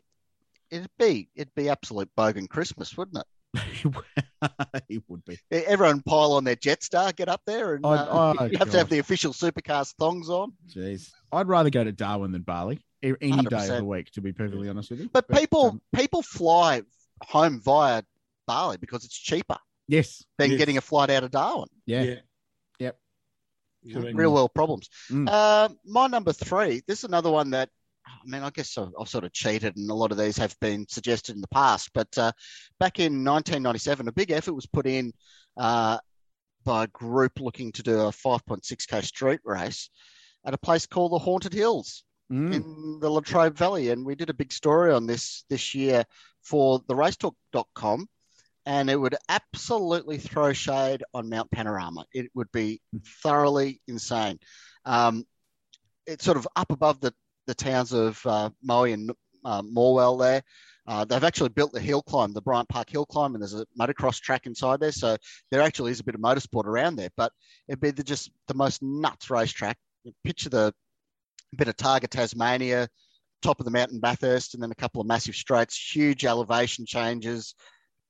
it'd 0.72 0.90
be, 0.98 1.30
it'd 1.36 1.56
be 1.56 1.70
absolute 1.70 2.10
bogan 2.18 2.48
Christmas, 2.50 2.96
wouldn't 2.98 3.18
it? 3.18 3.26
it 4.90 5.04
would 5.08 5.26
be. 5.26 5.38
Everyone 5.52 6.02
pile 6.02 6.34
on 6.34 6.44
their 6.44 6.56
Jetstar, 6.56 7.16
get 7.16 7.30
up 7.30 7.42
there, 7.46 7.74
and 7.76 7.86
I'd- 7.86 8.10
uh, 8.10 8.34
oh, 8.40 8.46
you 8.46 8.58
have 8.58 8.72
to 8.72 8.78
have 8.78 8.90
the 8.90 9.00
official 9.00 9.34
supercars 9.34 9.94
thongs 9.96 10.30
on. 10.30 10.54
Jeez, 10.74 11.12
I'd 11.32 11.48
rather 11.48 11.70
go 11.70 11.84
to 11.84 11.92
Darwin 11.92 12.32
than 12.32 12.44
Bali 12.44 12.80
a- 13.04 13.16
any 13.22 13.44
day 13.46 13.68
of 13.70 13.78
the 13.78 13.86
week. 13.86 14.12
To 14.12 14.22
be 14.22 14.34
perfectly 14.34 14.70
honest 14.70 14.92
with 14.92 15.00
you, 15.02 15.10
But 15.12 15.28
people, 15.28 15.66
um, 15.66 15.82
people 15.96 16.22
fly 16.22 16.84
home 17.24 17.60
via 17.62 18.04
Bali 18.48 18.78
because 18.78 19.04
it's 19.04 19.18
cheaper 19.18 19.58
yes, 19.88 20.24
than 20.38 20.52
Yes. 20.52 20.58
getting 20.60 20.78
a 20.78 20.82
flight 20.82 21.10
out 21.10 21.24
of 21.24 21.32
Darwin. 21.32 21.70
yeah, 21.86 22.16
You 23.82 23.96
know, 23.96 24.02
Correct. 24.02 24.18
real 24.18 24.34
world 24.34 24.54
problems. 24.54 24.90
Mm. 25.10 25.30
Uh, 25.30 25.70
my 25.86 26.08
number 26.08 26.34
three. 26.34 26.82
This 26.86 27.00
is 27.00 27.04
another 27.06 27.32
one 27.32 27.52
that 27.52 27.70
I 28.22 28.26
mean, 28.26 28.44
I 28.44 28.50
guess 28.50 28.78
I've, 28.78 28.90
I've 29.00 29.10
sort 29.10 29.24
of 29.24 29.34
cheated, 29.34 29.78
and 29.78 29.90
a 29.90 29.94
lot 29.94 30.12
of 30.12 30.18
these 30.18 30.38
have 30.38 30.56
been 30.60 30.86
suggested 30.88 31.36
in 31.36 31.42
the 31.42 31.48
past. 31.48 31.92
But 31.94 32.18
uh, 32.18 32.32
back 32.80 33.00
in 33.00 33.24
1997, 33.24 34.08
a 34.08 34.12
big 34.12 34.32
effort 34.32 34.54
was 34.54 34.66
put 34.66 34.86
in 34.86 35.14
uh, 35.58 35.98
by 36.66 36.84
a 36.84 36.88
group 36.88 37.40
looking 37.40 37.72
to 37.74 37.84
do 37.84 38.00
a 38.02 38.12
5.6k 38.12 39.04
street 39.04 39.40
race 39.44 39.90
at 40.46 40.54
a 40.54 40.58
place 40.58 40.86
called 40.86 41.12
the 41.14 41.20
Haunted 41.20 41.54
Hills 41.54 42.04
Mm. 42.32 42.54
in 42.54 43.00
the 43.00 43.10
Latrobe 43.10 43.58
Valley, 43.58 43.90
and 43.90 44.06
we 44.06 44.14
did 44.14 44.30
a 44.30 44.36
big 44.36 44.54
story 44.54 44.94
on 44.94 45.08
this 45.08 45.46
this 45.50 45.74
year 45.74 46.06
for 46.44 46.80
the 46.88 46.94
racetalk.com. 46.94 48.08
And 48.68 48.88
it 48.88 48.98
would 48.98 49.16
absolutely 49.30 50.20
throw 50.20 50.54
shade 50.54 51.04
on 51.16 51.28
Mount 51.28 51.50
Panorama. 51.50 52.06
It 52.14 52.30
would 52.36 52.52
be 52.52 52.82
thoroughly 53.24 53.82
insane. 53.88 54.38
Um, 54.86 55.26
it's 56.06 56.24
sort 56.24 56.38
of 56.38 56.48
up 56.56 56.72
above 56.72 57.02
the, 57.02 57.16
the 57.50 57.56
towns 57.56 57.94
of 57.94 58.22
uh, 58.26 58.50
Moe 58.64 58.84
and 58.84 59.12
uh, 59.44 59.62
Morwell 59.64 60.20
there. 60.20 60.44
Uh, 60.88 61.04
they've 61.04 61.24
actually 61.24 61.50
built 61.50 61.72
the 61.74 61.80
hill 61.80 62.02
climb, 62.02 62.32
the 62.32 62.42
Bryant 62.42 62.70
Park 62.70 62.90
hill 62.90 63.06
climb, 63.06 63.34
and 63.34 63.42
there's 63.42 63.54
a 63.54 63.66
motocross 63.80 64.20
track 64.20 64.46
inside 64.46 64.80
there. 64.80 64.92
So 64.92 65.18
there 65.52 65.62
actually 65.62 65.92
is 65.92 66.00
a 66.00 66.04
bit 66.04 66.16
of 66.16 66.22
motorsport 66.22 66.66
around 66.66 66.96
there, 66.96 67.10
but 67.18 67.32
it'd 67.68 67.80
be 67.82 67.92
the, 67.92 68.04
just 68.04 68.32
the 68.48 68.54
most 68.54 68.82
nuts 68.82 69.30
racetrack. 69.30 69.78
Picture 70.24 70.50
the 70.50 70.74
bit 71.56 71.68
of 71.68 71.76
Targa 71.76 72.08
Tasmania, 72.08 72.88
top 73.42 73.60
of 73.60 73.66
the 73.66 73.72
mountain 73.72 74.00
Bathurst, 74.00 74.54
and 74.54 74.64
then 74.64 74.72
a 74.72 74.76
couple 74.76 75.02
of 75.02 75.08
massive 75.08 75.36
straights, 75.36 75.76
huge 75.96 76.26
elevation 76.26 76.86
changes, 76.86 77.56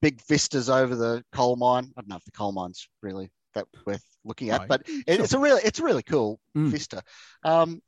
big 0.02 0.22
vistas 0.28 0.70
over 0.70 0.96
the 0.96 1.24
coal 1.34 1.56
mine. 1.56 1.92
I 1.98 2.02
don't 2.02 2.10
know 2.10 2.16
if 2.18 2.26
the 2.26 2.32
coal 2.32 2.52
mine's 2.52 2.88
really 3.02 3.30
that 3.56 3.66
worth 3.86 4.04
looking 4.24 4.52
at, 4.52 4.60
Right. 4.60 4.70
but 4.70 4.82
it, 4.88 5.20
it's 5.20 5.34
a 5.34 5.40
really 5.40 5.62
it's 5.64 5.80
a 5.80 5.84
really 5.84 6.04
cool 6.04 6.40
Mm. 6.56 6.70
vista. 6.70 7.02
Um, 7.44 7.82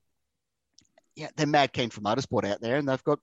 yeah, 1.16 1.30
they're 1.36 1.47
mad 1.47 1.74
keen 1.74 1.89
for 1.89 2.01
motorsport 2.01 2.45
out 2.45 2.62
there, 2.62 2.78
and 2.78 2.88
they've 2.88 3.03
got 3.03 3.20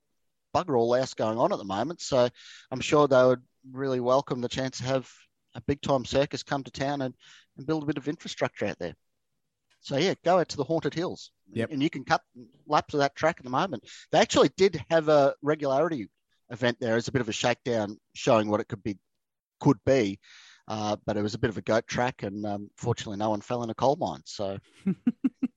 bugger 0.55 0.77
all 0.77 0.95
else 0.95 1.13
going 1.13 1.37
on 1.37 1.51
at 1.51 1.57
the 1.57 1.65
moment. 1.65 2.01
So 2.01 2.29
I'm 2.71 2.81
sure 2.81 3.07
they 3.07 3.23
would 3.23 3.43
really 3.71 3.99
welcome 3.99 4.41
the 4.41 4.49
chance 4.49 4.77
to 4.79 4.85
have 4.85 5.09
a 5.55 5.61
big 5.61 5.81
time 5.81 6.05
circus 6.05 6.43
come 6.43 6.63
to 6.63 6.71
town 6.71 7.01
and, 7.01 7.13
and 7.57 7.67
build 7.67 7.83
a 7.83 7.85
bit 7.85 7.97
of 7.97 8.07
infrastructure 8.07 8.65
out 8.65 8.79
there. 8.79 8.95
So 9.81 9.97
yeah, 9.97 10.13
go 10.23 10.39
out 10.39 10.49
to 10.49 10.57
the 10.57 10.63
haunted 10.63 10.93
hills, 10.93 11.31
Yep. 11.53 11.71
and 11.71 11.81
you 11.81 11.89
can 11.89 12.03
cut 12.03 12.21
laps 12.67 12.93
of 12.93 12.99
that 12.99 13.15
track 13.15 13.37
at 13.39 13.43
the 13.43 13.49
moment. 13.49 13.83
They 14.11 14.19
actually 14.19 14.49
did 14.57 14.83
have 14.89 15.07
a 15.09 15.33
regularity 15.41 16.09
event 16.49 16.77
there 16.79 16.95
as 16.95 17.07
a 17.07 17.11
bit 17.11 17.21
of 17.21 17.29
a 17.29 17.33
shakedown, 17.33 17.97
showing 18.13 18.49
what 18.49 18.59
it 18.59 18.67
could 18.67 18.83
be, 18.83 18.97
could 19.59 19.77
be. 19.85 20.19
Uh, 20.67 20.95
but 21.05 21.17
it 21.17 21.23
was 21.23 21.33
a 21.33 21.39
bit 21.39 21.49
of 21.49 21.57
a 21.57 21.61
goat 21.63 21.87
track, 21.87 22.21
and 22.21 22.45
um, 22.45 22.69
fortunately, 22.77 23.17
no 23.17 23.31
one 23.31 23.41
fell 23.41 23.63
in 23.63 23.71
a 23.71 23.73
coal 23.73 23.95
mine. 23.95 24.21
So 24.25 24.59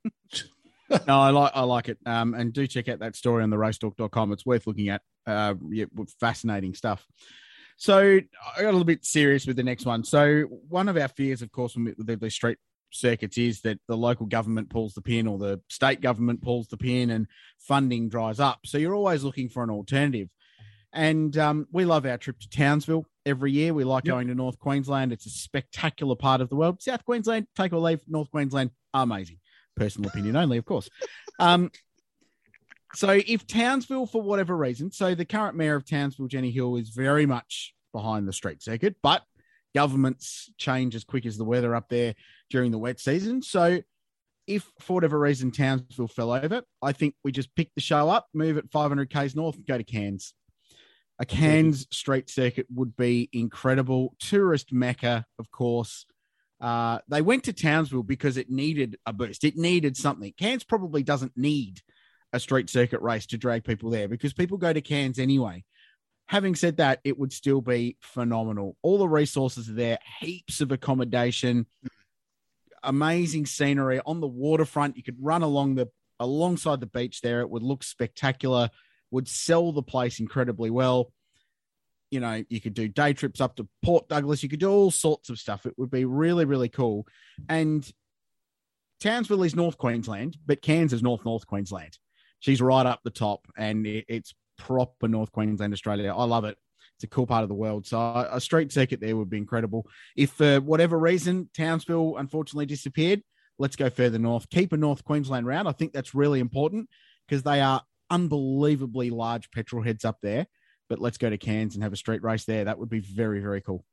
no, 1.06 1.18
I 1.20 1.30
like 1.30 1.52
I 1.54 1.62
like 1.62 1.88
it. 1.88 1.98
Um, 2.06 2.34
and 2.34 2.52
do 2.52 2.66
check 2.66 2.88
out 2.88 3.00
that 3.00 3.16
story 3.16 3.42
on 3.42 3.50
the 3.50 3.56
racetalk.com. 3.56 4.32
It's 4.32 4.46
worth 4.46 4.66
looking 4.66 4.88
at. 4.88 5.02
Uh, 5.26 5.54
yeah, 5.70 5.84
fascinating 6.20 6.74
stuff. 6.74 7.06
So 7.76 7.98
I 7.98 8.60
got 8.60 8.64
a 8.68 8.72
little 8.72 8.84
bit 8.84 9.04
serious 9.04 9.46
with 9.46 9.56
the 9.56 9.62
next 9.62 9.86
one. 9.86 10.04
So 10.04 10.42
one 10.68 10.88
of 10.88 10.96
our 10.96 11.08
fears, 11.08 11.42
of 11.42 11.50
course, 11.52 11.74
when 11.74 11.84
we- 11.86 11.94
with 12.04 12.20
the 12.20 12.30
street 12.30 12.58
circuits 12.90 13.38
is 13.38 13.62
that 13.62 13.78
the 13.88 13.96
local 13.96 14.26
government 14.26 14.68
pulls 14.68 14.92
the 14.94 15.00
pin 15.00 15.26
or 15.26 15.38
the 15.38 15.60
state 15.70 16.00
government 16.00 16.42
pulls 16.42 16.68
the 16.68 16.76
pin 16.76 17.10
and 17.10 17.26
funding 17.58 18.08
dries 18.08 18.38
up. 18.38 18.60
So 18.66 18.78
you're 18.78 18.94
always 18.94 19.24
looking 19.24 19.48
for 19.48 19.62
an 19.64 19.70
alternative. 19.70 20.28
And 20.92 21.36
um, 21.38 21.66
we 21.72 21.86
love 21.86 22.04
our 22.04 22.18
trip 22.18 22.38
to 22.40 22.48
Townsville 22.50 23.06
every 23.24 23.50
year. 23.52 23.72
We 23.72 23.84
like 23.84 24.04
Yep. 24.04 24.12
going 24.14 24.28
to 24.28 24.34
North 24.34 24.58
Queensland. 24.58 25.10
It's 25.10 25.24
a 25.24 25.30
spectacular 25.30 26.16
part 26.16 26.42
of 26.42 26.50
the 26.50 26.56
world. 26.56 26.82
South 26.82 27.04
Queensland, 27.06 27.46
take 27.56 27.72
or 27.72 27.78
leave. 27.80 28.00
North 28.06 28.30
Queensland, 28.30 28.72
amazing. 28.92 29.38
Personal 29.76 30.10
opinion 30.10 30.36
only, 30.36 30.58
of 30.58 30.64
course. 30.64 30.88
Um, 31.38 31.70
so 32.94 33.20
if 33.26 33.46
Townsville, 33.46 34.06
for 34.06 34.20
whatever 34.20 34.56
reason, 34.56 34.90
so 34.90 35.14
the 35.14 35.24
current 35.24 35.56
mayor 35.56 35.76
of 35.76 35.86
Townsville, 35.86 36.28
Jenny 36.28 36.50
Hill, 36.50 36.76
is 36.76 36.90
very 36.90 37.26
much 37.26 37.74
behind 37.92 38.28
the 38.28 38.32
street 38.32 38.62
circuit, 38.62 38.96
but 39.02 39.22
governments 39.74 40.50
change 40.58 40.94
as 40.94 41.04
quick 41.04 41.24
as 41.24 41.38
the 41.38 41.44
weather 41.44 41.74
up 41.74 41.88
there 41.88 42.14
during 42.50 42.70
the 42.70 42.78
wet 42.78 43.00
season. 43.00 43.42
So 43.42 43.80
if 44.46 44.70
for 44.80 44.94
whatever 44.94 45.18
reason 45.18 45.50
Townsville 45.50 46.08
fell 46.08 46.32
over, 46.32 46.62
I 46.82 46.92
think 46.92 47.14
we 47.24 47.32
just 47.32 47.54
pick 47.54 47.70
the 47.74 47.80
show 47.80 48.10
up, 48.10 48.26
move 48.34 48.56
it 48.56 48.70
500 48.70 49.08
k's 49.08 49.34
north, 49.34 49.56
go 49.66 49.78
to 49.78 49.84
Cairns. 49.84 50.34
A 51.18 51.26
Cairns 51.26 51.86
street 51.90 52.28
circuit 52.28 52.66
would 52.74 52.96
be 52.96 53.28
incredible. 53.32 54.16
Tourist 54.18 54.72
mecca, 54.72 55.24
of 55.38 55.50
course. 55.50 56.06
Uh, 56.62 57.00
they 57.08 57.20
went 57.20 57.42
to 57.44 57.52
Townsville 57.52 58.04
because 58.04 58.36
it 58.36 58.48
needed 58.48 58.96
a 59.04 59.12
boost. 59.12 59.42
It 59.42 59.56
needed 59.56 59.96
something. 59.96 60.32
Cairns 60.38 60.62
probably 60.62 61.02
doesn't 61.02 61.32
need 61.36 61.80
a 62.32 62.38
street 62.38 62.70
circuit 62.70 63.02
race 63.02 63.26
to 63.26 63.36
drag 63.36 63.64
people 63.64 63.90
there 63.90 64.06
because 64.06 64.32
people 64.32 64.58
go 64.58 64.72
to 64.72 64.80
Cairns 64.80 65.18
anyway. 65.18 65.64
Having 66.28 66.54
said 66.54 66.76
that, 66.76 67.00
it 67.02 67.18
would 67.18 67.32
still 67.32 67.60
be 67.60 67.96
phenomenal. 68.00 68.76
All 68.80 68.98
the 68.98 69.08
resources 69.08 69.68
are 69.68 69.74
there, 69.74 69.98
heaps 70.20 70.60
of 70.60 70.70
accommodation, 70.70 71.66
amazing 72.84 73.46
scenery 73.46 74.00
on 74.06 74.20
the 74.20 74.28
waterfront. 74.28 74.96
You 74.96 75.02
could 75.02 75.18
run 75.20 75.42
along 75.42 75.74
the 75.74 75.88
alongside 76.20 76.78
the 76.78 76.86
beach 76.86 77.22
there. 77.22 77.40
It 77.40 77.50
would 77.50 77.64
look 77.64 77.82
spectacular. 77.82 78.70
Would 79.10 79.28
sell 79.28 79.72
the 79.72 79.82
place 79.82 80.20
incredibly 80.20 80.70
well. 80.70 81.12
You 82.12 82.20
know, 82.20 82.44
you 82.50 82.60
could 82.60 82.74
do 82.74 82.88
day 82.88 83.14
trips 83.14 83.40
up 83.40 83.56
to 83.56 83.66
Port 83.82 84.06
Douglas. 84.08 84.42
You 84.42 84.48
could 84.48 84.60
do 84.60 84.70
all 84.70 84.90
sorts 84.90 85.30
of 85.30 85.38
stuff. 85.38 85.66
It 85.66 85.74
would 85.78 85.90
be 85.90 86.04
really, 86.04 86.44
really 86.44 86.68
cool. 86.68 87.06
And 87.48 87.90
Townsville 89.00 89.42
is 89.42 89.56
North 89.56 89.78
Queensland, 89.78 90.36
but 90.46 90.62
Cairns 90.62 90.92
is 90.92 91.02
North 91.02 91.24
North 91.24 91.46
Queensland. 91.46 91.98
She's 92.38 92.60
right 92.60 92.86
up 92.86 93.00
the 93.02 93.10
top, 93.10 93.46
and 93.56 93.86
it's 93.86 94.34
proper 94.58 95.08
North 95.08 95.32
Queensland, 95.32 95.72
Australia. 95.72 96.14
I 96.14 96.24
love 96.24 96.44
it. 96.44 96.56
It's 96.96 97.04
a 97.04 97.08
cool 97.08 97.26
part 97.26 97.42
of 97.42 97.48
the 97.48 97.54
world. 97.54 97.86
So 97.86 97.98
a 97.98 98.40
street 98.40 98.72
circuit 98.72 99.00
there 99.00 99.16
would 99.16 99.30
be 99.30 99.38
incredible. 99.38 99.88
If 100.14 100.32
for 100.32 100.60
whatever 100.60 100.98
reason 100.98 101.48
Townsville 101.56 102.16
unfortunately 102.18 102.66
disappeared, 102.66 103.22
let's 103.58 103.74
go 103.74 103.90
further 103.90 104.18
north. 104.18 104.48
Keep 104.50 104.72
a 104.72 104.76
North 104.76 105.02
Queensland 105.02 105.46
round. 105.46 105.66
I 105.66 105.72
think 105.72 105.92
that's 105.92 106.14
really 106.14 106.40
important 106.40 106.88
because 107.26 107.42
they 107.42 107.60
are 107.60 107.82
unbelievably 108.10 109.10
large 109.10 109.50
petrol 109.50 109.82
heads 109.82 110.04
up 110.04 110.18
there. 110.22 110.46
But 110.88 111.00
let's 111.00 111.18
go 111.18 111.30
to 111.30 111.38
Cairns 111.38 111.74
and 111.74 111.82
have 111.82 111.92
a 111.92 111.96
street 111.96 112.22
race 112.22 112.44
there. 112.44 112.64
That 112.64 112.78
would 112.78 112.90
be 112.90 113.00
very, 113.00 113.40
very 113.40 113.60
cool. 113.60 113.84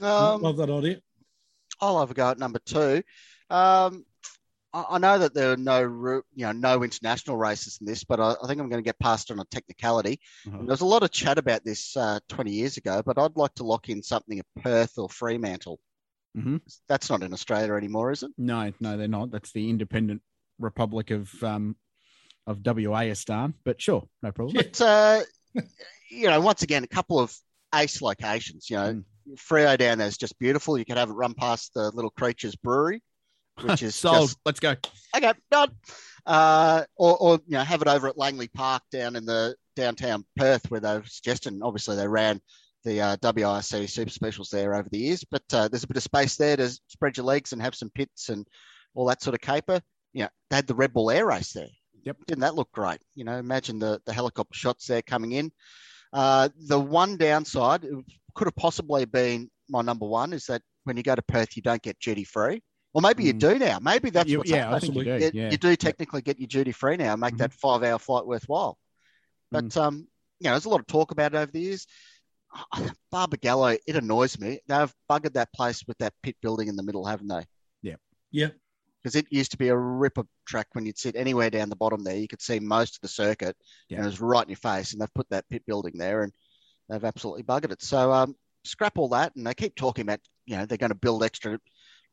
Um, 0.00 0.42
Love 0.42 0.56
that 0.58 0.70
idea. 0.70 1.00
I'll 1.80 2.00
have 2.00 2.10
a 2.10 2.14
go 2.14 2.30
at 2.30 2.38
number 2.38 2.60
two. 2.60 3.02
Um, 3.50 4.04
I 4.72 4.98
know 4.98 5.18
that 5.18 5.34
there 5.34 5.52
are 5.52 5.56
no, 5.56 6.22
you 6.34 6.46
know, 6.46 6.52
no 6.52 6.82
international 6.82 7.36
races 7.36 7.78
in 7.80 7.86
this, 7.86 8.02
but 8.02 8.18
I, 8.18 8.34
I 8.42 8.48
think 8.48 8.60
I'm 8.60 8.68
going 8.68 8.82
to 8.82 8.86
get 8.86 8.98
past 8.98 9.30
on 9.30 9.38
a 9.38 9.44
technicality. 9.44 10.18
Uh-huh. 10.48 10.58
There 10.58 10.66
was 10.66 10.80
a 10.80 10.86
lot 10.86 11.04
of 11.04 11.12
chat 11.12 11.38
about 11.38 11.64
this 11.64 11.96
uh, 11.96 12.18
20 12.28 12.50
years 12.50 12.76
ago, 12.76 13.00
but 13.06 13.16
I'd 13.16 13.36
like 13.36 13.54
to 13.54 13.64
lock 13.64 13.88
in 13.88 14.02
something 14.02 14.40
at 14.40 14.46
Perth 14.62 14.98
or 14.98 15.08
Fremantle. 15.08 15.78
Mm-hmm. 16.36 16.56
That's 16.88 17.08
not 17.08 17.22
in 17.22 17.32
Australia 17.32 17.74
anymore, 17.74 18.10
is 18.10 18.24
it? 18.24 18.32
No, 18.36 18.72
no, 18.80 18.96
they're 18.96 19.06
not. 19.06 19.30
That's 19.30 19.52
the 19.52 19.70
independent 19.70 20.22
Republic 20.58 21.12
of 21.12 21.30
um, 21.44 21.76
of 22.46 22.58
WAistan. 22.58 23.54
But 23.64 23.80
sure, 23.80 24.08
no 24.22 24.32
problem. 24.32 24.56
But 24.56 24.80
uh, 24.80 25.20
you 26.10 26.28
know, 26.28 26.40
once 26.40 26.62
again, 26.62 26.84
a 26.84 26.88
couple 26.88 27.18
of 27.18 27.34
ace 27.74 28.02
locations. 28.02 28.68
You 28.70 28.76
know, 28.76 28.92
mm. 28.94 29.04
Freo 29.36 29.76
down 29.78 29.98
there 29.98 30.08
is 30.08 30.18
just 30.18 30.38
beautiful. 30.38 30.78
You 30.78 30.84
could 30.84 30.98
have 30.98 31.10
it 31.10 31.14
run 31.14 31.34
past 31.34 31.72
the 31.74 31.90
Little 31.90 32.10
Creatures 32.10 32.56
Brewery 32.56 33.02
which 33.62 33.82
is 33.82 33.94
sold. 33.94 34.28
Just, 34.28 34.38
Let's 34.44 34.60
go. 34.60 34.76
Okay, 35.16 35.32
done. 35.50 35.70
Uh, 36.26 36.84
or, 36.96 37.16
or 37.18 37.32
you 37.46 37.56
know, 37.56 37.64
have 37.64 37.82
it 37.82 37.88
over 37.88 38.08
at 38.08 38.18
Langley 38.18 38.48
Park 38.48 38.82
down 38.90 39.16
in 39.16 39.24
the 39.24 39.54
downtown 39.76 40.24
Perth, 40.36 40.70
where 40.70 40.80
they've 40.80 41.08
suggested. 41.08 41.58
Obviously, 41.62 41.96
they 41.96 42.08
ran 42.08 42.40
the 42.84 43.00
uh, 43.00 43.16
WRC 43.18 43.88
Super 43.88 44.10
Specials 44.10 44.50
there 44.50 44.74
over 44.74 44.88
the 44.90 44.98
years, 44.98 45.24
but 45.24 45.42
uh, 45.52 45.68
there's 45.68 45.84
a 45.84 45.88
bit 45.88 45.96
of 45.96 46.02
space 46.02 46.36
there 46.36 46.56
to 46.56 46.68
spread 46.88 47.16
your 47.16 47.26
legs 47.26 47.52
and 47.52 47.62
have 47.62 47.74
some 47.74 47.90
pits 47.90 48.28
and 48.28 48.46
all 48.94 49.06
that 49.06 49.22
sort 49.22 49.34
of 49.34 49.40
caper. 49.40 49.80
You 50.12 50.24
know, 50.24 50.28
they 50.50 50.56
had 50.56 50.66
the 50.66 50.74
Red 50.74 50.92
Bull 50.92 51.10
Air 51.10 51.26
Race 51.26 51.52
there. 51.52 51.68
Yep. 52.04 52.16
Didn't 52.26 52.40
that 52.40 52.54
look 52.54 52.70
great? 52.72 52.98
You 53.14 53.24
know, 53.24 53.36
imagine 53.36 53.78
the, 53.78 54.00
the 54.06 54.12
helicopter 54.12 54.56
shots 54.56 54.86
there 54.86 55.02
coming 55.02 55.32
in. 55.32 55.50
Uh, 56.12 56.48
the 56.66 56.78
one 56.78 57.16
downside 57.16 57.84
could 58.34 58.46
have 58.46 58.56
possibly 58.56 59.04
been 59.04 59.50
my 59.68 59.82
number 59.82 60.06
one 60.06 60.32
is 60.32 60.46
that 60.46 60.62
when 60.84 60.96
you 60.96 61.02
go 61.02 61.14
to 61.14 61.22
Perth, 61.22 61.56
you 61.56 61.62
don't 61.62 61.82
get 61.82 61.98
duty 61.98 62.24
free. 62.24 62.62
Or 62.92 63.02
maybe 63.02 63.24
you 63.24 63.34
mm. 63.34 63.40
do 63.40 63.58
now. 63.58 63.78
Maybe 63.80 64.10
that's 64.10 64.30
you, 64.30 64.38
what's 64.38 64.50
yeah, 64.50 64.72
I 64.72 64.78
think 64.78 64.94
you 64.94 65.02
do. 65.02 65.30
yeah. 65.34 65.50
you 65.50 65.56
do 65.56 65.74
technically 65.74 66.22
get 66.22 66.38
your 66.38 66.46
duty 66.46 66.70
free 66.70 66.96
now, 66.96 67.12
and 67.12 67.20
make 67.20 67.32
mm-hmm. 67.32 67.38
that 67.38 67.52
five 67.52 67.82
hour 67.82 67.98
flight 67.98 68.24
worthwhile. 68.24 68.78
But 69.50 69.64
mm. 69.64 69.80
um, 69.80 70.06
you 70.38 70.44
know, 70.44 70.50
there's 70.52 70.66
a 70.66 70.68
lot 70.68 70.80
of 70.80 70.86
talk 70.86 71.10
about 71.10 71.34
it 71.34 71.38
over 71.38 71.50
the 71.50 71.60
years. 71.60 71.86
Barbagallo, 73.12 73.76
it 73.84 73.96
annoys 73.96 74.38
me. 74.38 74.60
They've 74.68 74.94
buggered 75.10 75.34
that 75.34 75.52
place 75.52 75.82
with 75.88 75.98
that 75.98 76.12
pit 76.22 76.36
building 76.40 76.68
in 76.68 76.76
the 76.76 76.84
middle, 76.84 77.04
haven't 77.04 77.26
they? 77.26 77.44
Yeah. 77.82 77.96
Yeah. 78.30 78.48
Because 79.04 79.16
it 79.16 79.26
used 79.30 79.50
to 79.50 79.58
be 79.58 79.68
a 79.68 79.76
ripper 79.76 80.24
track 80.46 80.68
when 80.72 80.86
you'd 80.86 80.98
sit 80.98 81.14
anywhere 81.14 81.50
down 81.50 81.68
the 81.68 81.76
bottom 81.76 82.02
there, 82.02 82.16
you 82.16 82.26
could 82.26 82.40
see 82.40 82.58
most 82.58 82.96
of 82.96 83.02
the 83.02 83.08
circuit, 83.08 83.54
yeah. 83.90 83.98
and 83.98 84.06
it 84.06 84.08
was 84.08 84.20
right 84.20 84.42
in 84.42 84.48
your 84.48 84.56
face. 84.56 84.92
And 84.92 85.02
they've 85.02 85.14
put 85.14 85.28
that 85.28 85.48
pit 85.50 85.62
building 85.66 85.98
there, 85.98 86.22
and 86.22 86.32
they've 86.88 87.04
absolutely 87.04 87.42
buggered 87.42 87.70
it. 87.70 87.82
So 87.82 88.10
um, 88.12 88.34
scrap 88.64 88.96
all 88.96 89.10
that, 89.10 89.36
and 89.36 89.46
they 89.46 89.52
keep 89.52 89.76
talking 89.76 90.02
about 90.02 90.20
you 90.46 90.56
know 90.56 90.64
they're 90.64 90.78
going 90.78 90.88
to 90.88 90.96
build 90.96 91.22
extra 91.22 91.60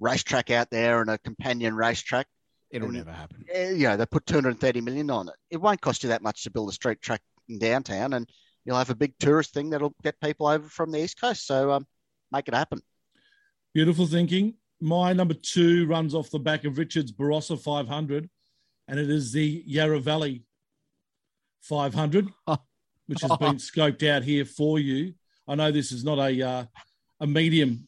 racetrack 0.01 0.49
out 0.49 0.69
there 0.69 0.99
and 0.99 1.09
a 1.09 1.17
companion 1.19 1.75
racetrack. 1.75 2.27
It'll 2.71 2.87
and, 2.87 2.97
never 2.97 3.11
happen. 3.11 3.45
You 3.53 3.87
know, 3.87 3.97
they 3.97 4.05
put 4.05 4.25
230 4.25 4.81
million 4.81 5.09
on 5.09 5.29
it. 5.29 5.35
It 5.49 5.57
won't 5.57 5.81
cost 5.81 6.03
you 6.03 6.09
that 6.09 6.21
much 6.21 6.43
to 6.43 6.51
build 6.51 6.69
a 6.69 6.73
street 6.73 7.01
track 7.01 7.21
in 7.47 7.59
downtown, 7.59 8.13
and 8.13 8.29
you'll 8.65 8.77
have 8.77 8.89
a 8.89 8.95
big 8.95 9.13
tourist 9.19 9.53
thing 9.53 9.69
that'll 9.69 9.95
get 10.03 10.19
people 10.19 10.47
over 10.47 10.67
from 10.67 10.91
the 10.91 11.01
east 11.03 11.19
coast. 11.19 11.45
So 11.45 11.71
um, 11.71 11.87
make 12.31 12.47
it 12.47 12.53
happen. 12.53 12.81
Beautiful 13.73 14.07
thinking. 14.07 14.55
My 14.82 15.13
number 15.13 15.36
two 15.36 15.86
runs 15.86 16.15
off 16.15 16.32
the 16.32 16.39
back 16.39 16.65
of 16.65 16.77
Richard's 16.77 17.11
Barossa 17.11 17.59
500, 17.59 18.29
and 18.88 18.99
it 18.99 19.09
is 19.09 19.32
the 19.32 19.63
Yarra 19.65 19.99
Valley 19.99 20.43
500, 21.61 22.27
which 23.07 23.21
has 23.21 23.38
been 23.38 23.57
scoped 23.57 24.07
out 24.07 24.23
here 24.23 24.45
for 24.45 24.79
you. 24.79 25.13
I 25.47 25.55
know 25.55 25.71
this 25.71 25.91
is 25.91 26.03
not 26.03 26.17
a 26.17 26.41
uh, 26.41 26.65
a 27.19 27.27
medium 27.27 27.88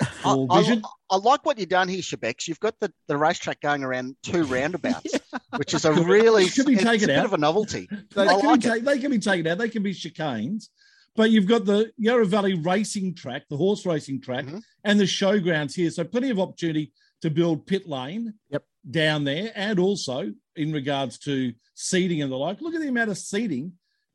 I, 0.00 0.46
I, 0.50 0.82
I, 1.10 1.16
like 1.16 1.44
what 1.44 1.58
you've 1.58 1.68
done 1.68 1.88
here, 1.88 2.00
Shebex. 2.00 2.46
You've 2.46 2.60
got 2.60 2.78
the, 2.78 2.92
the 3.08 3.16
racetrack 3.16 3.60
going 3.60 3.82
around 3.82 4.16
two 4.22 4.44
roundabouts, 4.44 5.12
yeah. 5.32 5.38
which 5.56 5.74
is 5.74 5.84
a 5.84 5.92
really 5.92 6.44
it 6.44 6.66
be 6.66 6.76
taken 6.76 7.10
a 7.10 7.14
out. 7.14 7.16
bit 7.16 7.24
of 7.24 7.32
a 7.32 7.38
novelty. 7.38 7.88
They, 8.14 8.26
they, 8.26 8.40
can 8.40 8.60
ta- 8.60 8.76
they, 8.80 8.98
can 8.98 9.10
be 9.10 9.18
taken 9.18 9.46
out. 9.48 9.58
They 9.58 9.68
can 9.68 9.82
be 9.82 9.92
chicanes. 9.92 10.68
But 11.16 11.30
you've 11.30 11.46
got 11.46 11.64
the 11.64 11.92
Yarra 11.96 12.26
Valley 12.26 12.54
racing 12.54 13.14
track, 13.14 13.42
the 13.48 13.56
horse 13.56 13.84
racing 13.84 14.20
track, 14.20 14.44
mm-hmm. 14.44 14.58
and 14.84 15.00
the 15.00 15.04
showgrounds 15.04 15.74
here. 15.74 15.90
So 15.90 16.04
plenty 16.04 16.30
of 16.30 16.38
opportunity 16.38 16.92
to 17.22 17.30
build 17.30 17.66
pit 17.66 17.88
lane 17.88 18.34
yep. 18.50 18.64
down 18.88 19.24
there, 19.24 19.50
and 19.54 19.78
also 19.78 20.32
in 20.54 20.72
regards 20.72 21.18
to 21.20 21.52
seating 21.74 22.22
and 22.22 22.30
the 22.30 22.36
like. 22.36 22.60
Look 22.60 22.74
at 22.74 22.80
the 22.80 22.88
amount 22.88 23.10
of 23.10 23.18
seating 23.18 23.72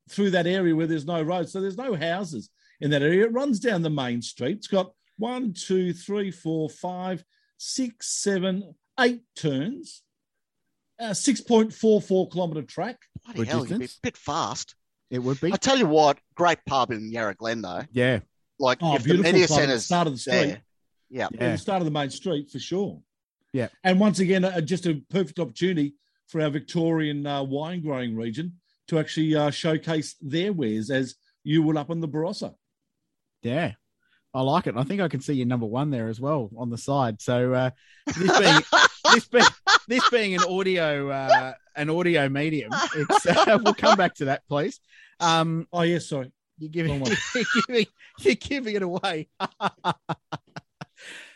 through 0.09 0.31
that 0.31 0.47
area 0.47 0.75
where 0.75 0.87
there's 0.87 1.05
no 1.05 1.21
road. 1.21 1.49
So 1.49 1.61
there's 1.61 1.77
no 1.77 1.95
houses 1.95 2.49
in 2.79 2.91
that 2.91 3.01
area. 3.01 3.25
It 3.25 3.33
runs 3.33 3.59
down 3.59 3.81
the 3.81 3.89
main 3.89 4.21
street. 4.21 4.57
It's 4.57 4.67
got 4.67 4.91
one, 5.17 5.53
two, 5.53 5.93
three, 5.93 6.31
four, 6.31 6.69
five, 6.69 7.23
six, 7.57 8.07
seven, 8.21 8.75
eight 8.99 9.23
turns. 9.35 10.03
Uh, 10.99 11.09
6.44 11.09 12.31
kilometre 12.31 12.61
track. 12.61 12.97
Bloody 13.25 13.45
hell, 13.45 13.65
you'd 13.65 13.79
be 13.79 13.85
a 13.85 13.89
bit 14.03 14.15
fast. 14.15 14.75
It 15.13 15.19
would 15.19 15.39
be. 15.39 15.53
I 15.53 15.57
tell 15.57 15.77
you 15.77 15.85
what, 15.85 16.17
great 16.33 16.57
pub 16.65 16.89
in 16.89 17.11
Yarra 17.11 17.35
Glen 17.35 17.61
though. 17.61 17.83
Yeah. 17.91 18.21
Like 18.59 18.79
oh, 18.81 18.95
if 18.95 19.03
the 19.03 19.19
media 19.19 19.47
centre's 19.47 19.85
start 19.85 20.07
of 20.07 20.13
the 20.13 20.19
street. 20.19 20.33
There, 20.33 20.61
yeah. 21.11 21.27
yeah. 21.31 21.51
the 21.51 21.57
start 21.59 21.81
of 21.81 21.85
the 21.85 21.91
main 21.91 22.09
street 22.09 22.49
for 22.49 22.57
sure. 22.57 22.99
Yeah. 23.51 23.67
And 23.83 23.99
once 23.99 24.17
again, 24.17 24.43
uh, 24.43 24.59
just 24.61 24.87
a 24.87 25.03
perfect 25.11 25.37
opportunity 25.37 25.93
for 26.29 26.41
our 26.41 26.49
Victorian 26.49 27.27
uh, 27.27 27.43
wine 27.43 27.83
growing 27.83 28.15
region 28.15 28.53
to 28.87 28.97
actually 28.97 29.35
uh, 29.35 29.51
showcase 29.51 30.15
their 30.19 30.51
wares 30.51 30.89
as 30.89 31.13
you 31.43 31.61
would 31.61 31.77
up 31.77 31.91
on 31.91 31.99
the 31.99 32.07
Barossa. 32.07 32.55
Yeah. 33.43 33.73
I 34.33 34.41
like 34.41 34.65
it. 34.65 34.75
I 34.75 34.83
think 34.83 34.99
I 34.99 35.09
can 35.09 35.21
see 35.21 35.33
your 35.33 35.45
number 35.45 35.67
one 35.67 35.91
there 35.91 36.07
as 36.07 36.19
well 36.19 36.49
on 36.57 36.71
the 36.71 36.77
side. 36.79 37.21
So 37.21 37.53
uh, 37.53 37.69
this 38.07 38.39
being 38.39 38.61
this 39.13 39.27
being 39.27 39.45
this 39.87 40.07
being 40.09 40.35
an 40.35 40.43
audio 40.43 41.09
uh, 41.09 41.53
an 41.75 41.89
audio 41.89 42.29
medium, 42.29 42.71
it's, 42.95 43.25
uh, 43.25 43.57
we'll 43.63 43.73
come 43.73 43.97
back 43.97 44.15
to 44.15 44.25
that, 44.25 44.43
please. 44.47 44.79
Um, 45.19 45.67
oh 45.71 45.81
yes, 45.81 46.07
sorry. 46.07 46.31
You're 46.59 46.69
giving, 46.69 47.03
you're 47.35 47.45
giving 47.67 47.85
you're 48.19 48.35
giving 48.35 48.75
it 48.75 48.83
away. 48.83 49.27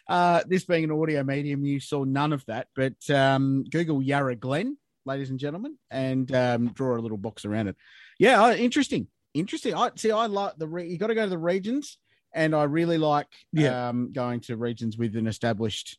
uh, 0.07 0.43
this 0.47 0.65
being 0.65 0.83
an 0.83 0.91
audio 0.91 1.23
medium, 1.23 1.65
you 1.65 1.79
saw 1.79 2.03
none 2.03 2.33
of 2.33 2.45
that, 2.45 2.67
but 2.75 3.09
um, 3.09 3.63
Google 3.69 4.01
Yarra 4.01 4.35
Glen, 4.35 4.77
ladies 5.05 5.29
and 5.29 5.39
gentlemen, 5.39 5.77
and 5.89 6.31
um, 6.33 6.67
draw 6.73 6.97
a 6.97 7.01
little 7.01 7.17
box 7.17 7.45
around 7.45 7.67
it. 7.67 7.75
Yeah, 8.19 8.43
uh, 8.43 8.53
interesting, 8.53 9.07
interesting. 9.33 9.73
I 9.73 9.91
see. 9.95 10.11
I 10.11 10.27
like 10.27 10.57
the 10.57 10.67
re- 10.67 10.87
you 10.87 10.97
got 10.97 11.07
to 11.07 11.15
go 11.15 11.23
to 11.23 11.29
the 11.29 11.37
regions 11.37 11.97
and 12.33 12.55
I 12.55 12.63
really 12.63 12.97
like 12.97 13.27
yeah. 13.51 13.89
um, 13.89 14.11
going 14.11 14.41
to 14.41 14.57
regions 14.57 14.97
with 14.97 15.15
an 15.15 15.27
established 15.27 15.97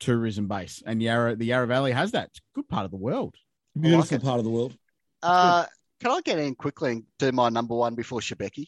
tourism 0.00 0.48
base. 0.48 0.82
And 0.84 1.02
Yarra, 1.02 1.36
the 1.36 1.46
Yarra 1.46 1.66
Valley 1.66 1.92
has 1.92 2.12
that. 2.12 2.28
It's 2.28 2.38
a 2.38 2.42
good 2.56 2.68
part 2.68 2.84
of 2.84 2.90
the 2.90 2.96
world. 2.96 3.34
Beautiful 3.78 4.16
like 4.18 4.24
part 4.24 4.38
of 4.38 4.44
the 4.44 4.50
world. 4.50 4.76
Uh, 5.22 5.64
can 6.00 6.10
I 6.10 6.20
get 6.22 6.38
in 6.38 6.54
quickly 6.54 6.92
and 6.92 7.02
do 7.18 7.32
my 7.32 7.48
number 7.48 7.74
one 7.74 7.94
before 7.94 8.20
Shebeki? 8.20 8.66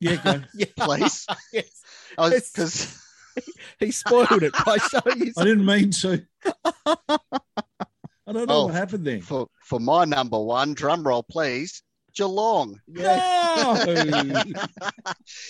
Yeah, 0.00 0.16
go. 0.16 0.42
yeah. 0.54 0.66
please. 0.78 1.26
yes. 1.52 1.82
Because 2.16 2.98
he 3.78 3.90
spoiled 3.90 4.42
it 4.42 4.54
by 4.64 4.76
showing. 4.78 5.32
I 5.36 5.44
didn't 5.44 5.64
mean 5.66 5.90
to. 5.92 6.24
I 8.26 8.32
don't 8.32 8.48
know 8.48 8.54
Oh, 8.54 8.64
what 8.66 8.74
happened 8.74 9.06
there. 9.06 9.20
for 9.20 9.48
for 9.62 9.78
my 9.78 10.04
number 10.04 10.40
one, 10.40 10.74
drum 10.74 11.06
roll, 11.06 11.22
please. 11.22 11.82
Geelong. 12.14 12.80
No! 12.86 13.74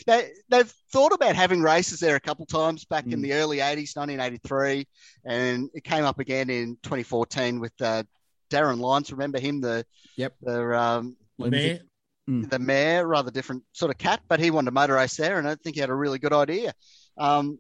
they, 0.07 0.31
they've 0.49 0.73
thought 0.93 1.13
about 1.13 1.37
having 1.37 1.61
races 1.63 2.01
there 2.01 2.17
a 2.17 2.21
couple 2.21 2.47
times 2.47 2.85
back 2.85 3.05
in 3.07 3.21
Mm. 3.21 3.23
the 3.23 3.33
early 3.35 3.59
80s, 3.59 3.97
1983, 3.97 4.87
and 5.25 5.69
it 5.75 5.85
came 5.85 6.05
up 6.05 6.19
again 6.19 6.51
in 6.51 6.77
2014 6.83 7.61
with 7.61 7.73
uh, 7.81 8.03
Darryn 8.51 8.81
Lyons. 8.81 9.11
Remember 9.13 9.39
him, 9.39 9.61
the 9.61 9.85
Yep. 10.17 10.35
the 10.43 10.79
um, 10.79 11.17
Mayor. 11.39 11.81
the 12.27 12.59
mayor, 12.59 13.07
rather 13.07 13.31
different 13.31 13.63
sort 13.73 13.91
of 13.91 13.99
cat, 13.99 14.21
but 14.29 14.41
he 14.41 14.51
wanted 14.51 14.69
a 14.69 14.73
motor 14.73 14.95
race 14.95 15.17
there, 15.17 15.39
and 15.39 15.47
I 15.49 15.55
think 15.57 15.75
he 15.77 15.81
had 15.81 15.91
a 15.91 15.95
really 15.95 16.19
good 16.19 16.33
idea. 16.33 16.73
Um, 17.19 17.59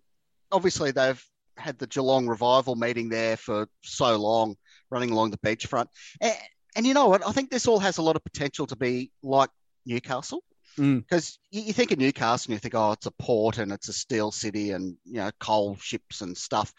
obviously, 0.50 0.90
they've 0.90 1.22
had 1.56 1.78
the 1.78 1.86
Geelong 1.86 2.26
revival 2.26 2.74
meeting 2.74 3.08
there 3.08 3.36
for 3.36 3.68
so 3.82 4.16
long, 4.16 4.56
running 4.90 5.10
along 5.10 5.30
the 5.32 5.38
beachfront, 5.38 5.86
and, 6.20 6.34
and 6.74 6.86
you 6.86 6.94
know 6.94 7.08
what? 7.08 7.26
I 7.26 7.32
think 7.32 7.50
this 7.50 7.66
all 7.66 7.78
has 7.80 7.98
a 7.98 8.02
lot 8.02 8.16
of 8.16 8.24
potential 8.24 8.66
to 8.68 8.76
be 8.76 9.10
like 9.22 9.50
Newcastle. 9.86 10.42
Mm. 10.78 11.00
Because 11.00 11.38
you, 11.50 11.62
you 11.62 11.72
think 11.72 11.92
of 11.92 11.98
Newcastle 11.98 12.50
and 12.50 12.56
you 12.56 12.60
think, 12.60 12.74
oh, 12.74 12.92
it's 12.92 13.06
a 13.06 13.12
port 13.12 13.58
and 13.58 13.70
it's 13.70 13.88
a 13.88 13.92
steel 13.92 14.32
city 14.32 14.72
and 14.72 14.96
you 15.04 15.18
know 15.18 15.30
coal 15.38 15.76
ships 15.80 16.20
and 16.20 16.36
stuff, 16.36 16.72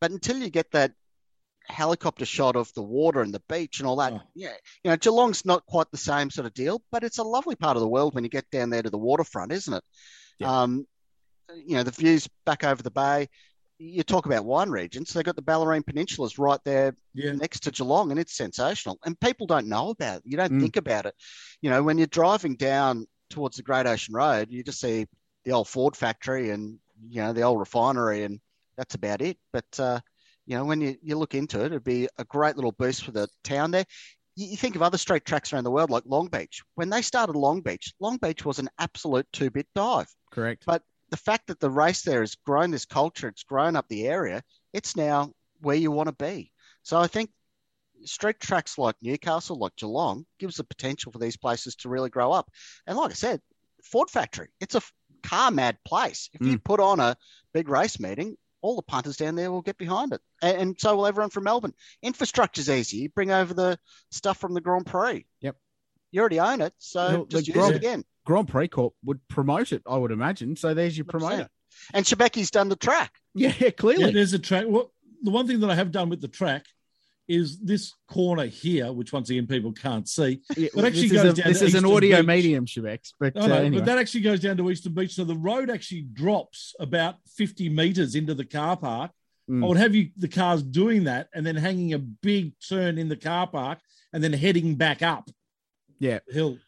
but 0.00 0.10
until 0.10 0.38
you 0.38 0.50
get 0.50 0.70
that 0.72 0.92
helicopter 1.66 2.24
shot 2.24 2.56
of 2.56 2.72
the 2.74 2.82
water 2.82 3.20
and 3.20 3.32
the 3.34 3.42
beach 3.48 3.80
and 3.80 3.86
all 3.88 3.96
that, 3.96 4.12
Oh. 4.12 4.20
yeah, 4.34 4.54
you 4.84 4.90
know, 4.90 4.96
Geelong's 4.96 5.44
not 5.44 5.66
quite 5.66 5.90
the 5.90 5.96
same 5.98 6.30
sort 6.30 6.46
of 6.46 6.54
deal, 6.54 6.82
but 6.90 7.04
it's 7.04 7.18
a 7.18 7.22
lovely 7.22 7.54
part 7.56 7.76
of 7.76 7.80
the 7.80 7.88
world 7.88 8.14
when 8.14 8.24
you 8.24 8.30
get 8.30 8.50
down 8.50 8.70
there 8.70 8.82
to 8.82 8.90
the 8.90 8.98
waterfront, 8.98 9.52
isn't 9.52 9.74
it? 9.74 9.84
Yeah. 10.38 10.62
Um, 10.62 10.86
you 11.54 11.76
know, 11.76 11.82
the 11.82 11.90
views 11.90 12.28
back 12.46 12.64
over 12.64 12.82
the 12.82 12.90
bay. 12.90 13.28
You 13.82 14.02
talk 14.02 14.26
about 14.26 14.44
wine 14.44 14.68
regions. 14.68 15.10
They've 15.10 15.24
got 15.24 15.36
the 15.36 15.42
Bellarine 15.42 15.82
Peninsulas 15.82 16.38
right 16.38 16.60
there 16.64 16.94
Yeah. 17.14 17.32
next 17.32 17.60
to 17.60 17.70
Geelong, 17.70 18.10
and 18.10 18.20
it's 18.20 18.36
sensational. 18.36 18.98
And 19.06 19.18
people 19.20 19.46
don't 19.46 19.68
know 19.68 19.88
about 19.88 20.18
it. 20.18 20.22
You 20.26 20.36
don't 20.36 20.52
Mm. 20.52 20.60
think 20.60 20.76
about 20.76 21.06
it. 21.06 21.14
You 21.62 21.70
know, 21.70 21.82
when 21.82 21.96
you're 21.96 22.06
driving 22.06 22.56
down 22.56 23.06
towards 23.30 23.56
the 23.56 23.62
Great 23.62 23.86
Ocean 23.86 24.12
Road, 24.14 24.50
you 24.50 24.62
just 24.62 24.80
see 24.80 25.06
the 25.44 25.52
old 25.52 25.66
Ford 25.66 25.96
factory 25.96 26.50
and 26.50 26.78
you 27.08 27.22
know 27.22 27.32
the 27.32 27.40
old 27.40 27.58
refinery, 27.58 28.24
and 28.24 28.38
that's 28.76 28.94
about 28.94 29.22
it. 29.22 29.38
But 29.50 29.80
uh, 29.80 30.00
you 30.44 30.56
know, 30.56 30.66
when 30.66 30.82
you, 30.82 30.96
you 31.00 31.16
look 31.16 31.34
into 31.34 31.60
it, 31.60 31.66
it'd 31.66 31.82
be 31.82 32.06
a 32.18 32.24
great 32.26 32.56
little 32.56 32.72
boost 32.72 33.04
for 33.04 33.12
the 33.12 33.28
town 33.44 33.70
there. 33.70 33.86
You, 34.36 34.48
you 34.48 34.56
think 34.58 34.76
of 34.76 34.82
other 34.82 34.98
straight 34.98 35.24
tracks 35.24 35.52
around 35.54 35.64
the 35.64 35.70
world 35.70 35.88
like 35.88 36.02
Long 36.04 36.26
Beach. 36.28 36.60
When 36.74 36.90
they 36.90 37.00
started 37.00 37.34
Long 37.36 37.62
Beach, 37.62 37.94
Long 38.00 38.18
Beach 38.18 38.44
was 38.44 38.58
an 38.58 38.68
absolute 38.78 39.26
two-bit 39.32 39.66
dive 39.74 40.08
Correct. 40.30 40.64
But- 40.66 40.82
the 41.10 41.16
fact 41.16 41.48
that 41.48 41.60
the 41.60 41.70
race 41.70 42.02
there 42.02 42.20
has 42.20 42.34
grown 42.34 42.70
this 42.70 42.86
culture, 42.86 43.28
it's 43.28 43.42
grown 43.42 43.76
up 43.76 43.86
the 43.88 44.06
area, 44.06 44.42
it's 44.72 44.96
now 44.96 45.32
where 45.60 45.76
you 45.76 45.90
want 45.90 46.08
to 46.08 46.24
be. 46.24 46.52
So 46.82 46.98
I 46.98 47.06
think 47.06 47.30
street 48.04 48.40
tracks 48.40 48.78
like 48.78 48.96
Newcastle, 49.02 49.58
like 49.58 49.76
Geelong, 49.76 50.24
gives 50.38 50.56
the 50.56 50.64
potential 50.64 51.12
for 51.12 51.18
these 51.18 51.36
places 51.36 51.76
to 51.76 51.88
really 51.88 52.10
grow 52.10 52.32
up. 52.32 52.50
And 52.86 52.96
like 52.96 53.10
I 53.10 53.14
said, 53.14 53.40
Ford 53.82 54.10
Factory, 54.10 54.48
it's 54.60 54.74
a 54.74 54.82
car 55.22 55.50
mad 55.50 55.78
place. 55.84 56.30
If 56.32 56.46
you 56.46 56.58
mm. 56.58 56.64
put 56.64 56.80
on 56.80 57.00
a 57.00 57.16
big 57.52 57.68
race 57.68 58.00
meeting, 58.00 58.36
all 58.62 58.76
the 58.76 58.82
punters 58.82 59.16
down 59.16 59.34
there 59.34 59.50
will 59.50 59.62
get 59.62 59.78
behind 59.78 60.12
it. 60.12 60.20
And, 60.42 60.56
and 60.56 60.80
so 60.80 60.96
will 60.96 61.06
everyone 61.06 61.30
from 61.30 61.44
Melbourne. 61.44 61.74
Infrastructure's 62.02 62.70
easy. 62.70 62.98
You 62.98 63.08
bring 63.10 63.30
over 63.30 63.54
the 63.54 63.78
stuff 64.10 64.38
from 64.38 64.54
the 64.54 64.60
Grand 64.60 64.86
Prix. 64.86 65.26
Yep. 65.40 65.56
You 66.12 66.20
already 66.20 66.40
own 66.40 66.60
it, 66.60 66.72
so 66.78 67.08
Well, 67.08 67.24
just 67.26 67.46
use 67.48 67.56
Grand- 67.56 67.74
it 67.74 67.76
again. 67.76 68.04
Grand 68.26 68.48
Prix 68.48 68.68
Corp 68.68 68.94
would 69.04 69.20
promote 69.28 69.72
it, 69.72 69.82
I 69.86 69.96
would 69.96 70.10
imagine. 70.10 70.56
So 70.56 70.74
there's 70.74 70.96
your 70.96 71.04
promoter. 71.06 71.48
And 71.94 72.04
Shebeki's 72.04 72.50
done 72.50 72.68
the 72.68 72.76
track. 72.76 73.12
Yeah, 73.34 73.52
Yeah, 73.58 73.70
clearly. 73.70 74.12
there's 74.12 74.32
a 74.32 74.38
track. 74.38 74.64
Well, 74.68 74.92
the 75.22 75.30
one 75.30 75.46
thing 75.46 75.60
that 75.60 75.70
I 75.70 75.74
have 75.74 75.90
done 75.92 76.08
with 76.08 76.20
the 76.20 76.28
track 76.28 76.64
is 77.28 77.60
this 77.60 77.92
corner 78.08 78.46
here, 78.46 78.92
which 78.92 79.12
once 79.12 79.30
again 79.30 79.46
people 79.46 79.70
can't 79.72 80.08
see. 80.08 80.40
Yeah, 80.56 80.68
But 80.74 80.84
actually 80.86 81.08
this 81.08 81.12
is, 81.18 81.22
goes 81.22 81.38
a- 81.38 81.42
down 81.42 81.48
this 81.52 81.58
to 81.60 81.64
is 81.66 81.74
an 81.76 81.84
audio 81.84 82.16
Beach. 82.18 82.26
medium, 82.26 82.66
Shebex. 82.66 83.12
But 83.20 83.36
I 83.36 83.40
uh, 83.40 83.46
anyway. 83.54 83.76
but 83.78 83.84
that 83.86 83.98
actually 83.98 84.22
goes 84.22 84.40
down 84.40 84.56
to 84.56 84.68
Eastern 84.70 84.94
Beach. 84.94 85.14
So 85.14 85.22
the 85.24 85.36
road 85.36 85.70
actually 85.70 86.02
drops 86.02 86.74
about 86.80 87.16
50 87.36 87.68
meters 87.68 88.16
into 88.16 88.34
the 88.34 88.44
car 88.44 88.76
park. 88.76 89.12
Mm. 89.48 89.64
I 89.64 89.68
would 89.68 89.76
have 89.76 89.94
you 89.94 90.10
the 90.16 90.28
cars 90.28 90.62
doing 90.62 91.04
that 91.04 91.28
and 91.32 91.46
then 91.46 91.54
hanging 91.56 91.92
a 91.94 91.98
big 92.00 92.52
turn 92.68 92.98
in 92.98 93.08
the 93.08 93.16
car 93.16 93.46
park 93.46 93.78
and 94.12 94.22
then 94.24 94.32
heading 94.32 94.74
back 94.74 95.00
up 95.02 95.30
Yeah. 96.00 96.18
the 96.26 96.34
hill. 96.34 96.58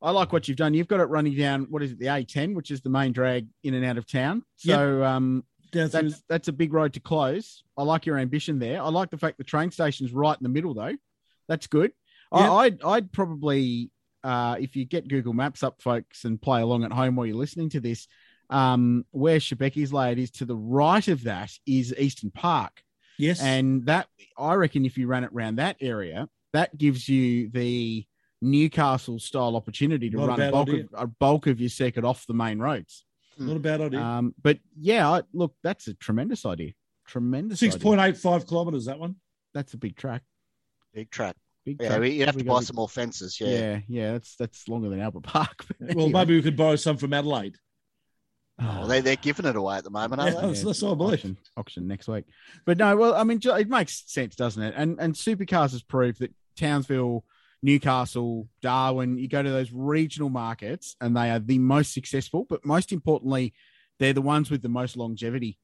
I 0.00 0.10
like 0.10 0.32
what 0.32 0.46
you've 0.46 0.58
done. 0.58 0.74
You've 0.74 0.86
got 0.86 1.00
it 1.00 1.04
running 1.04 1.34
down, 1.34 1.66
what 1.70 1.82
is 1.82 1.92
it, 1.92 1.98
the 1.98 2.06
A10, 2.06 2.54
which 2.54 2.70
is 2.70 2.82
the 2.82 2.90
main 2.90 3.12
drag 3.12 3.48
in 3.62 3.72
and 3.72 3.84
out 3.84 3.96
of 3.96 4.06
town. 4.06 4.44
So 4.56 5.02
um, 5.02 5.44
that's 5.72 6.22
that's 6.28 6.48
a 6.48 6.52
big 6.52 6.74
road 6.74 6.92
to 6.92 7.00
close. 7.00 7.64
I 7.76 7.82
like 7.84 8.04
your 8.04 8.18
ambition 8.18 8.58
there. 8.58 8.82
I 8.82 8.88
like 8.90 9.10
the 9.10 9.16
fact 9.16 9.38
the 9.38 9.44
train 9.44 9.70
station's 9.70 10.12
right 10.12 10.36
in 10.38 10.42
the 10.42 10.50
middle, 10.50 10.74
though. 10.74 10.94
That's 11.48 11.66
good. 11.66 11.92
Yeah. 12.32 12.52
I, 12.52 12.64
I'd, 12.64 12.82
I'd 12.82 13.12
probably, 13.12 13.90
uh, 14.22 14.56
if 14.60 14.76
you 14.76 14.84
get 14.84 15.08
Google 15.08 15.32
Maps 15.32 15.62
up, 15.62 15.80
folks, 15.80 16.24
and 16.24 16.40
play 16.40 16.60
along 16.60 16.84
at 16.84 16.92
home 16.92 17.16
while 17.16 17.26
you're 17.26 17.36
listening 17.36 17.70
to 17.70 17.80
this, 17.80 18.06
um, 18.50 19.06
where 19.10 19.38
Shebeki's 19.38 19.92
laid 19.92 20.18
is 20.18 20.30
to 20.32 20.44
the 20.44 20.56
right 20.56 21.06
of 21.08 21.24
that 21.24 21.50
is 21.66 21.94
Eastern 21.96 22.30
Park. 22.30 22.82
yes. 23.18 23.40
And 23.40 23.86
that, 23.86 24.08
I 24.36 24.54
reckon, 24.54 24.84
if 24.84 24.98
you 24.98 25.06
ran 25.06 25.24
it 25.24 25.30
around 25.34 25.56
that 25.56 25.76
area, 25.80 26.28
that 26.52 26.76
gives 26.76 27.08
you 27.08 27.48
the 27.50 28.06
Newcastle 28.44 29.18
style 29.18 29.56
opportunity 29.56 30.10
to 30.10 30.16
Not 30.16 30.28
run 30.28 30.34
a 30.40 30.42
bad 30.44 30.52
bulk, 30.52 30.68
of, 30.68 30.88
a 30.94 31.06
bulk 31.06 31.46
of 31.46 31.60
your 31.60 31.70
circuit 31.70 32.04
off 32.04 32.26
the 32.26 32.34
main 32.34 32.58
roads. 32.58 33.04
not 33.38 33.56
a 33.56 33.60
bad 33.60 33.80
idea. 33.80 34.00
Um, 34.00 34.34
but 34.40 34.58
yeah, 34.78 35.08
I, 35.10 35.22
look, 35.32 35.54
that's 35.62 35.88
a 35.88 35.94
tremendous 35.94 36.44
idea. 36.46 36.72
Tremendous. 37.06 37.60
Six 37.60 37.74
idea. 37.74 37.82
point 37.84 38.00
eight 38.00 38.16
five 38.16 38.46
kilometers. 38.46 38.84
That 38.86 38.98
one. 38.98 39.16
That's 39.54 39.74
a 39.74 39.76
big 39.78 39.96
track. 39.96 40.22
Big 40.92 41.10
track. 41.10 41.36
Big 41.64 41.78
Yeah, 41.80 41.96
track. 41.96 42.10
you'd 42.12 42.26
have 42.26 42.36
to 42.36 42.44
got 42.44 42.52
buy 42.54 42.58
big- 42.60 42.66
some 42.66 42.76
more 42.76 42.88
fences. 42.88 43.40
Yeah. 43.40 43.48
Yeah, 43.48 43.80
yeah, 43.88 44.12
that's 44.12 44.36
that's 44.36 44.68
longer 44.68 44.88
than 44.88 45.00
Albert 45.00 45.22
Park. 45.24 45.64
but 45.80 45.94
Well, 45.96 46.08
maybe 46.08 46.34
we 46.34 46.42
could 46.42 46.56
borrow 46.56 46.76
some 46.76 46.96
from 46.96 47.12
Adelaide. 47.12 47.56
Well, 48.58 48.86
they, 48.86 49.00
they're 49.00 49.16
giving 49.16 49.46
it 49.46 49.56
away 49.56 49.78
at 49.78 49.84
the 49.84 49.90
moment, 49.90 50.20
Yeah. 50.20 50.26
aren't 50.26 50.36
they? 50.36 50.40
That's- 50.42 50.62
that's 50.62 50.82
what 50.82 50.92
I 50.92 50.94
believe. 50.94 51.14
Auction, 51.18 51.36
auction 51.56 51.88
next 51.88 52.06
week. 52.06 52.24
But 52.64 52.78
no, 52.78 52.96
well, 52.96 53.14
I 53.14 53.24
mean, 53.24 53.40
it 53.42 53.68
makes 53.68 54.04
sense, 54.06 54.36
doesn't 54.36 54.62
it? 54.62 54.74
And 54.76 55.00
and 55.00 55.14
Supercars 55.14 55.72
has 55.72 55.82
proved 55.82 56.20
that 56.20 56.32
Townsville, 56.56 57.24
Newcastle, 57.64 58.46
Darwin, 58.60 59.16
you 59.16 59.26
go 59.26 59.42
to 59.42 59.50
those 59.50 59.72
regional 59.72 60.28
markets, 60.28 60.96
and 61.00 61.16
they 61.16 61.30
are 61.30 61.38
the 61.38 61.58
most 61.58 61.94
successful. 61.94 62.44
But 62.46 62.64
most 62.66 62.92
importantly, 62.92 63.54
they're 63.98 64.12
the 64.12 64.20
ones 64.20 64.50
with 64.50 64.60
the 64.60 64.68
most 64.68 64.98
longevity 64.98 65.58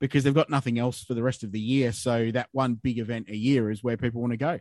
because 0.00 0.24
they've 0.24 0.32
got 0.34 0.48
nothing 0.48 0.78
else 0.78 1.04
for 1.04 1.12
the 1.12 1.22
rest 1.22 1.44
of 1.44 1.52
the 1.52 1.60
year. 1.60 1.92
So 1.92 2.30
that 2.30 2.48
one 2.52 2.74
big 2.74 2.98
event 2.98 3.28
a 3.28 3.36
year 3.36 3.70
is 3.70 3.84
where 3.84 3.98
people 3.98 4.22
want 4.22 4.32
to 4.32 4.36
go. 4.38 4.58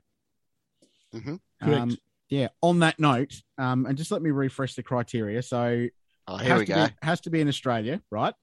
Mhm. 1.14 1.40
Correct. 1.62 1.82
Um, 1.82 1.98
yeah. 2.30 2.50
On 2.62 2.80
that 2.80 3.00
note, 3.00 3.34
um, 3.58 3.86
and 3.86 3.98
just 3.98 4.12
let 4.12 4.22
me 4.22 4.32
refresh 4.32 4.76
the 4.76 4.84
criteria. 4.84 5.42
So 5.42 5.88
Oh, 6.28 6.38
here 6.38 6.50
has 6.50 6.60
we 6.60 6.66
to 6.66 6.72
go. 6.74 6.88
Be, 6.88 6.94
has 7.02 7.22
to 7.22 7.30
be 7.30 7.40
in 7.40 7.48
Australia, 7.48 8.02
right? 8.12 8.34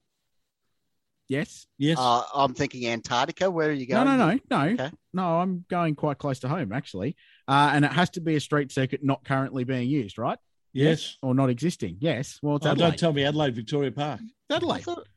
Yes. 1.27 1.65
Yes. 1.77 1.97
Uh, 1.99 2.23
I'm 2.35 2.53
thinking 2.53 2.87
Antarctica. 2.87 3.49
Where 3.49 3.69
are 3.69 3.71
you 3.71 3.87
No, 3.87 4.03
going? 4.03 4.17
no, 4.17 4.31
no, 4.31 4.39
no, 4.65 4.73
Okay. 4.73 4.91
no. 5.13 5.39
I'm 5.39 5.65
going 5.69 5.95
quite 5.95 6.17
close 6.17 6.39
to 6.39 6.49
home 6.49 6.71
actually, 6.73 7.15
uh, 7.51 7.71
and 7.73 7.83
it 7.83 7.91
has 7.91 8.09
to 8.11 8.21
be 8.21 8.35
a 8.35 8.39
street 8.39 8.71
circuit 8.71 9.03
not 9.03 9.23
currently 9.25 9.63
being 9.65 9.89
used, 9.89 10.17
right? 10.17 10.39
yes. 10.73 11.17
or 11.21 11.35
not 11.35 11.49
existing. 11.49 11.97
Yes. 11.99 12.39
Well, 12.41 12.55
it's 12.55 12.65
Oh, 12.65 12.71
Adelaide. 12.71 12.89
don't 12.91 12.99
tell 12.99 13.13
me 13.13 13.25
Adelaide 13.25 13.55
Victoria 13.55 13.91
Park. 13.91 14.21
It's 14.23 14.55
Adelaide. 14.55 14.83
Thought- 14.83 15.07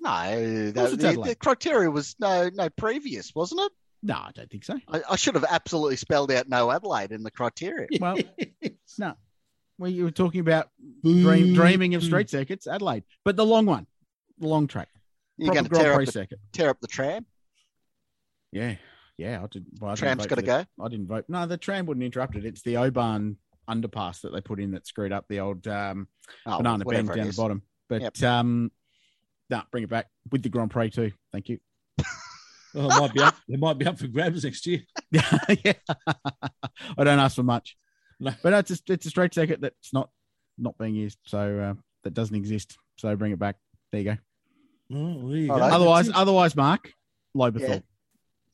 No, 0.00 0.72
course 0.74 0.90
the, 0.92 1.22
the, 1.24 1.36
criteria 1.38 1.90
was 1.90 2.14
no, 2.20 2.48
no 2.54 2.68
previous, 2.70 3.34
wasn't 3.34 3.62
it? 3.62 3.72
No, 4.04 4.14
I 4.14 4.30
don't 4.34 4.48
think 4.50 4.64
so. 4.64 4.78
I, 4.88 5.02
I 5.10 5.16
should 5.16 5.34
have 5.34 5.44
absolutely 5.48 5.96
spelled 5.96 6.30
out 6.30 6.48
no 6.48 6.70
Adelaide 6.70 7.10
in 7.12 7.22
the 7.24 7.30
criteria. 7.30 7.88
Well, 8.00 8.16
no. 8.98 9.14
Well, 9.78 9.90
you 9.90 10.04
were 10.04 10.10
talking 10.12 10.40
about 10.40 10.68
dream, 11.04 11.54
dreaming 11.54 11.94
of 11.96 12.04
street 12.04 12.30
circuits, 12.30 12.66
Adelaide, 12.68 13.02
but 13.24 13.36
the 13.36 13.44
long 13.46 13.66
one, 13.66 13.86
the 14.38 14.46
long 14.46 14.68
track, 14.68 14.88
You're 15.36 15.52
going 15.52 15.64
to 15.64 15.70
tear 15.70 15.94
up, 15.94 16.04
the, 16.04 16.12
circuit. 16.12 16.38
tear 16.52 16.70
up 16.70 16.80
the 16.80 16.86
tram. 16.88 17.26
Yeah, 18.52 18.74
yeah. 19.18 19.42
I 19.42 19.46
did. 19.46 19.66
Well, 19.80 19.90
I 19.90 19.94
didn't 19.94 19.98
Tram's 20.06 20.22
vote 20.22 20.28
got 20.28 20.36
to 20.36 20.42
go. 20.42 20.64
I 20.84 20.88
didn't 20.88 21.06
vote. 21.08 21.24
No, 21.28 21.46
the 21.46 21.56
tram 21.56 21.86
wouldn't 21.86 22.04
interrupt 22.04 22.36
it. 22.36 22.44
It's 22.44 22.62
the 22.62 22.76
Oban 22.78 23.36
underpass 23.68 24.22
that 24.22 24.32
they 24.32 24.40
put 24.40 24.60
in 24.60 24.72
that 24.72 24.86
screwed 24.86 25.12
up 25.12 25.26
the 25.28 25.40
old 25.40 25.66
um, 25.68 26.08
Oh, 26.46 26.58
banana 26.58 26.84
bend 26.84 27.08
down 27.08 27.26
the 27.28 27.32
bottom. 27.34 27.62
But 27.88 28.02
Yep. 28.02 28.22
um, 28.22 28.72
no, 29.50 29.62
bring 29.70 29.84
it 29.84 29.90
back 29.90 30.06
with 30.30 30.42
the 30.42 30.48
Grand 30.48 30.70
Prix 30.70 30.90
too. 30.90 31.12
Thank 31.32 31.48
you. 31.48 31.58
Oh, 32.74 32.86
it 32.86 33.00
might 33.00 33.12
be 33.12 33.20
up. 33.20 33.36
It 33.50 33.60
might 33.60 33.76
be 33.76 33.84
up 33.86 33.98
for 33.98 34.06
grabs 34.06 34.44
next 34.44 34.64
year. 34.66 34.80
yeah, 35.10 35.28
I 36.06 37.04
don't 37.04 37.18
ask 37.18 37.36
for 37.36 37.42
much. 37.42 37.76
No. 38.18 38.32
But 38.42 38.54
it's 38.54 38.70
a, 38.70 38.92
it's 38.94 39.04
a 39.04 39.10
straight 39.10 39.34
circuit 39.34 39.60
that's 39.60 39.92
not 39.92 40.08
not 40.56 40.78
being 40.78 40.94
used, 40.94 41.18
so 41.26 41.58
uh, 41.58 41.74
that 42.04 42.14
doesn't 42.14 42.34
exist. 42.34 42.78
So 42.96 43.14
bring 43.14 43.32
it 43.32 43.38
back. 43.38 43.56
There 43.90 44.00
you 44.00 44.04
go. 44.12 44.16
Oh, 44.94 45.28
there 45.28 45.36
you 45.36 45.48
go. 45.48 45.54
otherwise, 45.56 46.08
otherwise, 46.14 46.56
Mark 46.56 46.90
Lobethal, 47.36 47.60
Yeah. 47.68 47.78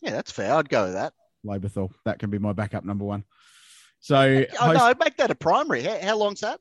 Yeah, 0.01 0.11
that's 0.12 0.31
fair. 0.31 0.55
I'd 0.55 0.69
go 0.69 0.85
with 0.85 0.95
that. 0.95 1.12
Lobethal. 1.45 1.91
That 2.05 2.19
can 2.19 2.31
be 2.31 2.39
my 2.39 2.53
backup 2.53 2.85
number 2.85 3.05
one. 3.05 3.25
So 4.01 4.16
Oh, 4.61 4.65
host, 4.65 4.79
no, 4.79 4.85
I'd 4.85 4.99
make 4.99 5.16
that 5.16 5.31
a 5.31 5.35
primary. 5.35 5.83
How, 5.83 5.99
how 6.01 6.16
long's 6.16 6.41
that? 6.41 6.61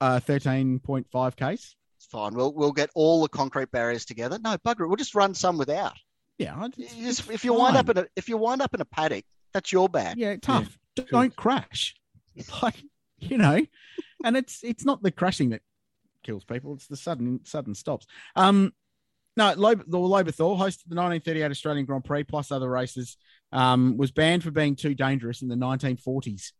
uh, 0.00 0.20
thirteen 0.20 0.78
point 0.78 1.06
five 1.10 1.36
case. 1.36 1.74
It's 1.98 2.06
fine. 2.06 2.34
We'll 2.34 2.54
we'll 2.54 2.72
get 2.72 2.90
all 2.94 3.22
the 3.22 3.28
concrete 3.28 3.70
barriers 3.70 4.04
together. 4.04 4.38
No, 4.42 4.56
bugger 4.58 4.82
it. 4.82 4.86
We'll 4.88 4.96
just 4.96 5.14
run 5.14 5.34
some 5.34 5.58
without. 5.58 5.94
Yeah, 6.38 6.68
just, 6.78 7.28
if 7.30 7.44
you 7.44 7.52
wind 7.52 7.76
up 7.76 7.88
in 7.88 7.98
a 7.98 8.06
if 8.14 8.28
you 8.28 8.36
wind 8.36 8.62
up 8.62 8.72
in 8.74 8.80
a 8.80 8.84
paddock, 8.84 9.24
that's 9.52 9.72
your 9.72 9.88
bad. 9.88 10.16
Yeah, 10.18 10.36
tough. 10.36 10.78
Yeah. 10.96 11.04
Don't 11.10 11.34
crash. 11.34 11.94
Like 12.62 12.76
you 13.18 13.36
know, 13.36 13.66
and 14.24 14.36
it's 14.36 14.60
it's 14.62 14.84
not 14.84 15.02
the 15.02 15.10
crashing 15.10 15.50
that 15.50 15.62
kills 16.22 16.44
people; 16.44 16.74
it's 16.74 16.86
the 16.86 16.96
sudden 16.96 17.40
sudden 17.42 17.74
stops. 17.74 18.06
Um, 18.36 18.72
no, 19.38 19.54
the 19.54 19.98
Lobethal 19.98 20.58
hosted 20.58 20.88
the 20.88 20.96
1938 20.96 21.50
Australian 21.50 21.86
Grand 21.86 22.04
Prix 22.04 22.24
plus 22.24 22.50
other 22.50 22.68
races. 22.68 23.16
Um, 23.50 23.96
was 23.96 24.10
banned 24.10 24.42
for 24.42 24.50
being 24.50 24.76
too 24.76 24.94
dangerous 24.94 25.40
in 25.40 25.48
the 25.48 25.54
1940s. 25.54 26.52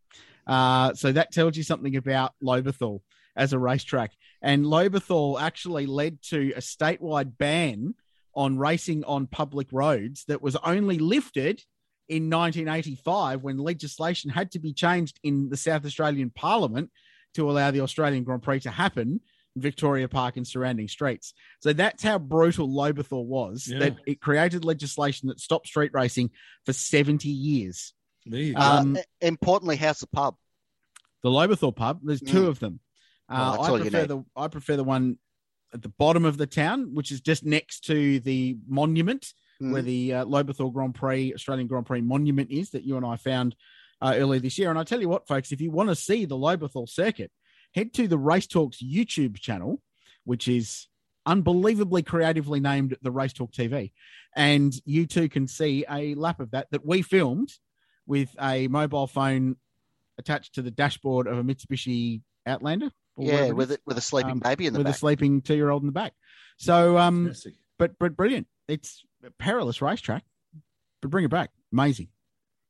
Uh, 0.46 0.94
so 0.94 1.12
that 1.12 1.32
tells 1.32 1.56
you 1.56 1.62
something 1.62 1.96
about 1.96 2.32
Lobethal 2.42 3.00
as 3.36 3.52
a 3.52 3.58
racetrack. 3.58 4.12
And 4.40 4.64
Lobethal 4.64 5.38
actually 5.38 5.84
led 5.84 6.22
to 6.30 6.52
a 6.56 6.60
statewide 6.60 7.36
ban 7.36 7.94
on 8.34 8.56
racing 8.56 9.04
on 9.04 9.26
public 9.26 9.66
roads 9.72 10.24
that 10.28 10.40
was 10.40 10.56
only 10.56 10.98
lifted 10.98 11.62
in 12.08 12.30
1985 12.30 13.42
when 13.42 13.58
legislation 13.58 14.30
had 14.30 14.52
to 14.52 14.60
be 14.60 14.72
changed 14.72 15.18
in 15.22 15.50
the 15.50 15.56
South 15.56 15.84
Australian 15.84 16.30
Parliament 16.30 16.90
to 17.34 17.50
allow 17.50 17.70
the 17.70 17.80
Australian 17.80 18.24
Grand 18.24 18.42
Prix 18.42 18.60
to 18.60 18.70
happen 18.70 19.20
Victoria 19.60 20.08
Park 20.08 20.36
and 20.36 20.46
surrounding 20.46 20.88
streets. 20.88 21.34
So 21.60 21.72
that's 21.72 22.02
how 22.02 22.18
brutal 22.18 22.68
Lobethal 22.68 23.24
was 23.24 23.68
yeah. 23.68 23.78
that 23.80 23.96
it 24.06 24.20
created 24.20 24.64
legislation 24.64 25.28
that 25.28 25.40
stopped 25.40 25.66
street 25.66 25.92
racing 25.94 26.30
for 26.66 26.72
70 26.72 27.28
years. 27.28 27.94
Um, 28.56 28.96
uh, 28.96 29.00
importantly, 29.20 29.76
how's 29.76 30.00
the 30.00 30.06
pub? 30.06 30.36
The 31.22 31.30
Lobethal 31.30 31.74
pub. 31.74 32.00
There's 32.02 32.20
two 32.20 32.44
mm. 32.44 32.48
of 32.48 32.58
them. 32.58 32.80
Uh, 33.28 33.56
oh, 33.58 33.74
I 33.74 33.80
prefer 33.80 34.06
the 34.06 34.24
I 34.34 34.48
prefer 34.48 34.76
the 34.76 34.84
one 34.84 35.18
at 35.74 35.82
the 35.82 35.90
bottom 35.90 36.24
of 36.24 36.38
the 36.38 36.46
town, 36.46 36.94
which 36.94 37.10
is 37.12 37.20
just 37.20 37.44
next 37.44 37.84
to 37.86 38.20
the 38.20 38.56
monument 38.66 39.32
mm. 39.62 39.72
where 39.72 39.82
the 39.82 40.14
uh, 40.14 40.24
Lobethal 40.24 40.72
Grand 40.72 40.94
Prix 40.94 41.34
Australian 41.34 41.66
Grand 41.66 41.86
Prix 41.86 42.00
monument 42.00 42.50
is 42.50 42.70
that 42.70 42.84
you 42.84 42.96
and 42.96 43.04
I 43.04 43.16
found 43.16 43.54
uh, 44.00 44.14
earlier 44.16 44.40
this 44.40 44.58
year. 44.58 44.70
And 44.70 44.78
I 44.78 44.84
tell 44.84 45.00
you 45.00 45.08
what, 45.08 45.26
folks, 45.26 45.52
if 45.52 45.60
you 45.60 45.70
want 45.70 45.88
to 45.88 45.96
see 45.96 46.24
the 46.24 46.36
Lobethal 46.36 46.88
circuit, 46.88 47.30
head 47.74 47.92
to 47.94 48.08
the 48.08 48.18
Race 48.18 48.46
Talks 48.46 48.82
YouTube 48.82 49.38
channel, 49.38 49.80
which 50.24 50.48
is 50.48 50.88
unbelievably 51.26 52.02
creatively 52.02 52.60
named 52.60 52.96
the 53.02 53.10
Race 53.10 53.32
Talk 53.32 53.52
TV, 53.52 53.92
and 54.34 54.74
you 54.84 55.06
too 55.06 55.28
can 55.28 55.46
see 55.46 55.84
a 55.90 56.14
lap 56.14 56.40
of 56.40 56.50
that 56.52 56.68
that 56.70 56.84
we 56.84 57.02
filmed 57.02 57.52
with 58.06 58.34
a 58.40 58.68
mobile 58.68 59.06
phone 59.06 59.56
attached 60.18 60.54
to 60.54 60.62
the 60.62 60.70
dashboard 60.70 61.26
of 61.26 61.38
a 61.38 61.42
Mitsubishi 61.42 62.22
Outlander. 62.46 62.90
Yeah, 63.16 63.50
with 63.50 63.72
it, 63.72 63.80
with 63.84 63.98
a 63.98 64.00
sleeping 64.00 64.32
um, 64.32 64.38
baby 64.38 64.66
in 64.66 64.72
the 64.72 64.78
with 64.78 64.86
back. 64.86 64.94
a 64.94 64.98
sleeping 64.98 65.42
two 65.42 65.56
year 65.56 65.70
old 65.70 65.82
in 65.82 65.86
the 65.86 65.92
back. 65.92 66.14
So, 66.56 66.96
um, 66.98 67.32
but 67.78 67.98
but 67.98 68.16
brilliant. 68.16 68.46
It's 68.68 69.02
a 69.24 69.30
perilous 69.32 69.82
racetrack, 69.82 70.24
but 71.02 71.10
bring 71.10 71.24
it 71.24 71.30
back. 71.30 71.50
Amazing. 71.72 72.08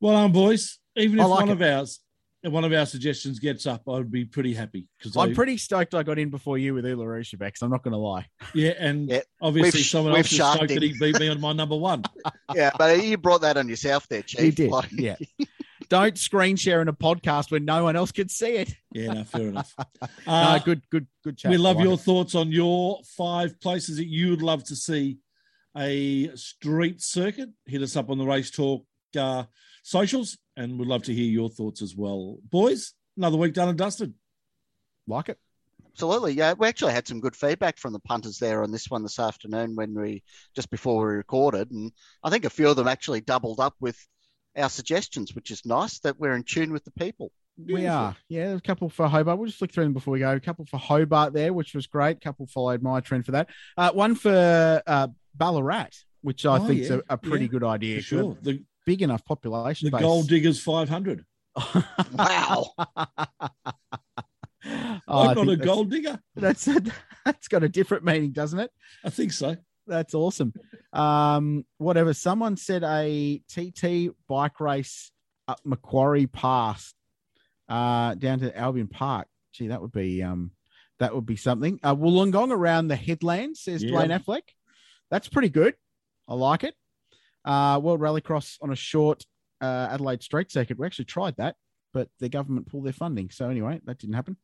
Well, 0.01 0.15
um, 0.15 0.31
boys, 0.31 0.79
even 0.95 1.19
if 1.19 1.27
like 1.27 1.39
one 1.41 1.49
it. 1.49 1.53
of 1.53 1.61
ours 1.61 1.99
one 2.43 2.63
of 2.63 2.71
our 2.71 2.85
suggestions 2.85 3.39
gets 3.39 3.65
up, 3.65 3.81
I 3.87 3.91
would 3.91 4.11
be 4.11 4.23
pretty 4.23 4.53
happy 4.53 4.87
because 4.97 5.17
I'm 5.17 5.31
I, 5.31 5.33
pretty 5.33 5.57
stoked 5.57 5.93
I 5.93 6.03
got 6.03 6.17
in 6.17 6.29
before 6.29 6.57
you 6.57 6.73
with 6.73 6.85
Ula 6.85 7.21
Bex. 7.37 7.61
I'm 7.61 7.69
not 7.69 7.83
going 7.83 7.91
to 7.91 7.97
lie. 7.97 8.27
Yeah, 8.53 8.73
and 8.79 9.09
yeah. 9.09 9.21
obviously 9.41 9.79
we've, 9.79 9.85
someone 9.85 10.13
we've 10.13 10.19
else 10.19 10.31
is 10.31 10.37
stoked 10.37 10.71
him. 10.71 10.79
that 10.79 10.83
he 10.83 10.97
beat 10.99 11.19
me 11.19 11.27
on 11.27 11.41
my 11.41 11.51
number 11.51 11.75
one. 11.75 12.03
yeah, 12.55 12.71
but 12.77 13.03
you 13.03 13.17
brought 13.17 13.41
that 13.41 13.57
on 13.57 13.67
yourself 13.67 14.07
there, 14.07 14.21
Chief. 14.21 14.41
You 14.41 14.51
did. 14.51 14.71
Like... 14.71 14.91
Yeah. 14.91 15.15
Don't 15.89 16.17
screen 16.17 16.55
share 16.55 16.81
in 16.81 16.87
a 16.87 16.93
podcast 16.93 17.51
when 17.51 17.65
no 17.65 17.83
one 17.83 17.95
else 17.95 18.11
can 18.11 18.29
see 18.29 18.57
it. 18.57 18.73
Yeah, 18.93 19.13
no, 19.13 19.23
fair 19.23 19.47
enough. 19.47 19.75
Uh, 20.27 20.57
no, 20.57 20.63
good, 20.63 20.81
good, 20.91 21.07
good 21.23 21.37
chat. 21.37 21.49
We 21.49 21.57
love 21.57 21.77
like 21.77 21.85
your 21.85 21.95
it. 21.95 22.01
thoughts 22.01 22.35
on 22.35 22.51
your 22.51 22.99
five 23.17 23.59
places 23.59 23.97
that 23.97 24.05
you 24.05 24.29
would 24.29 24.43
love 24.43 24.63
to 24.65 24.75
see 24.75 25.17
a 25.75 26.35
street 26.35 27.01
circuit. 27.01 27.49
Hit 27.65 27.81
us 27.81 27.95
up 27.95 28.11
on 28.11 28.19
the 28.19 28.25
Race 28.25 28.51
Talk 28.51 28.85
uh, 29.17 29.43
socials, 29.83 30.37
and 30.55 30.79
we'd 30.79 30.87
love 30.87 31.03
to 31.03 31.13
hear 31.13 31.29
your 31.29 31.49
thoughts 31.49 31.81
as 31.81 31.95
well. 31.95 32.37
Boys, 32.49 32.93
another 33.17 33.37
week 33.37 33.53
done 33.53 33.69
and 33.69 33.77
dusted. 33.77 34.13
Like 35.07 35.29
it. 35.29 35.39
Absolutely. 35.93 36.33
Yeah, 36.33 36.53
we 36.53 36.67
actually 36.67 36.93
had 36.93 37.07
some 37.07 37.19
good 37.19 37.35
feedback 37.35 37.77
from 37.77 37.93
the 37.93 37.99
punters 37.99 38.37
there 38.37 38.63
on 38.63 38.71
this 38.71 38.89
one 38.89 39.03
this 39.03 39.19
afternoon 39.19 39.75
when 39.75 39.93
we 39.93 40.23
just 40.55 40.69
before 40.69 41.05
we 41.05 41.15
recorded, 41.15 41.71
and 41.71 41.91
I 42.23 42.29
think 42.29 42.45
a 42.45 42.49
few 42.49 42.69
of 42.69 42.75
them 42.75 42.87
actually 42.87 43.21
doubled 43.21 43.59
up 43.59 43.75
with 43.79 43.97
our 44.55 44.69
suggestions, 44.69 45.35
which 45.35 45.51
is 45.51 45.65
nice 45.65 45.99
that 45.99 46.19
we're 46.19 46.35
in 46.35 46.43
tune 46.43 46.71
with 46.71 46.85
the 46.85 46.91
people. 46.91 47.31
We 47.67 47.87
are, 47.87 48.15
yeah. 48.29 48.55
A 48.55 48.61
couple 48.61 48.89
for 48.89 49.07
Hobart. 49.07 49.37
We'll 49.37 49.47
just 49.47 49.59
flick 49.59 49.73
through 49.73 49.83
them 49.83 49.93
before 49.93 50.13
we 50.13 50.19
go. 50.19 50.31
A 50.31 50.39
couple 50.39 50.65
for 50.65 50.77
Hobart 50.77 51.33
there, 51.33 51.51
which 51.51 51.73
was 51.73 51.87
great. 51.87 52.17
A 52.17 52.19
couple 52.19 52.47
followed 52.47 52.81
my 52.81 53.01
trend 53.01 53.25
for 53.25 53.33
that. 53.33 53.49
Uh, 53.75 53.91
one 53.91 54.15
for 54.15 54.81
uh, 54.87 55.07
Ballarat, 55.35 55.89
which 56.21 56.45
I 56.45 56.57
oh, 56.57 56.65
think 56.65 56.79
is 56.79 56.91
a, 56.91 57.03
a, 57.09 57.17
pretty 57.17 57.45
yeah, 57.45 57.51
good 57.51 57.63
idea. 57.65 58.01
Sure, 58.01 58.37
the 58.41 58.63
big 58.89 59.03
enough 59.03 59.23
population. 59.23 59.85
The 59.85 59.91
base. 59.91 60.01
Gold 60.01 60.27
Diggers 60.27 60.59
500. 60.59 61.23
wow. 62.13 62.73
Oh, 65.07 65.29
I'm 65.29 65.35
not 65.35 65.49
a 65.49 65.55
gold 65.55 65.89
digger. 65.89 66.19
That's 66.35 66.67
a, 66.67 66.81
that's 67.25 67.47
got 67.47 67.63
a 67.63 67.69
different 67.69 68.03
meaning, 68.03 68.31
doesn't 68.31 68.59
it? 68.59 68.71
I 69.03 69.09
think 69.09 69.31
so. 69.31 69.55
That's 69.87 70.13
awesome. 70.13 70.53
Um, 70.91 71.65
whatever. 71.77 72.13
Someone 72.13 72.57
said 72.57 72.83
a 72.83 73.41
TT 73.47 74.11
bike 74.27 74.59
race 74.59 75.11
up 75.47 75.59
Macquarie 75.63 76.27
Pass 76.27 76.93
uh, 77.69 78.15
down 78.15 78.39
to 78.39 78.55
Albion 78.55 78.87
Park. 78.87 79.27
Gee, 79.53 79.67
that 79.67 79.81
would 79.81 79.93
be 79.93 80.21
um, 80.21 80.51
that 80.99 81.15
would 81.15 81.25
be 81.25 81.37
something. 81.37 81.79
Uh, 81.81 81.95
Wollongong 81.95 82.51
around 82.51 82.89
the 82.89 82.95
headland, 82.95 83.55
says 83.55 83.83
yeah. 83.83 83.91
Dwayne 83.91 84.19
Affleck. 84.19 84.41
That's 85.09 85.29
pretty 85.29 85.49
good. 85.49 85.75
I 86.27 86.35
like 86.35 86.63
it. 86.63 86.75
Uh, 87.45 87.79
World 87.81 88.01
Rallycross 88.01 88.57
on 88.61 88.71
a 88.71 88.75
short 88.75 89.23
uh, 89.61 89.87
Adelaide 89.91 90.23
Straight 90.23 90.51
circuit. 90.51 90.77
We 90.77 90.85
actually 90.85 91.05
tried 91.05 91.35
that, 91.37 91.55
but 91.93 92.09
the 92.19 92.29
government 92.29 92.67
pulled 92.67 92.85
their 92.85 92.93
funding. 92.93 93.29
So 93.29 93.49
anyway, 93.49 93.81
that 93.85 93.97
didn't 93.97 94.15
happen. 94.15 94.37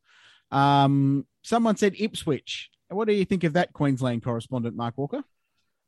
Um, 0.51 1.25
someone 1.43 1.77
said 1.77 1.95
Ipswich. 1.97 2.69
What 2.89 3.07
do 3.07 3.13
you 3.13 3.25
think 3.25 3.43
of 3.43 3.53
that, 3.53 3.73
Queensland 3.73 4.23
correspondent 4.23 4.75
Mark 4.75 4.97
Walker? 4.97 5.23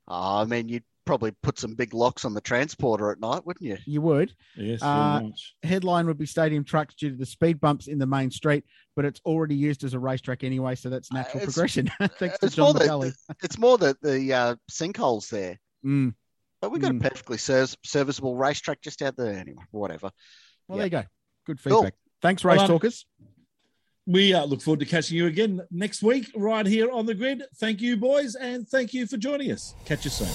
Oh, 0.08 0.42
I 0.42 0.46
mean, 0.46 0.68
you'd 0.70 0.84
probably 1.06 1.32
put 1.42 1.58
some 1.58 1.74
big 1.74 1.94
locks 1.94 2.26
on 2.26 2.34
the 2.34 2.42
transporter 2.42 3.12
at 3.12 3.20
night, 3.20 3.46
wouldn't 3.46 3.66
you? 3.66 3.78
You 3.86 4.02
would. 4.02 4.34
Yes. 4.56 4.82
Uh, 4.82 5.22
headline 5.64 6.06
would 6.08 6.18
be 6.18 6.26
stadium 6.26 6.64
trucks 6.64 6.96
due 6.96 7.12
to 7.12 7.16
the 7.16 7.26
speed 7.26 7.60
bumps 7.60 7.88
in 7.88 7.98
the 7.98 8.06
main 8.06 8.30
street, 8.30 8.66
but 8.96 9.06
it's 9.06 9.22
already 9.26 9.56
used 9.56 9.84
as 9.84 9.94
a 9.94 10.00
racetrack 10.00 10.44
anyway, 10.44 10.76
so 10.76 10.90
that's 10.90 11.12
natural 11.12 11.42
uh, 11.42 11.46
progression. 11.46 11.90
Thanks 12.20 12.40
to 12.40 12.50
John 12.50 12.76
McGully. 12.76 13.14
it's 13.44 13.58
more 13.58 13.78
the 13.78 13.98
the 14.02 14.34
uh, 14.34 14.56
sinkholes 14.70 15.30
there. 15.30 15.60
Mm. 15.86 16.14
But 16.62 16.72
we've 16.72 16.82
got 16.82 16.92
mm. 16.92 17.06
a 17.06 17.10
perfectly 17.10 17.38
serviceable 17.38 18.36
racetrack 18.36 18.82
just 18.82 19.02
out 19.02 19.16
there 19.16 19.34
anyway, 19.34 19.64
whatever. 19.72 20.10
Well, 20.68 20.80
yep. 20.80 20.92
there 20.92 21.00
you 21.00 21.04
go. 21.04 21.10
Good 21.46 21.60
feedback. 21.60 21.94
Cool. 21.94 22.00
Thanks, 22.22 22.44
race 22.44 22.58
well, 22.58 22.66
um, 22.66 22.68
talkers. 22.68 23.06
We 24.08 24.34
uh, 24.34 24.46
look 24.46 24.62
forward 24.62 24.80
to 24.80 24.86
catching 24.86 25.18
you 25.18 25.28
again 25.28 25.62
next 25.70 26.02
week, 26.02 26.32
right 26.36 26.66
here 26.66 26.90
on 26.92 27.06
the 27.06 27.14
grid. 27.14 27.44
Thank 27.58 27.82
you, 27.82 27.98
boys, 27.98 28.36
and 28.36 28.68
thank 28.68 28.94
you 28.94 29.06
for 29.06 29.18
joining 29.18 29.52
us. 29.52 29.76
Catch 29.86 30.06
you 30.06 30.12
soon. 30.12 30.28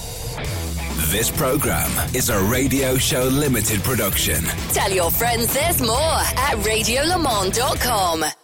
This 1.11 1.29
program 1.29 1.89
is 2.15 2.29
a 2.29 2.39
Radio 2.43 2.97
Show 2.97 3.23
Limited 3.23 3.83
production. 3.83 4.43
Tell 4.73 4.91
your 4.91 5.11
friends 5.11 5.53
there's 5.53 5.81
more 5.81 5.97
at 5.97 6.57
radiolemans.com. 6.63 8.42